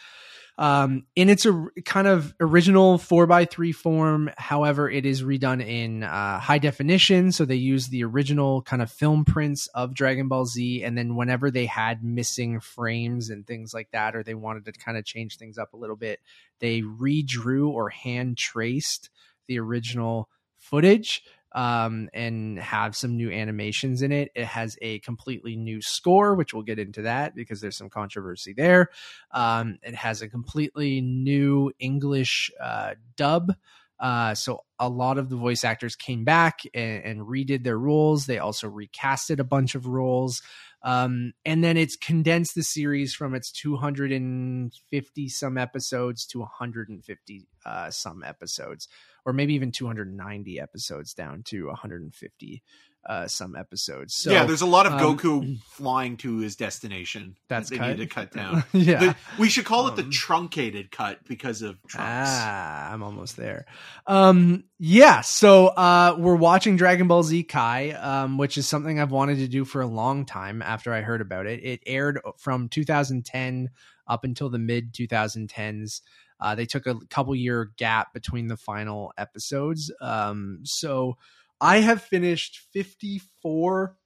Um, 0.59 1.05
in 1.15 1.29
its 1.29 1.45
a 1.45 1.69
kind 1.85 2.07
of 2.07 2.33
original 2.39 2.97
four 2.97 3.27
by 3.27 3.45
three 3.45 3.71
form, 3.71 4.31
however, 4.37 4.89
it 4.89 5.05
is 5.05 5.21
redone 5.21 5.63
in 5.63 6.03
uh, 6.03 6.39
high 6.39 6.57
definition. 6.57 7.31
So 7.31 7.45
they 7.45 7.55
use 7.55 7.89
the 7.89 8.03
original 8.03 8.63
kind 8.63 8.81
of 8.81 8.91
film 8.91 9.23
prints 9.23 9.67
of 9.67 9.93
Dragon 9.93 10.27
Ball 10.27 10.45
Z, 10.45 10.83
and 10.83 10.97
then 10.97 11.15
whenever 11.15 11.51
they 11.51 11.67
had 11.67 12.03
missing 12.03 12.59
frames 12.59 13.29
and 13.29 13.45
things 13.45 13.73
like 13.73 13.91
that, 13.91 14.15
or 14.15 14.23
they 14.23 14.33
wanted 14.33 14.65
to 14.65 14.71
kind 14.71 14.97
of 14.97 15.05
change 15.05 15.37
things 15.37 15.59
up 15.59 15.73
a 15.73 15.77
little 15.77 15.95
bit, 15.95 16.19
they 16.59 16.81
redrew 16.81 17.69
or 17.69 17.89
hand 17.89 18.37
traced 18.37 19.09
the 19.47 19.59
original 19.59 20.27
footage 20.57 21.23
um, 21.53 22.09
and 22.13 22.59
have 22.59 22.95
some 22.95 23.15
new 23.15 23.31
animations 23.31 24.01
in 24.01 24.11
it. 24.11 24.31
It 24.35 24.45
has 24.45 24.77
a 24.81 24.99
completely 24.99 25.55
new 25.55 25.81
score, 25.81 26.35
which 26.35 26.53
we'll 26.53 26.63
get 26.63 26.79
into 26.79 27.03
that 27.03 27.35
because 27.35 27.61
there's 27.61 27.77
some 27.77 27.89
controversy 27.89 28.53
there. 28.53 28.89
Um, 29.31 29.77
it 29.81 29.95
has 29.95 30.21
a 30.21 30.29
completely 30.29 31.01
new 31.01 31.71
English 31.79 32.51
uh, 32.61 32.95
dub. 33.15 33.53
Uh, 33.99 34.35
so 34.35 34.59
a 34.77 34.87
lot 34.87 35.17
of 35.17 35.29
the 35.29 35.35
voice 35.35 35.63
actors 35.63 35.95
came 35.95 36.23
back 36.23 36.59
and, 36.73 37.03
and 37.03 37.21
redid 37.21 37.63
their 37.63 37.79
roles. 37.79 38.25
They 38.25 38.37
also 38.37 38.69
recasted 38.69 39.39
a 39.39 39.43
bunch 39.43 39.73
of 39.73 39.87
roles. 39.87 40.41
Um, 40.83 41.33
and 41.43 41.63
then 41.63 41.75
it's 41.75 41.95
condensed 41.95 42.55
the 42.55 42.63
series 42.63 43.13
from 43.13 43.33
its 43.33 43.51
250 43.51 45.29
some 45.29 45.57
episodes 45.57 46.25
to 46.27 46.39
150 46.39 47.47
uh, 47.65 47.89
some 47.91 48.23
episodes, 48.23 48.87
or 49.25 49.33
maybe 49.33 49.53
even 49.55 49.71
290 49.71 50.59
episodes 50.59 51.13
down 51.13 51.43
to 51.47 51.67
150 51.67 52.63
uh, 53.07 53.27
some 53.27 53.55
episodes. 53.55 54.13
So, 54.13 54.31
yeah, 54.31 54.43
there's 54.45 54.61
a 54.61 54.65
lot 54.67 54.85
of 54.85 54.93
um, 54.93 54.99
Goku 54.99 55.59
flying 55.61 56.17
to 56.17 56.39
his 56.39 56.55
destination. 56.55 57.37
That's 57.47 57.69
that 57.69 57.75
they 57.75 57.79
cut? 57.79 57.87
need 57.97 57.97
to 57.97 58.05
cut 58.07 58.31
down. 58.31 58.63
yeah. 58.73 58.99
The- 58.99 59.15
we 59.39 59.49
should 59.49 59.65
call 59.65 59.87
it 59.87 59.95
the 59.95 60.03
Um, 60.03 60.11
truncated 60.11 60.91
cut 60.91 61.19
because 61.27 61.61
of 61.61 61.77
Trunks. 61.87 62.29
Ah, 62.29 62.91
I'm 62.91 63.01
almost 63.03 63.37
there. 63.37 63.65
Um, 64.05 64.65
yeah, 64.77 65.21
so 65.21 65.67
uh, 65.67 66.15
we're 66.17 66.35
watching 66.35 66.75
Dragon 66.75 67.07
Ball 67.07 67.23
Z 67.23 67.43
Kai, 67.43 67.91
um, 67.91 68.37
which 68.37 68.57
is 68.57 68.67
something 68.67 68.99
I've 68.99 69.11
wanted 69.11 69.37
to 69.37 69.47
do 69.47 69.63
for 69.65 69.81
a 69.81 69.87
long 69.87 70.25
time. 70.25 70.61
After 70.61 70.93
I 70.93 71.01
heard 71.01 71.21
about 71.21 71.45
it, 71.45 71.63
it 71.63 71.79
aired 71.85 72.19
from 72.37 72.69
2010 72.69 73.69
up 74.07 74.23
until 74.23 74.49
the 74.49 74.59
mid 74.59 74.93
2010s. 74.93 76.01
Uh, 76.39 76.53
they 76.55 76.65
took 76.65 76.85
a 76.85 76.95
couple 77.09 77.35
year 77.35 77.71
gap 77.77 78.13
between 78.13 78.47
the 78.47 78.57
final 78.57 79.11
episodes. 79.17 79.91
Um, 79.99 80.59
so 80.63 81.17
I 81.59 81.77
have 81.79 82.01
finished 82.01 82.59
54 82.73 83.97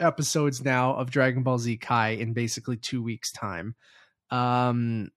episodes 0.00 0.62
now 0.62 0.94
of 0.94 1.10
Dragon 1.10 1.42
Ball 1.42 1.58
Z 1.58 1.76
Kai 1.78 2.10
in 2.10 2.32
basically 2.32 2.76
two 2.76 3.02
weeks' 3.02 3.32
time. 3.32 3.74
Um, 4.30 5.10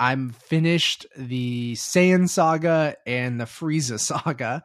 I'm 0.00 0.30
finished 0.30 1.06
the 1.16 1.74
Saiyan 1.74 2.28
saga 2.28 2.96
and 3.06 3.40
the 3.40 3.44
Frieza 3.44 4.00
saga. 4.24 4.62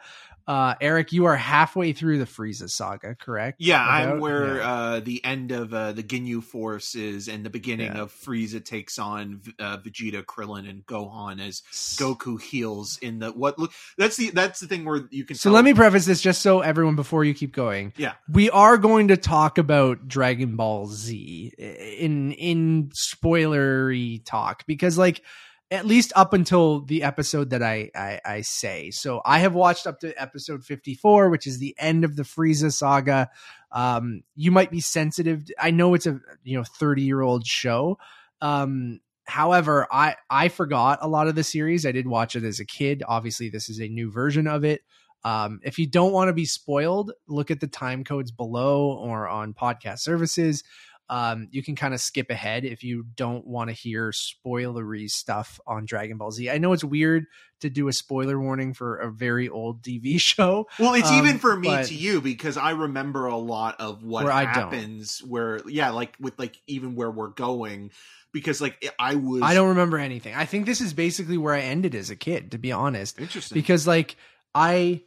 Uh, 0.47 0.75
Eric, 0.79 1.11
you 1.11 1.25
are 1.25 1.35
halfway 1.35 1.91
through 1.91 2.19
the 2.19 2.25
Frieza 2.25 2.69
saga, 2.69 3.15
correct? 3.15 3.57
Yeah, 3.59 3.85
I'm 3.85 4.19
where 4.21 4.57
yeah. 4.57 4.71
uh, 4.71 4.99
the 5.01 5.23
end 5.25 5.51
of 5.51 5.73
uh, 5.73 5.91
the 5.91 6.03
Ginyu 6.03 6.41
Force 6.41 6.95
is, 6.95 7.27
and 7.27 7.45
the 7.45 7.49
beginning 7.49 7.87
Yeah. 7.87 8.03
of 8.03 8.13
Frieza 8.13 8.63
takes 8.63 8.97
on 8.97 9.41
uh, 9.59 9.77
Vegeta, 9.79 10.23
Krillin, 10.23 10.69
and 10.69 10.85
Gohan 10.85 11.45
as 11.45 11.61
Goku 11.97 12.41
heals 12.41 12.97
in 13.01 13.19
the 13.19 13.31
what 13.31 13.59
look. 13.59 13.71
That's 13.97 14.15
the 14.15 14.29
that's 14.29 14.61
the 14.61 14.67
thing 14.67 14.85
where 14.85 15.05
you 15.11 15.25
can. 15.25 15.35
So 15.35 15.51
let 15.51 15.65
me 15.65 15.73
preface 15.73 16.05
this 16.05 16.21
just 16.21 16.41
so 16.41 16.61
everyone 16.61 16.95
before 16.95 17.25
you 17.25 17.33
keep 17.33 17.53
going. 17.53 17.91
Yeah. 17.97 18.13
We 18.31 18.49
are 18.49 18.77
going 18.77 19.09
to 19.09 19.17
talk 19.17 19.57
about 19.57 20.07
Dragon 20.07 20.55
Ball 20.55 20.87
Z 20.87 21.51
in 21.57 22.31
in 22.31 22.91
spoilery 22.97 24.21
talk 24.23 24.65
because 24.65 24.97
like 24.97 25.21
at 25.69 25.85
least 25.85 26.13
up 26.15 26.33
until 26.33 26.81
the 26.81 27.03
episode 27.03 27.49
that 27.49 27.61
I, 27.61 27.91
I 27.95 28.21
I 28.23 28.41
say. 28.41 28.91
So 28.91 29.21
I 29.25 29.39
have 29.39 29.53
watched 29.53 29.85
up 29.85 29.99
to 29.99 30.19
episode 30.21 30.63
54, 30.63 31.29
which 31.29 31.47
is 31.47 31.59
the 31.59 31.75
end 31.77 32.03
of 32.03 32.15
the 32.15 32.23
Frieza 32.23 32.71
saga. 32.71 33.29
Um 33.71 34.23
you 34.35 34.51
might 34.51 34.71
be 34.71 34.79
sensitive. 34.79 35.43
I 35.59 35.71
know 35.71 35.93
it's 35.93 36.07
a 36.07 36.19
you 36.43 36.57
know 36.57 36.63
30-year-old 36.63 37.45
show. 37.45 37.97
Um 38.41 39.01
however, 39.25 39.87
I 39.91 40.15
I 40.29 40.47
forgot 40.47 40.99
a 41.01 41.07
lot 41.07 41.27
of 41.27 41.35
the 41.35 41.43
series. 41.43 41.85
I 41.85 41.91
did 41.91 42.07
watch 42.07 42.35
it 42.35 42.43
as 42.43 42.59
a 42.59 42.65
kid. 42.65 43.03
Obviously, 43.07 43.49
this 43.49 43.69
is 43.69 43.81
a 43.81 43.87
new 43.87 44.09
version 44.09 44.47
of 44.47 44.63
it. 44.63 44.81
Um, 45.23 45.59
if 45.63 45.77
you 45.77 45.87
don't 45.87 46.13
want 46.13 46.29
to 46.29 46.33
be 46.33 46.45
spoiled, 46.45 47.11
look 47.27 47.51
at 47.51 47.59
the 47.59 47.67
time 47.67 48.03
codes 48.03 48.31
below 48.31 48.93
or 48.93 49.27
on 49.27 49.53
podcast 49.53 49.99
services. 49.99 50.63
Um, 51.09 51.47
you 51.51 51.63
can 51.63 51.75
kind 51.77 51.93
of 51.93 52.01
skip 52.01 52.29
ahead 52.29 52.65
if 52.65 52.83
you 52.83 53.05
don't 53.15 53.47
want 53.47 53.69
to 53.69 53.73
hear 53.73 54.11
spoilery 54.11 55.09
stuff 55.09 55.59
on 55.65 55.85
Dragon 55.85 56.17
Ball 56.17 56.31
Z. 56.31 56.49
I 56.49 56.57
know 56.57 56.73
it's 56.73 56.83
weird 56.83 57.25
to 57.61 57.69
do 57.69 57.87
a 57.87 57.93
spoiler 57.93 58.39
warning 58.39 58.73
for 58.73 58.97
a 58.97 59.09
very 59.11 59.47
old 59.47 59.81
TV 59.83 60.15
show. 60.19 60.67
Well, 60.77 60.93
it's 60.95 61.09
Um, 61.09 61.19
even 61.25 61.39
for 61.39 61.55
me 61.55 61.69
but- 61.69 61.85
to 61.87 61.95
you 61.95 62.19
because 62.21 62.57
I 62.57 62.71
remember 62.71 63.25
a 63.25 63.37
lot 63.37 63.79
of 63.79 64.03
what 64.03 64.25
Where 64.25 64.33
happens. 64.33 65.19
Where 65.25 65.61
yeah, 65.67 65.91
like 65.91 66.15
with 66.19 66.37
like 66.37 66.57
even 66.67 66.95
where 66.95 67.09
we're 67.09 67.29
going, 67.29 67.91
because 68.33 68.59
like 68.59 68.93
I 68.99 69.15
was. 69.15 69.41
I 69.43 69.53
don't 69.53 69.69
remember 69.69 69.97
anything. 69.97 70.35
I 70.35 70.45
think 70.45 70.65
this 70.65 70.81
is 70.81 70.93
basically 70.93 71.37
where 71.37 71.53
I 71.53 71.61
ended 71.61 71.95
as 71.95 72.09
a 72.09 72.15
kid, 72.17 72.51
to 72.51 72.57
be 72.57 72.71
honest. 72.73 73.17
interesting 73.19 73.55
because 73.55 73.87
like 73.87 74.17
I 74.53 75.03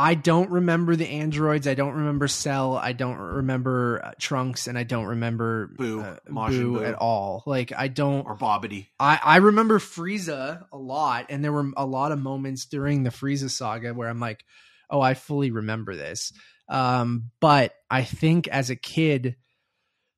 I 0.00 0.14
don't 0.14 0.48
remember 0.50 0.96
the 0.96 1.06
androids. 1.06 1.68
I 1.68 1.74
don't 1.74 1.94
remember 1.94 2.26
Cell. 2.26 2.74
I 2.74 2.94
don't 2.94 3.18
remember 3.18 4.00
uh, 4.02 4.12
Trunks, 4.18 4.66
and 4.66 4.78
I 4.78 4.82
don't 4.82 5.04
remember 5.04 5.70
Buu. 5.78 6.02
uh, 6.02 6.16
Majin 6.26 6.72
Buu 6.72 6.88
at 6.88 6.94
all. 6.94 7.42
Like 7.44 7.70
I 7.76 7.88
don't. 7.88 8.26
or 8.26 8.34
Babidi. 8.34 8.86
I 8.98 9.20
I 9.22 9.36
remember 9.36 9.78
Frieza 9.78 10.64
a 10.72 10.78
lot, 10.78 11.26
and 11.28 11.44
there 11.44 11.52
were 11.52 11.70
a 11.76 11.84
lot 11.84 12.12
of 12.12 12.18
moments 12.18 12.64
during 12.64 13.02
the 13.02 13.10
Frieza 13.10 13.50
saga 13.50 13.92
where 13.92 14.08
I'm 14.08 14.20
like, 14.20 14.42
oh, 14.88 15.02
I 15.02 15.12
fully 15.12 15.50
remember 15.50 15.94
this. 15.94 16.32
Um, 16.70 17.30
but 17.40 17.74
I 17.90 18.04
think 18.04 18.48
as 18.48 18.70
a 18.70 18.76
kid, 18.76 19.36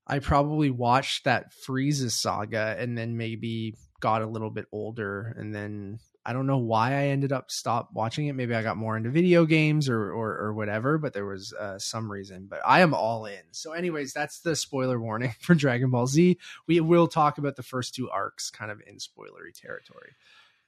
I 0.06 0.20
probably 0.20 0.70
watched 0.70 1.24
that 1.24 1.52
Frieza 1.66 2.12
saga 2.12 2.76
and 2.78 2.96
then 2.96 3.16
maybe 3.16 3.74
got 3.98 4.22
a 4.22 4.26
little 4.26 4.50
bit 4.50 4.66
older 4.70 5.34
and 5.36 5.52
then 5.52 5.98
I 6.24 6.32
don't 6.32 6.46
know 6.46 6.58
why 6.58 6.92
I 6.92 7.06
ended 7.06 7.32
up 7.32 7.50
stop 7.50 7.90
watching 7.92 8.26
it. 8.28 8.34
Maybe 8.34 8.54
I 8.54 8.62
got 8.62 8.76
more 8.76 8.96
into 8.96 9.10
video 9.10 9.44
games 9.44 9.88
or 9.88 10.12
or, 10.12 10.38
or 10.38 10.52
whatever, 10.52 10.98
but 10.98 11.12
there 11.12 11.26
was 11.26 11.52
uh, 11.52 11.78
some 11.78 12.10
reason. 12.10 12.46
But 12.48 12.60
I 12.64 12.80
am 12.80 12.94
all 12.94 13.26
in. 13.26 13.42
So, 13.50 13.72
anyways, 13.72 14.12
that's 14.12 14.40
the 14.40 14.54
spoiler 14.54 15.00
warning 15.00 15.34
for 15.40 15.54
Dragon 15.54 15.90
Ball 15.90 16.06
Z. 16.06 16.38
We 16.66 16.80
will 16.80 17.08
talk 17.08 17.38
about 17.38 17.56
the 17.56 17.62
first 17.62 17.94
two 17.94 18.08
arcs, 18.10 18.50
kind 18.50 18.70
of 18.70 18.80
in 18.86 18.96
spoilery 18.96 19.52
territory. 19.54 20.12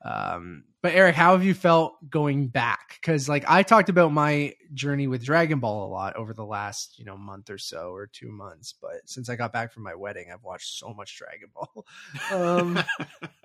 Um, 0.04 0.64
but 0.82 0.92
Eric, 0.92 1.14
how 1.14 1.32
have 1.32 1.42
you 1.44 1.54
felt 1.54 1.94
going 2.10 2.48
back? 2.48 2.98
Because 3.00 3.26
like 3.28 3.44
I 3.48 3.62
talked 3.62 3.88
about 3.88 4.12
my 4.12 4.52
journey 4.74 5.06
with 5.06 5.24
Dragon 5.24 5.58
Ball 5.60 5.86
a 5.86 5.90
lot 5.90 6.16
over 6.16 6.34
the 6.34 6.44
last 6.44 6.98
you 6.98 7.06
know 7.06 7.16
month 7.16 7.48
or 7.48 7.56
so 7.56 7.92
or 7.94 8.06
two 8.06 8.30
months. 8.30 8.74
But 8.80 9.00
since 9.06 9.30
I 9.30 9.36
got 9.36 9.52
back 9.52 9.72
from 9.72 9.82
my 9.82 9.94
wedding, 9.94 10.26
I've 10.32 10.42
watched 10.42 10.78
so 10.78 10.92
much 10.92 11.16
Dragon 11.18 11.48
Ball. 11.54 11.86
um, 12.32 12.78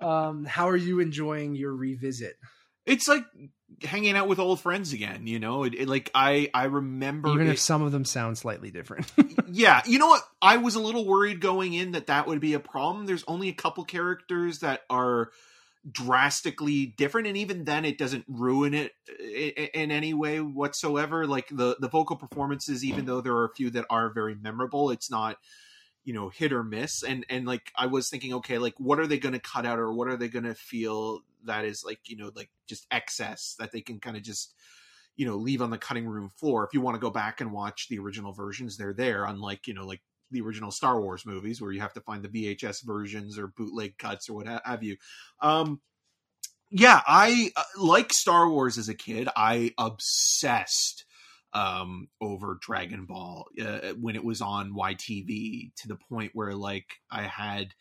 um, 0.06 0.44
how 0.44 0.68
are 0.68 0.76
you 0.76 1.00
enjoying 1.00 1.54
your 1.54 1.74
revisit? 1.74 2.36
it's 2.86 3.06
like 3.06 3.24
hanging 3.82 4.16
out 4.16 4.26
with 4.26 4.38
old 4.38 4.58
friends 4.58 4.92
again. 4.92 5.26
You 5.26 5.38
know, 5.38 5.64
it, 5.64 5.74
it- 5.74 5.88
like 5.88 6.10
I 6.14 6.50
I 6.52 6.64
remember 6.64 7.28
Even 7.30 7.46
it- 7.46 7.52
if 7.52 7.58
some 7.58 7.82
of 7.82 7.92
them 7.92 8.04
sound 8.04 8.36
slightly 8.38 8.70
different. 8.70 9.10
yeah, 9.50 9.82
you 9.86 9.98
know 9.98 10.08
what? 10.08 10.22
I 10.42 10.56
was 10.56 10.74
a 10.74 10.80
little 10.80 11.06
worried 11.06 11.40
going 11.40 11.74
in 11.74 11.92
that 11.92 12.08
that 12.08 12.26
would 12.26 12.40
be 12.40 12.54
a 12.54 12.60
problem. 12.60 13.06
There's 13.06 13.24
only 13.28 13.48
a 13.48 13.52
couple 13.54 13.84
characters 13.84 14.60
that 14.60 14.80
are 14.90 15.30
drastically 15.90 16.86
different, 16.96 17.26
and 17.26 17.36
even 17.36 17.64
then, 17.64 17.84
it 17.84 17.98
doesn't 17.98 18.24
ruin 18.28 18.74
it 18.74 18.92
in 19.74 19.90
any 19.90 20.14
way 20.14 20.40
whatsoever. 20.40 21.26
Like 21.26 21.48
the 21.48 21.76
the 21.80 21.88
vocal 21.88 22.16
performances, 22.16 22.84
even 22.84 23.06
though 23.06 23.20
there 23.20 23.34
are 23.34 23.46
a 23.46 23.54
few 23.54 23.70
that 23.70 23.86
are 23.90 24.12
very 24.12 24.34
memorable, 24.34 24.90
it's 24.90 25.10
not 25.10 25.36
you 26.04 26.12
know 26.12 26.28
hit 26.28 26.52
or 26.52 26.62
miss. 26.62 27.02
And 27.02 27.24
and 27.28 27.46
like 27.46 27.72
I 27.76 27.86
was 27.86 28.08
thinking, 28.08 28.34
okay, 28.34 28.58
like 28.58 28.74
what 28.78 28.98
are 28.98 29.06
they 29.06 29.18
going 29.18 29.34
to 29.34 29.40
cut 29.40 29.66
out, 29.66 29.78
or 29.78 29.92
what 29.92 30.08
are 30.08 30.16
they 30.16 30.28
going 30.28 30.44
to 30.44 30.54
feel 30.54 31.20
that 31.44 31.64
is 31.64 31.84
like 31.84 32.00
you 32.06 32.16
know 32.16 32.30
like 32.34 32.50
just 32.68 32.86
excess 32.90 33.54
that 33.58 33.72
they 33.72 33.80
can 33.80 34.00
kind 34.00 34.16
of 34.16 34.22
just 34.22 34.54
you 35.16 35.26
know 35.26 35.36
leave 35.36 35.62
on 35.62 35.70
the 35.70 35.78
cutting 35.78 36.06
room 36.06 36.28
floor 36.28 36.64
if 36.64 36.72
you 36.72 36.80
want 36.80 36.94
to 36.94 37.00
go 37.00 37.10
back 37.10 37.40
and 37.40 37.52
watch 37.52 37.88
the 37.88 37.98
original 37.98 38.32
versions 38.32 38.76
they're 38.76 38.92
there 38.92 39.24
unlike 39.24 39.66
you 39.66 39.74
know 39.74 39.86
like 39.86 40.02
the 40.30 40.40
original 40.40 40.70
star 40.70 41.00
wars 41.00 41.26
movies 41.26 41.60
where 41.60 41.72
you 41.72 41.80
have 41.80 41.92
to 41.92 42.00
find 42.00 42.22
the 42.22 42.28
vhs 42.28 42.84
versions 42.84 43.38
or 43.38 43.48
bootleg 43.48 43.98
cuts 43.98 44.28
or 44.28 44.34
what 44.34 44.46
have 44.64 44.82
you. 44.82 44.96
Um 45.40 45.80
yeah 46.70 47.00
i 47.06 47.50
uh, 47.56 47.62
like 47.78 48.12
star 48.12 48.48
wars 48.48 48.78
as 48.78 48.88
a 48.88 48.94
kid 48.94 49.28
i 49.36 49.72
obsessed 49.76 51.04
um 51.52 52.08
over 52.20 52.58
dragon 52.60 53.06
ball 53.06 53.46
uh, 53.60 53.92
when 54.00 54.14
it 54.14 54.24
was 54.24 54.40
on 54.40 54.72
ytv 54.72 55.72
to 55.76 55.88
the 55.88 55.98
point 56.08 56.30
where 56.32 56.54
like 56.54 56.86
i 57.10 57.22
had 57.22 57.74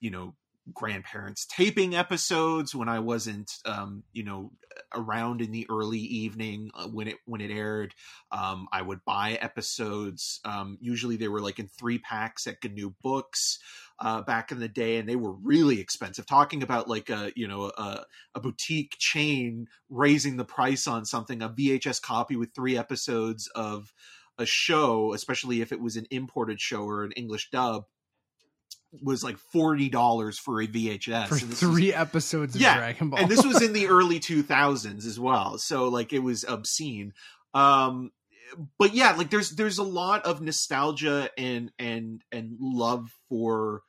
you 0.00 0.10
know 0.10 0.34
grandparents 0.74 1.46
taping 1.46 1.94
episodes 1.94 2.74
when 2.74 2.88
I 2.88 2.98
wasn't, 2.98 3.50
um, 3.64 4.04
you 4.12 4.24
know, 4.24 4.50
around 4.94 5.40
in 5.40 5.50
the 5.50 5.66
early 5.70 5.98
evening 5.98 6.70
uh, 6.74 6.86
when 6.86 7.08
it 7.08 7.16
when 7.26 7.40
it 7.40 7.50
aired. 7.50 7.94
Um, 8.32 8.68
I 8.72 8.82
would 8.82 9.04
buy 9.04 9.32
episodes. 9.40 10.40
Um, 10.44 10.78
usually 10.80 11.16
they 11.16 11.28
were 11.28 11.40
like 11.40 11.58
in 11.58 11.68
three 11.68 11.98
packs 11.98 12.46
at 12.46 12.62
GNU 12.62 12.94
Books 13.02 13.58
uh, 14.00 14.22
back 14.22 14.50
in 14.50 14.60
the 14.60 14.68
day, 14.68 14.96
and 14.96 15.08
they 15.08 15.16
were 15.16 15.32
really 15.32 15.80
expensive. 15.80 16.26
Talking 16.26 16.62
about 16.62 16.88
like 16.88 17.10
a 17.10 17.32
you 17.36 17.48
know 17.48 17.72
a, 17.76 18.04
a 18.34 18.40
boutique 18.40 18.96
chain 18.98 19.66
raising 19.88 20.36
the 20.36 20.44
price 20.44 20.86
on 20.86 21.04
something, 21.04 21.42
a 21.42 21.48
VHS 21.48 22.00
copy 22.00 22.36
with 22.36 22.54
three 22.54 22.76
episodes 22.76 23.48
of 23.54 23.92
a 24.38 24.46
show, 24.46 25.12
especially 25.12 25.60
if 25.60 25.72
it 25.72 25.80
was 25.80 25.96
an 25.96 26.06
imported 26.10 26.60
show 26.60 26.82
or 26.84 27.04
an 27.04 27.12
English 27.12 27.50
dub 27.50 27.84
was 29.02 29.22
like 29.22 29.38
forty 29.38 29.88
dollars 29.88 30.38
for 30.38 30.60
a 30.60 30.66
VHS 30.66 31.28
for 31.28 31.34
this 31.34 31.44
was- 31.44 31.60
three 31.60 31.94
episodes 31.94 32.54
of 32.54 32.60
Yeah, 32.60 32.76
Dragon 32.76 33.10
Ball. 33.10 33.20
and 33.20 33.30
this 33.30 33.44
was 33.44 33.62
in 33.62 33.72
the 33.72 33.86
early 33.88 34.18
two 34.20 34.42
thousands 34.42 35.06
as 35.06 35.18
well. 35.18 35.58
So 35.58 35.88
like 35.88 36.12
it 36.12 36.20
was 36.20 36.44
obscene. 36.44 37.12
Um, 37.54 38.10
but 38.78 38.94
yeah, 38.94 39.12
like 39.12 39.30
there's 39.30 39.50
there's 39.50 39.78
a 39.78 39.84
lot 39.84 40.24
of 40.26 40.40
nostalgia 40.40 41.30
and 41.38 41.70
and 41.78 42.22
and 42.32 42.56
love 42.60 43.08
for 43.28 43.82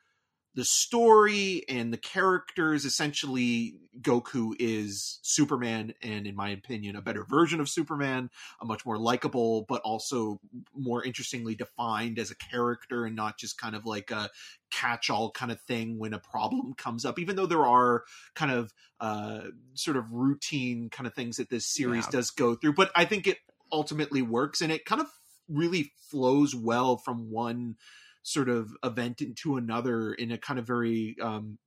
the 0.53 0.65
story 0.65 1.63
and 1.69 1.93
the 1.93 1.97
characters 1.97 2.83
essentially 2.85 3.75
goku 4.01 4.53
is 4.59 5.19
superman 5.21 5.93
and 6.01 6.27
in 6.27 6.35
my 6.35 6.49
opinion 6.49 6.95
a 6.95 7.01
better 7.01 7.23
version 7.23 7.59
of 7.59 7.69
superman 7.69 8.29
a 8.61 8.65
much 8.65 8.85
more 8.85 8.97
likable 8.97 9.65
but 9.67 9.81
also 9.81 10.39
more 10.75 11.03
interestingly 11.03 11.55
defined 11.55 12.19
as 12.19 12.31
a 12.31 12.35
character 12.35 13.05
and 13.05 13.15
not 13.15 13.37
just 13.37 13.57
kind 13.57 13.75
of 13.75 13.85
like 13.85 14.11
a 14.11 14.29
catch-all 14.71 15.31
kind 15.31 15.51
of 15.51 15.61
thing 15.61 15.97
when 15.99 16.13
a 16.13 16.19
problem 16.19 16.73
comes 16.73 17.05
up 17.05 17.19
even 17.19 17.35
though 17.35 17.45
there 17.45 17.65
are 17.65 18.03
kind 18.35 18.51
of 18.51 18.73
uh 18.99 19.41
sort 19.73 19.97
of 19.97 20.11
routine 20.11 20.89
kind 20.89 21.07
of 21.07 21.13
things 21.13 21.37
that 21.37 21.49
this 21.49 21.65
series 21.65 22.05
Yeah. 22.05 22.11
does 22.11 22.31
go 22.31 22.55
through 22.55 22.73
but 22.73 22.91
i 22.95 23.05
think 23.05 23.27
it 23.27 23.37
ultimately 23.71 24.21
works 24.21 24.61
and 24.61 24.71
it 24.71 24.85
kind 24.85 25.01
of 25.01 25.07
really 25.49 25.91
flows 26.09 26.55
well 26.55 26.97
from 26.97 27.29
one 27.31 27.75
sort 28.23 28.49
of 28.49 28.71
event 28.83 29.21
into 29.21 29.57
another 29.57 30.13
in 30.13 30.31
a 30.31 30.37
kind 30.37 30.59
of 30.59 30.67
very 30.67 31.15
um 31.21 31.57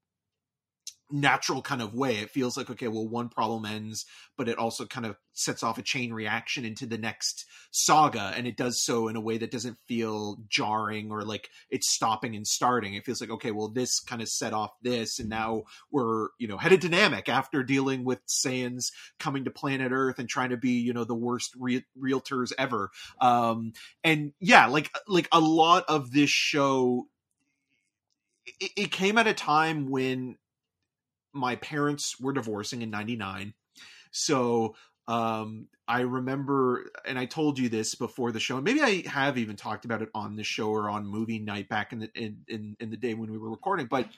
natural 1.14 1.62
kind 1.62 1.80
of 1.80 1.94
way. 1.94 2.16
It 2.16 2.30
feels 2.30 2.56
like 2.56 2.68
okay 2.70 2.88
well 2.88 3.08
one 3.08 3.28
problem 3.28 3.64
ends 3.64 4.04
but 4.36 4.48
it 4.48 4.58
also 4.58 4.84
kind 4.84 5.06
of 5.06 5.16
sets 5.32 5.62
off 5.62 5.78
a 5.78 5.82
chain 5.82 6.12
reaction 6.12 6.64
into 6.64 6.86
the 6.86 6.98
next 6.98 7.44
saga 7.70 8.32
and 8.36 8.48
it 8.48 8.56
does 8.56 8.82
so 8.82 9.06
in 9.06 9.14
a 9.14 9.20
way 9.20 9.38
that 9.38 9.52
doesn't 9.52 9.78
feel 9.86 10.38
jarring 10.48 11.12
or 11.12 11.22
like 11.22 11.48
it's 11.70 11.92
stopping 11.92 12.34
and 12.34 12.46
starting. 12.46 12.94
It 12.94 13.04
feels 13.04 13.20
like 13.20 13.30
okay 13.30 13.52
well 13.52 13.68
this 13.68 14.00
kind 14.00 14.22
of 14.22 14.28
set 14.28 14.52
off 14.52 14.72
this 14.82 15.20
and 15.20 15.28
now 15.28 15.62
we're 15.92 16.28
you 16.38 16.48
know 16.48 16.58
headed 16.58 16.80
dynamic 16.80 17.28
after 17.28 17.62
dealing 17.62 18.04
with 18.04 18.18
Saiyans 18.26 18.86
coming 19.20 19.44
to 19.44 19.50
planet 19.50 19.92
earth 19.92 20.18
and 20.18 20.28
trying 20.28 20.50
to 20.50 20.56
be 20.56 20.80
you 20.80 20.92
know 20.92 21.04
the 21.04 21.14
worst 21.14 21.52
re- 21.56 21.86
realtors 21.96 22.52
ever. 22.58 22.90
Um 23.20 23.72
and 24.02 24.32
yeah 24.40 24.66
like 24.66 24.90
like 25.06 25.28
a 25.30 25.40
lot 25.40 25.84
of 25.88 26.10
this 26.10 26.30
show 26.30 27.06
it, 28.60 28.72
it 28.76 28.92
came 28.92 29.16
at 29.16 29.26
a 29.26 29.34
time 29.34 29.88
when 29.88 30.36
my 31.34 31.56
parents 31.56 32.18
were 32.20 32.32
divorcing 32.32 32.82
in 32.82 32.90
99 32.90 33.54
so 34.10 34.74
um 35.08 35.66
i 35.86 36.00
remember 36.00 36.90
and 37.04 37.18
i 37.18 37.26
told 37.26 37.58
you 37.58 37.68
this 37.68 37.94
before 37.94 38.32
the 38.32 38.40
show 38.40 38.56
and 38.56 38.64
maybe 38.64 38.80
i 38.80 39.02
have 39.06 39.36
even 39.36 39.56
talked 39.56 39.84
about 39.84 40.00
it 40.00 40.08
on 40.14 40.36
the 40.36 40.44
show 40.44 40.70
or 40.70 40.88
on 40.88 41.06
movie 41.06 41.38
night 41.38 41.68
back 41.68 41.92
in 41.92 41.98
the 41.98 42.10
in 42.14 42.38
in, 42.48 42.76
in 42.80 42.90
the 42.90 42.96
day 42.96 43.14
when 43.14 43.30
we 43.30 43.38
were 43.38 43.50
recording 43.50 43.86
but 43.86 44.08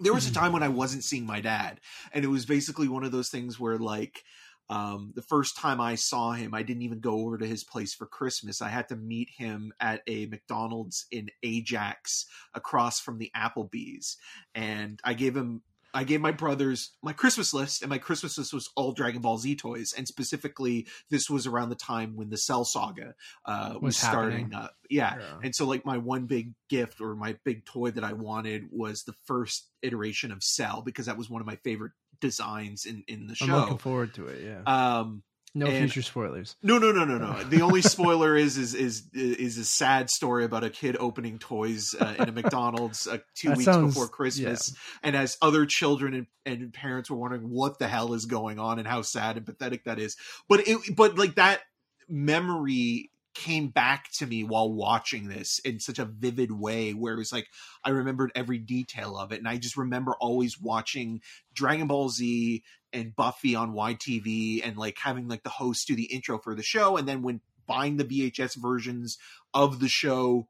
there 0.00 0.12
was 0.12 0.28
a 0.28 0.32
time 0.32 0.52
when 0.52 0.62
i 0.62 0.68
wasn't 0.68 1.02
seeing 1.02 1.24
my 1.24 1.40
dad 1.40 1.80
and 2.12 2.24
it 2.24 2.28
was 2.28 2.44
basically 2.44 2.88
one 2.88 3.04
of 3.04 3.12
those 3.12 3.30
things 3.30 3.58
where 3.58 3.78
like 3.78 4.22
um, 4.70 5.12
the 5.14 5.22
first 5.22 5.56
time 5.56 5.80
I 5.80 5.94
saw 5.94 6.32
him, 6.32 6.54
I 6.54 6.62
didn't 6.62 6.82
even 6.82 7.00
go 7.00 7.20
over 7.20 7.36
to 7.36 7.46
his 7.46 7.64
place 7.64 7.94
for 7.94 8.06
Christmas. 8.06 8.62
I 8.62 8.68
had 8.68 8.88
to 8.88 8.96
meet 8.96 9.28
him 9.36 9.72
at 9.78 10.02
a 10.06 10.26
McDonald's 10.26 11.06
in 11.10 11.28
Ajax 11.42 12.26
across 12.54 12.98
from 12.98 13.18
the 13.18 13.30
Applebee's. 13.36 14.16
And 14.54 15.00
I 15.04 15.14
gave 15.14 15.36
him, 15.36 15.62
I 15.94 16.04
gave 16.04 16.20
my 16.20 16.32
brothers 16.32 16.90
my 17.02 17.12
Christmas 17.12 17.54
list, 17.54 17.82
and 17.82 17.88
my 17.88 17.98
Christmas 17.98 18.36
list 18.36 18.52
was 18.52 18.68
all 18.76 18.92
Dragon 18.92 19.22
Ball 19.22 19.38
Z 19.38 19.56
toys. 19.56 19.94
And 19.96 20.06
specifically, 20.06 20.86
this 21.10 21.30
was 21.30 21.46
around 21.46 21.68
the 21.68 21.76
time 21.76 22.16
when 22.16 22.30
the 22.30 22.36
Cell 22.36 22.64
Saga 22.64 23.14
uh, 23.46 23.74
was, 23.74 23.82
Was 23.82 23.96
starting 23.96 24.52
up. 24.52 24.74
Yeah. 24.90 25.16
Yeah. 25.18 25.38
And 25.42 25.54
so, 25.54 25.66
like, 25.66 25.86
my 25.86 25.98
one 25.98 26.26
big 26.26 26.52
gift 26.68 27.00
or 27.00 27.14
my 27.14 27.36
big 27.44 27.64
toy 27.64 27.92
that 27.92 28.04
I 28.04 28.12
wanted 28.12 28.64
was 28.70 29.04
the 29.04 29.14
first 29.24 29.70
iteration 29.82 30.32
of 30.32 30.42
Cell 30.42 30.82
because 30.84 31.06
that 31.06 31.16
was 31.16 31.30
one 31.30 31.40
of 31.40 31.46
my 31.46 31.56
favorite 31.56 31.92
designs 32.20 32.84
in 32.86 33.04
in 33.06 33.26
the 33.26 33.34
show. 33.34 33.46
I'm 33.46 33.60
looking 33.60 33.78
forward 33.78 34.14
to 34.14 34.26
it. 34.26 34.42
Yeah. 34.42 34.62
Um, 34.66 35.22
no 35.54 35.66
and- 35.66 35.78
future 35.90 36.02
spoilers. 36.02 36.56
no, 36.62 36.78
no, 36.78 36.90
no, 36.92 37.04
no, 37.04 37.16
no. 37.18 37.44
The 37.44 37.62
only 37.62 37.80
spoiler 37.82 38.36
is 38.36 38.56
is 38.58 38.74
is 38.74 39.04
is 39.12 39.56
a 39.58 39.64
sad 39.64 40.10
story 40.10 40.44
about 40.44 40.64
a 40.64 40.70
kid 40.70 40.96
opening 40.98 41.38
toys 41.38 41.94
uh, 42.00 42.14
in 42.18 42.28
a 42.28 42.32
McDonald's 42.32 43.06
uh, 43.06 43.18
two 43.36 43.48
That 43.50 43.58
weeks 43.58 43.64
sounds- 43.66 43.94
before 43.94 44.08
Christmas, 44.08 44.74
and 45.02 45.14
as 45.16 45.36
other 45.40 45.64
children 45.66 46.14
and, 46.14 46.26
and 46.44 46.72
parents 46.72 47.10
were 47.10 47.16
wondering 47.16 47.48
what 47.48 47.78
the 47.78 47.86
hell 47.88 48.14
is 48.14 48.24
going 48.26 48.58
on 48.58 48.78
and 48.78 48.88
how 48.88 49.02
sad 49.02 49.36
and 49.36 49.46
pathetic 49.46 49.84
that 49.84 49.98
is. 49.98 50.16
But 50.48 50.66
it, 50.68 50.78
but 50.96 51.16
like 51.18 51.36
that 51.36 51.60
memory 52.08 53.10
came 53.34 53.68
back 53.68 54.10
to 54.18 54.26
me 54.26 54.44
while 54.44 54.72
watching 54.72 55.28
this 55.28 55.58
in 55.64 55.80
such 55.80 55.98
a 55.98 56.04
vivid 56.04 56.52
way 56.52 56.92
where 56.92 57.14
it 57.14 57.18
was 57.18 57.32
like 57.32 57.48
I 57.84 57.90
remembered 57.90 58.30
every 58.34 58.58
detail 58.58 59.16
of 59.16 59.32
it 59.32 59.38
and 59.38 59.48
I 59.48 59.56
just 59.56 59.76
remember 59.76 60.12
always 60.20 60.60
watching 60.60 61.20
Dragon 61.52 61.86
Ball 61.88 62.08
Z 62.10 62.62
and 62.92 63.14
Buffy 63.16 63.54
on 63.56 63.74
YTV 63.74 64.60
and 64.64 64.76
like 64.76 64.98
having 65.02 65.26
like 65.28 65.42
the 65.42 65.50
host 65.50 65.86
do 65.88 65.96
the 65.96 66.04
intro 66.04 66.38
for 66.38 66.54
the 66.54 66.62
show 66.62 66.96
and 66.96 67.08
then 67.08 67.22
when 67.22 67.40
buying 67.66 67.96
the 67.96 68.04
VHS 68.04 68.56
versions 68.56 69.18
of 69.52 69.80
the 69.80 69.88
show 69.88 70.46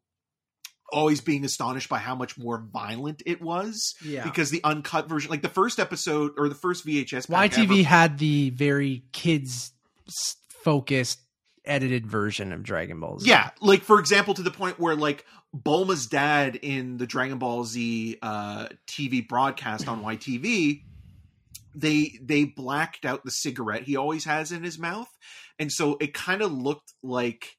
always 0.92 1.20
being 1.22 1.44
astonished 1.44 1.88
by 1.88 1.98
how 1.98 2.14
much 2.14 2.36
more 2.36 2.58
violent 2.72 3.22
it 3.24 3.40
was 3.40 3.94
Yeah. 4.04 4.24
because 4.24 4.50
the 4.50 4.60
uncut 4.62 5.08
version 5.08 5.30
like 5.30 5.42
the 5.42 5.48
first 5.48 5.80
episode 5.80 6.32
or 6.36 6.48
the 6.50 6.54
first 6.54 6.86
VHS 6.86 7.26
YTV 7.28 7.80
ever- 7.80 7.88
had 7.88 8.18
the 8.18 8.50
very 8.50 9.04
kids 9.12 9.72
focused 10.62 11.20
edited 11.64 12.06
version 12.06 12.52
of 12.52 12.62
Dragon 12.62 13.00
Ball 13.00 13.18
Z. 13.18 13.28
Yeah, 13.28 13.50
like 13.60 13.82
for 13.82 13.98
example, 13.98 14.34
to 14.34 14.42
the 14.42 14.50
point 14.50 14.78
where 14.78 14.94
like 14.94 15.24
Bulma's 15.54 16.06
dad 16.06 16.56
in 16.56 16.96
the 16.96 17.06
Dragon 17.06 17.38
Ball 17.38 17.64
Z 17.64 18.18
uh, 18.22 18.68
TV 18.86 19.26
broadcast 19.26 19.88
on 19.88 20.02
YTV, 20.02 20.82
they 21.74 22.18
they 22.22 22.44
blacked 22.44 23.04
out 23.04 23.24
the 23.24 23.30
cigarette 23.30 23.82
he 23.82 23.96
always 23.96 24.24
has 24.24 24.52
in 24.52 24.62
his 24.62 24.78
mouth, 24.78 25.08
and 25.58 25.70
so 25.70 25.96
it 26.00 26.14
kind 26.14 26.42
of 26.42 26.52
looked 26.52 26.92
like 27.02 27.56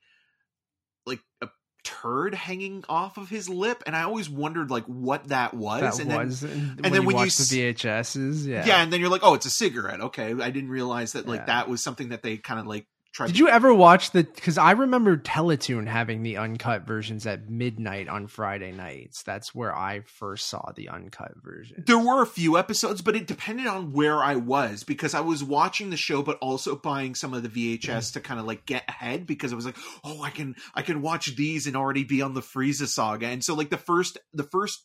like 1.05 1.19
a 1.41 1.47
turd 1.83 2.33
hanging 2.33 2.83
off 2.89 3.17
of 3.17 3.29
his 3.29 3.47
lip, 3.47 3.83
and 3.85 3.95
I 3.95 4.03
always 4.03 4.29
wondered 4.29 4.69
like 4.69 4.85
what 4.85 5.27
that 5.29 5.53
was. 5.53 5.81
that 5.81 5.99
and 6.01 6.11
then, 6.11 6.25
was. 6.25 6.43
and, 6.43 6.77
then 6.79 6.91
when 6.91 6.93
you 6.93 7.01
when 7.07 7.15
you 7.15 7.21
watch 7.23 7.37
the 7.37 7.73
VHSs, 7.73 8.45
yeah. 8.45 8.65
yeah. 8.65 8.83
and 8.83 8.91
then 8.91 8.99
you're 8.99 9.09
like, 9.09 9.23
oh, 9.23 9.35
it's 9.35 9.45
a 9.45 9.51
cigarette. 9.51 10.01
Okay, 10.01 10.33
I 10.33 10.49
didn't 10.49 10.69
realize 10.69 11.13
that 11.13 11.27
like 11.27 11.41
Yeah. 11.41 11.45
that 11.45 11.69
was 11.69 11.83
something 11.83 12.09
that 12.09 12.23
they 12.23 12.37
kind 12.37 12.59
of 12.59 12.65
like 12.65 12.87
tried. 13.15 13.27
Did 13.27 13.39
you 13.39 13.47
ever 13.47 13.73
watch 13.73 14.11
the? 14.11 14.23
Because 14.23 14.57
I 14.57 14.71
remember 14.71 15.17
Teletoon 15.17 15.87
having 15.87 16.21
the 16.21 16.37
uncut 16.37 16.85
versions 16.85 17.25
at 17.25 17.49
midnight 17.49 18.09
on 18.09 18.27
Friday 18.27 18.71
nights. 18.71 19.23
That's 19.23 19.55
where 19.55 19.75
I 19.75 20.01
first 20.01 20.47
saw 20.47 20.71
the 20.75 20.89
uncut 20.89 21.31
version. 21.43 21.83
There 21.87 21.97
were 21.97 22.21
a 22.21 22.27
few 22.27 22.57
episodes, 22.57 23.01
but 23.01 23.15
it 23.15 23.25
depended 23.25 23.67
on 23.67 23.93
where 23.93 24.21
I 24.21 24.35
was 24.35 24.83
because 24.83 25.13
I 25.13 25.21
was 25.21 25.43
watching 25.43 25.89
the 25.89 25.97
show, 25.97 26.21
but 26.21 26.37
also 26.39 26.75
buying 26.75 27.15
some 27.15 27.33
of 27.33 27.41
the 27.43 27.77
VHS 27.79 28.13
to 28.13 28.19
kind 28.19 28.39
of 28.39 28.45
like 28.45 28.65
get 28.65 28.83
ahead 28.87 29.25
because 29.25 29.53
I 29.53 29.55
was 29.55 29.65
like, 29.65 29.77
oh, 30.03 30.21
I 30.21 30.29
can 30.29 30.55
I 30.73 30.81
can 30.81 31.01
watch 31.01 31.35
these 31.35 31.67
and 31.67 31.75
already 31.75 32.03
be 32.03 32.21
on 32.21 32.33
the 32.33 32.41
Frieza 32.41 32.87
saga. 32.87 33.27
And 33.27 33.43
so 33.43 33.55
like 33.55 33.69
the 33.69 33.77
first 33.77 34.17
the 34.33 34.43
first 34.43 34.83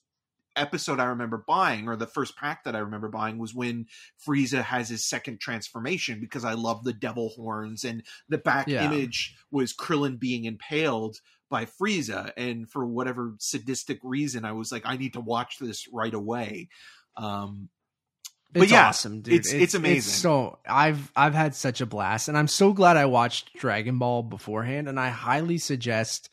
episode 0.57 0.99
I 1.01 1.05
remember 1.05 1.45
buying 1.47 1.89
or 1.89 1.97
the 1.97 2.07
first 2.07 2.37
pack 2.37 2.65
that 2.65 2.75
I 2.77 2.81
remember 2.81 3.09
buying 3.09 3.39
was 3.39 3.55
when 3.55 3.87
Frieza 4.27 4.63
has 4.63 4.89
his 4.89 5.05
second 5.05 5.41
transformation 5.41 6.21
because 6.21 6.45
I 6.45 6.55
love 6.55 6.85
the 6.85 6.93
devil 6.93 7.31
horns 7.31 7.85
and 7.85 8.03
the 8.29 8.39
back 8.39 8.67
Yeah. 8.69 8.85
image 8.91 9.37
was 9.51 9.73
Krillin 9.75 10.19
being 10.19 10.45
impaled 10.45 11.21
by 11.49 11.65
Frieza 11.67 12.33
and 12.37 12.71
for 12.71 12.85
whatever 12.87 13.35
sadistic 13.39 13.99
reason 14.03 14.45
I 14.45 14.53
was 14.53 14.71
like 14.73 14.83
I 14.87 14.97
need 14.97 15.13
to 15.15 15.21
watch 15.21 15.59
this 15.59 15.87
right 15.93 16.15
away. 16.15 16.69
Um 17.17 17.69
But 18.53 18.65
It's 18.65 18.73
yeah, 18.73 18.89
awesome, 18.89 19.21
dude. 19.23 19.35
it's- 19.35 19.53
it's 19.53 19.75
amazing. 19.75 20.13
so 20.13 20.59
I've 20.69 21.13
I've 21.15 21.35
had 21.35 21.55
such 21.55 21.81
a 21.81 21.87
blast, 21.87 22.27
and 22.29 22.37
I'm 22.37 22.49
so 22.49 22.73
glad 22.73 22.97
I 22.97 23.05
watched 23.07 23.55
Dragon 23.55 23.99
Ball 23.99 24.25
beforehand. 24.25 24.89
And 24.89 24.99
I 24.99 25.11
highly 25.11 25.59
suggest 25.59 26.29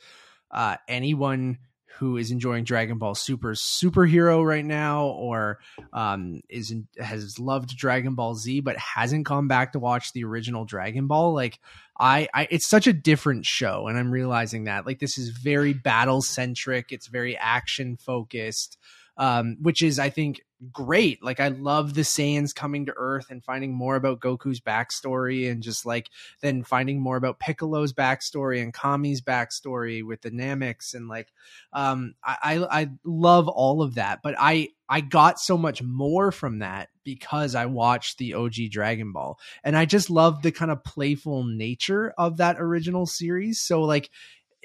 uh, 0.49 0.77
anyone 0.88 1.60
who 1.98 2.18
is 2.18 2.32
enjoying 2.32 2.64
Dragon 2.64 2.98
Ball 2.98 3.15
Super 3.15 3.53
superhero 3.53 4.45
right 4.45 4.65
now, 4.65 5.07
or 5.07 5.60
um, 5.94 6.41
is 6.49 6.74
has 6.99 7.40
loved 7.40 7.76
Dragon 7.78 8.15
Ball 8.15 8.36
Z 8.36 8.61
but 8.61 8.78
hasn't 8.78 9.26
gone 9.26 9.48
back 9.48 9.74
to 9.74 9.80
watch 9.80 10.14
the 10.14 10.24
original 10.24 10.65
Dragon 10.65 11.07
Ball, 11.07 11.34
like 11.34 11.60
I, 11.99 12.28
I 12.34 12.48
it's 12.52 12.68
such 12.68 12.88
a 12.88 12.94
different 12.94 13.45
show, 13.45 13.88
and 13.88 13.98
I'm 13.98 14.11
realizing 14.11 14.65
that 14.65 14.86
like 14.86 14.99
this 14.99 15.18
is 15.18 15.30
very 15.30 15.74
battle 15.74 16.22
centric. 16.22 16.91
It's 16.91 17.07
very 17.07 17.38
action 17.38 17.98
focused 17.98 18.78
um, 19.18 19.57
which 19.61 19.82
is 19.82 19.99
I 19.99 20.10
think 20.10 20.41
great. 20.72 21.24
Like 21.24 21.40
I 21.40 21.50
love 21.50 21.94
the 21.94 22.02
Saiyans 22.02 22.54
coming 22.54 22.86
to 22.88 22.94
Earth 22.96 23.28
and 23.30 23.44
finding 23.44 23.74
more 23.74 23.96
about 23.96 24.20
Goku's 24.20 24.60
backstory, 24.60 25.50
and 25.50 25.62
just 25.62 25.86
like 25.86 26.10
then 26.42 26.64
finding 26.64 27.00
more 27.00 27.18
about 27.18 27.40
Piccolo's 27.40 27.94
backstory 27.94 28.62
and 28.62 28.74
Kami's 28.74 29.22
backstory 29.22 30.04
with 30.04 30.22
the 30.22 30.32
Nameks, 30.32 30.94
and 30.94 31.08
like 31.08 31.32
um, 31.74 32.16
I, 32.24 32.38
I 32.44 32.82
I 32.82 32.90
love 33.04 33.48
all 33.48 33.82
of 33.82 33.96
that. 33.96 34.20
But 34.24 34.36
I 34.38 34.70
I 34.90 35.02
got 35.02 35.40
so 35.40 35.58
much 35.58 35.84
more 35.84 36.32
from 36.32 36.60
that 36.60 36.90
because 37.04 37.56
I 37.56 37.66
watched 37.66 38.18
the 38.18 38.34
OG 38.34 38.54
Dragon 38.72 39.12
Ball, 39.12 39.40
and 39.64 39.78
I 39.78 39.86
just 39.86 40.10
love 40.10 40.42
the 40.42 40.52
kind 40.52 40.72
of 40.72 40.84
playful 40.84 41.44
nature 41.44 42.14
of 42.18 42.38
that 42.38 42.58
original 42.60 43.06
series. 43.06 43.62
So 43.62 43.82
like 43.84 44.10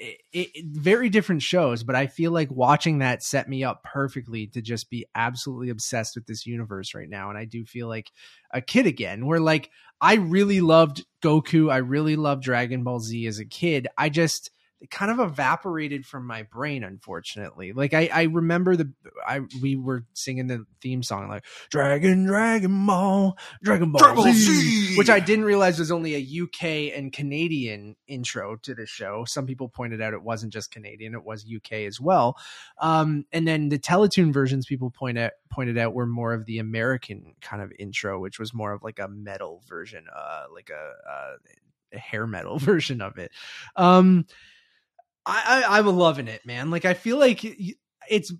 it, 0.03 0.49
it, 0.53 0.65
very 0.65 1.09
different 1.09 1.41
shows, 1.41 1.83
but 1.83 1.95
I 1.95 2.07
feel 2.07 2.31
like 2.31 2.51
watching 2.51 2.99
that 2.99 3.23
set 3.23 3.47
me 3.47 3.63
up 3.63 3.83
perfectly 3.83 4.47
to 4.47 4.61
just 4.61 4.89
be 4.89 5.05
absolutely 5.15 5.69
obsessed 5.69 6.15
with 6.15 6.25
this 6.25 6.45
universe 6.45 6.93
right 6.93 7.09
now. 7.09 7.29
And 7.29 7.37
I 7.37 7.45
do 7.45 7.65
feel 7.65 7.87
like 7.87 8.11
a 8.51 8.61
kid 8.61 8.85
again, 8.85 9.25
where 9.25 9.39
like 9.39 9.69
I 10.01 10.15
really 10.15 10.61
loved 10.61 11.05
Goku, 11.21 11.71
I 11.71 11.77
really 11.77 12.15
loved 12.15 12.43
Dragon 12.43 12.83
Ball 12.83 12.99
Z 12.99 13.25
as 13.27 13.39
a 13.39 13.45
kid. 13.45 13.87
I 13.97 14.09
just 14.09 14.51
kind 14.89 15.11
of 15.11 15.19
evaporated 15.19 16.05
from 16.05 16.25
my 16.25 16.43
brain 16.43 16.83
unfortunately. 16.83 17.73
Like 17.73 17.93
i 17.93 18.09
i 18.13 18.23
remember 18.23 18.75
the 18.75 18.91
i 19.25 19.41
we 19.61 19.75
were 19.75 20.05
singing 20.13 20.47
the 20.47 20.65
theme 20.81 21.03
song 21.03 21.29
like 21.29 21.45
dragon 21.69 22.25
dragon 22.25 22.85
ball 22.85 23.37
dragon 23.63 23.91
ball, 23.91 23.99
dragon 23.99 24.15
ball 24.15 24.33
Z, 24.33 24.33
Z, 24.33 24.97
which 24.97 25.09
i 25.09 25.19
didn't 25.19 25.45
realize 25.45 25.79
was 25.79 25.91
only 25.91 26.15
a 26.15 26.43
uk 26.43 26.63
and 26.63 27.13
canadian 27.13 27.95
intro 28.07 28.55
to 28.57 28.75
the 28.75 28.85
show. 28.85 29.25
Some 29.25 29.45
people 29.45 29.69
pointed 29.69 30.01
out 30.01 30.13
it 30.13 30.23
wasn't 30.23 30.53
just 30.53 30.71
canadian 30.71 31.13
it 31.13 31.23
was 31.23 31.45
uk 31.53 31.71
as 31.71 31.99
well. 31.99 32.37
Um 32.79 33.25
and 33.31 33.47
then 33.47 33.69
the 33.69 33.79
teletoon 33.79 34.33
versions 34.33 34.65
people 34.65 34.91
point 34.91 35.17
out 35.17 35.31
pointed 35.49 35.77
out 35.77 35.93
were 35.93 36.07
more 36.07 36.33
of 36.33 36.45
the 36.45 36.57
american 36.57 37.35
kind 37.41 37.61
of 37.61 37.71
intro 37.77 38.19
which 38.19 38.39
was 38.39 38.53
more 38.53 38.73
of 38.73 38.83
like 38.83 38.99
a 38.99 39.07
metal 39.07 39.61
version 39.67 40.05
uh 40.13 40.45
like 40.53 40.71
a, 40.71 41.09
uh, 41.09 41.35
a 41.93 41.99
hair 41.99 42.27
metal 42.27 42.57
version 42.59 43.01
of 43.01 43.17
it. 43.17 43.31
Um 43.75 44.25
I, 45.25 45.63
I 45.65 45.77
I'm 45.77 45.87
loving 45.87 46.27
it, 46.27 46.45
man. 46.45 46.71
Like 46.71 46.85
I 46.85 46.93
feel 46.93 47.17
like 47.17 47.45
it's 48.09 48.33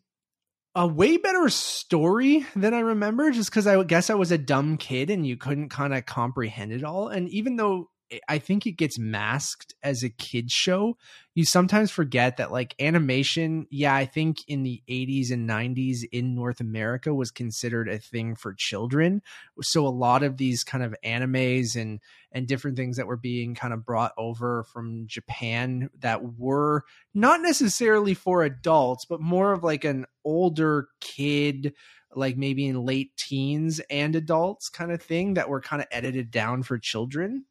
a 0.75 0.87
way 0.87 1.17
better 1.17 1.49
story 1.49 2.45
than 2.55 2.73
I 2.73 2.79
remember, 2.79 3.31
just 3.31 3.49
because 3.49 3.67
I 3.67 3.81
guess 3.83 4.09
I 4.09 4.15
was 4.15 4.31
a 4.31 4.37
dumb 4.37 4.77
kid 4.77 5.09
and 5.09 5.25
you 5.25 5.37
couldn't 5.37 5.69
kind 5.69 5.93
of 5.93 6.05
comprehend 6.05 6.71
it 6.71 6.83
all. 6.83 7.09
And 7.09 7.29
even 7.29 7.55
though 7.55 7.89
I 8.27 8.37
think 8.37 8.65
it 8.65 8.73
gets 8.73 8.99
masked 8.99 9.73
as 9.81 10.03
a 10.03 10.09
kids 10.09 10.51
show. 10.51 10.97
You 11.33 11.45
sometimes 11.45 11.89
forget 11.89 12.37
that 12.37 12.51
like 12.51 12.75
animation, 12.79 13.65
yeah, 13.71 13.95
I 13.95 14.05
think 14.05 14.37
in 14.47 14.63
the 14.63 14.83
80s 14.87 15.31
and 15.31 15.49
90s 15.49 15.99
in 16.11 16.35
North 16.35 16.59
America 16.59 17.13
was 17.13 17.31
considered 17.31 17.89
a 17.89 17.97
thing 17.97 18.35
for 18.35 18.53
children. 18.57 19.21
So 19.61 19.87
a 19.87 19.89
lot 19.89 20.23
of 20.23 20.37
these 20.37 20.63
kind 20.63 20.83
of 20.83 20.95
animes 21.03 21.75
and 21.75 21.99
and 22.31 22.47
different 22.47 22.77
things 22.77 22.97
that 22.97 23.07
were 23.07 23.17
being 23.17 23.55
kind 23.55 23.73
of 23.73 23.85
brought 23.85 24.13
over 24.17 24.63
from 24.63 25.07
Japan 25.07 25.89
that 25.99 26.37
were 26.37 26.83
not 27.13 27.41
necessarily 27.41 28.13
for 28.13 28.43
adults, 28.43 29.05
but 29.05 29.21
more 29.21 29.53
of 29.53 29.63
like 29.63 29.85
an 29.85 30.05
older 30.23 30.87
kid 30.99 31.73
like 32.15 32.37
maybe 32.37 32.67
in 32.67 32.85
late 32.85 33.15
teens 33.17 33.81
and 33.89 34.15
adults 34.15 34.69
kind 34.69 34.91
of 34.91 35.01
thing 35.01 35.33
that 35.33 35.49
were 35.49 35.61
kind 35.61 35.81
of 35.81 35.87
edited 35.91 36.29
down 36.29 36.61
for 36.61 36.77
children 36.77 37.45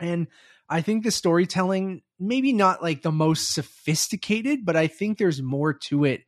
and 0.00 0.26
I 0.68 0.80
think 0.80 1.04
the 1.04 1.10
storytelling, 1.10 2.02
maybe 2.18 2.52
not 2.52 2.82
like 2.82 3.02
the 3.02 3.12
most 3.12 3.54
sophisticated, 3.54 4.64
but 4.64 4.76
I 4.76 4.88
think 4.88 5.18
there's 5.18 5.40
more 5.40 5.74
to 5.88 6.04
it 6.04 6.22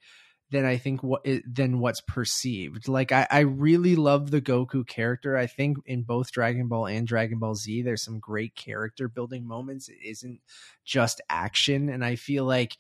than 0.50 0.64
I 0.64 0.78
think 0.78 1.02
what 1.02 1.26
than 1.46 1.78
what's 1.78 2.00
perceived. 2.00 2.88
Like 2.88 3.12
I, 3.12 3.26
I 3.30 3.40
really 3.40 3.96
love 3.96 4.30
the 4.30 4.40
Goku 4.40 4.86
character. 4.86 5.36
I 5.36 5.46
think 5.46 5.78
in 5.84 6.02
both 6.02 6.32
Dragon 6.32 6.68
Ball 6.68 6.86
and 6.86 7.06
Dragon 7.06 7.38
Ball 7.38 7.54
Z, 7.54 7.82
there's 7.82 8.04
some 8.04 8.18
great 8.18 8.54
character 8.54 9.08
building 9.08 9.46
moments. 9.46 9.88
It 9.88 9.98
isn't 10.02 10.40
just 10.84 11.20
action, 11.28 11.88
and 11.88 12.04
I 12.04 12.16
feel 12.16 12.44
like 12.44 12.76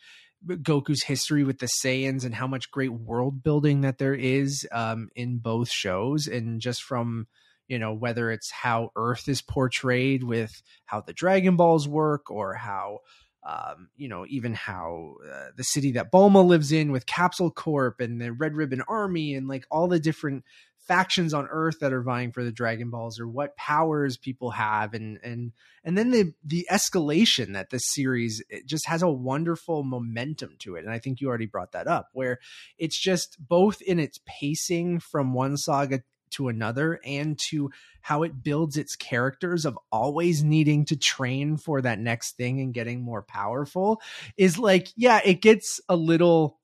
Goku's 0.46 1.02
history 1.02 1.44
with 1.44 1.58
the 1.58 1.68
Saiyans 1.82 2.24
and 2.24 2.34
how 2.34 2.46
much 2.46 2.70
great 2.70 2.92
world 2.92 3.42
building 3.42 3.82
that 3.82 3.98
there 3.98 4.14
is 4.14 4.66
um, 4.72 5.08
in 5.14 5.38
both 5.38 5.68
shows, 5.68 6.26
and 6.26 6.60
just 6.60 6.82
from 6.82 7.26
you 7.68 7.78
know 7.78 7.92
whether 7.92 8.30
it's 8.30 8.50
how 8.50 8.90
earth 8.96 9.28
is 9.28 9.42
portrayed 9.42 10.24
with 10.24 10.62
how 10.86 11.00
the 11.00 11.12
dragon 11.12 11.56
balls 11.56 11.86
work 11.86 12.30
or 12.30 12.54
how 12.54 13.00
um, 13.46 13.88
you 13.96 14.08
know 14.08 14.26
even 14.28 14.54
how 14.54 15.16
uh, 15.30 15.48
the 15.56 15.64
city 15.64 15.92
that 15.92 16.10
bulma 16.10 16.44
lives 16.44 16.72
in 16.72 16.90
with 16.90 17.06
capsule 17.06 17.50
corp 17.50 18.00
and 18.00 18.20
the 18.20 18.32
red 18.32 18.54
ribbon 18.54 18.82
army 18.88 19.34
and 19.34 19.48
like 19.48 19.66
all 19.70 19.86
the 19.88 20.00
different 20.00 20.44
factions 20.88 21.34
on 21.34 21.46
earth 21.50 21.80
that 21.80 21.92
are 21.92 22.02
vying 22.02 22.32
for 22.32 22.42
the 22.42 22.50
dragon 22.50 22.88
balls 22.88 23.20
or 23.20 23.28
what 23.28 23.54
powers 23.56 24.16
people 24.16 24.50
have 24.52 24.94
and 24.94 25.20
and 25.22 25.52
and 25.84 25.98
then 25.98 26.10
the 26.10 26.32
the 26.42 26.66
escalation 26.72 27.52
that 27.52 27.68
this 27.68 27.82
series 27.92 28.42
just 28.64 28.86
has 28.86 29.02
a 29.02 29.08
wonderful 29.08 29.84
momentum 29.84 30.56
to 30.58 30.76
it. 30.76 30.84
And 30.84 30.92
i 30.92 30.98
think 30.98 31.20
you 31.20 31.28
already 31.28 31.46
brought 31.46 31.72
that 31.72 31.86
up 31.86 32.08
where 32.14 32.38
it's 32.78 32.98
just 32.98 33.36
both 33.38 33.82
in 33.82 34.00
its 34.00 34.18
pacing 34.26 35.00
from 35.00 35.34
one 35.34 35.58
saga 35.58 36.02
to 36.32 36.48
another 36.48 37.00
and 37.04 37.38
to 37.38 37.70
how 38.00 38.22
it 38.22 38.42
builds 38.42 38.76
its 38.76 38.96
characters 38.96 39.64
of 39.64 39.78
always 39.90 40.42
needing 40.42 40.84
to 40.86 40.96
train 40.96 41.56
for 41.56 41.80
that 41.82 41.98
next 41.98 42.36
thing 42.36 42.60
and 42.60 42.74
getting 42.74 43.02
more 43.02 43.22
powerful 43.22 44.00
is 44.36 44.58
like 44.58 44.88
yeah 44.96 45.20
it 45.24 45.40
gets 45.40 45.80
a 45.88 45.96
little 45.96 46.58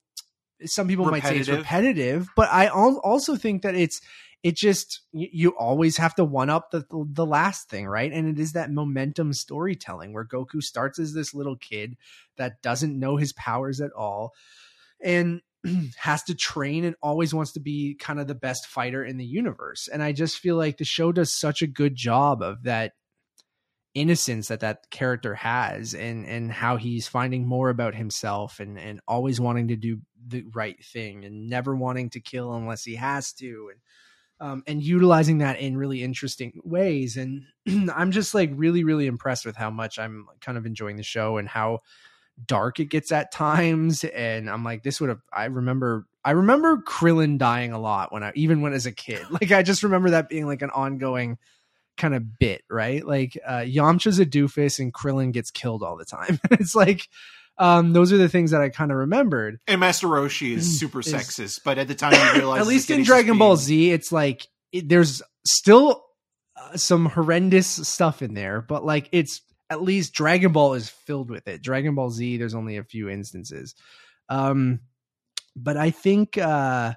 some 0.64 0.88
people 0.88 1.04
repetitive. 1.04 1.30
might 1.30 1.34
say 1.34 1.40
it's 1.40 1.48
repetitive 1.48 2.28
but 2.36 2.48
i 2.50 2.68
also 2.68 3.36
think 3.36 3.62
that 3.62 3.74
it's 3.74 4.00
it 4.44 4.56
just 4.56 5.00
you 5.12 5.50
always 5.58 5.96
have 5.96 6.14
to 6.14 6.24
one 6.24 6.50
up 6.50 6.70
the 6.70 6.84
the 6.90 7.26
last 7.26 7.68
thing 7.68 7.86
right 7.86 8.12
and 8.12 8.28
it 8.28 8.38
is 8.38 8.52
that 8.52 8.70
momentum 8.70 9.32
storytelling 9.32 10.12
where 10.12 10.24
goku 10.24 10.62
starts 10.62 10.98
as 10.98 11.14
this 11.14 11.34
little 11.34 11.56
kid 11.56 11.96
that 12.36 12.60
doesn't 12.62 12.98
know 12.98 13.16
his 13.16 13.32
powers 13.32 13.80
at 13.80 13.92
all 13.92 14.32
and 15.02 15.40
has 15.96 16.22
to 16.24 16.34
train 16.34 16.84
and 16.84 16.96
always 17.02 17.34
wants 17.34 17.52
to 17.52 17.60
be 17.60 17.96
kind 17.98 18.20
of 18.20 18.26
the 18.26 18.34
best 18.34 18.66
fighter 18.66 19.04
in 19.04 19.16
the 19.16 19.24
universe. 19.24 19.88
And 19.92 20.02
I 20.02 20.12
just 20.12 20.38
feel 20.38 20.56
like 20.56 20.76
the 20.76 20.84
show 20.84 21.12
does 21.12 21.32
such 21.32 21.62
a 21.62 21.66
good 21.66 21.94
job 21.94 22.42
of 22.42 22.64
that 22.64 22.92
innocence 23.94 24.48
that 24.48 24.60
that 24.60 24.90
character 24.90 25.34
has 25.34 25.94
and 25.94 26.26
and 26.26 26.50
how 26.50 26.76
he's 26.76 27.06
finding 27.06 27.46
more 27.46 27.70
about 27.70 27.94
himself 27.94 28.58
and 28.58 28.76
and 28.76 29.00
always 29.06 29.40
wanting 29.40 29.68
to 29.68 29.76
do 29.76 29.98
the 30.26 30.44
right 30.52 30.84
thing 30.84 31.24
and 31.24 31.48
never 31.48 31.76
wanting 31.76 32.10
to 32.10 32.18
kill 32.18 32.52
unless 32.54 32.82
he 32.82 32.96
has 32.96 33.32
to 33.32 33.70
and 33.70 33.80
um, 34.40 34.64
and 34.66 34.82
utilizing 34.82 35.38
that 35.38 35.60
in 35.60 35.76
really 35.76 36.02
interesting 36.02 36.60
ways 36.64 37.16
and 37.16 37.44
i'm 37.94 38.10
just 38.10 38.34
like 38.34 38.50
really 38.54 38.82
really 38.82 39.06
impressed 39.06 39.46
with 39.46 39.54
how 39.54 39.70
much 39.70 39.96
i'm 39.96 40.26
kind 40.40 40.58
of 40.58 40.66
enjoying 40.66 40.96
the 40.96 41.04
show 41.04 41.36
and 41.36 41.48
how 41.48 41.78
dark 42.46 42.80
it 42.80 42.86
gets 42.86 43.12
at 43.12 43.30
times 43.30 44.04
and 44.04 44.50
i'm 44.50 44.64
like 44.64 44.82
this 44.82 45.00
would 45.00 45.08
have 45.08 45.20
i 45.32 45.44
remember 45.44 46.04
i 46.24 46.32
remember 46.32 46.78
krillin 46.78 47.38
dying 47.38 47.72
a 47.72 47.78
lot 47.78 48.12
when 48.12 48.22
i 48.22 48.32
even 48.34 48.60
when 48.60 48.72
as 48.72 48.86
a 48.86 48.92
kid. 48.92 49.24
Like 49.30 49.52
i 49.52 49.62
just 49.62 49.82
remember 49.82 50.10
that 50.10 50.28
being 50.28 50.46
like 50.46 50.62
an 50.62 50.70
ongoing 50.70 51.38
kind 51.96 52.14
of 52.14 52.38
bit 52.38 52.62
right? 52.68 53.06
Like 53.06 53.38
uh 53.46 53.60
yamcha's 53.60 54.18
a 54.18 54.26
doofus 54.26 54.80
and 54.80 54.92
krillin 54.92 55.32
gets 55.32 55.50
killed 55.50 55.82
all 55.82 55.96
the 55.96 56.04
time. 56.04 56.40
It's 56.50 56.74
like 56.74 57.08
um 57.56 57.92
those 57.92 58.12
are 58.12 58.16
the 58.16 58.28
things 58.28 58.50
that 58.50 58.60
i 58.60 58.68
kind 58.68 58.90
of 58.90 58.98
remembered. 58.98 59.60
And 59.68 59.80
master 59.80 60.08
roshi 60.08 60.54
is 60.56 60.68
mm, 60.68 60.78
super 60.78 61.00
is, 61.00 61.12
sexist 61.12 61.60
but 61.64 61.78
at 61.78 61.86
the 61.86 61.94
time 61.94 62.14
you 62.14 62.32
realize 62.40 62.60
at 62.62 62.66
least 62.66 62.90
in 62.90 63.04
dragon 63.04 63.38
ball 63.38 63.56
z 63.56 63.92
it's 63.92 64.10
like 64.10 64.48
it, 64.72 64.88
there's 64.88 65.22
still 65.46 66.04
uh, 66.56 66.76
some 66.76 67.06
horrendous 67.06 67.68
stuff 67.68 68.22
in 68.22 68.34
there 68.34 68.60
but 68.60 68.84
like 68.84 69.08
it's 69.12 69.40
at 69.70 69.82
least 69.82 70.14
Dragon 70.14 70.52
Ball 70.52 70.74
is 70.74 70.88
filled 70.88 71.30
with 71.30 71.48
it. 71.48 71.62
Dragon 71.62 71.94
Ball 71.94 72.10
Z, 72.10 72.36
there's 72.36 72.54
only 72.54 72.76
a 72.76 72.84
few 72.84 73.08
instances. 73.08 73.74
Um, 74.28 74.80
but 75.56 75.76
I 75.76 75.90
think 75.90 76.36
uh, 76.38 76.94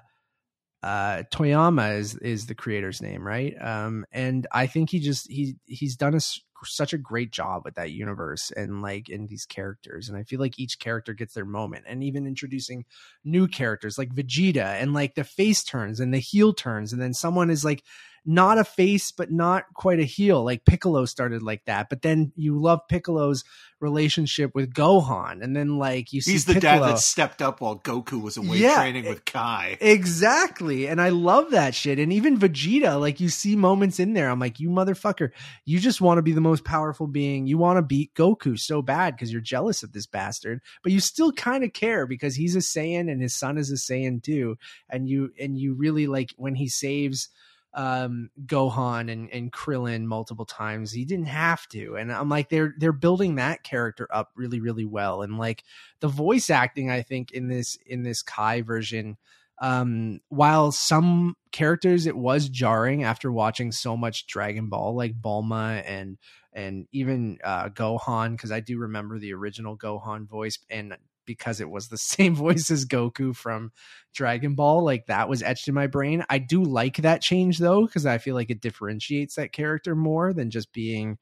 uh, 0.82 1.22
Toyama 1.32 1.98
is 1.98 2.14
is 2.16 2.46
the 2.46 2.54
creator's 2.54 3.02
name, 3.02 3.26
right? 3.26 3.54
Um, 3.60 4.04
and 4.12 4.46
I 4.52 4.66
think 4.66 4.90
he 4.90 5.00
just 5.00 5.30
he 5.30 5.56
he's 5.66 5.96
done 5.96 6.14
a, 6.14 6.20
such 6.64 6.92
a 6.92 6.98
great 6.98 7.30
job 7.30 7.62
with 7.64 7.74
that 7.74 7.90
universe 7.90 8.50
and 8.56 8.82
like 8.82 9.08
in 9.08 9.26
these 9.26 9.44
characters, 9.44 10.08
and 10.08 10.16
I 10.16 10.22
feel 10.22 10.40
like 10.40 10.58
each 10.58 10.78
character 10.78 11.14
gets 11.14 11.34
their 11.34 11.44
moment, 11.44 11.84
and 11.88 12.04
even 12.04 12.26
introducing 12.26 12.84
new 13.24 13.48
characters 13.48 13.98
like 13.98 14.14
Vegeta 14.14 14.80
and 14.80 14.92
like 14.92 15.14
the 15.14 15.24
face 15.24 15.62
turns 15.64 16.00
and 16.00 16.12
the 16.12 16.18
heel 16.18 16.52
turns, 16.52 16.92
and 16.92 17.00
then 17.00 17.14
someone 17.14 17.50
is 17.50 17.64
like 17.64 17.82
not 18.24 18.58
a 18.58 18.64
face, 18.64 19.12
but 19.12 19.30
not 19.30 19.64
quite 19.74 20.00
a 20.00 20.04
heel. 20.04 20.44
Like 20.44 20.64
Piccolo 20.64 21.04
started 21.04 21.42
like 21.42 21.64
that, 21.66 21.88
but 21.88 22.02
then 22.02 22.32
you 22.36 22.58
love 22.58 22.80
Piccolo's 22.88 23.44
relationship 23.80 24.54
with 24.54 24.72
Gohan, 24.72 25.42
and 25.42 25.54
then 25.54 25.78
like 25.78 26.12
you 26.12 26.20
see 26.20 26.32
he's 26.32 26.44
the 26.44 26.54
Piccolo. 26.54 26.80
dad 26.80 26.88
that 26.90 26.98
stepped 26.98 27.40
up 27.40 27.60
while 27.60 27.78
Goku 27.78 28.20
was 28.20 28.36
away 28.36 28.58
yeah, 28.58 28.74
training 28.74 29.06
with 29.06 29.24
Kai. 29.24 29.78
Exactly, 29.80 30.86
and 30.86 31.00
I 31.00 31.10
love 31.10 31.52
that 31.52 31.74
shit. 31.74 31.98
And 31.98 32.12
even 32.12 32.38
Vegeta, 32.38 33.00
like 33.00 33.20
you 33.20 33.28
see 33.28 33.56
moments 33.56 34.00
in 34.00 34.14
there, 34.14 34.30
I'm 34.30 34.40
like, 34.40 34.60
you 34.60 34.68
motherfucker, 34.68 35.30
you 35.64 35.78
just 35.78 36.00
want 36.00 36.18
to 36.18 36.22
be 36.22 36.32
the 36.32 36.40
most 36.40 36.64
powerful 36.64 37.06
being. 37.06 37.46
You 37.46 37.58
want 37.58 37.78
to 37.78 37.82
beat 37.82 38.14
Goku 38.14 38.58
so 38.58 38.82
bad 38.82 39.14
because 39.14 39.32
you're 39.32 39.40
jealous 39.40 39.82
of 39.82 39.92
this 39.92 40.06
bastard, 40.06 40.60
but 40.82 40.92
you 40.92 41.00
still 41.00 41.32
kind 41.32 41.64
of 41.64 41.72
care 41.72 42.06
because 42.06 42.34
he's 42.34 42.56
a 42.56 42.60
Saiyan 42.60 43.10
and 43.10 43.22
his 43.22 43.34
son 43.34 43.58
is 43.58 43.70
a 43.70 43.74
Saiyan 43.74 44.22
too, 44.22 44.58
and 44.88 45.08
you 45.08 45.32
and 45.38 45.56
you 45.56 45.74
really 45.74 46.06
like 46.06 46.34
when 46.36 46.54
he 46.54 46.68
saves 46.68 47.28
um, 47.74 48.30
Gohan 48.46 49.10
and, 49.12 49.30
and 49.30 49.52
Krillin 49.52 50.04
multiple 50.04 50.46
times. 50.46 50.92
He 50.92 51.04
didn't 51.04 51.26
have 51.26 51.68
to, 51.68 51.96
and 51.96 52.12
I'm 52.12 52.28
like 52.28 52.48
they're 52.48 52.74
they're 52.78 52.92
building 52.92 53.36
that 53.36 53.62
character 53.62 54.08
up 54.10 54.30
really 54.34 54.60
really 54.60 54.84
well, 54.84 55.22
and 55.22 55.38
like 55.38 55.64
the 56.00 56.08
voice 56.08 56.50
acting, 56.50 56.90
I 56.90 57.02
think 57.02 57.32
in 57.32 57.48
this 57.48 57.76
in 57.86 58.02
this 58.02 58.22
Kai 58.22 58.62
version. 58.62 59.16
Um, 59.60 60.20
while 60.28 60.70
some 60.70 61.36
characters 61.50 62.06
it 62.06 62.16
was 62.16 62.48
jarring 62.48 63.02
after 63.02 63.32
watching 63.32 63.72
so 63.72 63.96
much 63.96 64.28
Dragon 64.28 64.68
Ball, 64.68 64.94
like 64.94 65.20
Bulma 65.20 65.82
and 65.84 66.16
and 66.52 66.86
even 66.92 67.38
uh, 67.44 67.68
Gohan 67.68 68.32
because 68.32 68.52
I 68.52 68.60
do 68.60 68.78
remember 68.78 69.18
the 69.18 69.34
original 69.34 69.76
Gohan 69.76 70.26
voice 70.26 70.58
and 70.70 70.96
because 71.28 71.60
it 71.60 71.68
was 71.68 71.86
the 71.88 71.98
same 71.98 72.34
voice 72.34 72.72
as 72.72 72.86
Goku 72.86 73.36
from 73.36 73.70
Dragon 74.12 74.56
Ball 74.56 74.82
like 74.82 75.06
that 75.06 75.28
was 75.28 75.44
etched 75.44 75.68
in 75.68 75.74
my 75.74 75.86
brain. 75.86 76.24
I 76.28 76.38
do 76.38 76.64
like 76.64 76.96
that 76.96 77.22
change 77.22 77.58
though 77.58 77.86
because 77.86 78.06
I 78.06 78.18
feel 78.18 78.34
like 78.34 78.50
it 78.50 78.60
differentiates 78.60 79.36
that 79.36 79.52
character 79.52 79.94
more 79.94 80.32
than 80.32 80.50
just 80.50 80.72
being 80.72 81.18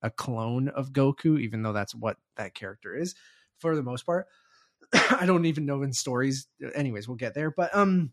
a 0.00 0.08
clone 0.08 0.68
of 0.68 0.92
Goku 0.92 1.38
even 1.38 1.62
though 1.62 1.74
that's 1.74 1.94
what 1.94 2.16
that 2.36 2.54
character 2.54 2.96
is 2.96 3.14
for 3.58 3.76
the 3.76 3.82
most 3.82 4.06
part. 4.06 4.26
I 4.94 5.26
don't 5.26 5.44
even 5.44 5.66
know 5.66 5.82
in 5.82 5.92
stories 5.92 6.46
anyways, 6.74 7.06
we'll 7.06 7.16
get 7.16 7.34
there, 7.34 7.50
but 7.50 7.74
um 7.74 8.12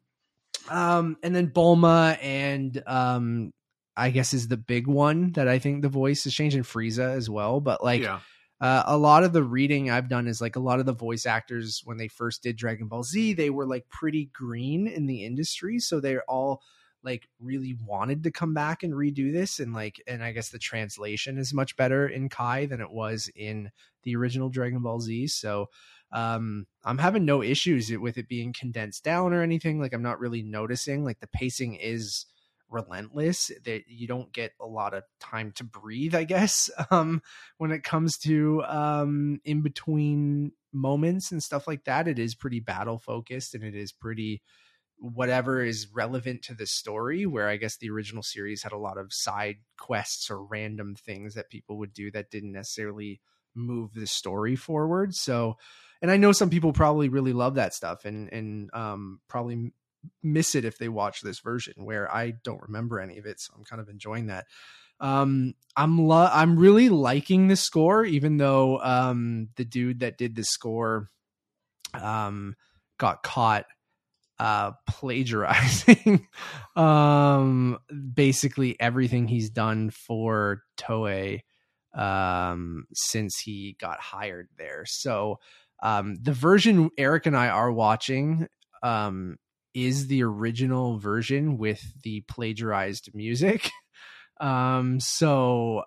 um 0.70 1.18
and 1.24 1.34
then 1.34 1.52
Bulma 1.52 2.18
and 2.22 2.84
um 2.86 3.54
I 3.96 4.10
guess 4.10 4.34
is 4.34 4.48
the 4.48 4.58
big 4.58 4.88
one 4.88 5.32
that 5.34 5.48
I 5.48 5.60
think 5.60 5.82
the 5.82 5.90
voice 5.90 6.26
is 6.26 6.34
changing 6.34 6.64
Frieza 6.64 7.16
as 7.16 7.30
well. 7.30 7.62
But 7.62 7.84
like 7.84 8.02
yeah. 8.02 8.20
Uh, 8.60 8.84
a 8.86 8.98
lot 8.98 9.24
of 9.24 9.34
the 9.34 9.44
reading 9.44 9.90
I've 9.90 10.10
done 10.10 10.28
is 10.28 10.42
like 10.42 10.56
a 10.56 10.62
lot 10.62 10.80
of 10.80 10.86
the 10.86 10.94
voice 10.94 11.26
actors 11.26 11.82
when 11.86 11.98
they 11.98 12.08
first 12.08 12.42
did 12.42 12.56
Dragon 12.56 12.88
Ball 12.88 13.04
Z, 13.04 13.34
they 13.34 13.50
were 13.50 13.68
like 13.68 13.88
pretty 13.90 14.30
green 14.34 14.88
in 14.88 15.06
the 15.06 15.26
industry, 15.26 15.80
so 15.80 16.00
they're 16.00 16.24
all 16.24 16.62
like 17.04 17.30
really 17.40 17.78
wanted 17.86 18.24
to 18.24 18.32
come 18.32 18.54
back 18.54 18.84
and 18.84 18.94
redo 18.94 19.32
this 19.32 19.60
and 19.60 19.74
like 19.74 20.02
and 20.08 20.24
I 20.24 20.32
guess 20.32 20.50
the 20.50 20.60
translation 20.60 21.38
is 21.38 21.54
much 21.54 21.78
better 21.78 22.08
in 22.08 22.28
Kai 22.28 22.66
than 22.66 22.82
it 22.82 22.90
was 22.90 23.30
in 23.36 23.72
the 24.04 24.16
original 24.16 24.50
Dragon 24.50 24.82
Ball 24.82 25.00
Z. 25.00 25.28
So 25.28 25.70
um 26.12 26.66
I'm 26.84 26.98
having 26.98 27.26
no 27.26 27.44
issues 27.44 27.92
with 27.92 28.18
it 28.18 28.28
being 28.28 28.54
condensed 28.54 29.04
down 29.04 29.34
or 29.34 29.42
anything 29.42 29.80
like 29.80 29.94
I'm 29.94 30.02
not 30.02 30.20
really 30.20 30.42
noticing 30.42 31.04
like 31.04 31.20
the 31.20 31.28
pacing 31.28 31.76
is 31.76 32.26
relentless 32.70 33.52
that 33.66 33.84
you 33.88 34.08
don't 34.08 34.34
get 34.34 34.52
a 34.60 34.66
lot 34.66 34.94
of 34.94 35.04
time 35.20 35.52
to 35.54 35.64
breathe 35.64 36.14
i 36.14 36.24
guess 36.24 36.70
um 36.92 37.22
when 37.58 37.72
it 37.72 37.84
comes 37.84 38.18
to 38.18 38.64
um 38.66 39.40
in 39.46 39.62
between 39.62 40.52
moments 40.78 41.32
and 41.32 41.44
stuff 41.44 41.68
like 41.68 41.84
that. 41.86 42.08
It 42.08 42.20
is 42.20 42.36
pretty 42.36 42.60
battle 42.60 42.98
focused 42.98 43.54
and 43.56 43.64
it 43.64 43.76
is 43.76 43.92
pretty 43.92 44.42
whatever 45.00 45.64
is 45.64 45.88
relevant 45.94 46.42
to 46.42 46.56
the 46.56 46.66
story 46.66 47.28
where 47.28 47.48
i 47.48 47.56
guess 47.56 47.78
the 47.78 47.90
original 47.92 48.24
series 48.24 48.64
had 48.64 48.72
a 48.72 48.78
lot 48.80 48.98
of 48.98 49.14
side 49.14 49.58
quests 49.78 50.32
or 50.32 50.44
random 50.44 50.96
things 50.96 51.36
that 51.36 51.52
people 51.52 51.78
would 51.78 51.94
do 51.94 52.10
that 52.10 52.32
didn't 52.32 52.52
necessarily 52.52 53.22
move 53.54 53.94
the 53.94 54.08
story 54.08 54.56
forward. 54.56 55.14
So 55.14 55.58
and 56.02 56.10
i 56.10 56.18
know 56.18 56.32
some 56.32 56.50
people 56.50 56.74
probably 56.74 57.10
really 57.10 57.34
love 57.34 57.56
that 57.56 57.74
stuff 57.76 58.06
and 58.06 58.32
and 58.34 58.70
um 58.74 59.20
probably 59.28 59.72
miss 60.24 60.56
it 60.56 60.66
if 60.66 60.78
they 60.78 60.90
watch 60.90 61.22
this 61.22 61.40
version 61.40 61.74
where 61.78 62.14
I 62.14 62.32
don't 62.44 62.62
remember 62.62 63.00
any 63.00 63.18
of 63.18 63.26
it. 63.26 63.40
So 63.40 63.54
I'm 63.56 63.64
kind 63.64 63.82
of 63.82 63.90
enjoying 63.90 64.28
that. 64.28 64.46
Um, 65.00 65.54
I'm 65.76 66.08
lo- 66.08 66.30
I'm 66.32 66.58
really 66.58 66.90
liking 66.90 67.48
the 67.48 67.56
score, 67.56 68.04
even 68.06 68.38
though 68.38 68.80
um, 68.80 69.50
the 69.56 69.66
dude 69.66 70.00
that 70.00 70.18
did 70.18 70.36
the 70.36 70.44
score 70.44 71.10
um, 71.94 72.56
got 72.98 73.24
caught 73.24 73.66
uh, 74.40 74.72
plagiarizing 74.88 76.28
um, 76.76 77.80
basically 78.14 78.80
everything 78.80 79.28
he's 79.28 79.50
done 79.50 79.90
for 79.90 80.64
Toei 80.78 81.42
um, 81.96 82.86
since 82.94 83.40
he 83.40 83.76
got 83.80 84.00
hired 84.00 84.50
there. 84.58 84.86
So 84.86 85.40
um, 85.82 86.18
the 86.22 86.34
version 86.34 86.90
Eric 86.98 87.26
and 87.26 87.36
I 87.36 87.50
are 87.50 87.72
watching 87.72 88.48
um, 88.84 89.38
is 89.86 90.08
the 90.08 90.24
original 90.24 90.98
version 90.98 91.58
with 91.58 91.84
the 92.04 92.22
plagiarized 92.28 93.12
music. 93.14 93.70
Um, 94.40 95.00
so 95.00 95.82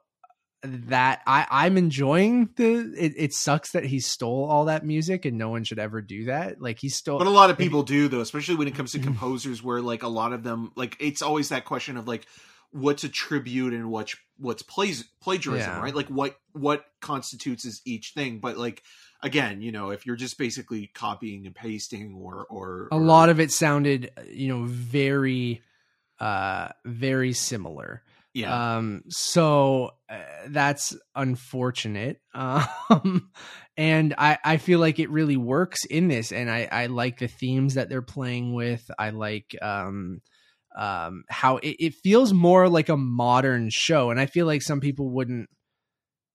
that 0.64 1.22
I 1.24 1.46
I'm 1.48 1.76
enjoying 1.78 2.50
the 2.56 2.92
it, 2.98 3.12
it 3.16 3.32
sucks 3.32 3.70
that 3.72 3.84
he 3.84 4.00
stole 4.00 4.44
all 4.44 4.64
that 4.64 4.84
music 4.84 5.24
and 5.24 5.38
no 5.38 5.50
one 5.50 5.62
should 5.62 5.78
ever 5.78 6.02
do 6.02 6.24
that. 6.24 6.60
Like 6.60 6.80
he 6.80 6.88
stole 6.88 7.18
But 7.18 7.28
a 7.28 7.30
lot 7.30 7.50
of 7.50 7.58
people 7.58 7.84
do 7.84 8.08
though, 8.08 8.20
especially 8.22 8.56
when 8.56 8.66
it 8.66 8.74
comes 8.74 8.90
to 8.90 8.98
composers 8.98 9.62
where 9.62 9.80
like 9.80 10.02
a 10.02 10.08
lot 10.08 10.32
of 10.32 10.42
them 10.42 10.72
like 10.74 10.96
it's 10.98 11.22
always 11.22 11.50
that 11.50 11.64
question 11.64 11.96
of 11.96 12.08
like 12.08 12.26
what's 12.72 13.04
a 13.04 13.08
tribute 13.08 13.72
and 13.72 13.88
what's 13.88 14.16
what's 14.36 14.62
plays 14.62 15.04
plagiarism, 15.22 15.70
Yeah. 15.70 15.80
right? 15.80 15.94
Like 15.94 16.08
what 16.08 16.34
what 16.52 16.84
constitutes 17.00 17.64
as 17.64 17.80
each 17.84 18.14
thing. 18.14 18.40
But 18.40 18.58
like 18.58 18.82
again, 19.22 19.62
you 19.62 19.72
know, 19.72 19.90
if 19.90 20.06
you're 20.06 20.16
just 20.16 20.38
basically 20.38 20.90
copying 20.94 21.46
and 21.46 21.54
pasting 21.54 22.14
or 22.14 22.46
or 22.48 22.88
a 22.92 22.98
lot 22.98 23.28
of 23.28 23.40
it 23.40 23.50
sounded 23.50 24.10
you 24.28 24.48
know 24.48 24.64
very 24.64 25.62
uh 26.18 26.68
very 26.84 27.32
similar. 27.32 28.02
Yeah. 28.32 28.76
um 28.76 29.02
so 29.08 29.90
uh, 30.08 30.18
that's 30.48 30.96
unfortunate. 31.14 32.20
Um 32.34 33.30
and 33.76 34.14
i 34.18 34.36
i 34.44 34.56
feel 34.56 34.78
like 34.78 34.98
it 34.98 35.10
really 35.10 35.36
works 35.36 35.84
in 35.84 36.08
this 36.08 36.32
and 36.32 36.50
i 36.50 36.68
i 36.70 36.86
like 36.86 37.18
the 37.18 37.28
themes 37.28 37.74
that 37.74 37.88
they're 37.88 38.02
playing 38.02 38.52
with. 38.52 38.90
I 38.98 39.10
like 39.10 39.56
um 39.62 40.20
um 40.76 41.24
how 41.28 41.56
it, 41.58 41.76
it 41.78 41.94
feels 41.94 42.32
more 42.32 42.68
like 42.68 42.88
a 42.88 42.96
modern 42.96 43.70
show 43.70 44.10
and 44.10 44.20
i 44.20 44.26
feel 44.26 44.46
like 44.46 44.62
some 44.62 44.80
people 44.80 45.10
wouldn't 45.10 45.48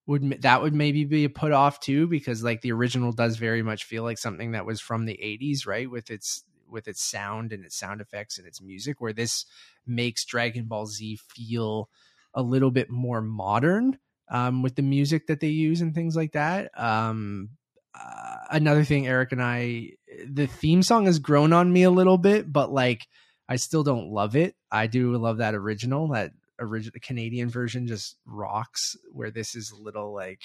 would 0.08 0.42
that 0.42 0.62
would 0.62 0.74
maybe 0.74 1.04
be 1.06 1.26
a 1.26 1.30
put 1.30 1.52
off 1.52 1.80
too 1.80 2.08
because 2.08 2.44
like 2.44 2.62
the 2.62 2.72
original 2.72 3.12
does 3.12 3.38
very 3.38 3.64
much 3.64 3.84
feel 3.86 4.04
like 4.04 4.18
something 4.18 4.52
that 4.52 4.66
was 4.66 4.80
from 4.80 5.06
the 5.06 5.20
80s 5.22 5.66
right 5.66 5.90
with 5.90 6.12
its 6.12 6.44
with 6.70 6.88
its 6.88 7.02
sound 7.02 7.54
and 7.54 7.64
its 7.64 7.76
sound 7.76 8.02
effects 8.02 8.38
and 8.38 8.48
its 8.48 8.62
music 8.62 9.02
where 9.02 9.14
this 9.14 9.46
makes 9.86 10.26
dragon 10.26 10.66
ball 10.66 10.86
z 10.86 11.18
feel 11.18 11.90
a 12.34 12.42
little 12.42 12.72
bit 12.72 12.90
more 12.90 13.22
modern 13.22 13.98
um, 14.30 14.62
with 14.64 14.76
the 14.76 14.82
music 14.82 15.28
that 15.28 15.40
they 15.40 15.48
use 15.50 15.82
and 15.82 15.94
things 15.94 16.16
like 16.16 16.32
that. 16.32 16.72
Um, 16.80 17.50
uh, 17.94 18.38
another 18.52 18.84
thing 18.84 19.08
eric 19.08 19.32
and 19.32 19.42
i 19.42 19.90
the 20.28 20.48
theme 20.48 20.84
song 20.84 21.06
has 21.06 21.18
grown 21.18 21.54
on 21.54 21.72
me 21.72 21.84
a 21.84 21.90
little 21.90 22.18
bit 22.18 22.52
but 22.52 22.70
like 22.70 23.08
i 23.48 23.56
still 23.56 23.84
don't 23.84 24.10
love 24.12 24.36
it. 24.36 24.56
I 24.70 24.88
do 24.88 25.16
love 25.16 25.38
that 25.38 25.56
original 25.56 26.10
that 26.10 26.32
original 26.60 27.00
canadian 27.02 27.50
version 27.50 27.88
just 27.88 28.18
rocks 28.26 28.96
where 29.12 29.32
this 29.32 29.56
is 29.56 29.72
a 29.72 29.82
little 29.82 30.14
like 30.14 30.42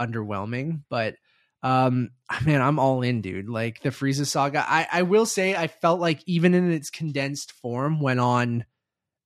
underwhelming 0.00 0.82
but 0.88 1.14
um 1.62 2.10
man 2.44 2.60
i'm 2.62 2.78
all 2.78 3.02
in 3.02 3.20
dude. 3.20 3.48
Like 3.48 3.80
the 3.82 3.90
frieza 3.90 4.26
saga 4.26 4.64
i 4.68 4.86
i 4.92 5.02
will 5.02 5.26
say 5.26 5.54
i 5.54 5.66
felt 5.66 6.00
like 6.00 6.22
even 6.26 6.54
in 6.54 6.70
its 6.70 6.90
condensed 6.90 7.52
form 7.52 8.00
went 8.00 8.20
on 8.20 8.64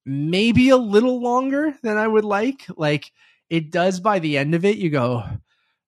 maybe 0.05 0.71
a 0.71 0.77
little 0.77 1.21
longer 1.21 1.75
than 1.83 1.99
i 1.99 2.07
would 2.07 2.25
like. 2.25 2.67
Like 2.77 3.13
it 3.51 3.71
does 3.71 4.01
by 4.01 4.19
the 4.19 4.39
end 4.39 4.55
of 4.55 4.65
it 4.65 4.79
you 4.79 4.91
go 4.91 5.25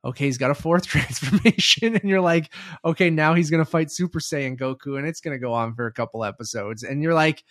okay 0.05 0.27
he's 0.27 0.39
got 0.39 0.51
a 0.51 0.55
fourth 0.55 0.87
transformation 0.87 1.97
and 1.97 2.09
you're 2.09 2.21
like 2.21 2.53
okay 2.85 3.11
now 3.11 3.35
he's 3.35 3.51
gonna 3.51 3.65
fight 3.65 3.91
super 3.91 4.21
saiyan 4.21 4.59
goku 4.59 4.99
and 4.99 5.07
it's 5.07 5.21
gonna 5.21 5.39
go 5.39 5.53
on 5.53 5.75
for 5.75 5.87
a 5.87 5.93
couple 5.93 6.25
episodes 6.25 6.83
and 6.83 7.03
you're 7.03 7.15
like 7.15 7.43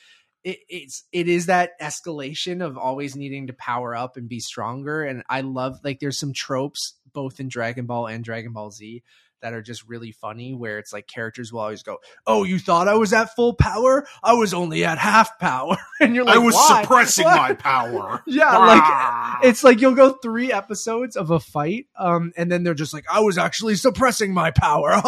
it, 0.43 0.59
it's 0.67 1.03
it 1.11 1.27
is 1.27 1.45
that 1.47 1.71
escalation 1.81 2.63
of 2.63 2.77
always 2.77 3.15
needing 3.15 3.47
to 3.47 3.53
power 3.53 3.95
up 3.95 4.17
and 4.17 4.27
be 4.27 4.39
stronger 4.39 5.03
and 5.03 5.23
i 5.29 5.41
love 5.41 5.79
like 5.83 5.99
there's 5.99 6.19
some 6.19 6.33
tropes 6.33 6.97
both 7.13 7.39
in 7.39 7.47
dragon 7.47 7.85
ball 7.85 8.07
and 8.07 8.23
dragon 8.23 8.51
ball 8.51 8.71
z 8.71 9.03
that 9.43 9.53
are 9.53 9.61
just 9.61 9.87
really 9.87 10.11
funny 10.11 10.53
where 10.55 10.79
it's 10.79 10.91
like 10.91 11.05
characters 11.07 11.53
will 11.53 11.59
always 11.59 11.83
go 11.83 11.97
oh 12.25 12.43
you 12.43 12.57
thought 12.57 12.87
i 12.87 12.95
was 12.95 13.13
at 13.13 13.35
full 13.35 13.53
power 13.53 14.07
i 14.23 14.33
was 14.33 14.53
only 14.53 14.83
at 14.83 14.97
half 14.97 15.37
power 15.37 15.77
and 16.01 16.15
you're 16.15 16.23
like 16.25 16.35
I 16.35 16.39
was 16.39 16.55
"Why? 16.55 16.81
suppressing 16.81 17.25
What?" 17.25 17.37
my 17.37 17.53
power. 17.53 18.23
yeah 18.27 18.57
like 18.57 18.81
Ah. 18.83 19.39
it's 19.43 19.63
like 19.63 19.79
you'll 19.81 19.93
go 19.95 20.13
three 20.13 20.51
episodes 20.51 21.15
of 21.15 21.29
a 21.29 21.39
fight 21.39 21.85
um 21.99 22.31
and 22.37 22.51
then 22.51 22.63
they're 22.63 22.73
just 22.73 22.93
like 22.93 23.05
i 23.11 23.19
was 23.19 23.37
actually 23.37 23.75
suppressing 23.75 24.33
my 24.33 24.49
power 24.51 24.91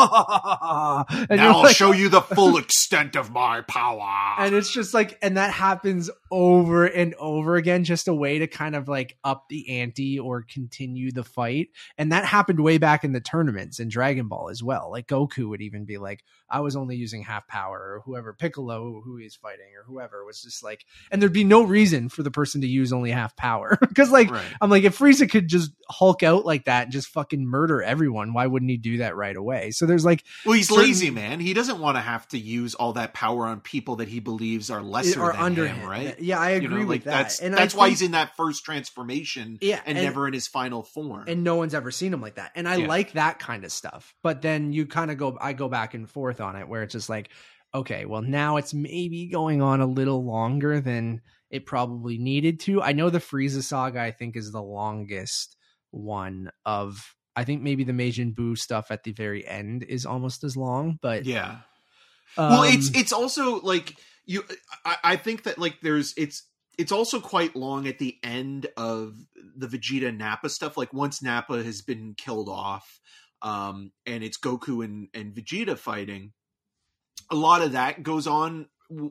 and 1.30 1.40
now 1.40 1.58
I'll 1.58 1.64
like, 1.64 1.76
show 1.76 1.92
you 1.92 2.10
the 2.10 2.22
full 2.22 2.58
extent 2.58 3.16
of 3.16 3.32
my 3.32 3.62
power. 3.62 4.36
and 4.40 4.54
it's 4.54 4.72
just 4.72 4.94
like 4.94 5.18
and 5.22 5.38
that 5.38 5.52
happens 5.52 6.10
over 6.32 6.86
and 6.86 7.14
over 7.16 7.56
again 7.56 7.84
just 7.84 8.08
a 8.08 8.14
way 8.14 8.40
to 8.40 8.48
kind 8.48 8.76
of 8.76 8.88
like 8.88 9.18
up 9.24 9.46
the 9.50 9.80
ante 9.80 10.20
or 10.20 10.42
continue 10.44 11.12
the 11.12 11.24
fight 11.24 11.70
and 11.98 12.12
that 12.12 12.26
happened 12.26 12.60
way 12.60 12.78
back 12.78 13.04
in 13.04 13.14
the 13.14 13.22
tournaments 13.22 13.80
in 13.80 13.88
dragon 13.88 14.25
ball 14.28 14.50
as 14.50 14.62
well 14.64 14.90
like 14.92 15.08
goku 15.08 15.48
would 15.50 15.62
even 15.62 15.86
be 15.86 15.98
like 15.98 16.24
i 16.50 16.60
was 16.60 16.76
only 16.76 16.96
using 16.96 17.22
half 17.24 17.48
power 17.48 17.78
or 17.78 18.02
whoever 18.06 18.34
piccolo 18.34 19.02
who 19.04 19.18
he's 19.18 19.36
fighting 19.36 19.66
or 19.78 19.84
whoever 19.86 20.26
was 20.26 20.42
just 20.42 20.64
like 20.64 20.86
and 21.12 21.22
there'd 21.22 21.34
be 21.34 21.44
no 21.44 21.64
reason 21.64 22.10
for 22.10 22.24
the 22.24 22.32
person 22.32 22.62
to 22.62 22.68
use 22.68 22.92
only 22.94 23.12
half 23.12 23.36
power 23.36 23.78
because 23.88 24.12
like 24.12 24.30
right. 24.32 24.44
I'm 24.62 24.70
like, 24.70 24.84
if 24.84 24.98
Frieza 24.98 25.30
could 25.30 25.48
just 25.48 25.72
Hulk 25.90 26.24
out 26.24 26.46
like 26.46 26.66
that 26.66 26.84
and 26.84 26.92
just 26.92 27.10
fucking 27.10 27.46
murder 27.46 27.82
everyone, 27.84 28.34
why 28.34 28.48
wouldn't 28.48 28.72
he 28.72 28.78
do 28.78 28.98
that 28.98 29.16
right 29.16 29.36
away? 29.36 29.70
So 29.72 29.86
there's 29.86 30.04
like, 30.06 30.24
Well, 30.46 30.56
he's 30.56 30.68
certain- 30.70 30.84
lazy, 30.86 31.10
man. 31.12 31.40
He 31.40 31.54
doesn't 31.54 31.80
want 31.80 31.98
to 31.98 32.02
have 32.02 32.28
to 32.30 32.40
use 32.40 32.74
all 32.74 32.94
that 32.94 33.14
power 33.14 33.46
on 33.46 33.60
people 33.62 33.98
that 33.98 34.08
he 34.08 34.20
believes 34.20 34.72
are 34.72 34.82
lesser 34.82 35.20
than 35.20 35.36
under 35.36 35.68
him, 35.68 35.76
him, 35.82 35.88
right? 35.90 36.20
Yeah, 36.20 36.40
I 36.40 36.52
agree 36.52 36.70
you 36.80 36.84
know, 36.84 36.90
like 36.90 37.00
with 37.02 37.04
that. 37.04 37.12
that's 37.24 37.40
and 37.40 37.54
that's 37.54 37.76
I 37.76 37.78
why 37.78 37.84
think- 37.86 37.98
he's 38.00 38.06
in 38.08 38.12
that 38.14 38.36
first 38.36 38.64
transformation 38.96 39.58
Yeah, 39.62 39.80
and, 39.86 39.98
and- 39.98 40.06
never 40.06 40.28
in 40.28 40.34
his 40.34 40.48
final 40.48 40.82
form. 40.84 41.26
and 41.28 41.44
no 41.44 41.56
one's 41.58 41.74
ever 41.76 41.92
seen 41.92 42.14
him 42.14 42.22
like 42.22 42.36
that. 42.36 42.52
And 42.56 42.68
I 42.68 42.78
Yeah. 42.78 42.88
like 42.88 43.14
that 43.14 43.38
kind 43.40 43.64
of 43.66 43.72
stuff. 43.72 44.15
But 44.24 44.42
then 44.42 44.74
you 44.74 44.86
kind 44.88 45.12
of 45.12 45.18
go, 45.18 45.38
I 45.40 45.54
go 45.54 45.70
back 45.70 45.94
and 45.94 46.10
forth 46.10 46.42
on 46.42 46.56
it 46.56 46.68
where 46.68 46.84
it's 46.84 46.94
just 46.94 47.10
like, 47.10 47.30
okay, 47.74 48.06
well 48.06 48.22
now 48.22 48.58
it's 48.58 48.74
maybe 48.74 49.28
going 49.28 49.62
on 49.62 49.82
a 49.82 49.86
little 49.86 50.26
longer 50.26 50.80
than 50.82 51.22
it 51.50 51.66
probably 51.66 52.18
needed 52.18 52.60
to. 52.62 52.82
I 52.82 52.94
know 52.94 53.10
the 53.10 53.20
Frieza 53.20 53.62
saga 53.62 54.02
I 54.02 54.12
think 54.12 54.36
is 54.36 54.52
the 54.52 54.62
longest 54.62 55.58
one 55.92 56.52
of 56.66 57.16
I 57.36 57.44
think 57.44 57.62
maybe 57.62 57.84
the 57.84 57.92
Majin 57.92 58.34
Buu 58.34 58.58
stuff 58.58 58.92
at 58.92 59.04
the 59.04 59.12
very 59.12 59.46
end 59.46 59.84
is 59.84 60.06
almost 60.06 60.44
as 60.44 60.56
long, 60.56 60.98
but 61.02 61.26
Yeah. 61.26 61.58
um, 62.38 62.50
well, 62.50 62.64
it's 62.64 62.90
it's 62.96 63.12
also 63.14 63.60
like 63.60 63.96
you. 64.26 64.44
I, 64.86 64.98
I 65.04 65.16
think 65.18 65.44
that 65.44 65.58
like 65.58 65.82
there's 65.82 66.14
it's 66.18 66.44
it's 66.78 66.92
also 66.92 67.20
quite 67.20 67.56
long 67.56 67.88
at 67.88 68.00
the 68.00 68.18
end 68.24 68.68
of 68.78 69.16
the 69.56 69.68
Vegeta 69.68 70.16
Nappa 70.16 70.50
stuff. 70.50 70.78
Like 70.78 70.94
once 70.94 71.22
Nappa 71.22 71.64
has 71.64 71.82
been 71.82 72.14
killed 72.16 72.50
off, 72.50 73.00
um, 73.42 73.92
and 74.06 74.24
it's 74.24 74.38
Goku 74.38 74.84
and 74.84 75.08
and 75.14 75.34
Vegeta 75.34 75.78
fighting. 75.78 76.34
A 77.32 77.36
lot 77.36 77.62
of 77.62 77.72
that 77.74 78.04
goes 78.04 78.28
on 78.28 78.68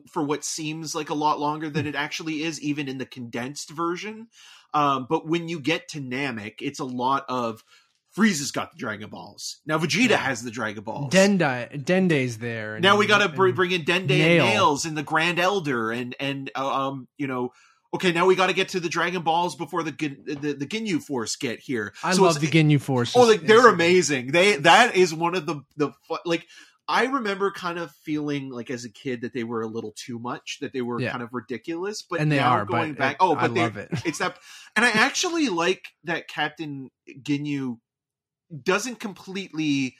for 0.09 0.23
what 0.23 0.43
seems 0.45 0.95
like 0.95 1.09
a 1.09 1.13
lot 1.15 1.39
longer 1.39 1.69
than 1.69 1.85
it 1.85 1.95
actually 1.95 2.43
is, 2.43 2.61
even 2.61 2.87
in 2.87 2.97
the 2.97 3.05
condensed 3.05 3.69
version. 3.71 4.27
Um, 4.73 5.05
but 5.09 5.27
when 5.27 5.47
you 5.49 5.59
get 5.59 5.89
to 5.89 5.99
Namek, 6.01 6.55
it's 6.61 6.79
a 6.79 6.85
lot 6.85 7.25
of 7.27 7.63
Frieza's 8.17 8.51
got 8.51 8.71
the 8.71 8.77
Dragon 8.77 9.09
Balls. 9.09 9.59
Now 9.65 9.77
Vegeta 9.77 10.11
Yeah. 10.11 10.17
has 10.17 10.41
the 10.43 10.51
Dragon 10.51 10.83
Balls. 10.83 11.13
Dendai 11.13 11.83
Dende's 11.83 12.37
there. 12.37 12.75
and- 12.75 12.83
Now 12.83 12.95
we 12.97 13.05
got 13.07 13.17
to 13.19 13.27
br- 13.29 13.51
bring 13.51 13.71
in 13.71 13.83
Dende 13.83 14.07
Nail. 14.07 14.45
and 14.45 14.53
Nails 14.53 14.85
and 14.85 14.97
the 14.97 15.03
Grand 15.03 15.39
Elder 15.39 15.91
and 15.91 16.15
and 16.19 16.49
uh, 16.55 16.87
um 16.87 17.07
you 17.17 17.27
know 17.27 17.51
okay 17.95 18.11
now 18.11 18.25
we 18.25 18.35
got 18.35 18.47
to 18.47 18.53
get 18.53 18.69
to 18.69 18.79
the 18.79 18.89
Dragon 18.89 19.21
Balls 19.23 19.55
before 19.55 19.83
the 19.83 19.91
the, 19.91 20.53
the 20.53 20.65
Ginyu 20.65 21.01
Force 21.01 21.35
get 21.35 21.59
here. 21.59 21.93
I 22.03 22.13
So 22.13 22.23
love 22.23 22.39
the 22.39 22.47
Ginyu 22.47 22.79
Force. 22.79 23.15
Oh, 23.15 23.23
like 23.27 23.41
they're 23.41 23.67
amazing. 23.67 24.31
They 24.31 24.57
that 24.57 24.95
is 24.95 25.13
one 25.13 25.35
of 25.35 25.45
the 25.45 25.61
the 25.77 25.91
like 26.25 26.45
I 26.87 27.05
remember 27.05 27.49
kind 27.51 27.79
of 27.79 27.89
feeling 28.03 28.51
like 28.51 28.69
as 28.69 28.85
a 28.85 28.91
kid 28.91 29.21
that 29.21 29.33
they 29.33 29.43
were 29.43 29.61
a 29.63 29.67
little 29.67 29.91
too 29.95 30.19
much, 30.19 30.59
that 30.61 30.71
they 30.71 30.83
were 30.83 31.01
Yeah. 31.01 31.09
kind 31.11 31.23
of 31.23 31.29
ridiculous. 31.33 32.03
But 32.03 32.19
and 32.19 32.31
they 32.31 32.35
now 32.37 32.51
are 32.51 32.65
going 32.65 32.93
back. 32.93 33.13
it- 33.13 33.17
oh, 33.21 33.35
I 33.35 33.41
but 33.47 33.53
they 33.55 33.61
love 33.61 33.77
it. 33.77 33.89
it's 34.05 34.19
that 34.19 34.37
and 34.75 34.85
i 34.85 34.89
actually 34.91 35.49
like 35.49 35.85
that 36.03 36.27
captain 36.27 36.91
ginyu 37.23 37.77
doesn't 38.63 38.99
completely 38.99 39.95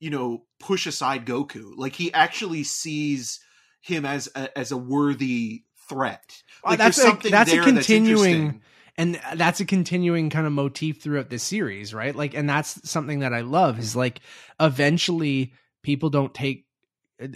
you 0.00 0.10
know 0.10 0.44
push 0.58 0.86
aside 0.86 1.24
goku 1.26 1.72
like 1.76 1.94
he 1.94 2.12
actually 2.12 2.64
sees 2.64 3.38
him 3.80 4.04
as 4.04 4.28
a, 4.34 4.58
as 4.58 4.72
a 4.72 4.76
worthy 4.76 5.62
threat. 5.88 6.42
Uh, 6.64 6.70
like 6.70 6.78
that's 6.78 6.98
a- 6.98 7.02
something 7.02 7.30
that's 7.30 7.52
a 7.52 7.62
continuing- 7.62 8.34
interesting. 8.34 8.62
and 8.98 9.20
that's 9.34 9.60
a 9.60 9.64
continuing 9.64 10.30
kind 10.30 10.46
of 10.46 10.52
motif 10.52 11.02
throughout 11.02 11.28
the 11.30 11.38
series 11.38 11.92
right? 11.94 12.14
Like 12.16 12.34
and 12.34 12.48
that's 12.48 12.88
something 12.88 13.20
that 13.20 13.32
i 13.34 13.40
love 13.42 13.78
is 13.78 13.94
like 13.94 14.20
eventually 14.60 15.52
people 15.82 16.10
don't 16.10 16.34
take 16.34 16.66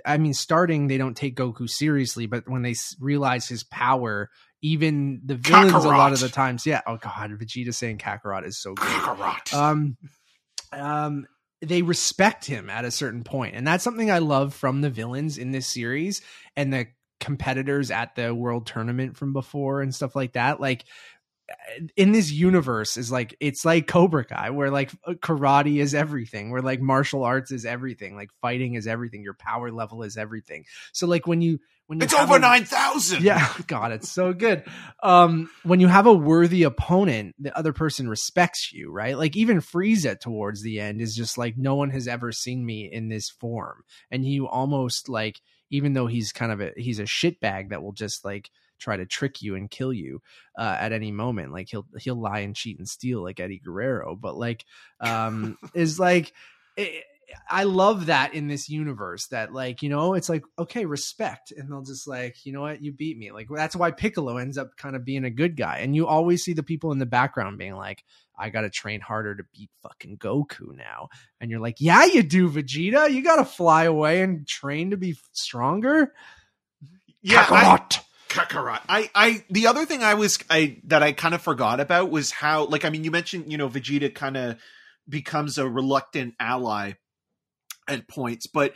i 0.04 0.18
mean 0.18 0.34
starting 0.34 0.88
they 0.88 0.98
don't 0.98 1.16
take 1.16 1.36
goku 1.36 1.68
seriously 1.68 2.26
but 2.26 2.48
when 2.48 2.62
they 2.62 2.74
realize 2.98 3.46
his 3.48 3.62
power 3.62 4.28
even 4.62 5.20
the 5.24 5.34
villains 5.36 5.72
a 5.72 5.88
lot 5.88 6.12
of 6.12 6.20
the 6.20 6.28
times 6.28 6.66
yeah. 6.66 6.80
Oh 6.86 6.96
god 6.96 7.30
vegeta 7.32 7.72
saying 7.74 7.98
kakarot 7.98 8.46
is 8.46 8.58
so 8.60 8.74
good 8.74 8.86
Kakarot. 8.86 9.54
um 9.54 9.96
um 10.72 11.26
they 11.62 11.82
respect 11.82 12.44
him 12.44 12.68
at 12.70 12.84
a 12.84 12.90
certain 12.90 13.22
point 13.24 13.54
and 13.54 13.66
that's 13.66 13.84
something 13.84 14.10
i 14.10 14.18
love 14.18 14.54
from 14.54 14.80
the 14.80 14.90
villains 14.90 15.38
in 15.38 15.50
this 15.52 15.66
series 15.66 16.20
and 16.56 16.72
the 16.72 16.86
competitors 17.20 17.90
at 17.90 18.14
the 18.16 18.34
world 18.34 18.66
tournament 18.66 19.16
from 19.16 19.32
before 19.32 19.82
and 19.82 19.94
stuff 19.94 20.16
like 20.16 20.32
that 20.32 20.60
like 20.60 20.84
in 21.96 22.12
this 22.12 22.30
universe 22.30 22.96
is 22.96 23.10
like 23.10 23.34
it's 23.40 23.64
like 23.64 23.86
Cobra 23.86 24.24
Kai 24.24 24.50
where 24.50 24.70
like 24.70 24.92
karate 25.20 25.80
is 25.80 25.94
everything 25.94 26.50
where 26.50 26.62
like 26.62 26.80
martial 26.80 27.24
arts 27.24 27.50
is 27.50 27.64
everything 27.64 28.16
like 28.16 28.30
fighting 28.40 28.74
is 28.74 28.86
everything 28.86 29.22
your 29.22 29.34
power 29.34 29.70
level 29.70 30.02
is 30.02 30.16
everything. 30.16 30.64
So 30.92 31.06
like 31.06 31.26
when 31.26 31.40
you 31.40 31.58
when 31.86 31.98
you 31.98 32.04
it's 32.04 32.14
over 32.14 32.36
a- 32.36 32.40
9000 32.40 33.22
yeah 33.22 33.52
god 33.66 33.92
it's 33.92 34.10
so 34.10 34.32
good. 34.32 34.64
Um 35.02 35.50
when 35.62 35.80
you 35.80 35.88
have 35.88 36.06
a 36.06 36.12
worthy 36.12 36.62
opponent 36.62 37.34
the 37.38 37.56
other 37.56 37.72
person 37.72 38.08
respects 38.08 38.72
you 38.72 38.92
right? 38.92 39.16
Like 39.16 39.36
even 39.36 39.60
frieza 39.60 40.18
towards 40.18 40.62
the 40.62 40.80
end 40.80 41.00
is 41.00 41.14
just 41.14 41.36
like 41.38 41.56
no 41.56 41.74
one 41.74 41.90
has 41.90 42.06
ever 42.06 42.32
seen 42.32 42.64
me 42.64 42.90
in 42.90 43.08
this 43.08 43.28
form. 43.28 43.82
And 44.10 44.24
you 44.24 44.48
almost 44.48 45.08
like 45.08 45.40
even 45.70 45.92
though 45.92 46.06
he's 46.06 46.32
kind 46.32 46.52
of 46.52 46.60
a 46.60 46.72
he's 46.76 46.98
a 46.98 47.04
shitbag 47.04 47.70
that 47.70 47.82
will 47.82 47.92
just 47.92 48.24
like 48.24 48.50
try 48.78 48.96
to 48.96 49.06
trick 49.06 49.42
you 49.42 49.54
and 49.54 49.70
kill 49.70 49.92
you 49.92 50.20
uh, 50.58 50.76
at 50.80 50.92
any 50.92 51.12
moment. 51.12 51.52
Like 51.52 51.68
he'll 51.68 51.86
he'll 51.98 52.20
lie 52.20 52.40
and 52.40 52.56
cheat 52.56 52.78
and 52.78 52.88
steal 52.88 53.22
like 53.22 53.38
eddie 53.40 53.60
guerrero. 53.64 54.16
But 54.16 54.36
like 54.36 54.64
um 55.00 55.56
is 55.74 56.00
like 56.00 56.32
it, 56.76 57.04
I 57.48 57.64
love 57.64 58.06
that 58.06 58.34
in 58.34 58.48
this 58.48 58.68
universe 58.68 59.26
that 59.28 59.52
like, 59.52 59.82
you 59.82 59.88
know, 59.88 60.14
it's 60.14 60.28
like, 60.28 60.42
okay, 60.58 60.84
respect. 60.84 61.52
And 61.52 61.70
they'll 61.70 61.82
just 61.82 62.06
like, 62.06 62.44
you 62.44 62.52
know 62.52 62.62
what, 62.62 62.82
you 62.82 62.92
beat 62.92 63.18
me. 63.18 63.32
Like 63.32 63.48
that's 63.48 63.76
why 63.76 63.90
Piccolo 63.90 64.36
ends 64.36 64.58
up 64.58 64.76
kind 64.76 64.96
of 64.96 65.04
being 65.04 65.24
a 65.24 65.30
good 65.30 65.56
guy. 65.56 65.78
And 65.78 65.94
you 65.94 66.06
always 66.06 66.42
see 66.44 66.52
the 66.52 66.62
people 66.62 66.92
in 66.92 66.98
the 66.98 67.06
background 67.06 67.58
being 67.58 67.74
like, 67.76 68.04
I 68.38 68.50
gotta 68.50 68.70
train 68.70 69.00
harder 69.00 69.34
to 69.36 69.44
beat 69.52 69.70
fucking 69.82 70.18
Goku 70.18 70.74
now. 70.74 71.08
And 71.40 71.50
you're 71.50 71.60
like, 71.60 71.76
Yeah, 71.78 72.04
you 72.04 72.22
do, 72.22 72.50
Vegeta. 72.50 73.10
You 73.10 73.22
gotta 73.22 73.44
fly 73.44 73.84
away 73.84 74.22
and 74.22 74.46
train 74.46 74.90
to 74.90 74.96
be 74.96 75.16
stronger. 75.32 76.12
yeah 77.22 77.46
I, 77.48 77.76
Kakarot. 77.78 78.00
Kakarot. 78.28 78.80
I, 78.88 79.10
I, 79.14 79.44
the 79.50 79.66
other 79.66 79.84
thing 79.86 80.02
I 80.02 80.14
was, 80.14 80.38
I, 80.48 80.78
that 80.84 81.02
I 81.02 81.12
kind 81.12 81.34
of 81.34 81.42
forgot 81.42 81.80
about 81.80 82.10
was 82.10 82.30
how, 82.30 82.66
like, 82.66 82.84
I 82.84 82.90
mean, 82.90 83.02
you 83.02 83.10
mentioned, 83.10 83.50
you 83.50 83.58
know, 83.58 83.68
Vegeta 83.68 84.14
kind 84.14 84.36
of 84.36 84.56
becomes 85.08 85.58
a 85.58 85.68
reluctant 85.68 86.34
ally 86.38 86.92
at 87.90 88.08
points, 88.08 88.46
but 88.46 88.74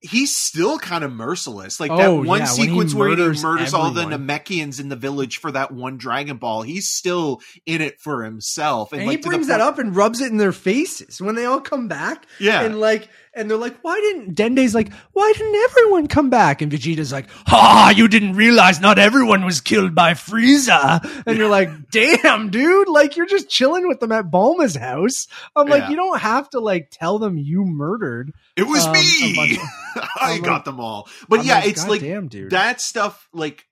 he's 0.00 0.36
still 0.36 0.78
kind 0.78 1.02
of 1.02 1.12
merciless. 1.12 1.80
Like 1.80 1.90
that 1.90 2.06
oh, 2.06 2.22
one 2.22 2.26
yeah, 2.26 2.30
when 2.30 2.40
he 2.42 2.46
sequence 2.46 2.94
where 2.94 3.08
he 3.08 3.16
murders 3.16 3.42
murders 3.42 3.74
all 3.74 3.90
the 3.90 4.02
everyone. 4.02 4.28
Namekians 4.28 4.80
in 4.80 4.88
the 4.88 4.96
village 4.96 5.38
for 5.38 5.50
that 5.52 5.72
one 5.72 5.96
Dragon 5.96 6.36
Ball, 6.36 6.62
he's 6.62 6.88
still 6.88 7.40
in 7.66 7.80
it 7.80 8.00
for 8.00 8.22
himself. 8.22 8.92
and 8.92 9.06
like, 9.06 9.18
he 9.18 9.22
brings 9.22 9.48
that 9.48 9.60
point- 9.60 9.68
up 9.68 9.78
and 9.78 9.96
rubs 9.96 10.20
it 10.20 10.30
in 10.30 10.36
their 10.36 10.52
faces 10.52 11.20
when 11.20 11.34
they 11.34 11.44
all 11.44 11.60
come 11.60 11.88
back. 11.88 12.26
Yeah. 12.38 12.62
And 12.62 12.78
like, 12.78 13.08
and 13.38 13.50
they're 13.50 13.56
like, 13.56 13.78
why 13.82 13.94
didn't 14.00 14.34
Dende's 14.34 14.74
like, 14.74 14.92
why 15.12 15.32
didn't 15.36 15.54
everyone 15.70 16.06
come 16.08 16.28
back? 16.30 16.60
And 16.60 16.70
Vegeta's 16.70 17.12
like, 17.12 17.26
ha, 17.46 17.92
you 17.96 18.08
didn't 18.08 18.34
realize 18.34 18.80
not 18.80 18.98
everyone 18.98 19.44
was 19.44 19.60
killed 19.60 19.94
by 19.94 20.12
Frieza. 20.12 21.00
And 21.26 21.38
you're 21.38 21.48
like, 21.48 21.70
damn, 21.90 22.50
dude, 22.50 22.88
like 22.88 23.16
you're 23.16 23.26
just 23.26 23.48
chilling 23.48 23.86
with 23.88 24.00
them 24.00 24.12
at 24.12 24.30
Bulma's 24.30 24.76
house. 24.76 25.26
I'm 25.56 25.68
like, 25.68 25.84
Yeah. 25.84 25.90
you 25.90 25.96
don't 25.96 26.20
have 26.20 26.50
to 26.50 26.60
like 26.60 26.88
tell 26.90 27.18
them 27.18 27.38
you 27.38 27.64
murdered. 27.64 28.32
it 28.56 28.64
was 28.64 28.84
um, 28.86 28.92
me. 28.92 29.34
bunch 29.36 29.58
I 30.20 30.34
I'm 30.34 30.42
got 30.42 30.64
them 30.64 30.80
all. 30.80 31.08
But 31.28 31.40
I'm 31.40 31.46
yeah, 31.46 31.64
it's 31.64 31.82
"God 31.84 31.90
like 31.90 32.00
damn, 32.02 32.28
dude. 32.28 32.50
that 32.50 32.80
stuff 32.80 33.28
like 33.32 33.64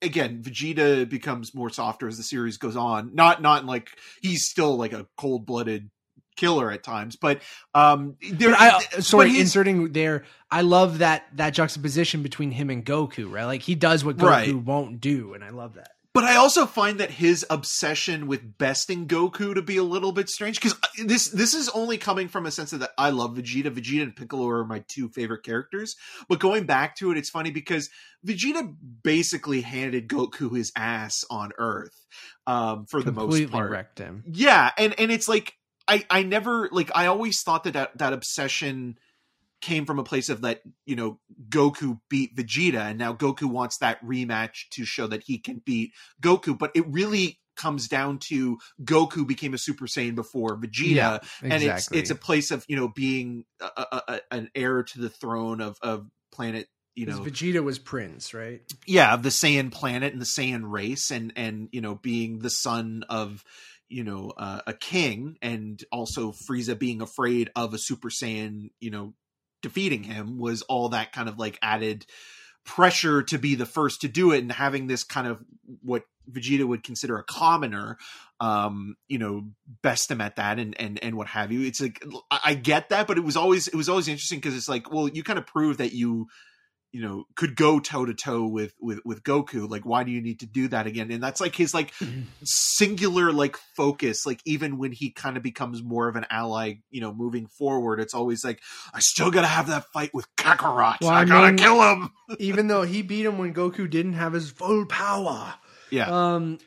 again 0.00 0.42
vegeta 0.42 1.08
becomes 1.08 1.54
more 1.54 1.70
softer 1.70 2.06
as 2.06 2.16
the 2.16 2.22
series 2.22 2.56
goes 2.56 2.76
on 2.76 3.14
not 3.16 3.42
not 3.42 3.64
like 3.66 3.88
he's 4.22 4.44
still 4.44 4.76
like 4.76 4.92
a 4.92 5.08
cold-blooded 5.16 5.90
killer 6.38 6.70
at 6.70 6.82
times 6.82 7.16
but 7.16 7.42
um 7.74 8.16
there 8.32 8.50
But 8.52 8.60
I, 8.60 8.68
uh, 8.68 8.80
but 8.94 9.04
sorry, 9.04 9.38
inserting 9.38 9.92
there. 9.92 10.24
I 10.50 10.62
love 10.62 10.98
that 10.98 11.24
that 11.34 11.50
juxtaposition 11.52 12.22
between 12.22 12.50
him 12.52 12.70
and 12.70 12.86
Goku, 12.86 13.30
right? 13.30 13.44
Like 13.44 13.60
he 13.62 13.74
does 13.74 14.02
what 14.04 14.16
Goku 14.16 14.26
Right. 14.26 14.54
won't 14.56 15.00
do, 15.00 15.34
and 15.34 15.44
I 15.44 15.50
love 15.50 15.74
that. 15.74 15.90
but 16.14 16.24
i 16.24 16.36
also 16.36 16.64
find 16.66 16.98
that 17.00 17.10
his 17.10 17.44
obsession 17.50 18.26
with 18.26 18.56
besting 18.58 19.06
goku 19.06 19.54
to 19.54 19.62
be 19.62 19.76
a 19.76 19.82
little 19.94 20.10
bit 20.10 20.28
strange 20.28 20.56
because 20.60 20.74
this 21.04 21.28
this 21.28 21.52
is 21.54 21.68
only 21.80 21.98
coming 21.98 22.26
from 22.28 22.46
a 22.46 22.50
sense 22.50 22.72
of 22.72 22.80
that 22.80 22.90
i 22.98 23.10
love 23.10 23.36
vegeta 23.36 23.70
vegeta 23.70 24.02
and 24.02 24.16
piccolo 24.16 24.48
are 24.48 24.64
my 24.64 24.82
two 24.88 25.08
favorite 25.10 25.44
characters 25.44 25.94
but 26.28 26.40
going 26.40 26.64
back 26.64 26.96
to 26.96 27.12
it 27.12 27.18
it's 27.18 27.30
funny 27.30 27.50
because 27.52 27.90
vegeta 28.26 28.74
basically 29.04 29.60
handed 29.60 30.08
goku 30.08 30.56
his 30.56 30.72
ass 30.76 31.24
on 31.30 31.52
earth 31.58 31.94
um 32.46 32.86
for 32.86 33.02
the 33.02 33.12
most 33.12 33.50
part 33.50 33.70
wrecked 33.70 33.98
him. 33.98 34.24
yeah 34.26 34.70
and 34.78 34.98
and 34.98 35.12
it's 35.12 35.28
like 35.28 35.54
i 35.88 36.04
i 36.10 36.22
never 36.22 36.68
like 36.70 36.90
i 36.94 37.06
always 37.06 37.42
thought 37.42 37.64
that 37.64 37.72
that, 37.72 37.98
that 37.98 38.12
obsession 38.12 38.98
came 39.60 39.86
from 39.86 39.98
a 39.98 40.04
place 40.04 40.28
of 40.28 40.42
that 40.42 40.60
you 40.86 40.94
know 40.94 41.18
goku 41.48 41.98
beat 42.08 42.36
vegeta 42.36 42.90
and 42.90 42.98
now 42.98 43.12
goku 43.12 43.44
wants 43.44 43.78
that 43.78 44.04
rematch 44.04 44.68
to 44.70 44.84
show 44.84 45.06
that 45.06 45.24
he 45.26 45.38
can 45.38 45.60
beat 45.64 45.92
goku 46.22 46.56
but 46.56 46.70
it 46.74 46.86
really 46.86 47.40
comes 47.56 47.88
down 47.88 48.18
to 48.18 48.56
goku 48.84 49.26
became 49.26 49.52
a 49.52 49.58
super 49.58 49.86
saiyan 49.86 50.14
before 50.14 50.56
vegeta 50.56 50.94
Yeah, 50.94 51.18
and 51.42 51.62
it's 51.62 51.90
it's 51.90 52.10
a 52.10 52.14
place 52.14 52.52
of 52.52 52.64
you 52.68 52.76
know 52.76 52.88
being 52.88 53.44
a, 53.60 53.64
a, 53.76 54.02
a, 54.08 54.20
an 54.30 54.50
heir 54.54 54.84
to 54.84 55.00
the 55.00 55.10
throne 55.10 55.60
of 55.60 55.76
of 55.82 56.06
planet 56.30 56.68
you 56.94 57.06
know 57.06 57.20
Vegeta 57.20 57.62
was 57.62 57.78
Prince, 57.78 58.34
right? 58.34 58.60
yeah 58.86 59.14
of 59.14 59.22
the 59.22 59.28
Saiyan 59.28 59.70
planet 59.70 60.12
and 60.12 60.20
the 60.20 60.26
Saiyan 60.26 60.62
race 60.64 61.10
and 61.10 61.32
and 61.36 61.68
you 61.72 61.80
know 61.80 61.94
being 61.94 62.40
the 62.40 62.50
son 62.50 63.04
of 63.08 63.44
you 63.88 64.04
know 64.04 64.32
uh, 64.36 64.60
a 64.66 64.72
king 64.72 65.36
and 65.42 65.82
also 65.90 66.32
Frieza 66.32 66.78
being 66.78 67.02
afraid 67.02 67.50
of 67.56 67.74
a 67.74 67.78
Super 67.78 68.08
Saiyan 68.08 68.70
you 68.80 68.90
know 68.90 69.14
defeating 69.62 70.02
him 70.02 70.38
was 70.38 70.62
all 70.62 70.90
that 70.90 71.12
kind 71.12 71.28
of 71.28 71.38
like 71.38 71.58
added 71.62 72.06
pressure 72.64 73.22
to 73.22 73.38
be 73.38 73.54
the 73.54 73.66
first 73.66 74.02
to 74.02 74.08
do 74.08 74.32
it 74.32 74.38
and 74.38 74.52
having 74.52 74.86
this 74.86 75.02
kind 75.02 75.26
of 75.26 75.42
what 75.82 76.02
Vegeta 76.30 76.66
would 76.66 76.84
consider 76.84 77.18
a 77.18 77.24
commoner 77.24 77.96
um 78.40 78.94
you 79.08 79.18
know 79.18 79.48
best 79.82 80.10
him 80.10 80.20
at 80.20 80.36
that 80.36 80.58
and 80.58 80.78
and 80.80 81.02
and 81.02 81.16
what 81.16 81.26
have 81.28 81.50
you. 81.50 81.62
It's 81.62 81.80
like 81.80 82.04
I 82.30 82.40
I 82.44 82.54
get 82.54 82.90
that 82.90 83.06
but 83.06 83.18
it 83.18 83.24
was 83.24 83.36
always 83.36 83.68
it 83.68 83.74
was 83.74 83.88
always 83.88 84.08
interesting 84.08 84.38
because 84.38 84.56
it's 84.56 84.68
like 84.68 84.92
well 84.92 85.08
you 85.08 85.22
kind 85.22 85.38
of 85.38 85.46
prove 85.46 85.78
that 85.78 85.92
you 85.92 86.26
you 86.92 87.02
know 87.02 87.24
could 87.34 87.56
go 87.56 87.80
toe 87.80 88.04
to 88.04 88.14
toe 88.14 88.46
with 88.46 88.74
with 88.80 89.00
with 89.04 89.22
Goku 89.22 89.68
like 89.68 89.84
why 89.84 90.04
do 90.04 90.10
you 90.10 90.20
need 90.20 90.40
to 90.40 90.46
do 90.46 90.68
that 90.68 90.86
again? 90.86 91.10
And 91.10 91.22
that's 91.22 91.40
like 91.40 91.54
his 91.54 91.74
like 91.74 91.92
singular 92.44 93.32
like 93.32 93.56
focus 93.76 94.24
like 94.26 94.40
even 94.44 94.78
when 94.78 94.92
he 94.92 95.10
kind 95.10 95.36
of 95.36 95.42
becomes 95.42 95.82
more 95.82 96.08
of 96.08 96.16
an 96.16 96.26
ally 96.30 96.74
you 96.90 97.00
know 97.00 97.12
moving 97.12 97.46
forward 97.46 98.00
it's 98.00 98.14
always 98.14 98.44
like 98.44 98.60
I 98.94 99.00
still 99.00 99.30
got 99.30 99.42
to 99.42 99.46
have 99.46 99.68
that 99.68 99.84
fight 99.92 100.12
with 100.14 100.26
Kakarot. 100.36 100.96
Well, 101.00 101.10
I, 101.10 101.20
I 101.20 101.24
got 101.24 101.50
to 101.50 101.56
kill 101.56 101.82
him. 101.82 102.10
Even 102.38 102.68
though 102.68 102.82
he 102.82 103.02
beat 103.02 103.24
him 103.24 103.38
when 103.38 103.54
Goku 103.54 103.88
didn't 103.88 104.14
have 104.14 104.32
his 104.32 104.50
full 104.50 104.86
power. 104.86 105.54
yeah. 105.90 106.08
Um, 106.34 106.58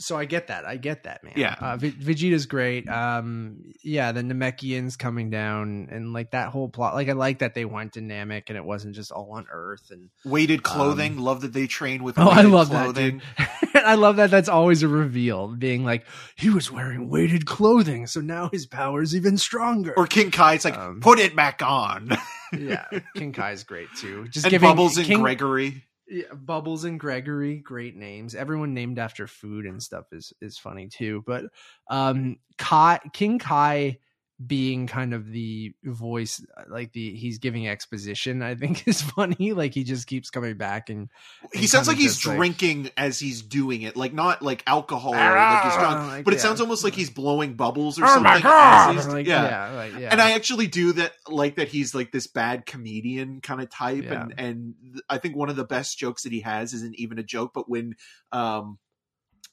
so 0.00 0.16
I 0.16 0.24
get 0.24 0.48
that. 0.48 0.64
I 0.64 0.76
get 0.76 1.04
that, 1.04 1.22
man. 1.22 1.34
Yeah. 1.36 1.54
Uh, 1.60 1.76
V- 1.76 1.92
Vegeta's 1.92 2.46
great. 2.46 2.88
Um, 2.88 3.62
yeah, 3.84 4.12
the 4.12 4.22
Namekians 4.22 4.98
coming 4.98 5.30
down 5.30 5.88
and 5.92 6.12
like 6.12 6.32
that 6.32 6.48
whole 6.48 6.68
plot. 6.68 6.94
Like 6.94 7.08
I 7.08 7.12
like 7.12 7.38
that 7.40 7.54
they 7.54 7.64
went 7.64 7.92
to 7.92 8.00
Namek 8.00 8.44
and 8.48 8.56
it 8.56 8.64
wasn't 8.64 8.94
just 8.94 9.12
all 9.12 9.30
on 9.32 9.46
Earth. 9.52 9.90
And 9.90 10.10
weighted 10.24 10.62
clothing 10.62 11.18
love 11.18 11.42
that 11.42 11.52
they 11.52 11.66
train 11.66 12.02
with 12.02 12.18
Um, 12.18 12.26
oh, 12.28 12.30
I 12.30 12.42
love 12.42 12.70
clothing. 12.70 13.22
that. 13.38 13.68
I 13.86 13.94
love 13.94 14.16
that. 14.16 14.30
That's 14.30 14.48
always 14.48 14.82
a 14.82 14.88
reveal, 14.88 15.48
being 15.48 15.84
like 15.84 16.04
he 16.36 16.50
was 16.50 16.70
wearing 16.72 17.08
weighted 17.08 17.46
clothing, 17.46 18.06
so 18.06 18.20
now 18.20 18.48
his 18.50 18.66
power's 18.66 19.14
even 19.14 19.38
stronger. 19.38 19.94
or 19.96 20.06
King 20.06 20.30
Kai's 20.30 20.64
like 20.64 20.76
Um, 20.76 21.00
put 21.00 21.18
it 21.18 21.36
back 21.36 21.62
on 21.62 22.10
yeah, 22.52 22.86
King 23.14 23.32
Kai's 23.32 23.62
great 23.64 23.88
too. 23.96 24.26
Just 24.30 24.46
and 24.46 24.50
giving 24.50 24.68
Bubbles 24.68 24.96
and 24.96 25.06
King, 25.06 25.20
Gregory 25.22 25.84
Yeah, 26.10 26.24
Bubbles 26.34 26.82
and 26.84 26.98
Gregory, 26.98 27.58
great 27.58 27.94
names. 27.94 28.34
Everyone 28.34 28.74
named 28.74 28.98
after 28.98 29.28
food 29.28 29.64
and 29.64 29.80
stuff 29.80 30.06
is 30.12 30.32
is 30.40 30.58
funny 30.58 30.88
too. 30.88 31.22
But 31.24 31.44
um 31.88 32.38
Kai 32.58 32.98
King 33.12 33.38
Kai 33.38 33.98
being 34.46 34.86
kind 34.86 35.12
of 35.12 35.30
the 35.30 35.74
voice 35.84 36.42
like 36.68 36.92
the 36.92 37.14
he's 37.14 37.38
giving 37.38 37.68
exposition, 37.68 38.40
I 38.42 38.54
think 38.54 38.88
is 38.88 39.02
funny. 39.02 39.52
Like 39.52 39.74
he 39.74 39.84
just 39.84 40.06
keeps 40.06 40.30
coming 40.30 40.56
back 40.56 40.88
and 40.88 41.10
he 41.52 41.66
sounds 41.66 41.88
like 41.88 41.98
he's 41.98 42.14
just, 42.14 42.26
like- 42.26 42.36
drinking 42.38 42.90
as 42.96 43.18
he's 43.18 43.42
doing 43.42 43.82
it, 43.82 43.96
like 43.96 44.14
not 44.14 44.40
like 44.40 44.62
alcohol 44.66 45.14
or 45.14 45.18
like 45.18 45.62
he's 45.64 45.74
drunk, 45.74 46.08
Like, 46.10 46.24
but 46.24 46.32
it 46.32 46.38
yeah. 46.38 46.42
sounds 46.42 46.60
almost 46.62 46.84
like 46.84 46.94
he's 46.94 47.10
blowing 47.10 47.52
bubbles 47.54 47.98
or 47.98 48.04
Oh 48.04 48.08
something. 48.08 48.22
my 48.24 48.40
god! 48.40 49.06
Like, 49.08 49.26
yeah. 49.26 49.42
yeah, 49.70 49.76
like, 49.76 49.92
yeah. 49.98 50.08
And 50.10 50.22
I 50.22 50.32
actually 50.32 50.68
do 50.68 50.92
that, 50.94 51.12
like 51.28 51.56
that 51.56 51.68
he's 51.68 51.94
like 51.94 52.10
this 52.10 52.26
bad 52.26 52.64
comedian 52.64 53.40
kind 53.42 53.60
of 53.60 53.68
type, 53.70 54.04
Yeah. 54.04 54.22
and 54.22 54.34
and 54.38 54.74
I 55.08 55.18
think 55.18 55.36
one 55.36 55.50
of 55.50 55.56
the 55.56 55.64
best 55.64 55.98
jokes 55.98 56.22
that 56.22 56.32
he 56.32 56.40
has 56.40 56.72
isn't 56.72 56.94
even 56.98 57.18
a 57.18 57.22
joke, 57.22 57.52
but 57.54 57.68
when 57.68 57.94
um 58.32 58.78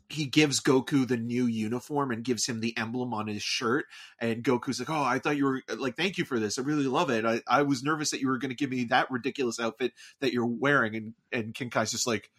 he 0.10 0.26
gives 0.26 0.62
Goku 0.62 1.08
the 1.08 1.18
new 1.18 1.46
uniform 1.46 2.12
and 2.12 2.24
gives 2.24 2.46
him 2.46 2.60
the 2.60 2.78
emblem 2.78 3.14
on 3.14 3.28
his 3.28 3.44
shirt. 3.44 3.86
And 4.20 4.44
Goku's 4.44 4.80
like, 4.80 4.90
Oh, 4.90 5.04
I 5.04 5.20
thought 5.20 5.38
you 5.38 5.46
were 5.46 5.62
uh, 5.70 5.76
like, 5.78 5.98
thank 5.98 6.18
you 6.18 6.26
for 6.26 6.40
this. 6.40 6.58
I 6.58 6.62
really 6.62 6.86
love 6.86 7.10
it. 7.10 7.26
I, 7.26 7.42
I 7.48 7.64
was 7.64 7.84
nervous 7.84 8.12
that 8.12 8.22
you 8.22 8.28
were 8.30 8.38
going 8.38 8.50
to 8.50 8.56
give 8.56 8.70
me 8.70 8.86
that 8.86 9.12
ridiculous 9.12 9.60
outfit 9.60 9.94
that 10.22 10.32
you're 10.32 10.46
wearing. 10.46 10.96
And, 10.96 11.14
and 11.32 11.54
King 11.54 11.70
Kai's 11.70 11.92
just 11.92 12.08
like, 12.08 12.30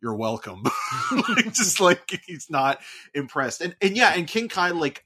You're 0.00 0.16
welcome. 0.16 0.64
Like, 1.12 1.52
just 1.52 1.80
like 1.80 2.22
he's 2.26 2.48
not 2.48 2.80
impressed. 3.14 3.60
And, 3.60 3.76
and 3.80 3.96
yeah, 3.96 4.12
and 4.14 4.26
King 4.26 4.48
Kai, 4.48 4.70
like, 4.70 5.04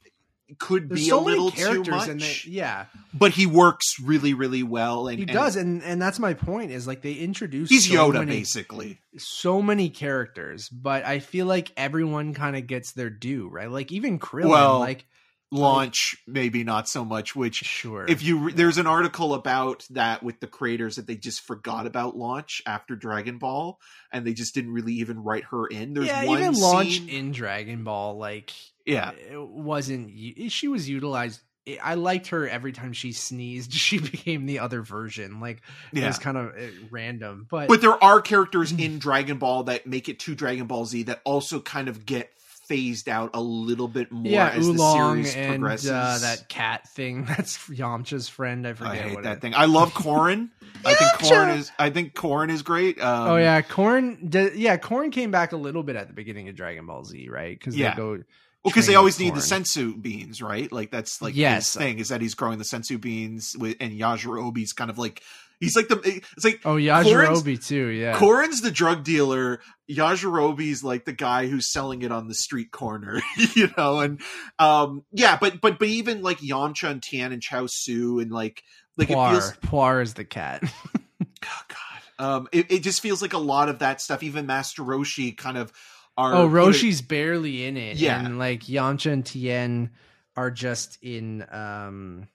could 0.59 0.89
There's 0.89 1.01
be 1.01 1.07
so 1.09 1.19
a 1.19 1.23
little 1.23 1.51
too 1.51 1.83
much, 1.83 2.45
they, 2.45 2.51
yeah, 2.51 2.85
but 3.13 3.31
he 3.31 3.45
works 3.45 3.99
really, 4.01 4.33
really 4.33 4.63
well. 4.63 5.07
And 5.07 5.17
he 5.19 5.23
and 5.23 5.31
does, 5.33 5.55
and 5.55 5.83
and 5.83 6.01
that's 6.01 6.19
my 6.19 6.33
point. 6.33 6.71
Is 6.71 6.87
like 6.87 7.01
they 7.01 7.13
introduce 7.13 7.69
He's 7.69 7.87
so 7.89 7.93
Yoda, 8.11 8.13
many- 8.19 8.31
basically. 8.37 8.99
so 9.17 9.61
many 9.61 9.89
characters, 9.89 10.69
but 10.69 11.05
I 11.05 11.19
feel 11.19 11.45
like 11.47 11.71
everyone 11.75 12.33
kind 12.33 12.55
of 12.55 12.65
gets 12.67 12.93
their 12.93 13.09
due, 13.09 13.49
right? 13.49 13.69
Like 13.69 13.91
even 13.91 14.19
Krillin, 14.19 14.49
Well, 14.49 14.79
like 14.79 15.05
Launch, 15.49 16.17
maybe 16.27 16.65
not 16.65 16.89
so 16.89 17.05
much. 17.05 17.33
Which 17.33 17.55
sure, 17.55 18.05
if 18.07 18.21
you 18.21 18.37
re- 18.37 18.53
there's 18.53 18.77
an 18.77 18.85
article 18.87 19.33
about 19.33 19.85
that 19.91 20.21
with 20.21 20.41
the 20.41 20.47
creators 20.47 20.97
that 20.97 21.07
they 21.07 21.15
just 21.15 21.39
forgot 21.41 21.85
about 21.87 22.17
launch 22.17 22.61
after 22.65 22.97
dragon 22.97 23.37
ball 23.37 23.79
and 24.11 24.27
they 24.27 24.33
just 24.33 24.53
didn't 24.53 24.73
really 24.73 24.95
even 24.95 25.23
write 25.23 25.45
her 25.45 25.65
in 25.67 25.93
there's 25.93 26.07
yeah, 26.07 26.25
one 26.25 26.39
even 26.39 26.53
launch 26.53 26.97
scene- 26.97 27.07
in 27.09 27.31
Dragon 27.31 27.85
Ball, 27.85 28.17
like 28.17 28.51
yeah 28.87 29.11
it 29.11 29.39
wasn't. 29.39 30.11
She 30.51 30.67
was 30.67 30.89
utilized. 30.89 31.41
I 31.83 31.95
liked 31.95 32.27
her 32.27 32.47
every 32.47 32.71
time 32.71 32.93
she 32.93 33.11
sneezed. 33.11 33.73
She 33.87 33.99
became 33.99 34.45
the 34.45 34.59
other 34.59 34.81
version. 34.81 35.39
Like 35.41 35.61
it 35.93 36.01
was 36.03 36.17
kind 36.17 36.37
of 36.37 36.47
uh, 36.55 36.61
random, 36.89 37.45
but, 37.49 37.67
but 37.67 37.81
there 37.81 38.01
are 38.01 38.21
characters 38.21 38.71
in 38.71 38.99
dragon 38.99 39.37
ball 39.37 39.63
that 39.63 39.85
make 39.85 40.07
it 40.09 40.19
to 40.19 40.33
dragon 40.35 40.65
ball 40.67 40.85
z 40.85 41.03
that 41.03 41.21
also 41.25 41.59
kind 41.59 41.89
of 41.89 42.05
get 42.05 42.31
phased 42.39 43.07
out 43.07 43.31
a 43.33 43.41
little 43.41 43.87
bit 43.87 44.11
more 44.11 44.29
yeah, 44.31 44.49
as 44.49 44.67
the 44.67 44.77
series 44.77 45.33
and 45.35 45.49
progresses 45.61 45.89
uh, 45.89 46.17
that 46.21 46.49
cat 46.49 46.87
thing. 46.89 47.23
That's 47.27 47.57
Yamcha's 47.69 48.27
friend. 48.29 48.65
I 48.67 48.73
forget 48.73 48.91
i 48.93 48.95
hate 48.97 49.15
what 49.15 49.23
that 49.23 49.37
it- 49.37 49.41
thing 49.41 49.53
i 49.55 49.65
love 49.65 49.93
Korin. 49.93 50.49
i 50.85 50.93
think! 50.93 51.11
Korin 51.31 51.57
is 51.57 51.71
i 51.79 51.89
think 51.89 52.13
Korin 52.13 52.49
is 52.49 52.61
great 52.61 53.01
um, 53.01 53.29
oh 53.31 53.37
yeah, 53.37 53.61
Corn. 53.61 54.29
Yeah, 54.55 54.77
Corn 54.77 55.11
came 55.11 55.31
back 55.31 55.51
a 55.53 55.57
little 55.57 55.83
bit 55.83 55.95
at 55.97 56.07
the 56.07 56.13
beginning 56.13 56.47
of 56.49 56.55
Dragon 56.55 56.85
Ball 56.85 57.03
Z, 57.03 57.27
right? 57.29 57.57
Because 57.57 57.75
Yeah. 57.77 57.91
they 57.91 57.97
go. 57.97 58.23
Well, 58.63 58.71
because 58.71 58.87
they 58.87 58.95
always 58.95 59.15
with 59.15 59.25
need 59.25 59.35
the 59.35 59.47
corn. 59.47 59.63
senzu 59.63 60.01
beans, 60.01 60.41
right? 60.41 60.69
Like 60.71 60.91
that's 60.91 61.21
like 61.21 61.35
Yes. 61.35 61.73
his 61.73 61.81
thing 61.81 61.99
is 61.99 62.09
that 62.09 62.21
he's 62.21 62.33
growing 62.35 62.57
the 62.57 62.65
senzu 62.65 62.99
beans 62.99 63.55
with, 63.57 63.77
and 63.79 63.93
Yajirobe's 63.93 64.73
kind 64.73 64.89
of 64.89 64.97
like 64.97 65.21
he's 65.59 65.75
like 65.75 65.87
the 65.87 65.99
it's 66.35 66.43
like 66.43 66.59
Oh, 66.65 66.75
Yajirobe 66.75 67.65
too. 67.65 67.87
Yeah. 67.87 68.17
Korin's 68.17 68.61
the 68.61 68.71
drug 68.71 69.03
dealer, 69.05 69.61
Yajirobe's 69.89 70.83
like 70.83 71.05
the 71.05 71.13
guy 71.13 71.47
who's 71.47 71.71
selling 71.71 72.01
it 72.01 72.11
on 72.11 72.27
the 72.27 72.33
street 72.33 72.71
corner, 72.71 73.21
you 73.55 73.69
know, 73.77 73.99
and 73.99 74.21
um 74.59 75.03
yeah, 75.11 75.37
but 75.39 75.61
but 75.61 75.79
but 75.79 75.87
even 75.87 76.21
like 76.21 76.39
Yamcha 76.39 76.89
and 76.89 77.01
Tien 77.01 77.31
and 77.31 77.41
Chiaotzu 77.41 78.21
and 78.21 78.31
like 78.31 78.63
like 78.97 79.09
it 79.09 79.13
feels 79.13 79.51
Puar 79.57 80.01
is 80.01 80.13
the 80.15 80.25
cat. 80.25 80.61
oh 80.93 81.61
god. 81.69 82.25
Um 82.25 82.47
it, 82.51 82.71
it 82.71 82.79
just 82.83 83.01
feels 83.01 83.21
like 83.21 83.33
a 83.33 83.37
lot 83.39 83.69
of 83.69 83.79
that 83.79 84.01
stuff, 84.01 84.23
even 84.23 84.45
Master 84.45 84.81
Roshi 84.83 85.35
kind 85.37 85.57
of 85.57 85.71
are 86.17 86.33
oh, 86.33 86.47
Roshi's 86.47 87.01
barely 87.01 87.65
in 87.65 87.77
it. 87.77 87.97
Yeah. 87.97 88.25
and 88.25 88.39
like 88.39 88.63
Yamcha 88.63 89.11
and 89.11 89.25
Tien 89.25 89.91
are 90.35 90.51
just 90.51 90.97
in. 91.01 91.45
um 91.51 92.27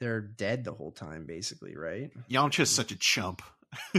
They're 0.00 0.20
dead 0.20 0.64
the 0.64 0.72
whole 0.72 0.92
time, 0.92 1.26
basically, 1.26 1.76
right? 1.76 2.10
Yamcha's 2.30 2.70
such 2.70 2.92
a 2.92 2.96
chump. 2.98 3.42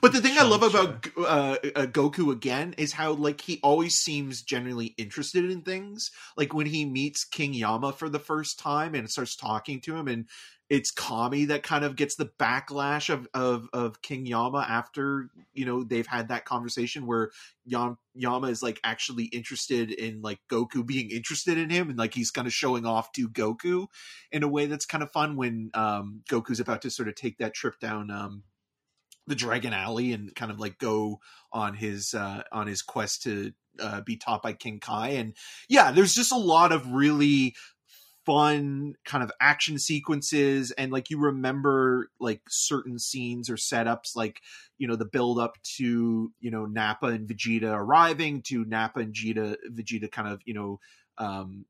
but 0.00 0.12
the 0.12 0.20
thing 0.22 0.36
I 0.38 0.44
love 0.44 0.62
about 0.62 1.06
uh, 1.18 1.56
uh, 1.74 1.86
Goku 1.86 2.32
again 2.32 2.74
is 2.78 2.94
how 2.94 3.12
like 3.12 3.42
he 3.42 3.60
always 3.62 3.96
seems 3.96 4.42
genuinely 4.42 4.94
interested 4.96 5.50
in 5.50 5.60
things. 5.60 6.10
Like 6.38 6.54
when 6.54 6.66
he 6.66 6.86
meets 6.86 7.24
King 7.24 7.52
Yama 7.52 7.92
for 7.92 8.08
the 8.08 8.18
first 8.18 8.58
time 8.58 8.94
and 8.94 9.10
starts 9.10 9.36
talking 9.36 9.80
to 9.82 9.94
him, 9.94 10.08
and 10.08 10.26
it's 10.68 10.90
Kami 10.90 11.46
that 11.46 11.62
kind 11.62 11.84
of 11.84 11.94
gets 11.94 12.16
the 12.16 12.30
backlash 12.38 13.08
of 13.08 13.28
of, 13.34 13.68
of 13.72 14.02
King 14.02 14.26
Yama 14.26 14.66
after 14.68 15.28
you 15.54 15.64
know 15.64 15.84
they've 15.84 16.06
had 16.06 16.28
that 16.28 16.44
conversation 16.44 17.06
where 17.06 17.30
Yam- 17.64 17.98
Yama 18.14 18.48
is 18.48 18.62
like 18.62 18.80
actually 18.82 19.24
interested 19.26 19.92
in 19.92 20.22
like 20.22 20.40
Goku 20.50 20.84
being 20.84 21.10
interested 21.10 21.56
in 21.56 21.70
him, 21.70 21.88
and 21.88 21.98
like 21.98 22.14
he's 22.14 22.30
kind 22.30 22.46
of 22.46 22.52
showing 22.52 22.84
off 22.84 23.12
to 23.12 23.28
Goku 23.28 23.86
in 24.32 24.42
a 24.42 24.48
way 24.48 24.66
that's 24.66 24.86
kind 24.86 25.04
of 25.04 25.12
fun 25.12 25.36
when 25.36 25.70
um, 25.74 26.22
Goku's 26.28 26.60
about 26.60 26.82
to 26.82 26.90
sort 26.90 27.08
of 27.08 27.14
take 27.14 27.38
that 27.38 27.54
trip 27.54 27.78
down 27.78 28.10
um, 28.10 28.42
the 29.26 29.34
Dragon 29.34 29.72
Alley 29.72 30.12
and 30.12 30.34
kind 30.34 30.50
of 30.50 30.58
like 30.58 30.78
go 30.78 31.20
on 31.52 31.74
his 31.74 32.14
uh, 32.14 32.42
on 32.50 32.66
his 32.66 32.82
quest 32.82 33.22
to 33.22 33.52
uh, 33.80 34.00
be 34.00 34.16
taught 34.16 34.42
by 34.42 34.52
King 34.52 34.80
Kai. 34.80 35.10
And 35.10 35.34
yeah, 35.68 35.92
there's 35.92 36.14
just 36.14 36.32
a 36.32 36.38
lot 36.38 36.72
of 36.72 36.90
really 36.92 37.54
fun 38.26 38.94
kind 39.04 39.22
of 39.22 39.30
action 39.40 39.78
sequences 39.78 40.72
and 40.72 40.90
like 40.90 41.10
you 41.10 41.18
remember 41.18 42.10
like 42.18 42.42
certain 42.48 42.98
scenes 42.98 43.48
or 43.48 43.54
setups 43.54 44.16
like 44.16 44.42
you 44.78 44.88
know 44.88 44.96
the 44.96 45.04
build 45.04 45.38
up 45.38 45.56
to 45.62 46.32
you 46.40 46.50
know 46.50 46.66
Nappa 46.66 47.06
and 47.06 47.28
Vegeta 47.28 47.72
arriving 47.72 48.42
to 48.42 48.64
Nappa 48.64 49.00
and 49.00 49.14
Vegeta 49.14 49.56
Vegeta 49.70 50.10
kind 50.10 50.28
of 50.28 50.40
you 50.44 50.54
know 50.54 50.80
um 51.18 51.64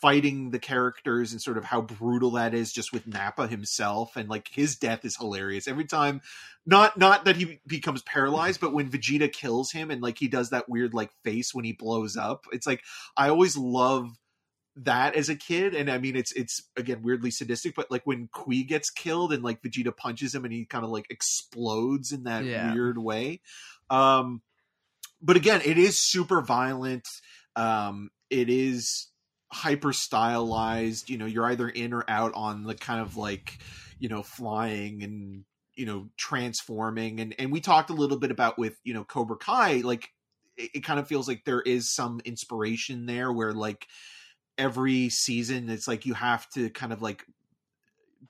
fighting 0.00 0.50
the 0.50 0.58
characters 0.60 1.32
and 1.32 1.42
sort 1.42 1.58
of 1.58 1.64
how 1.64 1.80
brutal 1.80 2.32
that 2.32 2.54
is 2.54 2.72
just 2.72 2.92
with 2.92 3.06
Nappa 3.06 3.48
himself 3.48 4.16
and 4.16 4.28
like 4.28 4.48
his 4.48 4.76
death 4.76 5.04
is 5.04 5.16
hilarious. 5.16 5.66
Every 5.66 5.86
time 5.86 6.20
not 6.66 6.96
not 6.98 7.24
that 7.24 7.36
he 7.36 7.60
becomes 7.66 8.02
paralyzed 8.02 8.60
but 8.60 8.72
when 8.72 8.90
Vegeta 8.90 9.32
kills 9.32 9.72
him 9.72 9.90
and 9.90 10.02
like 10.02 10.18
he 10.18 10.28
does 10.28 10.50
that 10.50 10.68
weird 10.68 10.94
like 10.94 11.10
face 11.24 11.54
when 11.54 11.64
he 11.64 11.72
blows 11.72 12.16
up 12.16 12.44
it's 12.52 12.66
like 12.66 12.82
I 13.16 13.30
always 13.30 13.56
love 13.56 14.10
that 14.84 15.16
as 15.16 15.28
a 15.28 15.34
kid 15.34 15.74
and 15.74 15.90
I 15.90 15.98
mean 15.98 16.14
it's 16.16 16.32
it's 16.32 16.62
again 16.76 17.02
weirdly 17.02 17.30
sadistic 17.30 17.74
but 17.74 17.90
like 17.90 18.02
when 18.04 18.28
Cui 18.32 18.62
gets 18.62 18.90
killed 18.90 19.32
and 19.32 19.42
like 19.42 19.62
Vegeta 19.62 19.96
punches 19.96 20.34
him 20.34 20.44
and 20.44 20.52
he 20.52 20.64
kind 20.64 20.84
of 20.84 20.90
like 20.90 21.06
explodes 21.10 22.12
in 22.12 22.24
that 22.24 22.44
Yeah. 22.46 22.72
weird 22.72 22.98
way 22.98 23.40
um 23.90 24.42
but 25.20 25.36
again 25.36 25.60
it 25.64 25.78
is 25.78 26.00
super 26.00 26.40
violent 26.40 27.06
um 27.56 28.10
it 28.30 28.48
is 28.48 29.08
hyper 29.50 29.92
stylized 29.92 31.10
you 31.10 31.18
know 31.18 31.26
you're 31.26 31.46
either 31.46 31.68
in 31.68 31.92
or 31.92 32.04
out 32.08 32.32
on 32.34 32.64
the 32.64 32.74
kind 32.74 33.00
of 33.00 33.16
like 33.16 33.58
you 33.98 34.08
know 34.08 34.22
flying 34.22 35.02
and 35.02 35.44
you 35.74 35.86
know 35.86 36.08
transforming 36.16 37.20
and 37.20 37.34
and 37.38 37.50
we 37.50 37.60
talked 37.60 37.90
a 37.90 37.94
little 37.94 38.18
bit 38.18 38.30
about 38.30 38.58
with 38.58 38.76
you 38.84 38.94
know 38.94 39.04
cobra 39.04 39.36
kai 39.36 39.80
like 39.84 40.10
it, 40.56 40.70
it 40.74 40.84
kind 40.84 41.00
of 41.00 41.08
feels 41.08 41.26
like 41.26 41.44
there 41.44 41.62
is 41.62 41.92
some 41.92 42.20
inspiration 42.24 43.06
there 43.06 43.32
where 43.32 43.52
like 43.52 43.86
every 44.58 45.08
season 45.08 45.70
it's 45.70 45.88
like 45.88 46.04
you 46.04 46.14
have 46.14 46.48
to 46.50 46.68
kind 46.70 46.92
of 46.92 47.00
like 47.00 47.24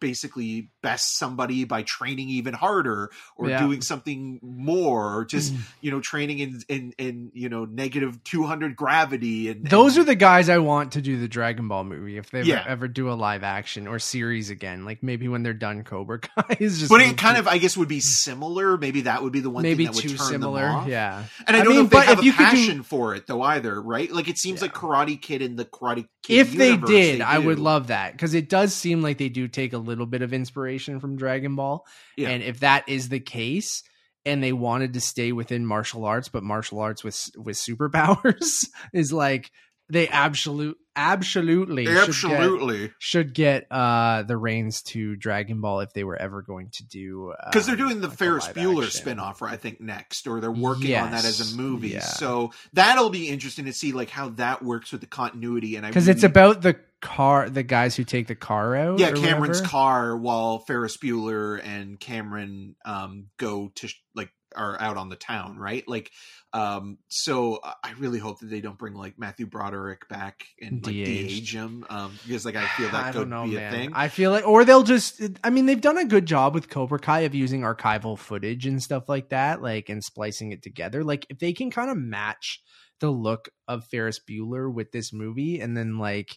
basically 0.01 0.71
best 0.83 1.19
somebody 1.19 1.65
by 1.65 1.83
training 1.83 2.29
even 2.29 2.55
harder 2.55 3.11
or 3.37 3.49
Yeah. 3.49 3.61
doing 3.61 3.81
something 3.83 4.39
more 4.43 5.17
or 5.19 5.25
just 5.25 5.53
Mm. 5.55 5.59
you 5.81 5.91
know 5.91 6.01
training 6.01 6.39
in 6.39 6.61
in 6.69 6.93
in 6.99 7.31
you 7.35 7.49
know 7.49 7.65
negative 7.65 8.23
200 8.25 8.77
gravity 8.77 9.49
and 9.49 9.67
Those 9.67 9.97
and, 9.97 10.03
are 10.03 10.07
the 10.07 10.15
guys 10.15 10.49
I 10.49 10.59
want 10.59 10.93
to 10.93 11.01
do 11.03 11.19
the 11.19 11.27
Dragon 11.29 11.69
Ball 11.69 11.85
movie 11.85 12.17
if 12.17 12.31
they 12.31 12.43
Yeah. 12.43 12.61
ever, 12.61 12.69
ever 12.69 12.89
do 12.89 13.11
a 13.11 13.15
live 13.15 13.43
action 13.43 13.87
or 13.89 13.99
series 13.99 14.51
again. 14.51 14.85
Like 14.85 15.03
maybe 15.03 15.27
when 15.29 15.43
they're 15.43 15.53
done, 15.55 15.83
Cobra 15.85 16.19
Kai 16.21 16.57
is 16.61 16.79
just 16.79 16.91
but 16.91 17.01
it 17.01 17.17
kind 17.19 17.37
too- 17.37 17.41
of 17.41 17.49
i 17.49 17.59
guess 17.59 17.77
would 17.77 17.89
be 17.89 18.01
similar 18.01 18.77
maybe 18.77 19.03
that 19.03 19.23
would 19.23 19.33
be 19.33 19.41
the 19.41 19.51
one 19.51 19.63
maybe 19.63 19.85
thing 19.87 19.93
that 19.93 19.95
would 19.97 20.11
too 20.11 20.17
turn 20.17 20.27
similar. 20.29 20.63
them 20.63 20.75
off. 20.77 20.89
Yeah, 20.89 21.25
and 21.47 21.57
i 21.57 21.61
I 21.61 21.65
don't 21.65 21.75
know 21.75 21.85
if 21.85 21.91
they 21.91 21.97
but 21.97 22.07
have 22.07 22.19
if 22.19 22.23
a 22.23 22.27
you 22.27 22.33
could 22.33 22.39
do- 22.51 22.57
passion 22.57 22.83
for 22.83 23.15
it 23.15 23.27
though 23.27 23.43
either 23.43 23.81
right 23.81 24.11
like 24.13 24.29
it 24.29 24.39
seems 24.39 24.61
Yeah. 24.61 24.67
like 24.67 24.75
karate 24.75 25.21
kid 25.21 25.43
in 25.43 25.57
the 25.57 25.65
karate 25.65 26.07
kid 26.23 26.39
if 26.39 26.53
they 26.53 26.77
did, 26.77 27.21
I 27.23 27.39
would 27.39 27.59
love 27.59 27.87
that 27.89 28.13
because 28.13 28.35
it 28.35 28.49
does 28.51 28.75
seem 28.75 29.01
like 29.03 29.17
they 29.19 29.29
do 29.31 29.49
take 29.49 29.73
a 29.73 29.78
little 29.79 30.07
bit 30.07 30.23
of 30.23 30.33
inspiration 30.33 31.01
from 31.01 31.17
Dragon 31.17 31.57
Ball. 31.57 31.87
Yeah. 32.17 32.29
And 32.29 32.43
if 32.43 32.61
that 32.61 32.89
is 32.89 33.09
the 33.09 33.21
case, 33.21 33.83
and 34.27 34.43
they 34.43 34.53
wanted 34.53 34.93
to 34.93 35.01
stay 35.01 35.33
within 35.33 35.65
martial 35.65 36.05
arts, 36.05 36.29
but 36.29 36.43
martial 36.43 36.81
arts 36.81 37.03
with 37.03 37.31
with 37.37 37.57
superpowers 37.57 38.67
is 38.93 39.13
like 39.13 39.51
they 39.91 40.09
absolute 40.09 40.77
absolutely 40.97 41.85
should 41.85 41.95
get, 41.95 42.09
absolutely 42.09 42.93
should 42.99 43.33
get 43.33 43.67
uh 43.71 44.25
the 44.25 44.37
reins 44.37 44.83
to 44.83 45.15
Dragon 45.15 45.61
Ball 45.61 45.81
if 45.81 45.93
they 45.93 46.03
were 46.03 46.17
ever 46.17 46.43
going 46.43 46.71
to 46.73 46.85
do 46.87 47.33
because 47.47 47.67
they're 47.67 47.75
um, 47.75 47.89
doing 47.89 48.01
the 48.01 48.09
like 48.09 48.19
Ferris 48.19 48.49
Bueller 48.49 48.87
action. 48.87 49.01
spin-off, 49.01 49.41
right, 49.41 49.53
I 49.53 49.57
think 49.57 49.81
next, 49.81 50.27
or 50.27 50.41
they're 50.41 50.51
working 50.51 50.95
on 50.97 51.13
that 51.13 51.25
as 51.25 51.53
a 51.53 51.57
movie. 51.57 51.91
yeah. 51.91 52.01
So 52.01 52.51
that'll 52.73 53.11
be 53.11 53.29
interesting 53.29 53.67
to 53.67 53.73
see 53.73 53.93
like 53.93 54.11
how 54.11 54.31
that 54.31 54.63
works 54.63 54.91
with 54.91 55.01
the 55.01 55.07
continuity. 55.07 55.77
And 55.77 55.87
I 55.87 55.91
because 55.91 56.09
it's 56.09 56.25
about 56.25 56.63
the 56.63 56.77
car, 57.01 57.49
the 57.49 57.63
guys 57.63 57.95
who 57.95 58.03
take 58.03 58.27
the 58.27 58.35
car 58.35 58.75
out. 58.75 58.99
yeah 58.99 59.13
Cameron's 59.13 59.59
whatever. 59.59 59.69
car 59.69 60.17
while 60.17 60.59
Ferris 60.59 60.97
Bueller 60.97 61.61
and 61.65 62.01
Cameron 62.01 62.75
um 62.85 63.27
go 63.39 63.71
to 63.77 63.89
like 64.17 64.33
are 64.57 64.81
out 64.81 64.97
on 64.97 65.09
the 65.09 65.17
town, 65.17 65.59
right? 65.59 65.87
Like 65.87 66.11
um 66.53 66.99
so 67.09 67.61
I- 67.63 67.75
I 67.85 67.93
really 67.99 68.19
hope 68.19 68.41
that 68.41 68.47
they 68.51 68.61
don't 68.61 68.79
bring 68.79 68.95
like 68.95 69.19
Matthew 69.19 69.47
Broderick 69.47 70.09
back 70.09 70.45
and 70.61 70.85
like 70.85 70.95
de-age 70.95 71.55
him 71.55 71.85
um 71.91 72.19
because 72.27 72.45
like 72.45 72.57
I 72.57 72.67
feel 72.77 72.91
that 72.91 73.05
I 73.07 73.13
could 73.13 73.29
know, 73.29 73.45
be 73.45 73.55
man. 73.57 73.73
a 73.73 73.77
thing. 73.77 73.91
I 73.95 74.09
feel 74.09 74.31
like, 74.31 74.47
or 74.47 74.65
they'll 74.65 74.83
just. 74.83 75.21
I 75.45 75.51
mean, 75.51 75.67
they've 75.67 75.81
done 75.81 75.99
a 75.99 76.05
good 76.05 76.27
job 76.27 76.55
with 76.55 76.69
Cobra 76.71 76.99
Kai 76.99 77.21
of 77.21 77.35
using 77.35 77.61
archival 77.63 78.19
footage 78.19 78.67
and 78.67 78.83
stuff 78.83 79.09
like 79.09 79.29
that, 79.31 79.61
like 79.63 79.89
and 79.89 80.03
splicing 80.03 80.53
it 80.53 80.63
together. 80.63 81.05
Like 81.05 81.27
if 81.29 81.39
they 81.39 81.53
can 81.53 81.71
kind 81.71 81.91
of 81.91 81.97
match 81.97 82.63
the 83.01 83.11
look 83.11 83.49
of 83.69 83.85
Ferris 83.87 84.19
Bueller 84.29 84.73
with 84.73 84.91
this 84.93 85.13
movie, 85.13 85.61
and 85.61 85.77
then 85.77 85.99
like, 85.99 86.37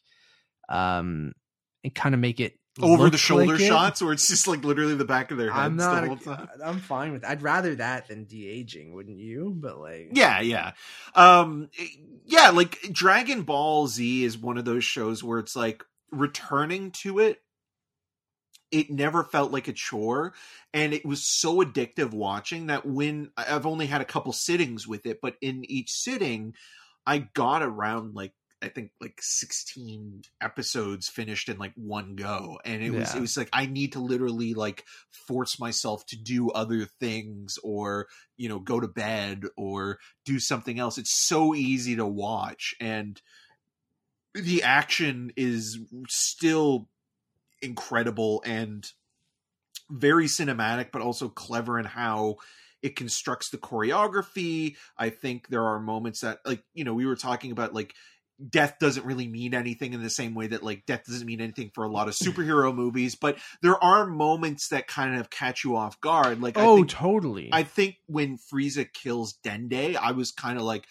um, 0.70 1.32
and 1.84 1.96
kind 1.96 2.14
of 2.14 2.22
make 2.22 2.40
it 2.40 2.54
Over 2.82 3.10
the 3.10 3.18
shoulder 3.18 3.58
like 3.58 3.62
shots 3.62 4.02
where 4.02 4.14
it's 4.14 4.28
just 4.28 4.48
like 4.48 4.64
literally 4.64 4.96
the 4.96 5.04
back 5.04 5.32
of 5.32 5.38
their 5.38 5.52
heads 5.52 5.66
I'm 5.66 5.78
the 5.78 5.84
not. 5.84 6.08
whole 6.08 6.18
time. 6.18 6.48
I'm 6.64 6.80
fine 6.80 7.12
with. 7.12 7.26
I'd 7.26 7.42
rather 7.42 7.76
that 7.76 8.08
than 8.08 8.24
de 8.24 8.48
aging, 8.48 8.94
wouldn't 8.94 9.20
you? 9.20 9.54
But 9.54 9.78
like, 9.78 10.12
Yeah, 10.14 10.40
yeah. 10.40 10.72
Um 11.14 11.70
yeah, 12.26 12.52
like 12.52 12.80
Dragon 12.92 13.42
Ball 13.44 13.88
Z 13.88 14.24
is 14.24 14.38
one 14.38 14.58
of 14.58 14.64
those 14.64 14.86
shows 14.86 15.22
where 15.22 15.40
it's 15.40 15.56
like 15.56 15.84
returning 16.12 16.92
to 16.92 17.20
it 17.20 17.42
it 18.72 18.90
never 18.90 19.26
felt 19.26 19.52
like 19.52 19.68
a 19.68 19.74
chore 19.74 20.34
and 20.74 20.94
it 20.94 21.06
was 21.06 21.24
so 21.24 21.58
addictive 21.62 22.12
watching 22.12 22.68
that 22.68 22.86
when 22.86 23.32
I've 23.36 23.66
only 23.66 23.86
had 23.88 24.00
a 24.00 24.06
couple 24.06 24.32
sittings 24.32 24.88
with 24.88 25.06
it, 25.06 25.20
but 25.22 25.36
in 25.42 25.70
each 25.70 25.92
sitting 25.92 26.54
I 27.06 27.18
got 27.34 27.64
around 27.64 28.16
like 28.16 28.34
I 28.62 28.70
think 28.70 28.92
like 29.02 29.20
16 29.20 30.22
episodes 30.42 31.10
finished 31.10 31.50
in 31.50 31.58
like 31.58 31.74
one 31.76 32.16
go. 32.16 32.60
And 32.64 32.84
it 32.84 32.92
was 32.92 33.16
it 33.16 33.22
was 33.22 33.36
like 33.36 33.50
I 33.52 33.66
need 33.66 33.94
to 33.94 34.00
literally 34.00 34.54
like 34.54 34.86
force 35.28 35.60
myself 35.60 36.06
to 36.08 36.18
do 36.18 36.52
other 36.52 36.86
things 37.00 37.58
or 37.64 38.08
you 38.38 38.50
know 38.50 38.60
go 38.60 38.80
to 38.80 38.88
bed 38.88 39.46
or 39.58 40.00
do 40.26 40.40
something 40.40 40.80
else. 40.80 40.98
It's 40.98 41.28
so 41.28 41.56
easy 41.56 41.96
to 41.96 42.06
watch. 42.06 42.76
And 42.80 43.20
the 44.34 44.64
action 44.64 45.32
is 45.36 45.80
still 46.08 46.88
incredible 47.62 48.42
and 48.46 48.90
very 49.90 50.26
cinematic 50.26 50.88
but 50.92 51.02
also 51.02 51.30
clever 51.30 51.78
in 51.78 51.86
how 51.86 52.38
it 52.82 52.96
constructs 52.96 53.50
the 53.50 53.58
choreography. 53.58 54.76
I 54.98 55.10
think 55.10 55.50
there 55.50 55.66
are 55.66 55.80
moments 55.80 56.22
that 56.22 56.40
like 56.46 56.64
you 56.74 56.84
know 56.84 56.94
we 56.94 57.06
were 57.06 57.16
talking 57.16 57.52
about 57.52 57.74
like 57.74 57.94
death 58.50 58.78
doesn't 58.80 59.06
really 59.06 59.28
mean 59.28 59.54
anything 59.54 59.94
in 59.94 60.02
the 60.02 60.10
same 60.10 60.34
way 60.34 60.48
that 60.48 60.64
like 60.64 60.86
death 60.86 61.04
doesn't 61.06 61.28
mean 61.28 61.42
anything 61.42 61.72
for 61.74 61.84
a 61.84 61.92
lot 61.92 62.08
of 62.08 62.14
superhero 62.14 62.74
movies 62.82 63.16
but 63.16 63.38
there 63.62 63.82
are 63.84 64.06
moments 64.08 64.70
that 64.70 64.88
kind 64.88 65.20
of 65.20 65.30
catch 65.30 65.64
you 65.64 65.76
off 65.76 66.00
guard 66.02 66.42
like 66.42 66.58
I 66.58 66.66
oh, 66.66 66.76
think 66.78 66.90
totally. 66.90 67.50
I 67.52 67.64
think 67.64 67.98
when 68.08 68.38
Frieza 68.38 68.92
kills 68.92 69.38
Dende, 69.44 69.96
I 69.96 70.12
was 70.12 70.32
kind 70.32 70.58
of 70.58 70.64
like, 70.64 70.86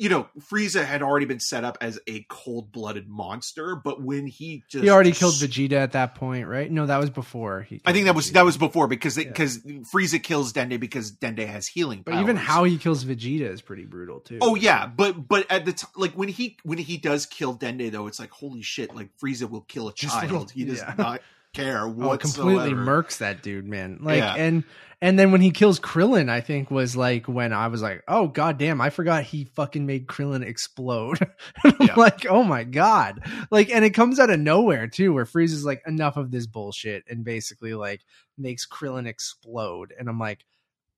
you 0.00 0.08
know, 0.08 0.26
Frieza 0.50 0.82
had 0.82 1.02
already 1.02 1.26
been 1.26 1.40
set 1.40 1.62
up 1.62 1.76
as 1.82 2.00
a 2.08 2.24
cold 2.30 2.72
blooded 2.72 3.06
monster, 3.06 3.76
but 3.76 4.02
when 4.02 4.26
he 4.26 4.64
just 4.66 4.82
he 4.82 4.88
already 4.88 5.12
killed 5.12 5.34
Vegeta 5.34 5.74
at 5.74 5.92
that 5.92 6.14
point, 6.14 6.48
right? 6.48 6.70
No, 6.72 6.86
that 6.86 6.98
was 6.98 7.10
before. 7.10 7.60
He 7.62 7.82
I 7.84 7.92
think 7.92 8.06
that 8.06 8.14
was 8.14 8.30
Vegeta. 8.30 8.32
that 8.32 8.44
was 8.46 8.56
before 8.56 8.86
because 8.88 9.18
Yeah. 9.18 9.24
because 9.24 9.58
Frieza 9.58 10.22
kills 10.22 10.54
Dende 10.54 10.80
because 10.80 11.12
Dende 11.12 11.46
has 11.46 11.66
healing. 11.66 12.00
But 12.02 12.14
even 12.14 12.36
how 12.36 12.64
he 12.64 12.78
kills 12.78 13.04
Vegeta 13.04 13.42
is 13.52 13.60
pretty 13.60 13.84
brutal 13.84 14.20
too. 14.20 14.38
Oh 14.40 14.54
yeah, 14.54 14.86
but 14.86 15.28
but 15.28 15.44
at 15.50 15.66
the 15.66 15.74
time, 15.74 15.90
like 15.96 16.12
when 16.14 16.28
he 16.30 16.56
when 16.62 16.78
he 16.78 16.96
does 16.96 17.26
kill 17.26 17.54
Dende 17.54 17.92
though, 17.92 18.06
it's 18.06 18.18
like 18.18 18.30
holy 18.30 18.62
shit! 18.62 18.94
Like 18.94 19.10
Frieza 19.22 19.50
will 19.50 19.60
kill 19.60 19.88
a 19.88 19.92
child. 19.92 20.30
little- 20.32 20.46
he 20.48 20.64
does 20.64 20.78
yeah. 20.78 20.94
not 20.96 21.20
care 21.52 21.82
Oh, 21.86 22.16
completely 22.16 22.70
murks 22.72 23.18
that 23.18 23.42
dude, 23.42 23.66
man. 23.66 23.98
Like 24.02 24.18
Yeah. 24.18 24.34
and 24.34 24.64
and 25.02 25.18
then 25.18 25.32
when 25.32 25.40
he 25.40 25.50
kills 25.50 25.80
Krillin, 25.80 26.28
I 26.28 26.42
think 26.42 26.70
was 26.70 26.94
like 26.94 27.26
when 27.26 27.52
I 27.54 27.68
was 27.68 27.80
like, 27.82 28.02
oh 28.06 28.28
god 28.28 28.58
damn, 28.58 28.80
I 28.80 28.90
forgot 28.90 29.24
he 29.24 29.44
fucking 29.44 29.86
made 29.86 30.06
Krillin 30.06 30.42
explode. 30.44 31.18
I'm 31.64 31.74
Yeah. 31.80 31.94
like, 31.96 32.26
oh 32.26 32.42
my 32.44 32.64
god. 32.64 33.20
Like 33.50 33.70
and 33.70 33.84
it 33.84 33.90
comes 33.90 34.20
out 34.20 34.30
of 34.30 34.38
nowhere 34.40 34.86
too, 34.88 35.12
where 35.12 35.24
Frieza's 35.24 35.64
like, 35.64 35.82
enough 35.86 36.16
of 36.16 36.30
this 36.30 36.46
bullshit, 36.46 37.04
and 37.08 37.24
basically 37.24 37.74
like 37.74 38.02
makes 38.38 38.66
Krillin 38.66 39.06
explode. 39.06 39.92
And 39.98 40.08
I'm 40.08 40.18
like, 40.18 40.44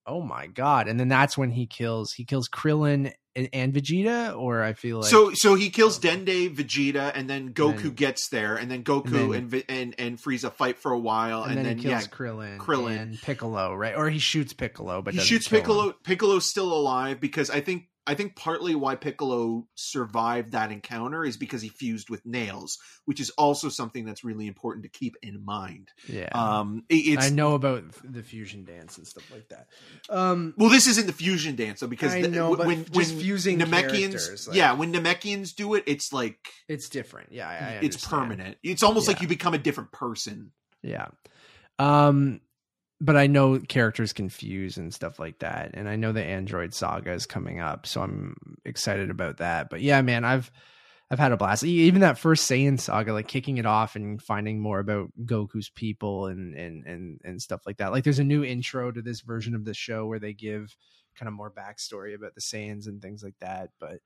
oh 0.06 0.22
my 0.22 0.46
god. 0.46 0.88
And 0.88 0.98
then 0.98 1.08
that's 1.08 1.36
when 1.36 1.50
he 1.50 1.66
kills 1.66 2.12
he 2.12 2.24
kills 2.24 2.48
Krillin 2.48 3.12
and, 3.34 3.48
and 3.52 3.72
Vegeta, 3.72 4.36
or 4.36 4.62
I 4.62 4.74
feel 4.74 5.00
like 5.00 5.10
so 5.10 5.32
so 5.32 5.54
he 5.54 5.70
kills 5.70 5.98
oh. 5.98 6.08
Dende, 6.08 6.54
Vegeta, 6.54 7.12
and 7.14 7.28
then 7.28 7.54
Goku 7.54 7.82
then- 7.82 7.94
gets 7.94 8.28
there, 8.28 8.56
and 8.56 8.70
then 8.70 8.84
Goku 8.84 9.34
and 9.36 9.50
then- 9.50 9.62
and 9.68 9.80
and, 9.80 9.94
and 9.98 10.18
Frieza 10.18 10.52
fight 10.52 10.78
for 10.78 10.92
a 10.92 10.98
while, 10.98 11.42
and, 11.42 11.52
and, 11.52 11.58
then, 11.58 11.64
then, 11.64 11.76
he 11.78 11.82
kills 11.84 12.02
yeah, 12.02 12.08
Krillin, 12.08 12.58
Krillin. 12.58 13.00
and 13.00 13.22
Piccolo, 13.22 13.74
right? 13.74 13.96
Or 13.96 14.10
he 14.10 14.18
shoots 14.18 14.52
Piccolo, 14.52 15.02
but 15.02 15.14
he 15.14 15.20
shoots 15.20 15.48
kill 15.48 15.58
him. 15.58 15.62
Piccolo. 15.62 15.92
Piccolo's 16.04 16.50
still 16.50 16.72
alive 16.72 17.20
because 17.20 17.48
I 17.48 17.60
think 17.60 17.84
I 18.06 18.14
think 18.14 18.34
partly 18.34 18.74
why 18.74 18.96
Piccolo 18.96 19.68
survived 19.76 20.52
that 20.52 20.72
encounter 20.72 21.24
is 21.24 21.36
because 21.36 21.62
he 21.62 21.68
fused 21.68 22.10
with 22.10 22.26
nails, 22.26 22.78
which 23.04 23.20
is 23.20 23.30
also 23.38 23.68
something 23.68 24.04
that's 24.04 24.24
really 24.24 24.48
important 24.48 24.82
to 24.84 24.88
keep 24.88 25.14
in 25.22 25.44
mind. 25.44 25.88
Yeah. 26.08 26.28
Um, 26.32 26.84
I 26.90 27.30
know 27.30 27.54
about 27.54 27.84
the 28.02 28.22
fusion 28.22 28.64
dance 28.64 28.98
and 28.98 29.06
stuff 29.06 29.30
like 29.30 29.48
that. 29.50 29.68
Um, 30.10 30.52
well, 30.56 30.68
this 30.68 30.88
isn't 30.88 31.06
the 31.06 31.12
fusion 31.12 31.54
dance 31.54 31.80
though, 31.80 31.86
because 31.86 32.12
I 32.12 32.22
the- 32.22 32.28
know, 32.28 32.56
but 32.56 32.66
when 32.66 32.86
when 32.92 33.04
fusing 33.04 33.58
Namekians, 33.60 34.48
like- 34.48 34.56
yeah, 34.56 34.72
when 34.72 34.92
Namekians 34.92 35.54
do 35.54 35.74
it, 35.74 35.84
it's 35.86 36.12
like 36.12 36.38
it's 36.68 36.88
different. 36.88 37.30
Yeah, 37.32 37.48
I, 37.48 37.52
I 37.52 37.78
it's 37.82 38.04
permanent. 38.04 38.56
It's 38.64 38.82
almost 38.82 39.06
like 39.06 39.20
you 39.22 39.28
become 39.28 39.54
a 39.54 39.58
different 39.58 39.92
person. 39.92 40.50
Yeah. 40.82 41.06
Um, 41.78 42.40
but 43.02 43.16
I 43.16 43.26
know 43.26 43.58
characters 43.58 44.12
confuse 44.12 44.76
and 44.76 44.94
stuff 44.94 45.18
like 45.18 45.40
that, 45.40 45.72
and 45.74 45.88
I 45.88 45.96
know 45.96 46.12
the 46.12 46.22
Android 46.22 46.72
Saga 46.72 47.12
is 47.12 47.26
coming 47.26 47.58
up, 47.58 47.84
so 47.84 48.00
I'm 48.00 48.36
excited 48.64 49.10
about 49.10 49.38
that. 49.38 49.70
But 49.70 49.80
yeah, 49.80 50.00
man, 50.02 50.24
I've 50.24 50.52
I've 51.10 51.18
had 51.18 51.32
a 51.32 51.36
blast. 51.36 51.64
Even 51.64 52.00
that 52.02 52.16
first 52.16 52.48
Saiyan 52.48 52.78
saga, 52.80 53.12
like 53.12 53.26
kicking 53.26 53.58
it 53.58 53.66
off 53.66 53.96
and 53.96 54.22
finding 54.22 54.60
more 54.60 54.78
about 54.78 55.10
Goku's 55.24 55.68
people 55.68 56.26
and 56.26 56.54
and 56.54 56.86
and 56.86 57.20
and 57.24 57.42
stuff 57.42 57.62
like 57.66 57.78
that. 57.78 57.90
Like 57.90 58.04
there's 58.04 58.20
a 58.20 58.24
new 58.24 58.44
intro 58.44 58.92
to 58.92 59.02
this 59.02 59.20
version 59.20 59.56
of 59.56 59.64
the 59.64 59.74
show 59.74 60.06
where 60.06 60.20
they 60.20 60.32
give 60.32 60.76
kind 61.16 61.26
of 61.28 61.34
more 61.34 61.50
backstory 61.50 62.14
about 62.14 62.36
the 62.36 62.40
Saiyans 62.40 62.86
and 62.86 63.02
things 63.02 63.22
like 63.22 63.38
that. 63.40 63.70
But 63.80 63.98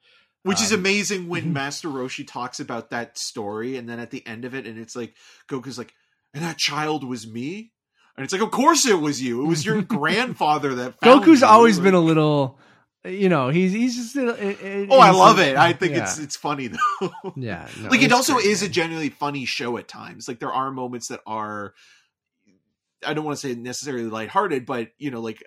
Which 0.43 0.63
is 0.63 0.73
Um, 0.73 0.81
amazing 0.81 1.29
when 1.29 1.53
Master 1.53 1.89
Roshi 1.89 2.27
talks 2.27 2.61
about 2.61 2.91
that 2.91 3.19
story, 3.19 3.77
and 3.77 3.87
then 3.89 4.01
at 4.01 4.11
the 4.11 4.27
end 4.27 4.47
of 4.47 4.55
it, 4.55 4.67
and 4.67 4.79
it's 4.79 4.97
like 4.97 5.15
Goku's 5.49 5.77
like, 5.77 5.93
"And 6.33 6.43
that 6.43 6.57
child 6.57 7.05
was 7.05 7.27
me," 7.27 7.73
and 8.17 8.25
it's 8.25 8.33
like, 8.33 8.43
"Of 8.43 8.51
course 8.51 8.87
it 8.87 9.01
was 9.01 9.21
you. 9.23 9.43
It 9.43 9.47
was 9.47 9.65
your 9.65 9.83
grandfather 9.99 10.75
that." 10.77 11.01
Goku's 11.01 11.41
you." 11.41 11.47
always 11.47 11.79
been 11.79 11.95
a 11.95 12.01
little, 12.01 12.59
you 13.05 13.29
know, 13.29 13.49
he's 13.51 13.73
he's 13.73 13.97
just. 13.97 14.17
A, 14.17 14.31
a- 14.31 14.85
a- 14.85 14.89
Oh, 14.91 14.99
I 15.01 15.11
love 15.11 15.39
it. 15.39 15.57
I 15.57 15.73
think 15.73 15.95
yeah. 15.95 16.03
it's 16.03 16.19
it's 16.19 16.37
funny 16.37 16.69
though. 16.69 17.33
yeah. 17.37 17.69
no, 17.81 17.89
like 17.91 18.03
it 18.03 18.13
also 18.13 18.35
great, 18.35 18.47
is 18.47 18.63
a 18.63 18.69
genuinely 18.69 19.11
funny 19.11 19.45
show 19.45 19.77
at 19.79 19.89
times. 19.89 20.29
Like 20.29 20.39
there 20.41 20.53
are 20.53 20.71
moments 20.71 21.09
that 21.09 21.21
are 21.27 21.75
I 23.07 23.15
don't 23.15 23.25
want 23.25 23.39
to 23.39 23.49
say 23.49 23.55
necessarily 23.55 24.05
lighthearted, 24.07 24.67
but 24.67 24.89
you 24.99 25.11
know, 25.11 25.21
like 25.21 25.43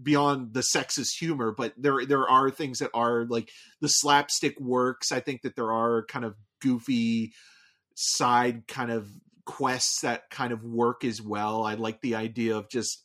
beyond 0.00 0.54
the 0.54 0.62
sexist 0.74 1.18
humor, 1.18 1.52
but 1.56 1.72
there 1.76 2.06
there 2.06 2.28
are 2.28 2.50
things 2.50 2.78
that 2.78 2.90
are 2.94 3.24
like 3.28 3.50
the 3.80 3.88
slapstick 3.88 4.58
works. 4.60 5.10
I 5.12 5.20
think 5.20 5.42
that 5.42 5.56
there 5.56 5.72
are 5.72 6.04
kind 6.06 6.24
of 6.24 6.36
goofy 6.60 7.32
side 7.96 8.66
kind 8.68 8.90
of 8.90 9.08
quests 9.44 10.00
that 10.02 10.30
kind 10.30 10.52
of 10.52 10.64
work 10.64 11.04
as 11.04 11.20
well. 11.20 11.64
I 11.64 11.74
like 11.74 12.00
the 12.00 12.14
idea 12.16 12.56
of 12.56 12.68
just 12.68 13.04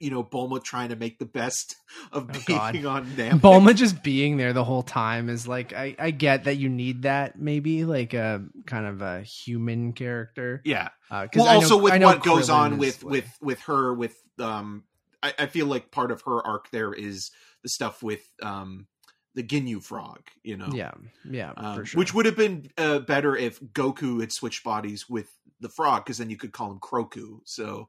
you 0.00 0.10
know 0.10 0.24
Bulma 0.24 0.62
trying 0.62 0.88
to 0.88 0.96
make 0.96 1.18
the 1.18 1.24
best 1.26 1.76
of 2.12 2.28
Oh, 2.30 2.40
being 2.46 2.58
God. 2.58 2.84
on 2.86 3.06
Namek. 3.12 3.40
Bulma 3.40 3.74
just 3.74 4.02
being 4.02 4.36
there 4.36 4.52
the 4.52 4.64
whole 4.64 4.82
time 4.82 5.28
is 5.28 5.46
like 5.46 5.72
I, 5.72 5.94
I 5.98 6.10
get 6.10 6.44
that 6.44 6.56
you 6.56 6.68
need 6.68 7.02
that 7.02 7.38
maybe 7.38 7.84
like 7.84 8.12
a 8.14 8.44
kind 8.66 8.86
of 8.86 9.02
a 9.02 9.22
human 9.22 9.92
character. 9.92 10.62
Yeah. 10.64 10.88
Uh, 11.10 11.28
Well, 11.34 11.44
know- 11.46 11.50
also 11.52 11.76
with 11.76 12.02
what 12.02 12.22
goes 12.22 12.50
on 12.50 12.78
with 12.78 13.02
like- 13.02 13.10
with 13.12 13.38
with 13.40 13.60
her 13.62 13.94
with 13.94 14.16
um, 14.40 14.84
I, 15.22 15.32
I 15.38 15.46
feel 15.46 15.66
like 15.66 15.90
part 15.90 16.10
of 16.10 16.22
her 16.22 16.44
arc 16.44 16.70
there 16.70 16.92
is 16.92 17.30
the 17.62 17.68
stuff 17.68 18.02
with 18.02 18.20
um 18.42 18.86
the 19.34 19.42
Ginyu 19.42 19.82
frog. 19.82 20.20
You 20.42 20.56
know. 20.56 20.68
yeah 20.72 20.92
yeah 21.28 21.52
Um, 21.56 21.76
for 21.76 21.84
sure. 21.84 21.98
Which 21.98 22.14
would 22.14 22.26
have 22.26 22.36
been 22.36 22.70
uh, 22.78 23.00
better 23.00 23.36
if 23.36 23.60
Goku 23.60 24.20
had 24.20 24.32
switched 24.32 24.64
bodies 24.64 25.08
with 25.08 25.28
the 25.60 25.68
frog, 25.68 26.04
because 26.04 26.18
then 26.18 26.30
you 26.30 26.36
could 26.36 26.52
call 26.52 26.70
him 26.70 26.78
Kroku. 26.78 27.40
So, 27.44 27.88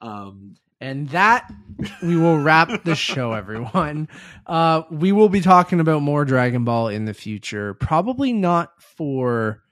um, 0.00 0.56
And 0.80 1.08
that 1.10 1.50
we 2.02 2.16
will 2.16 2.38
wrap 2.38 2.84
the 2.84 2.94
show, 2.94 3.32
everyone. 3.34 4.08
Uh, 4.46 4.82
we 4.90 5.12
will 5.12 5.28
be 5.28 5.40
talking 5.40 5.80
about 5.80 6.02
more 6.02 6.24
Dragon 6.24 6.64
Ball 6.64 6.88
in 6.88 7.04
the 7.04 7.14
future. 7.14 7.74
Probably 7.74 8.32
not 8.32 8.72
for 8.96 9.62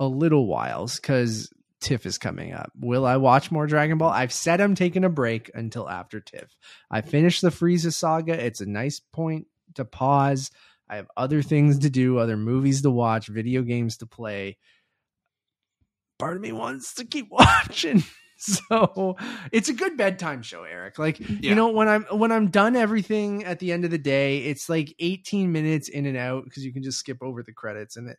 a 0.00 0.06
little 0.06 0.46
whiles 0.46 0.96
because 0.96 1.48
TIFF 1.80 2.04
is 2.06 2.18
coming 2.18 2.52
up. 2.52 2.72
Will 2.80 3.06
I 3.06 3.16
watch 3.16 3.50
more 3.50 3.66
Dragon 3.66 3.98
Ball? 3.98 4.10
I've 4.10 4.32
said 4.32 4.60
I'm 4.60 4.74
taking 4.74 5.04
a 5.04 5.08
break 5.08 5.50
until 5.54 5.88
after 5.88 6.20
TIFF. 6.20 6.56
I 6.90 7.00
finished 7.02 7.42
the 7.42 7.50
Frieza 7.50 7.92
saga. 7.92 8.32
It's 8.44 8.60
a 8.60 8.66
nice 8.66 9.00
point 9.00 9.46
to 9.76 9.84
pause. 9.84 10.50
I 10.88 10.96
have 10.96 11.06
other 11.16 11.42
things 11.42 11.80
to 11.80 11.90
do, 11.90 12.18
other 12.18 12.36
movies 12.36 12.82
to 12.82 12.90
watch, 12.90 13.26
video 13.28 13.62
games 13.62 13.96
to 13.98 14.06
play. 14.06 14.56
Part 16.18 16.36
of 16.36 16.42
me 16.42 16.52
wants 16.52 16.94
to 16.94 17.04
keep 17.04 17.28
watching. 17.30 18.02
So 18.38 19.16
it's 19.50 19.70
a 19.70 19.72
good 19.72 19.96
bedtime 19.96 20.42
show, 20.42 20.64
Eric. 20.64 20.98
Like 20.98 21.18
Yeah. 21.20 21.26
you 21.40 21.54
know, 21.54 21.70
when 21.70 21.88
I'm 21.88 22.02
when 22.04 22.30
I'm 22.32 22.48
done 22.50 22.76
everything 22.76 23.44
at 23.44 23.58
the 23.60 23.72
end 23.72 23.84
of 23.86 23.90
the 23.90 23.98
day, 23.98 24.40
it's 24.40 24.68
like 24.68 24.94
18 24.98 25.50
minutes 25.52 25.88
in 25.88 26.04
and 26.04 26.16
out 26.18 26.44
because 26.44 26.62
you 26.64 26.72
can 26.72 26.82
just 26.82 26.98
skip 26.98 27.18
over 27.22 27.42
the 27.42 27.52
credits 27.54 27.96
and 27.96 28.08
the 28.08 28.16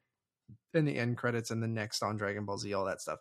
and 0.73 0.87
the 0.87 0.97
end 0.97 1.17
credits 1.17 1.49
and 1.51 1.61
the 1.61 1.67
next 1.67 2.01
on 2.03 2.17
Dragon 2.17 2.45
Ball 2.45 2.57
Z, 2.57 2.73
all 2.73 2.85
that 2.85 2.99
stuff. 3.01 3.19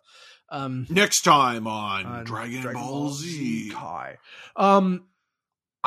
Um 0.49 0.87
next 0.89 1.21
time 1.21 1.67
on, 1.67 2.05
on 2.05 2.23
Dragon, 2.25 2.73
Ball, 2.73 3.09
Z. 3.11 3.69
Kai. 3.73 4.17
Um, 4.55 5.05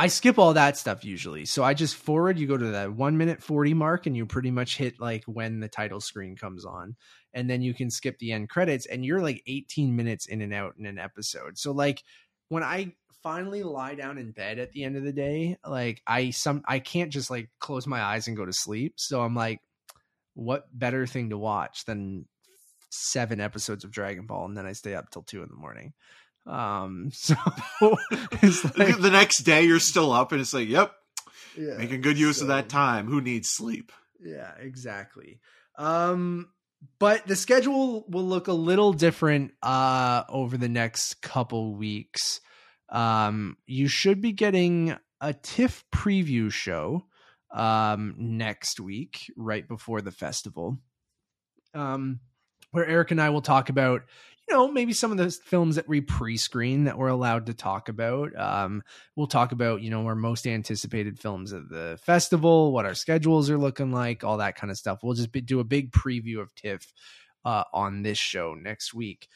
I 0.01 0.07
skip 0.07 0.39
all 0.39 0.55
that 0.55 0.79
stuff 0.79 1.05
usually. 1.05 1.45
So 1.45 1.63
I 1.63 1.75
just 1.75 1.95
forward. 1.95 2.39
You 2.39 2.47
go 2.47 2.57
to 2.57 2.71
that 2.71 2.95
one 2.95 3.19
minute 3.19 3.43
forty 3.43 3.75
mark, 3.75 4.07
and 4.07 4.17
you 4.17 4.25
pretty 4.25 4.51
much 4.51 4.79
hit 4.79 4.99
like 4.99 5.25
when 5.27 5.61
the 5.61 5.69
title 5.69 6.01
screen 6.01 6.37
comes 6.37 6.65
on, 6.65 6.97
and 7.35 7.51
then 7.51 7.61
you 7.61 7.75
can 7.75 7.91
skip 7.91 8.19
the 8.19 8.33
end 8.33 8.49
credits, 8.49 8.87
and 8.87 9.05
you're 9.05 9.21
like 9.21 9.43
eighteen 9.47 9.95
minutes 9.95 10.25
in 10.25 10.41
and 10.41 10.55
out 10.55 10.77
in 10.79 10.87
an 10.87 10.99
episode. 10.99 11.59
So 11.59 11.73
like 11.73 12.03
when 12.49 12.63
I 12.63 12.95
finally 13.23 13.63
lie 13.63 13.95
down 13.95 14.17
in 14.17 14.33
bed 14.33 14.59
at 14.59 14.73
the 14.73 14.85
end 14.85 14.97
of 14.97 15.05
the 15.05 15.13
day, 15.13 15.59
like 15.69 16.01
I 16.07 16.31
some 16.31 16.63
I 16.67 16.79
can't 16.79 17.13
just 17.13 17.29
like 17.29 17.51
close 17.59 17.87
my 17.87 18.01
eyes 18.01 18.27
and 18.27 18.39
go 18.39 18.47
to 18.47 18.55
sleep. 18.55 18.95
So 18.97 19.21
I'm 19.21 19.35
like, 19.35 19.61
what 20.33 20.67
better 20.73 21.07
thing 21.07 21.29
to 21.29 21.37
watch 21.37 21.85
than 21.85 22.25
seven 22.89 23.39
episodes 23.39 23.85
of 23.85 23.91
Dragon 23.91 24.25
Ball, 24.27 24.47
and 24.47 24.57
then 24.57 24.65
I 24.65 24.73
stay 24.73 24.95
up 24.95 25.11
till 25.11 25.25
two 25.25 25.43
in 25.43 25.51
the 25.51 25.57
morning. 25.57 25.93
Um, 26.47 27.11
so 27.13 27.35
it's 28.43 28.65
like, 28.79 28.99
the 28.99 29.11
next 29.11 29.43
day, 29.43 29.63
you're 29.63 29.81
still 29.81 30.13
up, 30.13 30.33
and 30.33 30.41
it's 30.41 30.55
like, 30.55 30.69
yep, 30.69 30.93
yeah, 31.57 31.77
making 31.77 32.01
good 32.01 32.19
use 32.19 32.39
so- 32.39 32.43
of 32.43 32.49
that 32.49 32.69
time. 32.69 33.07
Who 33.07 33.21
needs 33.21 33.49
sleep? 33.51 33.93
Yeah, 34.21 34.53
exactly. 34.59 35.41
Um, 35.79 36.51
but 36.99 37.27
the 37.27 37.37
schedule 37.37 38.05
will 38.09 38.25
look 38.25 38.49
a 38.49 38.53
little 38.53 38.93
different 38.93 39.53
uh 39.63 40.25
over 40.29 40.57
the 40.57 40.69
next 40.69 41.23
couple 41.23 41.75
weeks. 41.75 42.41
Um, 42.89 43.57
you 43.67 43.89
should 43.89 44.21
be 44.21 44.33
getting 44.33 44.97
a 45.21 45.33
TIFF 45.33 45.85
preview 45.95 46.51
show 46.51 47.07
um 47.53 48.15
next 48.19 48.81
week, 48.81 49.31
right 49.37 49.67
before 49.67 50.01
the 50.01 50.13
festival. 50.13 50.79
Um, 51.75 52.21
where 52.73 52.87
Eric 52.87 53.11
and 53.11 53.21
I 53.21 53.31
will 53.31 53.43
talk 53.43 53.69
about 53.69 54.03
know 54.51 54.71
maybe 54.71 54.93
some 54.93 55.13
of 55.13 55.19
the 55.19 55.31
films 55.31 55.77
that 55.77 55.89
we 55.89 56.01
pre-screen 56.01 56.85
that 56.85 56.99
we're 56.99 57.09
allowed 57.09 57.47
to 57.47 57.55
talk 57.55 57.89
about. 57.89 58.37
Um 58.39 58.83
we'll 59.17 59.27
talk 59.27 59.53
about 59.53 59.83
you 59.83 59.91
know 59.91 60.07
our 60.07 60.15
most 60.15 60.47
anticipated 60.47 61.19
films 61.19 61.53
at 61.53 61.69
the 61.69 61.99
festival 62.03 62.73
what 62.73 62.87
our 62.87 62.95
schedules 62.95 63.51
are 63.51 63.59
looking 63.59 63.93
like 63.93 64.25
all 64.25 64.39
that 64.39 64.57
kind 64.57 64.71
of 64.71 64.77
stuff. 64.77 65.01
We'll 65.03 65.15
just 65.15 65.33
be, 65.33 65.41
do 65.41 65.61
a 65.61 65.65
big 65.65 65.93
preview 65.93 66.41
of 66.41 66.55
tiff 66.55 66.93
uh, 67.45 67.65
on 67.73 68.03
this 68.03 68.19
show 68.19 68.55
next 68.55 68.95
week. 68.95 69.29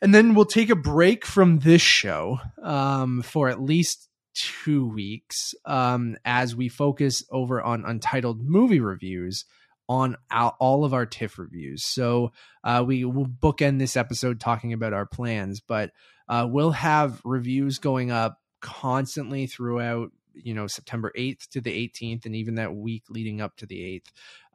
And 0.00 0.14
then 0.14 0.34
we'll 0.34 0.44
take 0.44 0.70
a 0.70 0.76
break 0.76 1.26
from 1.26 1.58
this 1.58 1.82
show 1.82 2.38
um, 2.62 3.22
for 3.22 3.48
at 3.48 3.60
least 3.60 4.08
two 4.34 4.88
weeks 4.88 5.54
um, 5.64 6.16
as 6.24 6.54
we 6.54 6.68
focus 6.68 7.24
over 7.30 7.60
on 7.60 7.84
untitled 7.84 8.40
movie 8.40 8.80
reviews 8.80 9.44
on 9.88 10.16
all 10.32 10.84
of 10.84 10.92
our 10.92 11.06
TIFF 11.06 11.38
reviews. 11.38 11.84
So 11.84 12.32
uh, 12.62 12.84
we 12.86 13.04
will 13.04 13.26
bookend 13.26 13.78
this 13.78 13.96
episode 13.96 14.38
talking 14.38 14.72
about 14.72 14.92
our 14.92 15.06
plans, 15.06 15.60
but 15.60 15.92
uh, 16.28 16.46
we'll 16.48 16.72
have 16.72 17.20
reviews 17.24 17.78
going 17.78 18.10
up 18.10 18.40
constantly 18.60 19.46
throughout. 19.46 20.12
You 20.34 20.54
know, 20.54 20.68
September 20.68 21.10
8th 21.18 21.48
to 21.48 21.60
the 21.60 21.72
18th, 21.88 22.24
and 22.24 22.36
even 22.36 22.56
that 22.56 22.72
week 22.72 23.04
leading 23.08 23.40
up 23.40 23.56
to 23.56 23.66
the 23.66 24.02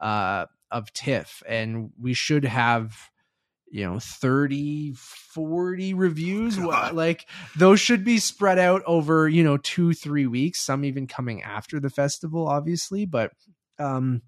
uh, 0.00 0.46
of 0.70 0.90
TIFF. 0.94 1.42
And 1.46 1.90
we 2.00 2.14
should 2.14 2.46
have, 2.46 2.96
you 3.70 3.84
know, 3.84 3.98
30, 3.98 4.94
40 4.94 5.92
reviews. 5.92 6.56
God. 6.56 6.94
Like, 6.94 7.28
those 7.54 7.80
should 7.80 8.02
be 8.02 8.16
spread 8.16 8.58
out 8.58 8.82
over, 8.86 9.28
you 9.28 9.44
know, 9.44 9.58
two, 9.58 9.92
three 9.92 10.26
weeks, 10.26 10.64
some 10.64 10.86
even 10.86 11.06
coming 11.06 11.42
after 11.42 11.78
the 11.78 11.90
festival, 11.90 12.48
obviously. 12.48 13.04
But, 13.04 13.32
um, 13.78 14.22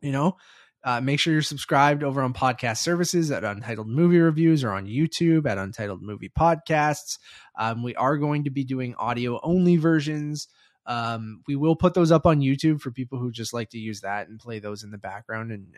you 0.00 0.12
know, 0.12 0.36
uh, 0.84 1.00
make 1.00 1.20
sure 1.20 1.32
you're 1.32 1.42
subscribed 1.42 2.02
over 2.02 2.22
on 2.22 2.32
podcast 2.32 2.78
services 2.78 3.30
at 3.30 3.44
Untitled 3.44 3.88
Movie 3.88 4.18
Reviews 4.18 4.62
or 4.62 4.72
on 4.72 4.86
YouTube 4.86 5.46
at 5.46 5.58
Untitled 5.58 6.02
Movie 6.02 6.30
Podcasts. 6.30 7.18
Um, 7.58 7.82
we 7.82 7.94
are 7.96 8.16
going 8.16 8.44
to 8.44 8.50
be 8.50 8.64
doing 8.64 8.94
audio 8.96 9.40
only 9.42 9.76
versions. 9.76 10.48
Um, 10.86 11.42
we 11.46 11.56
will 11.56 11.76
put 11.76 11.94
those 11.94 12.10
up 12.10 12.24
on 12.24 12.40
YouTube 12.40 12.80
for 12.80 12.90
people 12.90 13.18
who 13.18 13.30
just 13.30 13.52
like 13.52 13.70
to 13.70 13.78
use 13.78 14.00
that 14.00 14.28
and 14.28 14.40
play 14.40 14.58
those 14.58 14.84
in 14.84 14.90
the 14.90 14.98
background 14.98 15.52
and 15.52 15.74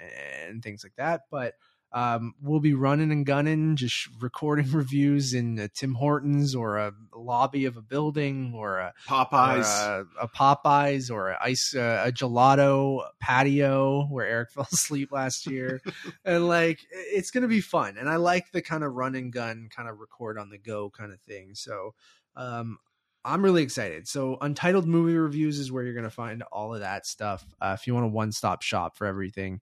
and 0.46 0.62
things 0.62 0.84
like 0.84 0.94
that. 0.98 1.22
But 1.30 1.54
um, 1.92 2.34
we'll 2.40 2.60
be 2.60 2.74
running 2.74 3.10
and 3.10 3.26
gunning, 3.26 3.74
just 3.74 4.08
recording 4.20 4.70
reviews 4.72 5.34
in 5.34 5.58
a 5.58 5.68
Tim 5.68 5.94
Hortons 5.94 6.54
or 6.54 6.78
a 6.78 6.92
lobby 7.14 7.64
of 7.64 7.76
a 7.76 7.82
building 7.82 8.52
or 8.54 8.78
a 8.78 8.94
Popeyes. 9.08 9.88
or 9.88 10.06
a, 10.20 10.24
a 10.24 10.28
Popeyes 10.28 11.10
or 11.10 11.30
a 11.30 11.38
ice 11.40 11.74
uh, 11.74 12.04
a 12.06 12.12
gelato 12.12 13.04
patio 13.18 14.06
where 14.06 14.26
Eric 14.26 14.50
fell 14.52 14.68
asleep 14.72 15.10
last 15.10 15.46
year, 15.46 15.80
and 16.24 16.46
like 16.46 16.78
it's 16.92 17.32
gonna 17.32 17.48
be 17.48 17.60
fun. 17.60 17.96
And 17.98 18.08
I 18.08 18.16
like 18.16 18.52
the 18.52 18.62
kind 18.62 18.84
of 18.84 18.92
run 18.94 19.16
and 19.16 19.32
gun, 19.32 19.68
kind 19.74 19.88
of 19.88 19.98
record 19.98 20.38
on 20.38 20.50
the 20.50 20.58
go 20.58 20.90
kind 20.90 21.12
of 21.12 21.20
thing. 21.22 21.54
So 21.54 21.94
um, 22.36 22.78
I'm 23.24 23.44
really 23.44 23.64
excited. 23.64 24.06
So 24.06 24.38
Untitled 24.40 24.86
Movie 24.86 25.16
Reviews 25.16 25.58
is 25.58 25.72
where 25.72 25.82
you're 25.82 25.94
gonna 25.94 26.08
find 26.08 26.44
all 26.52 26.72
of 26.72 26.80
that 26.80 27.04
stuff. 27.04 27.44
Uh, 27.60 27.76
if 27.76 27.88
you 27.88 27.94
want 27.94 28.06
a 28.06 28.10
one 28.10 28.30
stop 28.30 28.62
shop 28.62 28.96
for 28.96 29.08
everything. 29.08 29.60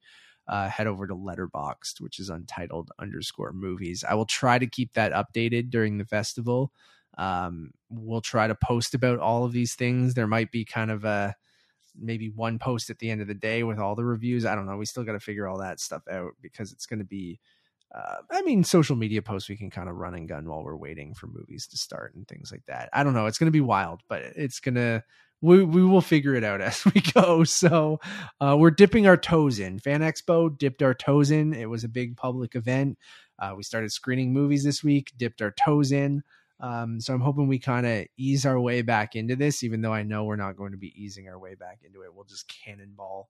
Uh, 0.49 0.69
head 0.69 0.87
over 0.87 1.07
to 1.07 1.15
Letterboxd, 1.15 2.01
which 2.01 2.19
is 2.19 2.31
untitled 2.31 2.91
underscore 2.99 3.53
movies. 3.53 4.03
I 4.09 4.15
will 4.15 4.27
try 4.27 4.59
to 4.59 4.67
keep 4.67 4.95
that 4.95 5.13
updated 5.13 5.71
during 5.71 5.99
the 5.99 6.07
festival. 6.07 6.73
Um 7.19 7.73
we'll 7.91 8.21
try 8.21 8.47
to 8.47 8.55
post 8.55 8.95
about 8.95 9.19
all 9.19 9.45
of 9.45 9.53
these 9.53 9.75
things. 9.75 10.15
There 10.15 10.27
might 10.27 10.51
be 10.53 10.65
kind 10.65 10.91
of 10.91 11.05
a 11.05 11.35
maybe 12.01 12.31
one 12.31 12.59
post 12.59 12.91
at 12.91 12.99
the 12.99 13.11
end 13.11 13.21
of 13.21 13.27
the 13.27 13.35
day 13.35 13.63
with 13.63 13.79
all 13.79 13.95
the 13.95 14.05
reviews. 14.05 14.47
I 14.47 14.55
don't 14.55 14.67
know. 14.67 14.77
We 14.77 14.87
still 14.87 15.05
got 15.05 15.13
to 15.13 15.21
figure 15.21 15.49
all 15.49 15.59
that 15.59 15.81
stuff 15.81 16.03
out 16.11 16.33
because 16.41 16.73
it's 16.73 16.87
going 16.87 17.01
to 17.01 17.05
be 17.05 17.41
uh, 17.95 18.17
i 18.31 18.43
mean 18.43 18.63
social 18.63 18.97
media 18.97 19.23
posts 19.23 19.49
we 19.49 19.57
can 19.57 19.71
kind 19.71 19.89
of 19.89 19.97
run 19.97 20.15
and 20.15 20.29
gun 20.29 20.47
while 20.47 20.63
we're 20.63 20.77
waiting 20.77 21.15
for 21.15 21.27
movies 21.27 21.67
to 21.67 21.79
start 21.79 22.15
and 22.15 22.29
things 22.29 22.53
like 22.53 22.65
that. 22.67 22.91
I 22.93 23.03
don't 23.03 23.15
know. 23.15 23.25
It's 23.27 23.39
going 23.39 23.47
to 23.47 23.51
be 23.51 23.63
wild 23.63 24.03
but 24.09 24.23
it's 24.23 24.61
going 24.61 24.75
to 24.75 25.03
we, 25.41 25.63
we 25.65 25.85
will 25.85 26.01
figure 26.01 26.35
it 26.35 26.45
out 26.45 26.61
as 26.61 26.85
we 26.85 27.01
go. 27.01 27.45
So 27.45 28.01
uh, 28.41 28.57
we're 28.59 28.71
dipping 28.71 29.07
our 29.07 29.17
toes 29.17 29.59
in. 29.59 29.79
Fan 29.79 30.01
expo 30.01 30.57
dipped 30.57 30.83
our 30.83 30.95
toes 30.95 31.31
in. 31.31 31.55
It 31.55 31.69
was 31.69 31.85
a 31.85 31.89
big 31.89 32.17
public 32.17 32.55
event. 32.55 32.99
Uh, 33.39 33.55
we 33.57 33.63
started 33.63 33.93
screening 33.93 34.33
movies 34.33 34.65
this 34.65 34.83
week 34.83 35.13
dipped 35.17 35.43
our 35.43 35.53
toes 35.53 35.93
in. 35.93 36.23
Um, 36.61 37.01
so 37.01 37.15
I'm 37.15 37.21
hoping 37.21 37.47
we 37.47 37.61
kind 37.61 37.87
of 37.87 38.07
ease 38.17 38.45
our 38.45 38.59
way 38.59 38.83
back 38.83 39.15
into 39.15 39.37
this, 39.37 39.63
even 39.63 39.81
though 39.81 39.93
I 39.93 40.03
know 40.03 40.25
we're 40.25 40.37
not 40.37 40.57
going 40.57 40.73
to 40.73 40.79
be 40.79 40.93
easing 41.01 41.29
our 41.29 41.39
way 41.39 41.55
back 41.55 41.81
into 41.85 42.03
it. 42.03 42.13
We'll 42.13 42.25
just 42.25 42.49
cannonball, 42.49 43.29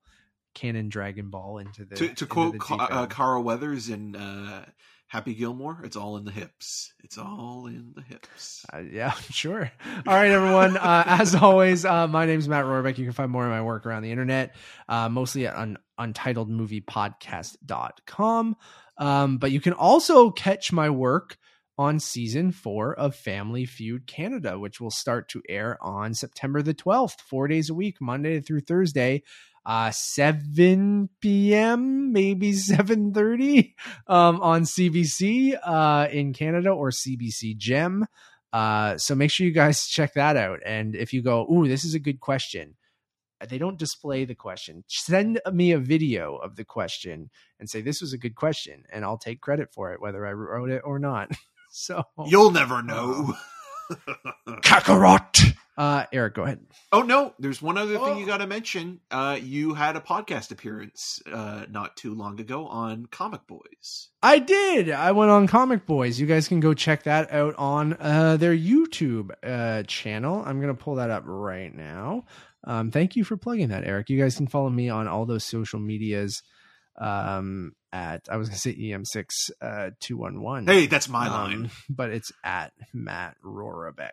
cannon 0.59 0.89
Dragon 0.89 1.31
Ball 1.31 1.59
into 1.59 1.85
the. 1.85 1.97
to 1.97 1.97
to 1.97 2.09
into 2.11 2.27
quote 2.27 2.53
the 2.55 2.59
Ca- 2.59 2.89
uh. 2.91 3.07
Carl 3.07 3.43
Weathers 3.43 3.89
in 3.89 4.15
uh, 4.17 4.65
Happy 5.07 5.35
Gilmore, 5.35 5.81
it's 5.85 5.97
all 5.97 6.17
in 6.19 6.25
the 6.25 6.31
hips. 6.31 6.93
It's 7.03 7.17
all 7.17 7.67
in 7.67 7.95
the 7.97 8.03
hips. 8.03 8.67
Uh, 8.71 8.81
yeah, 8.81 9.11
sure. 9.31 9.71
All 10.07 10.15
right, 10.15 10.31
everyone. 10.31 10.77
Uh, 10.77 11.05
as 11.07 11.35
always, 11.35 11.87
uh, 11.87 12.07
my 12.09 12.27
name 12.27 12.39
is 12.39 12.49
Matt 12.49 12.67
Rorabeck. 12.67 12.99
You 12.99 13.05
can 13.05 13.15
find 13.15 13.31
more 13.31 13.45
of 13.45 13.51
my 13.51 13.63
work 13.63 13.87
around 13.87 14.03
the 14.03 14.11
internet, 14.11 14.55
uh, 14.89 15.09
mostly 15.09 15.47
at 15.47 15.57
un- 15.57 15.79
untitledmoviepodcast.com. 15.99 18.57
Um, 18.99 19.39
but 19.39 19.51
you 19.53 19.61
can 19.61 19.73
also 19.73 20.31
catch 20.31 20.73
my 20.73 20.91
work 20.91 21.39
on 21.79 22.01
season 22.01 22.51
four 22.51 22.93
of 22.95 23.15
Family 23.15 23.65
Feud 23.65 24.07
Canada, 24.07 24.59
which 24.59 24.81
will 24.81 24.91
start 24.91 25.29
to 25.31 25.43
air 25.49 25.79
on 25.81 26.13
September 26.13 26.61
the 26.61 26.75
12th, 26.75 27.21
four 27.21 27.47
days 27.47 27.71
a 27.71 27.75
week, 27.75 28.01
Monday 28.01 28.41
through 28.41 28.61
Thursday. 28.61 29.23
Uh, 29.67 29.91
7 29.91 31.09
p.m., 31.21 32.13
maybe 32.13 32.53
7:30 32.55 33.75
um, 34.07 34.41
on 34.41 34.63
CBC 34.63 35.59
uh, 35.63 36.09
in 36.11 36.33
Canada 36.33 36.71
or 36.71 36.91
CBC 36.91 37.57
Gem. 37.57 38.07
Uh, 38.53 38.97
so 38.97 39.15
make 39.15 39.31
sure 39.31 39.47
you 39.47 39.53
guys 39.53 39.87
check 39.89 40.15
that 40.15 40.37
out. 40.37 40.61
And 40.65 40.95
if 40.95 41.13
you 41.13 41.23
go, 41.23 41.47
ooh, 41.53 41.69
this 41.69 41.85
is 41.85 41.95
a 41.95 41.99
good 41.99 42.21
question, 42.21 42.77
they 43.47 43.59
don't 43.59 43.79
display 43.79 44.25
the 44.25 44.35
question. 44.35 44.85
Send 44.89 45.41
me 45.53 45.73
a 45.73 45.79
video 45.79 46.37
of 46.37 46.57
the 46.57 46.65
question 46.65 47.31
and 47.61 47.69
say 47.69 47.81
this 47.81 48.01
was 48.01 48.13
a 48.13 48.19
good 48.19 48.35
question, 48.35 48.85
and 48.91 49.05
I'll 49.05 49.19
take 49.19 49.41
credit 49.41 49.73
for 49.73 49.93
it, 49.93 50.01
whether 50.01 50.27
I 50.27 50.33
wrote 50.33 50.71
it 50.71 50.83
or 50.85 50.99
not. 50.99 51.31
so 51.71 52.03
You'll 52.27 52.51
never 52.51 52.83
know. 52.83 53.35
Kakarot. 54.63 55.55
Uh, 55.79 56.05
Eric, 56.13 56.35
go 56.35 56.43
ahead. 56.43 56.59
oh 56.91 57.03
no, 57.03 57.33
there's 57.39 57.63
one 57.63 57.79
other 57.79 57.97
thing 57.99 58.19
you 58.19 58.25
Oh. 58.25 58.27
got 58.27 58.39
to 58.39 58.49
mention. 58.49 58.99
Uh, 59.13 59.39
you 59.41 59.75
had 59.75 59.95
a 59.95 60.01
podcast 60.01 60.51
appearance 60.51 61.21
uh, 61.33 61.67
not 61.71 61.97
too 61.97 62.15
long 62.17 62.41
ago 62.41 62.67
on 62.67 63.07
Comic 63.07 63.47
Boys. 63.47 64.09
I 64.21 64.41
did. 64.41 64.91
I 64.91 65.13
went 65.13 65.31
on 65.31 65.47
Comic 65.47 65.87
Boys. 65.87 66.19
You 66.19 66.27
guys 66.27 66.49
can 66.49 66.59
go 66.59 66.75
check 66.75 67.05
that 67.05 67.33
out 67.33 67.55
on 67.59 67.97
uh, 68.01 68.37
their 68.37 68.57
YouTube 68.57 69.31
uh, 69.45 69.85
channel. 69.85 70.43
I'm 70.45 70.61
going 70.61 70.77
to 70.77 70.83
pull 70.83 70.97
that 70.97 71.11
up 71.11 71.23
right 71.27 71.73
now. 71.73 72.25
Um, 72.65 72.91
thank 72.91 73.15
you 73.15 73.23
for 73.23 73.37
plugging 73.37 73.69
that, 73.69 73.85
Eric. 73.85 74.11
You 74.11 74.21
guys 74.21 74.35
can 74.37 74.49
follow 74.49 74.69
me 74.71 74.89
on 74.89 75.07
all 75.07 75.27
those 75.27 75.45
social 75.45 75.79
medias 75.79 76.43
um, 77.01 77.73
at, 77.93 78.23
I 78.29 78.37
was 78.37 78.49
going 78.49 78.57
to 78.57 78.61
say 78.61 78.75
EM6 78.75 79.27
uh, 79.63 79.91
211. 80.01 80.67
Hey, 80.67 80.87
that's 80.87 81.09
my 81.09 81.27
Um, 81.29 81.33
line 81.33 81.71
But 81.89 82.11
it's 82.11 82.33
at 82.45 82.73
Matt 82.93 83.37
Rorabeck. 83.45 84.11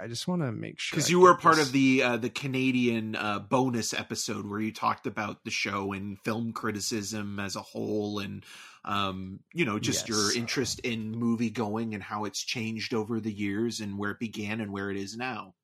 I 0.00 0.06
just 0.06 0.26
want 0.28 0.42
to 0.42 0.52
make 0.52 0.78
sure. 0.78 0.96
because 0.96 1.10
you 1.10 1.20
were 1.20 1.34
part 1.36 1.56
this- 1.56 1.66
of 1.66 1.72
the 1.72 2.02
uh, 2.02 2.16
the 2.16 2.30
Canadian 2.30 3.16
uh, 3.16 3.38
bonus 3.38 3.92
episode 3.94 4.46
where 4.48 4.60
you 4.60 4.72
talked 4.72 5.06
about 5.06 5.44
the 5.44 5.50
show 5.50 5.92
and 5.92 6.18
film 6.20 6.52
criticism 6.52 7.38
as 7.40 7.56
a 7.56 7.62
whole, 7.62 8.18
and 8.18 8.44
um, 8.84 9.40
you 9.52 9.64
know 9.64 9.78
just 9.78 10.08
your 10.08 10.34
interest 10.36 10.80
in 10.80 11.12
movie 11.12 11.50
going 11.50 11.94
and 11.94 12.02
how 12.02 12.24
it's 12.24 12.42
changed 12.42 12.94
over 12.94 13.20
the 13.20 13.32
years 13.32 13.80
and 13.80 13.98
where 13.98 14.10
it 14.10 14.18
began 14.18 14.60
and 14.60 14.72
where 14.72 14.90
it 14.90 14.96
is 14.96 15.16
now. 15.16 15.54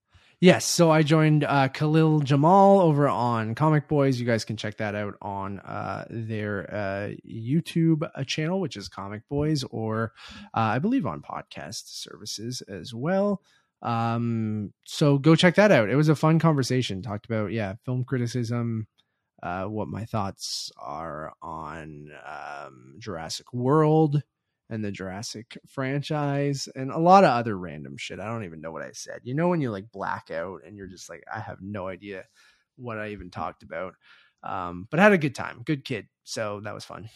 Yes, 0.42 0.64
so 0.64 0.90
I 0.90 1.02
joined 1.02 1.44
uh, 1.44 1.68
Khalil 1.68 2.20
Jamal 2.20 2.80
over 2.80 3.06
on 3.06 3.54
Comic 3.54 3.88
Boys. 3.88 4.18
You 4.18 4.24
guys 4.24 4.42
can 4.42 4.56
check 4.56 4.78
that 4.78 4.94
out 4.94 5.16
on 5.20 5.58
uh, 5.58 6.06
their 6.08 6.66
uh, 6.74 7.10
YouTube 7.30 8.08
uh, 8.14 8.24
channel, 8.24 8.58
which 8.58 8.74
is 8.74 8.88
Comic 8.88 9.28
Boys, 9.28 9.64
or 9.64 10.14
uh, 10.54 10.60
I 10.60 10.78
believe 10.78 11.04
on 11.04 11.20
podcast 11.20 11.88
services 11.88 12.62
as 12.62 12.94
well. 12.94 13.42
Um, 13.82 14.72
so 14.84 15.18
go 15.18 15.34
check 15.34 15.54
that 15.56 15.72
out. 15.72 15.88
It 15.88 15.96
was 15.96 16.08
a 16.08 16.16
fun 16.16 16.38
conversation. 16.38 17.02
Talked 17.02 17.26
about 17.26 17.52
yeah, 17.52 17.74
film 17.84 18.04
criticism, 18.04 18.86
uh, 19.42 19.64
what 19.64 19.88
my 19.88 20.04
thoughts 20.04 20.70
are 20.78 21.32
on 21.42 22.10
um, 22.26 22.96
Jurassic 22.98 23.52
World 23.52 24.22
and 24.68 24.84
the 24.84 24.92
Jurassic 24.92 25.58
franchise 25.66 26.68
and 26.76 26.90
a 26.90 26.98
lot 26.98 27.24
of 27.24 27.30
other 27.30 27.56
random 27.58 27.96
shit. 27.96 28.20
I 28.20 28.26
don't 28.26 28.44
even 28.44 28.60
know 28.60 28.70
what 28.70 28.82
I 28.82 28.92
said. 28.92 29.20
You 29.24 29.34
know 29.34 29.48
when 29.48 29.60
you 29.60 29.70
like 29.70 29.90
black 29.92 30.30
out 30.30 30.60
and 30.64 30.76
you're 30.76 30.86
just 30.86 31.08
like 31.08 31.24
I 31.32 31.40
have 31.40 31.58
no 31.60 31.88
idea 31.88 32.24
what 32.76 32.98
I 32.98 33.08
even 33.10 33.30
talked 33.30 33.62
about. 33.62 33.94
Um, 34.42 34.86
but 34.90 35.00
I 35.00 35.02
had 35.02 35.12
a 35.12 35.18
good 35.18 35.34
time. 35.34 35.62
Good 35.64 35.84
kid. 35.84 36.06
So 36.24 36.60
that 36.64 36.74
was 36.74 36.84
fun. 36.84 37.08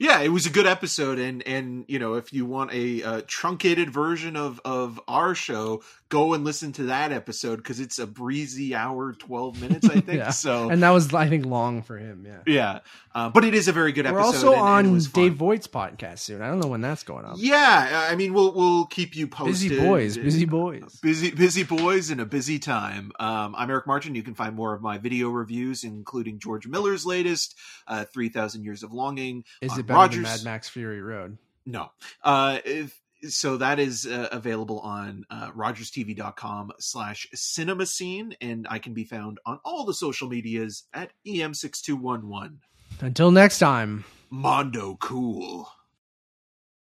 Yeah, 0.00 0.20
it 0.22 0.30
was 0.30 0.46
a 0.46 0.50
good 0.50 0.66
episode, 0.66 1.18
and 1.18 1.46
and 1.46 1.84
you 1.86 1.98
know 1.98 2.14
if 2.14 2.32
you 2.32 2.46
want 2.46 2.72
a, 2.72 3.02
uh 3.02 3.20
truncated 3.26 3.90
version 3.92 4.34
of 4.34 4.58
of 4.64 4.98
our 5.06 5.34
show, 5.34 5.82
go 6.08 6.32
and 6.32 6.42
listen 6.42 6.72
to 6.72 6.84
that 6.84 7.12
episode 7.12 7.56
because 7.56 7.80
it's 7.80 7.98
a 7.98 8.06
breezy 8.06 8.74
hour 8.74 9.12
twelve 9.12 9.60
minutes, 9.60 9.86
I 9.88 10.00
think. 10.00 10.06
Yeah. 10.20 10.30
So 10.30 10.70
And 10.70 10.82
that 10.82 10.90
was 10.90 11.12
I 11.12 11.28
think 11.28 11.44
long 11.44 11.82
for 11.82 11.98
him, 11.98 12.24
yeah. 12.26 12.38
yeah, 12.46 12.78
uh, 13.14 13.28
but 13.28 13.44
it 13.44 13.54
is 13.54 13.68
a 13.68 13.72
very 13.72 13.92
good 13.92 14.06
We're 14.10 14.18
episode. 14.20 14.46
also 14.46 14.52
and- 14.52 14.58
and 14.60 14.86
on 14.88 14.92
was. 14.94 15.08
Dave 15.08 15.34
Voigt's 15.34 15.66
podcast 15.68 16.20
soon. 16.20 16.40
I 16.40 16.48
don't 16.48 16.60
know 16.60 16.68
when 16.68 16.80
that's 16.80 17.02
going 17.02 17.26
up. 17.26 17.36
Yeah, 17.38 18.06
I 18.10 18.16
mean 18.16 18.32
we'll 18.32 18.54
we'll 18.54 18.86
keep 18.86 19.14
you 19.14 19.28
posted. 19.28 19.68
busy 19.70 19.78
boys, 19.86 20.16
busy 20.16 20.44
boys. 20.46 20.98
busy 21.02 21.30
busy 21.30 21.62
boys 21.62 22.10
in 22.10 22.20
a 22.20 22.24
busy 22.26 22.58
time. 22.58 23.12
Um, 23.20 23.54
I'm 23.54 23.68
Eric 23.70 23.86
Martin. 23.86 24.14
You 24.14 24.22
can 24.22 24.34
find 24.34 24.56
more 24.56 24.72
of 24.72 24.80
my 24.80 24.96
video 24.96 25.28
reviews, 25.28 25.84
including 25.84 26.38
George 26.38 26.66
Miller's 26.66 27.04
latest, 27.04 27.54
uh, 27.86 28.06
Three 28.06 28.30
Thousand 28.30 28.64
Years 28.64 28.82
of 28.82 28.94
Longing. 28.94 29.44
Is 29.60 29.72
on 29.72 29.80
it 29.80 29.86
better 29.90 30.00
Rogers. 30.00 30.22
than 30.22 30.44
Mad 30.44 30.44
Max 30.44 30.68
Fury 30.68 31.02
Road? 31.02 31.38
No. 31.66 31.90
Uh, 32.22 32.58
if, 32.64 33.00
so 33.28 33.56
that 33.58 33.78
is 33.78 34.06
uh, 34.06 34.28
available 34.32 34.80
on 34.80 35.24
uh, 35.30 35.50
rogerstv.com 35.50 36.72
slash 36.78 37.28
cinema 37.34 37.86
scene, 37.86 38.34
and 38.40 38.66
I 38.70 38.78
can 38.78 38.94
be 38.94 39.04
found 39.04 39.38
on 39.44 39.60
all 39.64 39.84
the 39.84 39.94
social 39.94 40.28
medias 40.28 40.84
at 40.94 41.12
EM6211. 41.26 42.56
Until 43.00 43.30
next 43.30 43.58
time. 43.58 44.04
Mondo 44.30 44.96
Cool. 45.00 45.68